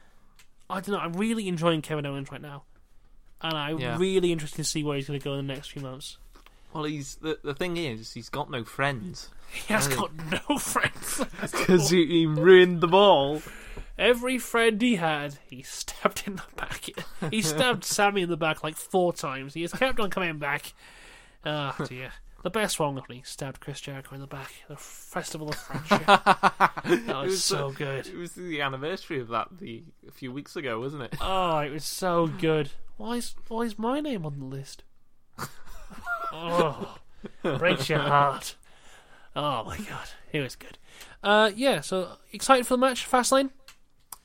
I 0.69 0.75
don't 0.75 0.89
know, 0.89 0.99
I'm 0.99 1.13
really 1.13 1.47
enjoying 1.47 1.81
Kevin 1.81 2.05
Owens 2.05 2.31
right 2.31 2.41
now. 2.41 2.63
And 3.41 3.53
I'm 3.55 3.79
Yeah. 3.79 3.97
really 3.97 4.31
interested 4.31 4.57
to 4.57 4.63
see 4.63 4.83
where 4.83 4.97
he's 4.97 5.07
going 5.07 5.19
to 5.19 5.23
go 5.23 5.33
in 5.33 5.47
the 5.47 5.53
next 5.53 5.71
few 5.71 5.81
months. 5.81 6.17
Well, 6.73 6.83
he's 6.83 7.15
the 7.15 7.39
the 7.43 7.53
thing 7.55 7.77
is 7.77 8.13
he's 8.13 8.29
got 8.29 8.49
no 8.51 8.63
friends 8.63 9.29
He 9.51 9.73
has 9.73 9.87
got 9.87 10.11
no 10.49 10.57
friends. 10.59 11.23
because 11.41 11.89
he, 11.89 12.05
he 12.05 12.25
ruined 12.25 12.81
them 12.81 12.93
all. 12.93 13.41
Every 13.97 14.37
friend 14.37 14.79
he 14.81 14.97
had, 14.97 15.39
he 15.49 15.63
stabbed 15.63 16.23
in 16.27 16.35
the 16.35 16.43
back. 16.55 16.85
He 17.31 17.41
stabbed 17.41 17.83
Sami 17.83 18.21
in 18.23 18.29
the 18.29 18.37
back 18.37 18.61
like 18.63 18.75
four 18.75 19.11
times. 19.13 19.53
He 19.55 19.61
has 19.63 19.71
kept 19.73 19.99
on 19.99 20.09
coming 20.11 20.37
back. 20.37 20.73
Ah, 21.45 21.75
dear. 21.87 22.11
The 22.43 22.51
best 22.51 22.79
one, 22.79 23.01
he 23.09 23.23
stabbed 23.25 23.59
Chris 23.61 23.81
Jericho 23.81 24.13
in 24.13 24.21
the 24.21 24.27
back. 24.27 24.51
The 24.67 24.75
Festival 24.75 25.49
of 25.49 25.55
Friendship. 25.55 26.05
That 26.05 26.83
It 26.85 27.07
was 27.07 27.25
was 27.31 27.43
so 27.43 27.69
the- 27.71 27.75
good. 27.77 28.07
It 28.07 28.15
was 28.17 28.33
the 28.33 28.61
anniversary 28.61 29.19
of 29.19 29.29
that 29.29 29.47
the 29.59 29.83
a 30.07 30.11
few 30.11 30.31
weeks 30.31 30.55
ago, 30.55 30.79
wasn't 30.79 31.03
it? 31.03 31.15
Oh, 31.19 31.57
it 31.59 31.71
was 31.71 31.83
so 31.85 32.27
good. 32.27 32.69
Why 32.97 33.13
is 33.15 33.33
why 33.47 33.61
is 33.63 33.79
my 33.79 33.99
name 34.01 34.25
on 34.25 34.37
the 34.39 34.45
list? 34.45 34.83
Oh, 36.33 36.97
breaks 37.43 37.89
your 37.89 37.99
heart. 37.99 38.55
Oh 39.35 39.63
my 39.63 39.77
god, 39.77 40.09
it 40.31 40.39
was 40.41 40.55
good. 40.55 40.77
Uh, 41.23 41.51
yeah. 41.55 41.81
So 41.81 42.09
excited 42.31 42.65
for 42.65 42.73
the 42.73 42.79
match, 42.79 43.09
Fastlane. 43.09 43.51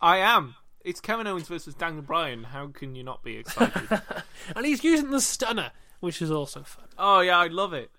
I 0.00 0.18
am. 0.18 0.56
It's 0.84 1.00
Kevin 1.00 1.26
Owens 1.26 1.48
versus 1.48 1.74
Daniel 1.74 2.02
Bryan. 2.02 2.44
How 2.44 2.66
can 2.68 2.94
you 2.94 3.04
not 3.04 3.22
be 3.22 3.36
excited? 3.36 4.00
And 4.56 4.66
he's 4.66 4.82
using 4.82 5.10
the 5.10 5.20
stunner, 5.20 5.70
which 6.00 6.20
is 6.20 6.30
also 6.30 6.62
fun. 6.64 6.86
oh 6.98 7.20
yeah, 7.20 7.38
I 7.38 7.46
love 7.46 7.72
it. 7.72 7.90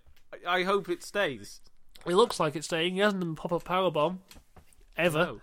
I, 0.45 0.59
I 0.59 0.64
hope 0.64 0.89
it 0.89 1.03
stays. 1.03 1.61
It 2.05 2.16
looks 2.16 2.38
like 2.39 2.55
it's 2.57 2.66
staying. 2.68 2.95
He 2.95 2.99
hasn't 2.99 3.22
done 3.22 3.36
pop 3.36 3.53
up 3.53 3.64
power 3.64 3.89
bomb 3.89 4.20
ever. 4.97 5.20
No. 5.20 5.41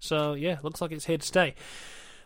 So 0.00 0.34
yeah, 0.34 0.58
looks 0.64 0.80
like 0.80 0.90
it's 0.90 1.04
here 1.04 1.18
to 1.18 1.26
stay. 1.26 1.54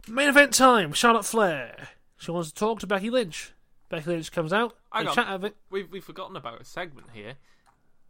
Main 0.08 0.30
event 0.30 0.54
time. 0.54 0.92
Charlotte 0.94 1.26
Flair. 1.26 1.88
She 2.16 2.30
wants 2.30 2.48
to 2.50 2.54
talk 2.54 2.80
to 2.80 2.86
Becky 2.86 3.10
Lynch. 3.10 3.52
Becky 3.90 4.08
Lynch 4.08 4.32
comes 4.32 4.52
out. 4.52 4.76
Hang 4.98 5.08
on. 5.08 5.14
chat 5.14 5.28
of 5.28 5.44
it. 5.44 5.56
We've 5.70 5.90
we've 5.90 6.04
forgotten 6.04 6.36
about 6.36 6.60
a 6.60 6.64
segment 6.64 7.08
here. 7.12 7.34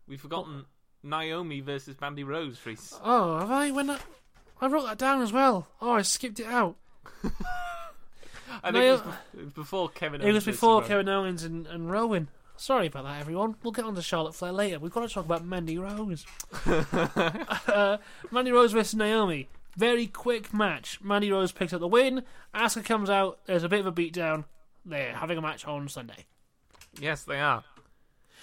We've 0.08 0.20
forgotten 0.20 0.66
Naomi 1.02 1.60
versus 1.60 1.96
Mandy 2.00 2.24
Rose. 2.24 2.58
Oh, 3.02 3.38
have 3.38 3.50
I? 3.50 3.70
When 3.70 3.90
I, 3.90 3.98
I 4.60 4.66
wrote 4.68 4.86
that 4.86 4.98
down 4.98 5.22
as 5.22 5.32
well. 5.32 5.66
Oh, 5.80 5.92
I 5.92 6.02
skipped 6.02 6.40
it 6.40 6.46
out. 6.46 6.76
I 8.62 8.72
think 8.72 8.84
it, 8.84 8.90
was, 8.90 9.00
be- 9.00 9.40
it 9.40 9.44
was 9.44 9.52
before 9.52 9.88
Kevin. 9.88 10.20
Owens 10.20 10.30
It 10.30 10.34
was 10.34 10.44
before 10.44 10.82
Kevin 10.82 11.08
Owens 11.08 11.42
and, 11.42 11.66
and 11.66 11.90
Rowan. 11.90 12.28
Sorry 12.56 12.86
about 12.86 13.04
that, 13.04 13.20
everyone. 13.20 13.56
We'll 13.62 13.72
get 13.72 13.84
on 13.84 13.94
to 13.96 14.02
Charlotte 14.02 14.34
Flair 14.34 14.52
later. 14.52 14.78
We've 14.78 14.92
got 14.92 15.06
to 15.06 15.12
talk 15.12 15.26
about 15.26 15.44
Mandy 15.44 15.76
Rose. 15.76 16.24
uh, 16.66 17.98
Mandy 18.30 18.50
Rose 18.50 18.72
versus 18.72 18.94
Naomi. 18.94 19.48
Very 19.76 20.06
quick 20.06 20.54
match. 20.54 20.98
Mandy 21.02 21.30
Rose 21.30 21.52
picks 21.52 21.74
up 21.74 21.80
the 21.80 21.88
win. 21.88 22.22
Asuka 22.54 22.84
comes 22.84 23.10
out. 23.10 23.40
There's 23.44 23.62
a 23.62 23.68
bit 23.68 23.80
of 23.80 23.86
a 23.86 23.92
beatdown. 23.92 24.44
They're 24.86 25.14
having 25.14 25.36
a 25.36 25.42
match 25.42 25.66
on 25.66 25.88
Sunday. 25.88 26.24
Yes, 27.00 27.22
they 27.24 27.40
are. 27.40 27.64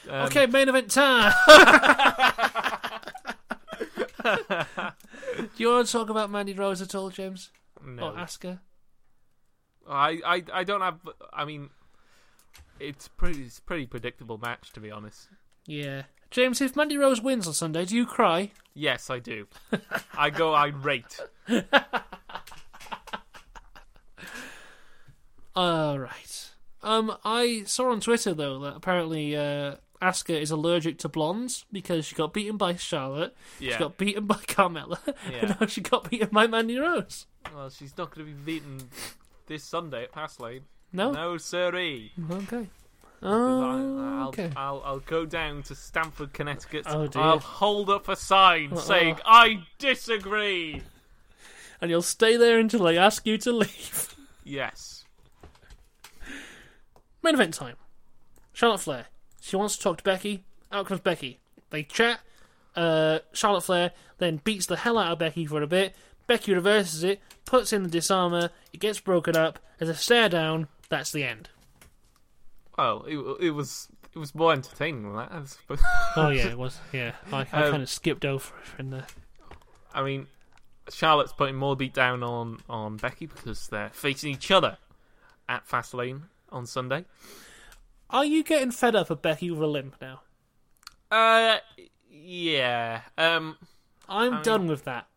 Um, 0.07 0.25
okay, 0.25 0.45
main 0.45 0.69
event 0.69 0.91
time. 0.91 1.33
Do 4.23 5.49
you 5.57 5.69
want 5.69 5.87
to 5.87 5.91
talk 5.91 6.09
about 6.09 6.29
Mandy 6.29 6.53
Rose 6.53 6.81
at 6.81 6.93
all, 6.95 7.09
James? 7.09 7.49
No. 7.85 8.09
Or 8.09 8.13
Asuka? 8.13 8.59
I, 9.89 10.19
I 10.25 10.43
I 10.53 10.63
don't 10.63 10.81
have. 10.81 10.99
I 11.33 11.45
mean, 11.45 11.69
it's 12.79 13.07
pretty 13.07 13.43
it's 13.43 13.59
a 13.59 13.61
pretty 13.61 13.85
predictable 13.85 14.37
match 14.37 14.71
to 14.73 14.79
be 14.79 14.91
honest. 14.91 15.27
Yeah. 15.65 16.03
James, 16.31 16.61
if 16.61 16.75
Mandy 16.75 16.97
Rose 16.97 17.21
wins 17.21 17.47
on 17.47 17.53
Sunday, 17.53 17.85
do 17.85 17.95
you 17.95 18.05
cry? 18.05 18.51
Yes, 18.73 19.09
I 19.09 19.19
do. 19.19 19.47
I 20.17 20.29
go 20.31 20.53
irate. 20.55 21.19
All 25.55 25.99
right. 25.99 26.49
Um, 26.83 27.17
I 27.23 27.63
saw 27.65 27.91
on 27.91 28.01
Twitter 28.01 28.33
though 28.33 28.59
that 28.59 28.75
apparently 28.75 29.35
uh, 29.35 29.75
Asuka 30.01 30.39
is 30.39 30.51
allergic 30.51 30.97
to 30.99 31.09
blondes 31.09 31.65
because 31.71 32.05
she 32.05 32.15
got 32.15 32.33
beaten 32.33 32.57
by 32.57 32.75
Charlotte, 32.75 33.35
yeah. 33.59 33.71
she 33.73 33.79
got 33.79 33.97
beaten 33.97 34.25
by 34.25 34.35
Carmella, 34.35 34.99
Yeah. 35.31 35.37
and 35.39 35.57
now 35.61 35.65
she 35.67 35.81
got 35.81 36.09
beaten 36.09 36.29
by 36.31 36.45
Mandy 36.47 36.77
Rose. 36.77 37.25
Well, 37.55 37.69
she's 37.69 37.97
not 37.97 38.13
going 38.13 38.27
to 38.27 38.33
be 38.33 38.39
beaten 38.59 38.89
this 39.47 39.63
Sunday 39.63 40.03
at 40.03 40.11
Fastlane. 40.13 40.61
No. 40.91 41.11
No, 41.11 41.37
sirree. 41.37 42.11
Okay. 42.29 42.67
Oh, 43.25 43.61
I, 43.61 44.19
I'll, 44.21 44.27
okay. 44.29 44.51
I'll, 44.55 44.81
I'll 44.85 44.99
go 44.99 45.25
down 45.25 45.63
to 45.63 45.75
Stamford, 45.75 46.33
Connecticut. 46.33 46.83
Oh, 46.87 47.07
dear. 47.07 47.21
I'll 47.21 47.39
hold 47.39 47.89
up 47.89 48.09
a 48.09 48.17
sign 48.17 48.73
Uh-oh. 48.73 48.79
saying, 48.81 49.17
I 49.25 49.63
disagree. 49.79 50.83
And 51.79 51.89
you'll 51.89 52.01
stay 52.01 52.35
there 52.35 52.59
until 52.59 52.83
they 52.83 52.97
ask 52.97 53.25
you 53.25 53.37
to 53.39 53.51
leave. 53.53 54.15
Yes. 54.43 54.92
Main 57.23 57.35
event 57.35 57.53
time. 57.53 57.75
Charlotte 58.53 58.79
Flair. 58.81 59.05
She 59.41 59.55
wants 59.55 59.77
to 59.77 59.83
talk 59.83 59.97
to 59.97 60.03
Becky. 60.03 60.43
Out 60.71 60.85
comes 60.87 60.99
Becky. 61.01 61.39
They 61.69 61.83
chat. 61.83 62.19
Uh, 62.75 63.19
Charlotte 63.33 63.61
Flair 63.63 63.91
then 64.17 64.41
beats 64.43 64.65
the 64.65 64.75
hell 64.77 64.97
out 64.97 65.11
of 65.13 65.19
Becky 65.19 65.45
for 65.45 65.61
a 65.61 65.67
bit. 65.67 65.95
Becky 66.27 66.53
reverses 66.53 67.03
it, 67.03 67.19
puts 67.45 67.73
in 67.73 67.83
the 67.83 67.89
disarmer. 67.89 68.49
It 68.71 68.79
gets 68.79 68.99
broken 68.99 69.35
up. 69.35 69.59
There's 69.77 69.89
a 69.89 69.95
stare 69.95 70.29
down. 70.29 70.67
That's 70.89 71.11
the 71.11 71.23
end. 71.23 71.49
Well, 72.77 73.03
it, 73.07 73.17
it 73.47 73.51
was 73.51 73.87
it 74.13 74.19
was 74.19 74.33
more 74.33 74.53
entertaining 74.53 75.03
than 75.03 75.15
that. 75.17 75.31
I 75.31 75.43
suppose. 75.45 75.81
Oh 76.15 76.29
yeah, 76.29 76.47
it 76.47 76.57
was. 76.57 76.79
Yeah, 76.91 77.13
I, 77.31 77.39
I 77.51 77.63
Um, 77.63 77.71
kind 77.71 77.83
of 77.83 77.89
skipped 77.89 78.23
over 78.23 78.53
it 78.55 78.79
in 78.79 78.91
there. 78.91 79.07
I 79.93 80.03
mean, 80.03 80.27
Charlotte's 80.89 81.33
putting 81.33 81.55
more 81.55 81.75
beat 81.75 81.93
down 81.93 82.23
on 82.23 82.59
on 82.69 82.97
Becky 82.97 83.25
because 83.25 83.67
they're 83.67 83.89
facing 83.89 84.31
each 84.31 84.49
other 84.51 84.77
at 85.49 85.67
Fastlane 85.67 86.21
on 86.53 86.65
Sunday. 86.65 87.05
Are 88.09 88.25
you 88.25 88.43
getting 88.43 88.71
fed 88.71 88.95
up 88.95 89.09
of 89.09 89.21
Becky 89.21 89.49
with 89.51 89.61
a 89.61 89.67
limp 89.67 89.95
now? 89.99 90.21
Uh, 91.11 91.57
yeah. 92.09 93.01
Um, 93.17 93.57
I'm 94.07 94.33
I 94.33 94.35
mean- 94.35 94.43
done 94.43 94.67
with 94.67 94.83
that. 94.85 95.07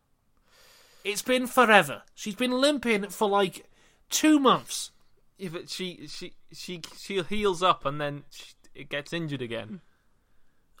It's 1.03 1.21
been 1.21 1.47
forever. 1.47 2.01
She's 2.15 2.35
been 2.35 2.51
limping 2.51 3.07
for 3.09 3.29
like 3.29 3.65
two 4.09 4.39
months. 4.39 4.91
if 5.39 5.55
it, 5.55 5.69
she 5.69 6.07
she 6.07 6.33
she 6.51 6.81
she 6.97 7.21
heals 7.21 7.63
up 7.63 7.85
and 7.85 8.01
then 8.01 8.23
she, 8.29 8.53
it 8.75 8.89
gets 8.89 9.13
injured 9.13 9.41
again. 9.41 9.79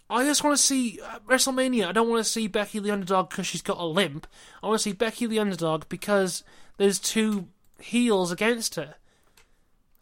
I 0.09 0.25
just 0.25 0.43
want 0.43 0.57
to 0.57 0.61
see 0.61 0.99
uh, 1.01 1.19
WrestleMania. 1.27 1.87
I 1.87 1.91
don't 1.93 2.09
want 2.09 2.25
to 2.25 2.29
see 2.29 2.47
Becky 2.47 2.79
the 2.79 2.91
underdog 2.91 3.29
because 3.29 3.47
she's 3.47 3.61
got 3.61 3.77
a 3.77 3.85
limp. 3.85 4.27
I 4.61 4.67
want 4.67 4.79
to 4.79 4.83
see 4.83 4.91
Becky 4.93 5.27
the 5.27 5.39
underdog 5.39 5.87
because 5.87 6.43
there's 6.77 6.99
two 6.99 7.47
heels 7.79 8.29
against 8.31 8.75
her. 8.75 8.95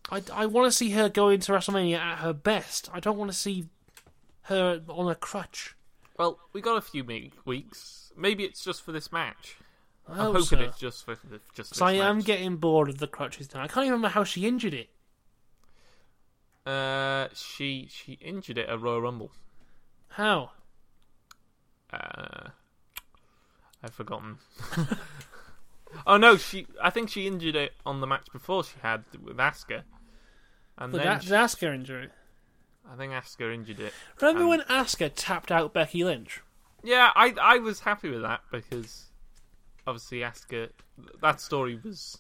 I, 0.10 0.22
I 0.34 0.46
want 0.46 0.72
to 0.72 0.78
see 0.78 0.92
her 0.92 1.10
go 1.10 1.30
into 1.30 1.52
WrestleMania 1.52 1.98
at 1.98 2.20
her 2.20 2.34
best. 2.34 2.90
I 2.94 3.00
don't 3.00 3.18
want 3.18 3.32
to 3.32 3.38
see 3.38 3.66
her 4.44 4.82
on 4.88 5.10
a 5.10 5.16
crutch. 5.16 5.76
Well, 6.18 6.40
we 6.54 6.62
got 6.62 6.78
a 6.78 6.82
few 6.82 7.04
me- 7.04 7.34
weeks. 7.44 8.12
Maybe 8.16 8.44
it's 8.44 8.64
just 8.64 8.84
for 8.84 8.92
this 8.92 9.12
match. 9.12 9.58
I 10.08 10.14
I'm 10.14 10.34
hoping 10.34 10.44
so. 10.44 10.60
it's 10.60 10.78
just 10.78 11.06
for 11.06 11.18
just. 11.56 11.76
So 11.76 11.86
I 11.86 11.94
am 11.94 12.20
getting 12.20 12.58
bored 12.58 12.90
of 12.90 13.00
the 13.00 13.08
crutches 13.08 13.54
now. 13.54 13.64
I 13.64 13.68
can't 13.68 13.86
even 13.86 13.94
remember 13.94 14.10
how 14.10 14.24
she 14.24 14.46
injured 14.46 14.74
it. 14.74 14.90
Uh, 16.66 17.28
she 17.34 17.88
she 17.90 18.14
injured 18.14 18.58
it 18.58 18.70
at 18.70 18.80
Royal 18.80 19.02
Rumble. 19.02 19.32
How? 20.10 20.52
Uh, 21.92 22.50
I've 23.84 23.94
forgotten. 23.94 24.38
oh 26.08 26.18
no, 26.18 26.38
she. 26.38 26.68
I 26.82 26.92
think 26.92 27.10
she 27.10 27.26
injured 27.28 27.56
it 27.56 27.74
on 27.86 28.00
the 28.02 28.08
match 28.08 28.28
before 28.32 28.64
she 28.64 28.76
had 28.82 29.04
with 29.22 29.38
Asuka, 29.38 29.84
and 30.78 30.94
The, 30.94 30.98
then 30.98 31.08
da- 31.08 31.20
she- 31.20 31.30
Asuka 31.32 31.74
injury. 31.74 32.10
I 32.92 32.96
think 32.96 33.14
Asuka 33.14 33.54
injured 33.54 33.80
it. 33.80 33.94
Remember 34.22 34.44
Um, 34.44 34.50
when 34.50 34.62
Asuka 34.62 35.12
tapped 35.16 35.52
out 35.52 35.74
Becky 35.74 36.04
Lynch? 36.04 36.42
Yeah, 36.84 37.12
I 37.16 37.34
I 37.42 37.58
was 37.58 37.80
happy 37.80 38.10
with 38.12 38.22
that 38.22 38.42
because 38.52 39.06
obviously 39.88 40.20
Asuka. 40.20 40.70
That 41.22 41.42
story 41.42 41.80
was. 41.84 42.20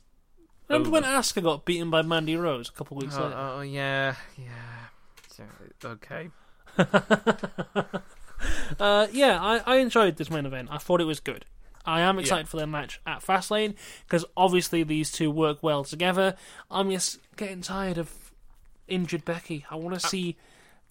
Remember 0.67 0.87
over. 0.89 0.93
when 1.01 1.03
Asuka 1.03 1.43
got 1.43 1.65
beaten 1.65 1.91
by 1.91 2.01
Mandy 2.01 2.35
Rose 2.35 2.69
a 2.69 2.71
couple 2.71 2.97
of 2.97 3.03
weeks 3.03 3.15
Oh, 3.17 3.23
later? 3.25 3.35
oh 3.37 3.61
yeah, 3.61 4.15
yeah. 4.37 4.87
Yeah, 5.37 5.45
Okay. 5.91 6.29
Uh, 8.79 9.07
yeah, 9.11 9.39
I, 9.41 9.61
I 9.65 9.75
enjoyed 9.77 10.17
this 10.17 10.29
main 10.29 10.45
event. 10.45 10.67
I 10.71 10.77
thought 10.77 10.99
it 11.01 11.05
was 11.05 11.19
good. 11.19 11.45
I 11.85 12.01
am 12.01 12.19
excited 12.19 12.47
for 12.49 12.57
their 12.57 12.67
match 12.67 12.99
at 13.05 13.21
Fastlane 13.21 13.75
because 14.05 14.25
obviously 14.35 14.83
these 14.83 15.11
two 15.11 15.31
work 15.31 15.61
well 15.63 15.83
together. 15.83 16.35
I'm 16.69 16.91
just 16.91 17.19
getting 17.37 17.61
tired 17.61 17.97
of 17.97 18.24
injured 18.87 19.25
Becky. 19.25 19.65
I 19.69 19.75
want 19.75 19.99
to 19.99 20.05
uh, 20.05 20.09
see 20.09 20.37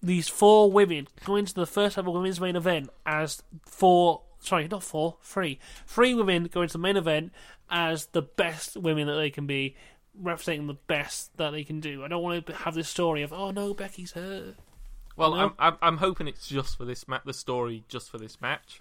these 0.01 0.27
four 0.27 0.71
women 0.71 1.07
go 1.25 1.35
into 1.35 1.53
the 1.53 1.65
first 1.65 1.97
ever 1.97 2.11
women's 2.11 2.39
main 2.39 2.55
event 2.55 2.89
as 3.05 3.41
four. 3.65 4.21
Sorry, 4.39 4.67
not 4.67 4.83
four, 4.83 5.17
three. 5.21 5.59
Three 5.87 6.13
women 6.13 6.45
go 6.45 6.61
into 6.61 6.73
the 6.73 6.79
main 6.79 6.97
event 6.97 7.31
as 7.69 8.07
the 8.07 8.21
best 8.21 8.77
women 8.77 9.07
that 9.07 9.15
they 9.15 9.29
can 9.31 9.47
be, 9.47 9.75
representing 10.19 10.67
the 10.67 10.75
best 10.75 11.35
that 11.37 11.51
they 11.51 11.63
can 11.63 11.79
do. 11.79 12.03
I 12.03 12.07
don't 12.07 12.21
want 12.21 12.45
to 12.45 12.53
have 12.53 12.75
this 12.75 12.87
story 12.89 13.23
of 13.23 13.33
oh 13.33 13.51
no, 13.51 13.73
Becky's 13.73 14.11
hurt. 14.11 14.55
Well, 15.17 15.31
No. 15.31 15.37
I'm, 15.37 15.53
I'm 15.59 15.77
I'm 15.81 15.97
hoping 15.97 16.27
it's 16.27 16.47
just 16.47 16.77
for 16.77 16.85
this 16.85 17.07
match. 17.07 17.21
the 17.25 17.33
story 17.33 17.83
just 17.87 18.11
for 18.11 18.17
this 18.17 18.39
match. 18.41 18.79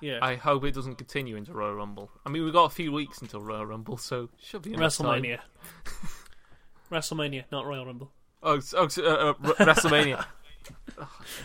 Yeah, 0.00 0.18
I 0.20 0.34
hope 0.34 0.64
it 0.64 0.74
doesn't 0.74 0.96
continue 0.96 1.36
into 1.36 1.52
Royal 1.54 1.74
Rumble. 1.74 2.10
I 2.26 2.28
mean, 2.28 2.44
we've 2.44 2.52
got 2.52 2.64
a 2.64 2.74
few 2.74 2.92
weeks 2.92 3.22
until 3.22 3.40
Royal 3.40 3.64
Rumble, 3.64 3.96
so 3.96 4.28
should 4.42 4.60
be. 4.62 4.72
WrestleMania. 4.72 5.38
WrestleMania, 6.92 7.44
not 7.50 7.64
Royal 7.66 7.86
Rumble. 7.86 8.10
Oh, 8.46 8.60
oh 8.74 8.84
uh, 8.84 8.84
uh, 8.86 9.34
WrestleMania. 9.58 10.24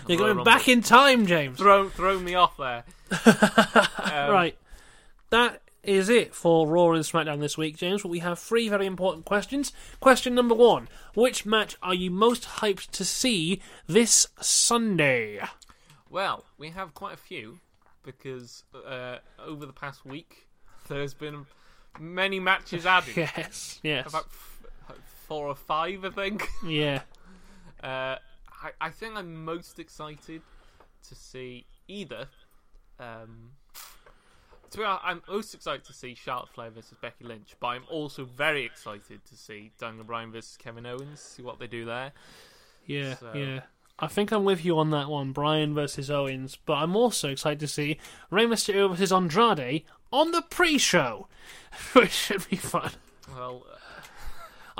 You're 0.07 0.18
going 0.19 0.38
Rumble. 0.38 0.45
back 0.45 0.68
in 0.68 0.82
time, 0.84 1.26
James. 1.26 1.57
Throw 1.57 1.90
throw 1.90 2.19
me 2.19 2.36
off 2.36 2.56
there. 2.57 2.84
Um, 4.11 4.32
right. 4.32 4.57
That 5.30 5.61
is 5.84 6.10
it 6.10 6.36
for 6.36 6.68
Raw 6.68 6.91
and 6.91 7.03
SmackDown 7.03 7.40
this 7.40 7.57
week, 7.57 7.78
James. 7.78 8.02
But 8.02 8.10
we 8.10 8.19
have 8.19 8.38
three 8.38 8.68
very 8.68 8.86
important 8.86 9.26
questions. 9.26 9.72
Question 9.99 10.36
number 10.36 10.53
one 10.53 10.90
Which 11.14 11.45
match 11.45 11.78
are 11.82 11.94
you 11.94 12.11
most 12.11 12.44
hyped 12.44 12.91
to 12.91 13.06
see 13.06 13.61
this 13.88 14.28
Sunday? 14.41 15.41
Well, 16.10 16.44
we 16.57 16.69
have 16.72 16.94
quite 16.94 17.14
a 17.14 17.18
few 17.18 17.60
because 18.03 18.64
uh, 18.86 19.18
over 19.40 19.65
the 19.65 19.73
past 19.73 20.06
week 20.06 20.48
there's 20.88 21.14
been 21.14 21.45
many 21.99 22.40
matches 22.40 22.86
added. 22.86 23.15
Yes, 23.18 23.80
yes. 23.84 24.10
About 24.10 24.28
four 25.32 25.48
or 25.48 25.56
five, 25.56 26.03
I 26.03 26.10
think. 26.10 26.48
Yeah. 26.68 27.02
Uh, 27.82 28.16
I, 28.64 28.72
I 28.82 28.90
think 28.90 29.16
I'm 29.16 29.45
most 29.45 29.80
excited 29.80 30.41
to 31.08 31.16
see 31.16 31.66
either. 31.88 32.28
Um, 32.99 33.52
to 34.70 34.78
be 34.78 34.84
honest, 34.84 35.03
I'm 35.06 35.22
most 35.28 35.53
excited 35.56 35.84
to 35.86 35.94
see 35.94 36.14
Charlotte 36.16 36.49
Flair 36.49 36.70
versus 36.70 36.95
Becky 37.02 37.24
Lynch, 37.24 37.56
but 37.60 37.68
I'm 37.68 37.84
also 37.90 38.26
very 38.26 38.64
excited 38.66 39.24
to 39.26 39.36
see 39.36 39.72
Daniel 39.80 40.03
Bryan 40.03 40.32
versus 40.32 40.58
Kevin 40.58 40.86
Owens. 40.86 41.20
See 41.22 41.41
what 41.41 41.60
they 41.60 41.68
do 41.68 41.86
there. 41.86 42.12
Yeah, 42.86 43.16
So- 43.16 43.32
yeah. 43.34 43.62
I 43.99 44.08
think 44.08 44.32
I'm 44.32 44.44
with 44.45 44.66
you 44.66 44.80
on 44.80 44.90
that 44.91 45.10
one, 45.10 45.32
Bryan 45.32 45.76
versus 45.76 46.10
Owens, 46.12 46.58
but 46.66 46.74
I'm 46.74 46.95
also 46.95 47.30
excited 47.30 47.60
to 47.62 47.68
see 47.68 47.99
Rey 48.32 48.45
Mysterio 48.45 48.90
versus 48.90 49.12
Andrade 49.14 49.84
on 50.12 50.32
the 50.32 50.41
pre 50.41 50.78
show, 50.80 51.28
which 51.94 52.12
should 52.12 52.49
be 52.49 52.56
fun. 52.58 52.91
Well, 53.34 53.64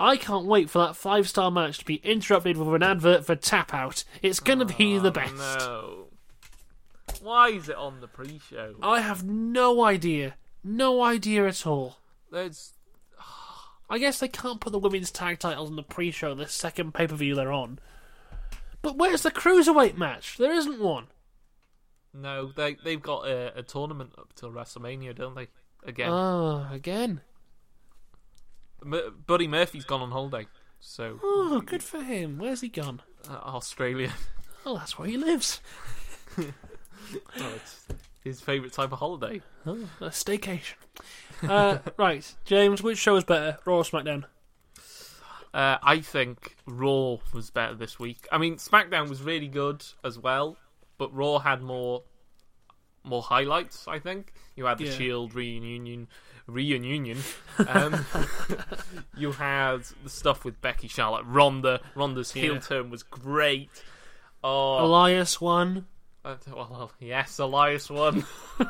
I 0.02 0.18
can't 0.18 0.45
wait 0.45 0.69
for 0.69 0.80
that 0.80 0.95
five 0.95 1.30
star 1.30 1.52
match 1.52 1.78
to 1.80 1.86
be 1.86 1.95
interrupted 2.03 2.57
with 2.57 2.73
an 2.73 2.84
advert 2.84 3.26
for 3.26 3.36
Tap 3.36 3.73
Out. 3.73 4.03
It's 4.22 4.40
gonna 4.40 4.65
be 4.65 4.98
oh, 4.98 4.99
the 4.99 5.10
oh, 5.10 5.11
best. 5.11 5.36
No. 5.36 6.07
Why 7.22 7.49
is 7.49 7.69
it 7.69 7.76
on 7.76 8.02
the 8.02 8.07
pre-show? 8.07 8.76
I 8.82 9.02
have 9.02 9.23
no 9.23 9.84
idea. 9.84 10.36
No 10.64 11.03
idea 11.03 11.48
at 11.48 11.68
all. 11.68 11.98
There's 12.32 12.73
I 13.90 13.98
guess 13.99 14.19
they 14.19 14.28
can't 14.30 14.61
put 14.61 14.72
the 14.72 14.80
women's 14.80 15.11
tag 15.11 15.40
titles 15.40 15.69
on 15.69 15.76
the 15.76 15.84
pre 15.84 16.11
show, 16.11 16.34
the 16.34 16.48
second 16.48 16.94
pay 16.94 17.07
per 17.07 17.15
view 17.15 17.36
they're 17.36 17.52
on. 17.52 17.78
But 18.82 18.98
where's 18.98 19.22
the 19.22 19.32
cruiserweight 19.32 19.98
match? 19.98 20.38
There 20.38 20.53
isn't 20.53 20.80
one. 20.80 21.07
no. 22.14 22.52
They 22.56 22.78
they've 22.84 23.02
got 23.02 23.28
a, 23.28 23.60
a 23.60 23.64
tournament 23.64 24.14
up 24.18 24.34
till 24.34 24.49
WrestleMania, 24.52 25.15
don't 25.15 25.36
they? 25.36 25.49
Again, 25.84 26.10
Oh, 26.10 26.68
again. 26.72 27.22
M- 28.83 29.23
Buddy 29.27 29.47
Murphy's 29.47 29.85
gone 29.85 30.01
on 30.01 30.11
holiday, 30.11 30.47
so 30.79 31.19
Oh, 31.23 31.61
good 31.65 31.83
for 31.83 32.01
him. 32.01 32.37
Where's 32.39 32.61
he 32.61 32.69
gone? 32.69 33.01
uh, 33.29 33.33
Australia. 33.33 34.13
Oh, 34.63 34.77
that's 34.77 34.95
where 34.99 35.07
he 35.07 35.17
lives. 35.17 35.59
well, 36.37 36.45
it's 37.55 37.87
his 38.23 38.41
favourite 38.41 38.71
type 38.71 38.91
of 38.91 38.99
holiday. 38.99 39.41
Oh, 39.65 39.89
a 39.99 40.09
staycation. 40.09 40.75
Uh, 41.41 41.79
right, 41.97 42.31
James, 42.45 42.83
which 42.83 42.99
show 42.99 43.15
is 43.15 43.23
better, 43.23 43.57
Raw 43.65 43.77
or 43.77 43.83
SmackDown? 43.83 44.25
Uh, 45.51 45.77
I 45.81 45.99
think 46.01 46.55
Raw 46.67 47.17
was 47.33 47.49
better 47.49 47.73
this 47.73 47.97
week. 47.99 48.27
I 48.31 48.37
mean, 48.37 48.57
SmackDown 48.57 49.09
was 49.09 49.23
really 49.23 49.47
good 49.47 49.83
as 50.03 50.19
well, 50.19 50.57
but 50.99 51.11
Raw 51.11 51.39
had 51.39 51.63
more 51.63 52.03
more 53.03 53.23
highlights. 53.23 53.87
I 53.87 53.97
think 53.97 54.31
you 54.55 54.65
had 54.65 54.77
the 54.77 54.85
Yeah. 54.85 54.91
Shield 54.91 55.33
reunion, 55.33 56.07
reunion. 56.53 57.19
Um, 57.68 58.03
you 59.15 59.34
had 59.34 59.82
the 60.03 60.10
stuff 60.10 60.44
with 60.44 60.60
Becky, 60.61 60.88
Charlotte, 60.88 61.26
Ronda. 61.28 61.80
Ronda's 61.95 62.32
heel 62.32 62.56
Yeah. 62.56 62.60
turn 62.60 62.90
was 62.90 63.03
great. 63.03 63.69
Oh, 64.44 64.84
Elias 64.84 65.40
won. 65.40 65.86
uh, 66.26 66.38
well, 66.52 66.91
yes, 66.99 67.38
Elias 67.38 67.88
won. 67.90 68.26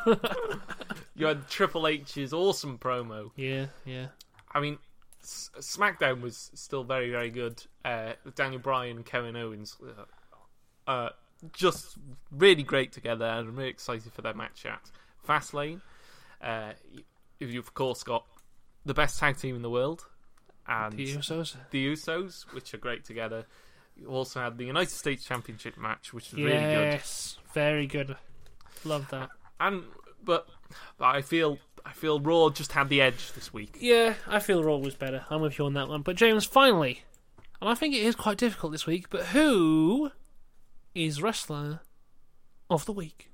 you 1.15 1.25
had 1.25 1.47
Triple 1.49 1.87
H's 1.87 2.33
awesome 2.33 2.77
promo. 2.79 3.31
Yeah, 3.37 3.67
yeah. 3.85 4.07
I 4.53 4.59
mean, 4.59 4.77
S- 5.21 5.51
SmackDown 5.59 6.19
was 6.21 6.51
still 6.55 6.83
very, 6.83 7.09
very 7.11 7.29
good. 7.29 7.63
Uh, 7.85 8.13
Daniel 8.35 8.59
Bryan 8.61 8.97
and 8.97 9.05
Kevin 9.05 9.37
Owens, 9.37 9.77
uh, 10.87 10.91
uh, 10.91 11.09
just 11.53 11.97
really 12.31 12.63
great 12.63 12.91
together, 12.91 13.25
and 13.25 13.47
I'm 13.49 13.55
really 13.55 13.69
excited 13.69 14.11
for 14.11 14.21
their 14.21 14.33
match 14.33 14.65
at 14.65 14.91
Fastlane. 15.25 15.79
Uh, 16.41 16.73
you- 17.41 17.47
you've 17.47 17.67
of 17.67 17.73
course 17.73 18.03
got 18.03 18.25
the 18.85 18.93
best 18.93 19.19
tag 19.19 19.37
team 19.37 19.55
in 19.55 19.61
the 19.61 19.69
world, 19.69 20.05
and 20.67 20.93
The 20.93 21.15
Usos. 21.17 21.55
the 21.71 21.87
Usos, 21.93 22.43
which 22.53 22.73
are 22.73 22.77
great 22.77 23.03
together. 23.03 23.45
You 23.95 24.07
also 24.07 24.39
had 24.41 24.57
the 24.57 24.65
United 24.65 24.91
States 24.91 25.25
Championship 25.25 25.77
match, 25.77 26.13
which 26.13 26.31
was 26.31 26.41
really 26.41 26.51
good. 26.59 26.93
Yes, 26.93 27.37
very 27.53 27.85
good. 27.87 28.15
Love 28.85 29.09
that. 29.09 29.29
And 29.59 29.83
but, 30.23 30.47
but 30.97 31.05
I 31.15 31.21
feel 31.21 31.59
I 31.85 31.91
feel 31.93 32.19
Raw 32.19 32.49
just 32.49 32.71
had 32.71 32.89
the 32.89 33.01
edge 33.01 33.33
this 33.33 33.51
week. 33.53 33.77
Yeah, 33.79 34.15
I 34.27 34.39
feel 34.39 34.63
Raw 34.63 34.77
was 34.77 34.95
better. 34.95 35.25
I'm 35.29 35.41
with 35.41 35.57
you 35.59 35.65
on 35.65 35.73
that 35.73 35.87
one. 35.89 36.01
But 36.03 36.15
James, 36.15 36.45
finally, 36.45 37.03
and 37.59 37.69
I 37.69 37.75
think 37.75 37.93
it 37.95 38.03
is 38.03 38.15
quite 38.15 38.37
difficult 38.37 38.71
this 38.71 38.85
week. 38.87 39.09
But 39.09 39.27
who 39.27 40.11
is 40.95 41.21
wrestler 41.21 41.81
of 42.69 42.85
the 42.85 42.93
week? 42.93 43.29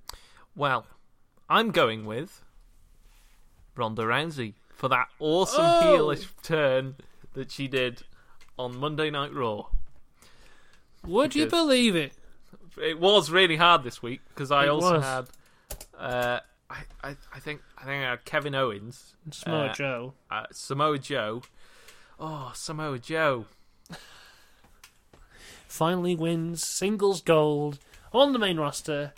Well, 0.55 0.85
I'm 1.49 1.71
going 1.71 2.05
with 2.05 2.43
Ronda 3.77 4.03
Rousey 4.03 4.53
for 4.69 4.87
that 4.89 5.07
awesome 5.19 5.61
Oh! 5.65 5.81
heelish 5.83 6.27
turn 6.43 6.95
that 7.33 7.51
she 7.51 7.67
did 7.67 8.03
on 8.57 8.77
Monday 8.77 9.09
Night 9.09 9.33
Raw. 9.33 9.67
Would 11.05 11.35
you 11.35 11.45
believe 11.47 11.95
it? 11.95 12.13
It 12.81 12.99
was 12.99 13.29
really 13.31 13.55
hard 13.55 13.83
this 13.83 14.01
week 14.03 14.21
because 14.29 14.51
I 14.51 14.65
It 14.65 14.69
also 14.69 14.95
was. 14.97 15.03
had, 15.03 15.25
uh, 15.97 16.39
I, 16.69 16.77
I, 17.03 17.15
I 17.33 17.39
think, 17.39 17.61
I 17.77 17.85
think 17.85 18.03
I 18.03 18.09
had 18.11 18.25
Kevin 18.25 18.53
Owens, 18.55 19.15
Samoa 19.31 19.67
Uh, 19.67 19.73
Joe. 19.73 20.13
uh, 20.29 20.45
Samoa 20.51 20.97
Joe. 20.99 21.41
Oh, 22.19 22.51
Samoa 22.55 22.99
Joe. 22.99 23.45
finally 25.67 26.15
wins 26.15 26.65
singles 26.65 27.21
gold 27.21 27.79
on 28.13 28.33
the 28.33 28.39
main 28.39 28.57
roster. 28.57 29.13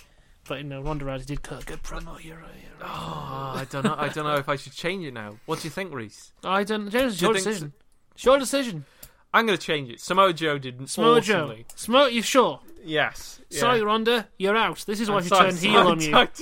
But 0.48 0.60
you 0.60 0.64
know, 0.64 0.82
Ronda 0.82 1.06
Rousey 1.06 1.26
did 1.28 1.44
cut 1.44 1.64
a 1.64 1.66
good 1.66 1.84
promo. 1.84 2.24
You're 2.24 2.38
right. 2.38 2.49
You're 2.61 2.80
right. 2.82 2.91
Oh, 2.91 3.53
I 3.56 3.66
don't 3.70 3.86
know. 3.86 3.95
I 3.98 4.10
don't 4.10 4.26
know 4.26 4.36
if 4.36 4.49
I 4.49 4.56
should 4.56 4.74
change 4.74 5.06
it 5.06 5.14
now. 5.14 5.38
What 5.45 5.60
do 5.60 5.66
you 5.66 5.70
think, 5.70 5.94
Rhys? 5.94 6.32
I 6.44 6.64
don't. 6.64 6.94
It's 6.94 7.18
Do 7.18 7.26
your 7.26 7.34
decision. 7.34 7.74
It's 8.16 8.26
your 8.26 8.40
decision. 8.40 8.86
I'm 9.34 9.45
going 9.45 9.57
to 9.57 9.64
change 9.64 9.91
it. 9.91 9.99
Samoa 9.99 10.34
Joe 10.34 10.57
didn't. 10.57 10.88
Samoa 10.88 11.22
Joe. 11.22 11.44
awesomely. 11.44 11.66
Samoa, 11.76 12.10
you 12.10 12.24
sure? 12.24 12.61
Yes. 12.84 13.40
yeah. 13.49 13.60
Sorry, 13.60 13.82
Ronda, 13.82 14.28
you're 14.38 14.56
out. 14.56 14.84
This 14.88 14.99
is 14.99 15.10
why 15.10 15.22
she 15.22 15.28
sorry, 15.28 15.52
turned 15.52 15.60
heel 15.60 15.88
on 15.88 15.99
you. 16.02 16.28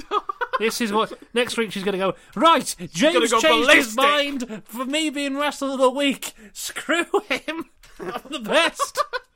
This 0.60 0.82
is 0.82 0.92
what 0.92 1.14
next 1.36 1.56
week 1.58 1.72
she's 1.72 1.84
going 1.84 1.94
to 1.94 2.00
go. 2.00 2.16
Right, 2.36 2.76
James 2.92 3.32
go 3.32 3.40
changed 3.40 3.70
his 3.72 3.96
ballistic." 3.96 4.50
mind 4.50 4.64
for 4.66 4.86
me 4.86 5.12
being 5.12 5.38
wrestler 5.38 5.70
of 5.74 5.78
the 5.78 5.90
week. 5.92 6.34
Screw 6.54 7.06
him. 7.30 7.66
I'm 8.00 8.22
the 8.32 8.40
best. 8.40 9.00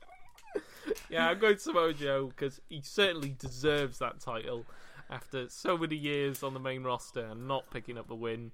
Yeah, 1.12 1.28
I'm 1.28 1.38
going 1.38 1.58
Samoa 1.58 1.92
Joe 1.92 2.26
because 2.28 2.60
he 2.68 2.80
certainly 2.82 3.34
deserves 3.38 3.98
that 3.98 4.18
title 4.20 4.64
after 5.10 5.48
so 5.48 5.76
many 5.76 5.96
years 5.96 6.42
on 6.42 6.54
the 6.54 6.60
main 6.60 6.82
roster 6.84 7.24
and 7.26 7.46
not 7.46 7.70
picking 7.70 7.98
up 7.98 8.08
the 8.08 8.14
win 8.14 8.52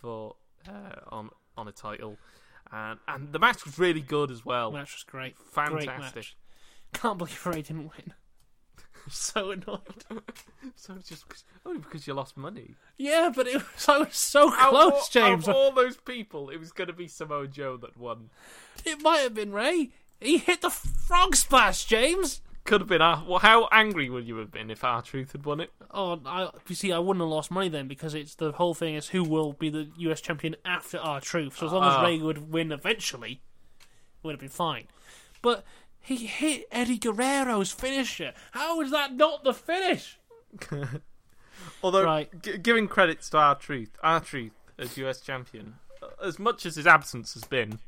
for 0.00 0.36
uh, 0.68 1.00
on 1.10 1.30
on 1.56 1.66
a 1.68 1.72
title. 1.72 2.16
And 2.72 2.98
and 3.08 3.32
the 3.32 3.38
match 3.38 3.64
was 3.64 3.78
really 3.78 4.00
good 4.02 4.30
as 4.30 4.44
well. 4.44 4.70
match 4.70 4.94
was 4.94 5.02
great. 5.04 5.34
Great 5.54 5.86
Fantastic. 5.86 6.14
match. 6.16 6.36
Can't 6.92 7.18
believe 7.18 7.44
Rey 7.46 7.62
didn't 7.62 7.90
win. 7.96 8.12
So 9.10 9.52
annoyed. 9.52 9.80
So 10.76 10.94
just 10.96 11.24
only 11.64 11.78
because 11.80 12.06
you 12.06 12.12
lost 12.12 12.36
money. 12.36 12.74
Yeah, 12.98 13.32
but 13.34 13.46
it 13.46 13.54
was, 13.54 13.88
I 13.88 13.98
was 13.98 14.14
so 14.16 14.52
Out 14.54 14.68
close, 14.70 14.92
all- 14.92 15.08
James. 15.10 15.48
Out 15.48 15.50
of 15.50 15.56
all 15.56 15.72
those 15.72 15.96
people, 15.96 16.50
it 16.50 16.58
was 16.58 16.72
going 16.72 16.88
to 16.88 16.92
be 16.92 17.08
Samoa 17.08 17.48
Joe 17.48 17.78
that 17.78 17.96
won. 17.96 18.28
It 18.84 19.00
might 19.02 19.18
have 19.20 19.32
been 19.34 19.52
Rey. 19.52 19.90
He 20.20 20.38
hit 20.38 20.60
the 20.62 20.70
frog 20.70 21.36
splash, 21.36 21.84
James. 21.84 22.40
Could 22.64 22.82
have 22.82 22.88
been. 22.88 23.00
our 23.00 23.24
well, 23.26 23.38
how 23.38 23.66
angry 23.72 24.10
would 24.10 24.26
you 24.26 24.36
have 24.36 24.50
been 24.50 24.70
if 24.70 24.84
R-Truth 24.84 25.32
had 25.32 25.46
won 25.46 25.60
it? 25.60 25.70
Oh, 25.90 26.20
I, 26.26 26.50
you 26.68 26.74
see, 26.74 26.92
I 26.92 26.98
wouldn't 26.98 27.22
have 27.22 27.30
lost 27.30 27.50
money 27.50 27.68
then 27.70 27.88
because 27.88 28.12
it's 28.14 28.34
the 28.34 28.52
whole 28.52 28.74
thing 28.74 28.94
is 28.94 29.08
who 29.08 29.24
will 29.24 29.54
be 29.54 29.70
the 29.70 29.88
US 29.96 30.20
champion 30.20 30.54
after 30.66 30.98
R-Truth. 30.98 31.56
So 31.56 31.66
as 31.66 31.72
long 31.72 31.82
Ah. 31.84 31.98
as 32.00 32.04
Rey 32.06 32.18
would 32.18 32.52
win 32.52 32.70
eventually, 32.72 33.40
it 33.80 33.86
would 34.26 34.32
have 34.32 34.40
been 34.40 34.48
fine. 34.50 34.84
But 35.40 35.64
he 36.00 36.26
hit 36.26 36.66
Eddie 36.70 36.98
Guerrero's 36.98 37.72
finisher. 37.72 38.34
How 38.52 38.80
is 38.82 38.90
that 38.90 39.14
not 39.14 39.44
the 39.44 39.54
finish? 39.54 40.18
Although, 41.82 42.04
Right. 42.04 42.42
g- 42.42 42.58
giving 42.58 42.88
credits 42.88 43.30
to 43.30 43.38
R-Truth, 43.38 43.96
our 44.02 44.20
truth 44.20 44.52
as 44.78 44.96
US 44.98 45.20
champion, 45.20 45.76
uh, 46.02 46.08
as 46.22 46.38
much 46.38 46.66
as 46.66 46.76
his 46.76 46.86
absence 46.86 47.34
has 47.34 47.44
been, 47.44 47.78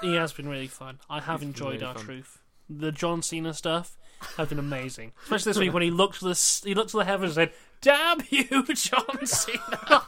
He 0.00 0.14
has 0.14 0.32
been 0.32 0.48
really 0.48 0.66
fun. 0.68 0.98
I 1.08 1.20
have 1.20 1.40
been 1.40 1.48
enjoyed 1.50 1.74
really 1.74 1.84
our 1.84 1.94
fun. 1.94 2.04
truth. 2.04 2.38
The 2.68 2.92
John 2.92 3.22
Cena 3.22 3.52
stuff 3.54 3.96
has 4.36 4.48
been 4.48 4.58
amazing, 4.58 5.12
especially 5.24 5.50
this 5.50 5.58
week 5.58 5.72
when 5.74 5.82
he 5.82 5.90
looked 5.90 6.18
to 6.20 6.24
the 6.24 6.30
s- 6.32 6.62
he 6.64 6.74
looked 6.74 6.90
to 6.90 6.96
the 6.98 7.04
heavens 7.04 7.36
and 7.36 7.48
said, 7.50 7.52
"Damn 7.80 8.20
you, 8.30 8.64
John 8.74 9.26
Cena!" 9.26 10.02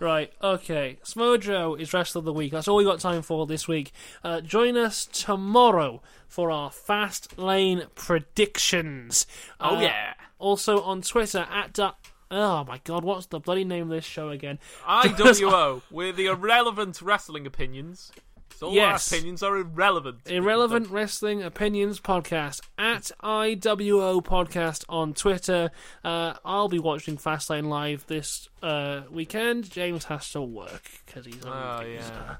right, 0.00 0.32
okay. 0.42 0.98
Smojo 1.04 1.78
is 1.80 1.92
wrestler 1.92 2.18
of 2.20 2.24
the 2.24 2.32
week. 2.32 2.52
That's 2.52 2.68
all 2.68 2.76
we 2.76 2.84
got 2.84 3.00
time 3.00 3.22
for 3.22 3.46
this 3.46 3.66
week. 3.68 3.92
Uh, 4.24 4.40
join 4.40 4.76
us 4.76 5.06
tomorrow 5.12 6.02
for 6.28 6.50
our 6.50 6.70
Fastlane 6.70 7.86
predictions. 7.94 9.26
oh 9.60 9.76
Uh, 9.76 9.80
yeah, 9.80 10.14
Also 10.38 10.82
on 10.82 11.02
Twitter 11.02 11.46
at. 11.50 11.72
Da- 11.72 11.92
Oh 12.30 12.64
my 12.64 12.80
god, 12.84 13.04
what's 13.04 13.26
the 13.26 13.38
bloody 13.38 13.64
name 13.64 13.84
of 13.84 13.88
this 13.90 14.04
show 14.04 14.30
again? 14.30 14.58
IWO, 14.86 15.82
we're 15.90 16.12
the 16.12 16.26
irrelevant 16.26 17.00
wrestling 17.00 17.46
opinions. 17.46 18.10
So 18.56 18.68
all 18.68 18.72
Yes. 18.72 19.12
our 19.12 19.16
opinions 19.18 19.42
are 19.42 19.54
irrelevant. 19.58 20.20
Irrelevant 20.24 20.88
Wrestling 20.88 21.42
Opinions 21.42 22.00
Podcast 22.00 22.62
at 22.78 23.10
IWO 23.22 24.22
Podcast 24.24 24.84
on 24.88 25.12
Twitter. 25.12 25.70
Uh, 26.02 26.34
I'll 26.42 26.68
be 26.70 26.78
watching 26.78 27.18
Fastlane 27.18 27.66
live 27.68 28.06
this 28.06 28.48
uh, 28.62 29.02
weekend. 29.10 29.70
James 29.70 30.04
has 30.06 30.30
to 30.30 30.40
work 30.40 30.84
because 31.04 31.26
he's 31.26 31.44
a 31.44 31.48
Oh, 31.48 31.84
yeah. 31.86 32.36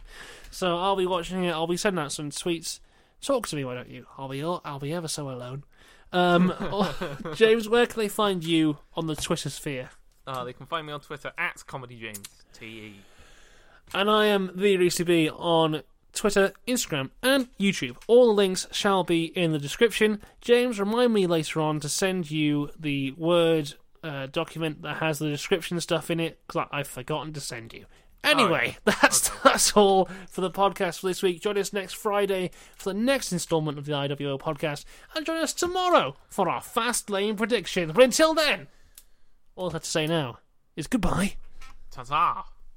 So 0.50 0.78
I'll 0.78 0.96
be 0.96 1.06
watching 1.06 1.44
it. 1.44 1.50
I'll 1.52 1.66
be 1.66 1.76
sending 1.76 2.02
out 2.02 2.12
some 2.12 2.30
tweets. 2.30 2.80
Talk 3.20 3.46
to 3.48 3.56
me, 3.56 3.64
why 3.66 3.74
don't 3.74 3.90
you? 3.90 4.06
I'll 4.16 4.28
be 4.28 4.42
I'll 4.42 4.78
be 4.80 4.94
ever 4.94 5.08
so 5.08 5.28
alone. 5.28 5.64
Um, 6.12 6.53
James, 7.35 7.69
where 7.69 7.87
can 7.87 8.01
they 8.01 8.09
find 8.09 8.45
you 8.45 8.78
on 8.95 9.07
the 9.07 9.16
Twitter 9.16 9.51
sphere? 9.51 9.91
Uh, 10.27 10.45
they 10.45 10.53
can 10.53 10.66
find 10.66 10.87
me 10.87 10.93
on 10.93 11.01
Twitter 11.01 11.33
at 11.39 11.65
Comedy 11.66 11.99
James 11.99 12.23
T 12.53 12.66
E. 12.66 13.01
And 13.95 14.11
I 14.11 14.27
am 14.27 14.51
the 14.55 14.77
Reese 14.77 15.01
B 15.03 15.31
on 15.31 15.83
Twitter, 16.12 16.53
Instagram, 16.66 17.11
and 17.23 17.49
YouTube. 17.59 17.97
All 18.09 18.27
the 18.28 18.33
links 18.33 18.66
shall 18.73 19.05
be 19.05 19.27
in 19.27 19.53
the 19.53 19.59
description. 19.59 20.20
James, 20.41 20.81
remind 20.81 21.12
me 21.12 21.27
later 21.27 21.61
on 21.61 21.78
to 21.81 21.89
send 21.89 22.31
you 22.31 22.70
the 22.78 23.12
Word 23.12 23.74
uh, 24.03 24.27
document 24.27 24.83
that 24.83 24.97
has 24.97 25.19
the 25.19 25.28
description 25.28 25.81
stuff 25.81 26.11
in 26.11 26.19
it 26.19 26.41
because 26.47 26.66
I've 26.73 26.89
forgotten 26.89 27.33
to 27.35 27.41
send 27.41 27.73
you. 27.73 27.87
Anyway, 28.27 28.77
that's 28.85 29.28
that's 29.43 29.73
all 29.73 30.09
for 30.28 30.40
the 30.40 30.51
podcast 30.51 31.01
for 31.01 31.07
this 31.07 31.23
week. 31.23 31.40
Join 31.40 31.57
us 31.59 31.73
next 31.73 31.94
Friday 31.94 32.51
for 32.77 32.93
the 32.93 32.98
next 32.98 33.32
instalment 33.32 33.78
of 33.78 33.86
the 33.86 33.93
IWO 33.93 34.39
podcast, 34.39 34.85
and 35.15 35.24
join 35.24 35.39
us 35.39 35.53
tomorrow 35.53 36.16
for 36.28 36.48
our 36.48 36.61
Fastlane 36.61 37.36
predictions. 37.36 37.93
But 37.93 38.05
until 38.05 38.35
then, 38.35 38.69
all 39.55 39.70
I 39.70 39.74
have 39.74 39.82
to 39.82 39.89
say 39.90 40.07
now 40.07 40.39
is 40.77 40.86
goodbye. 40.86 41.36
Ta 41.90 42.03
ta. 42.03 42.47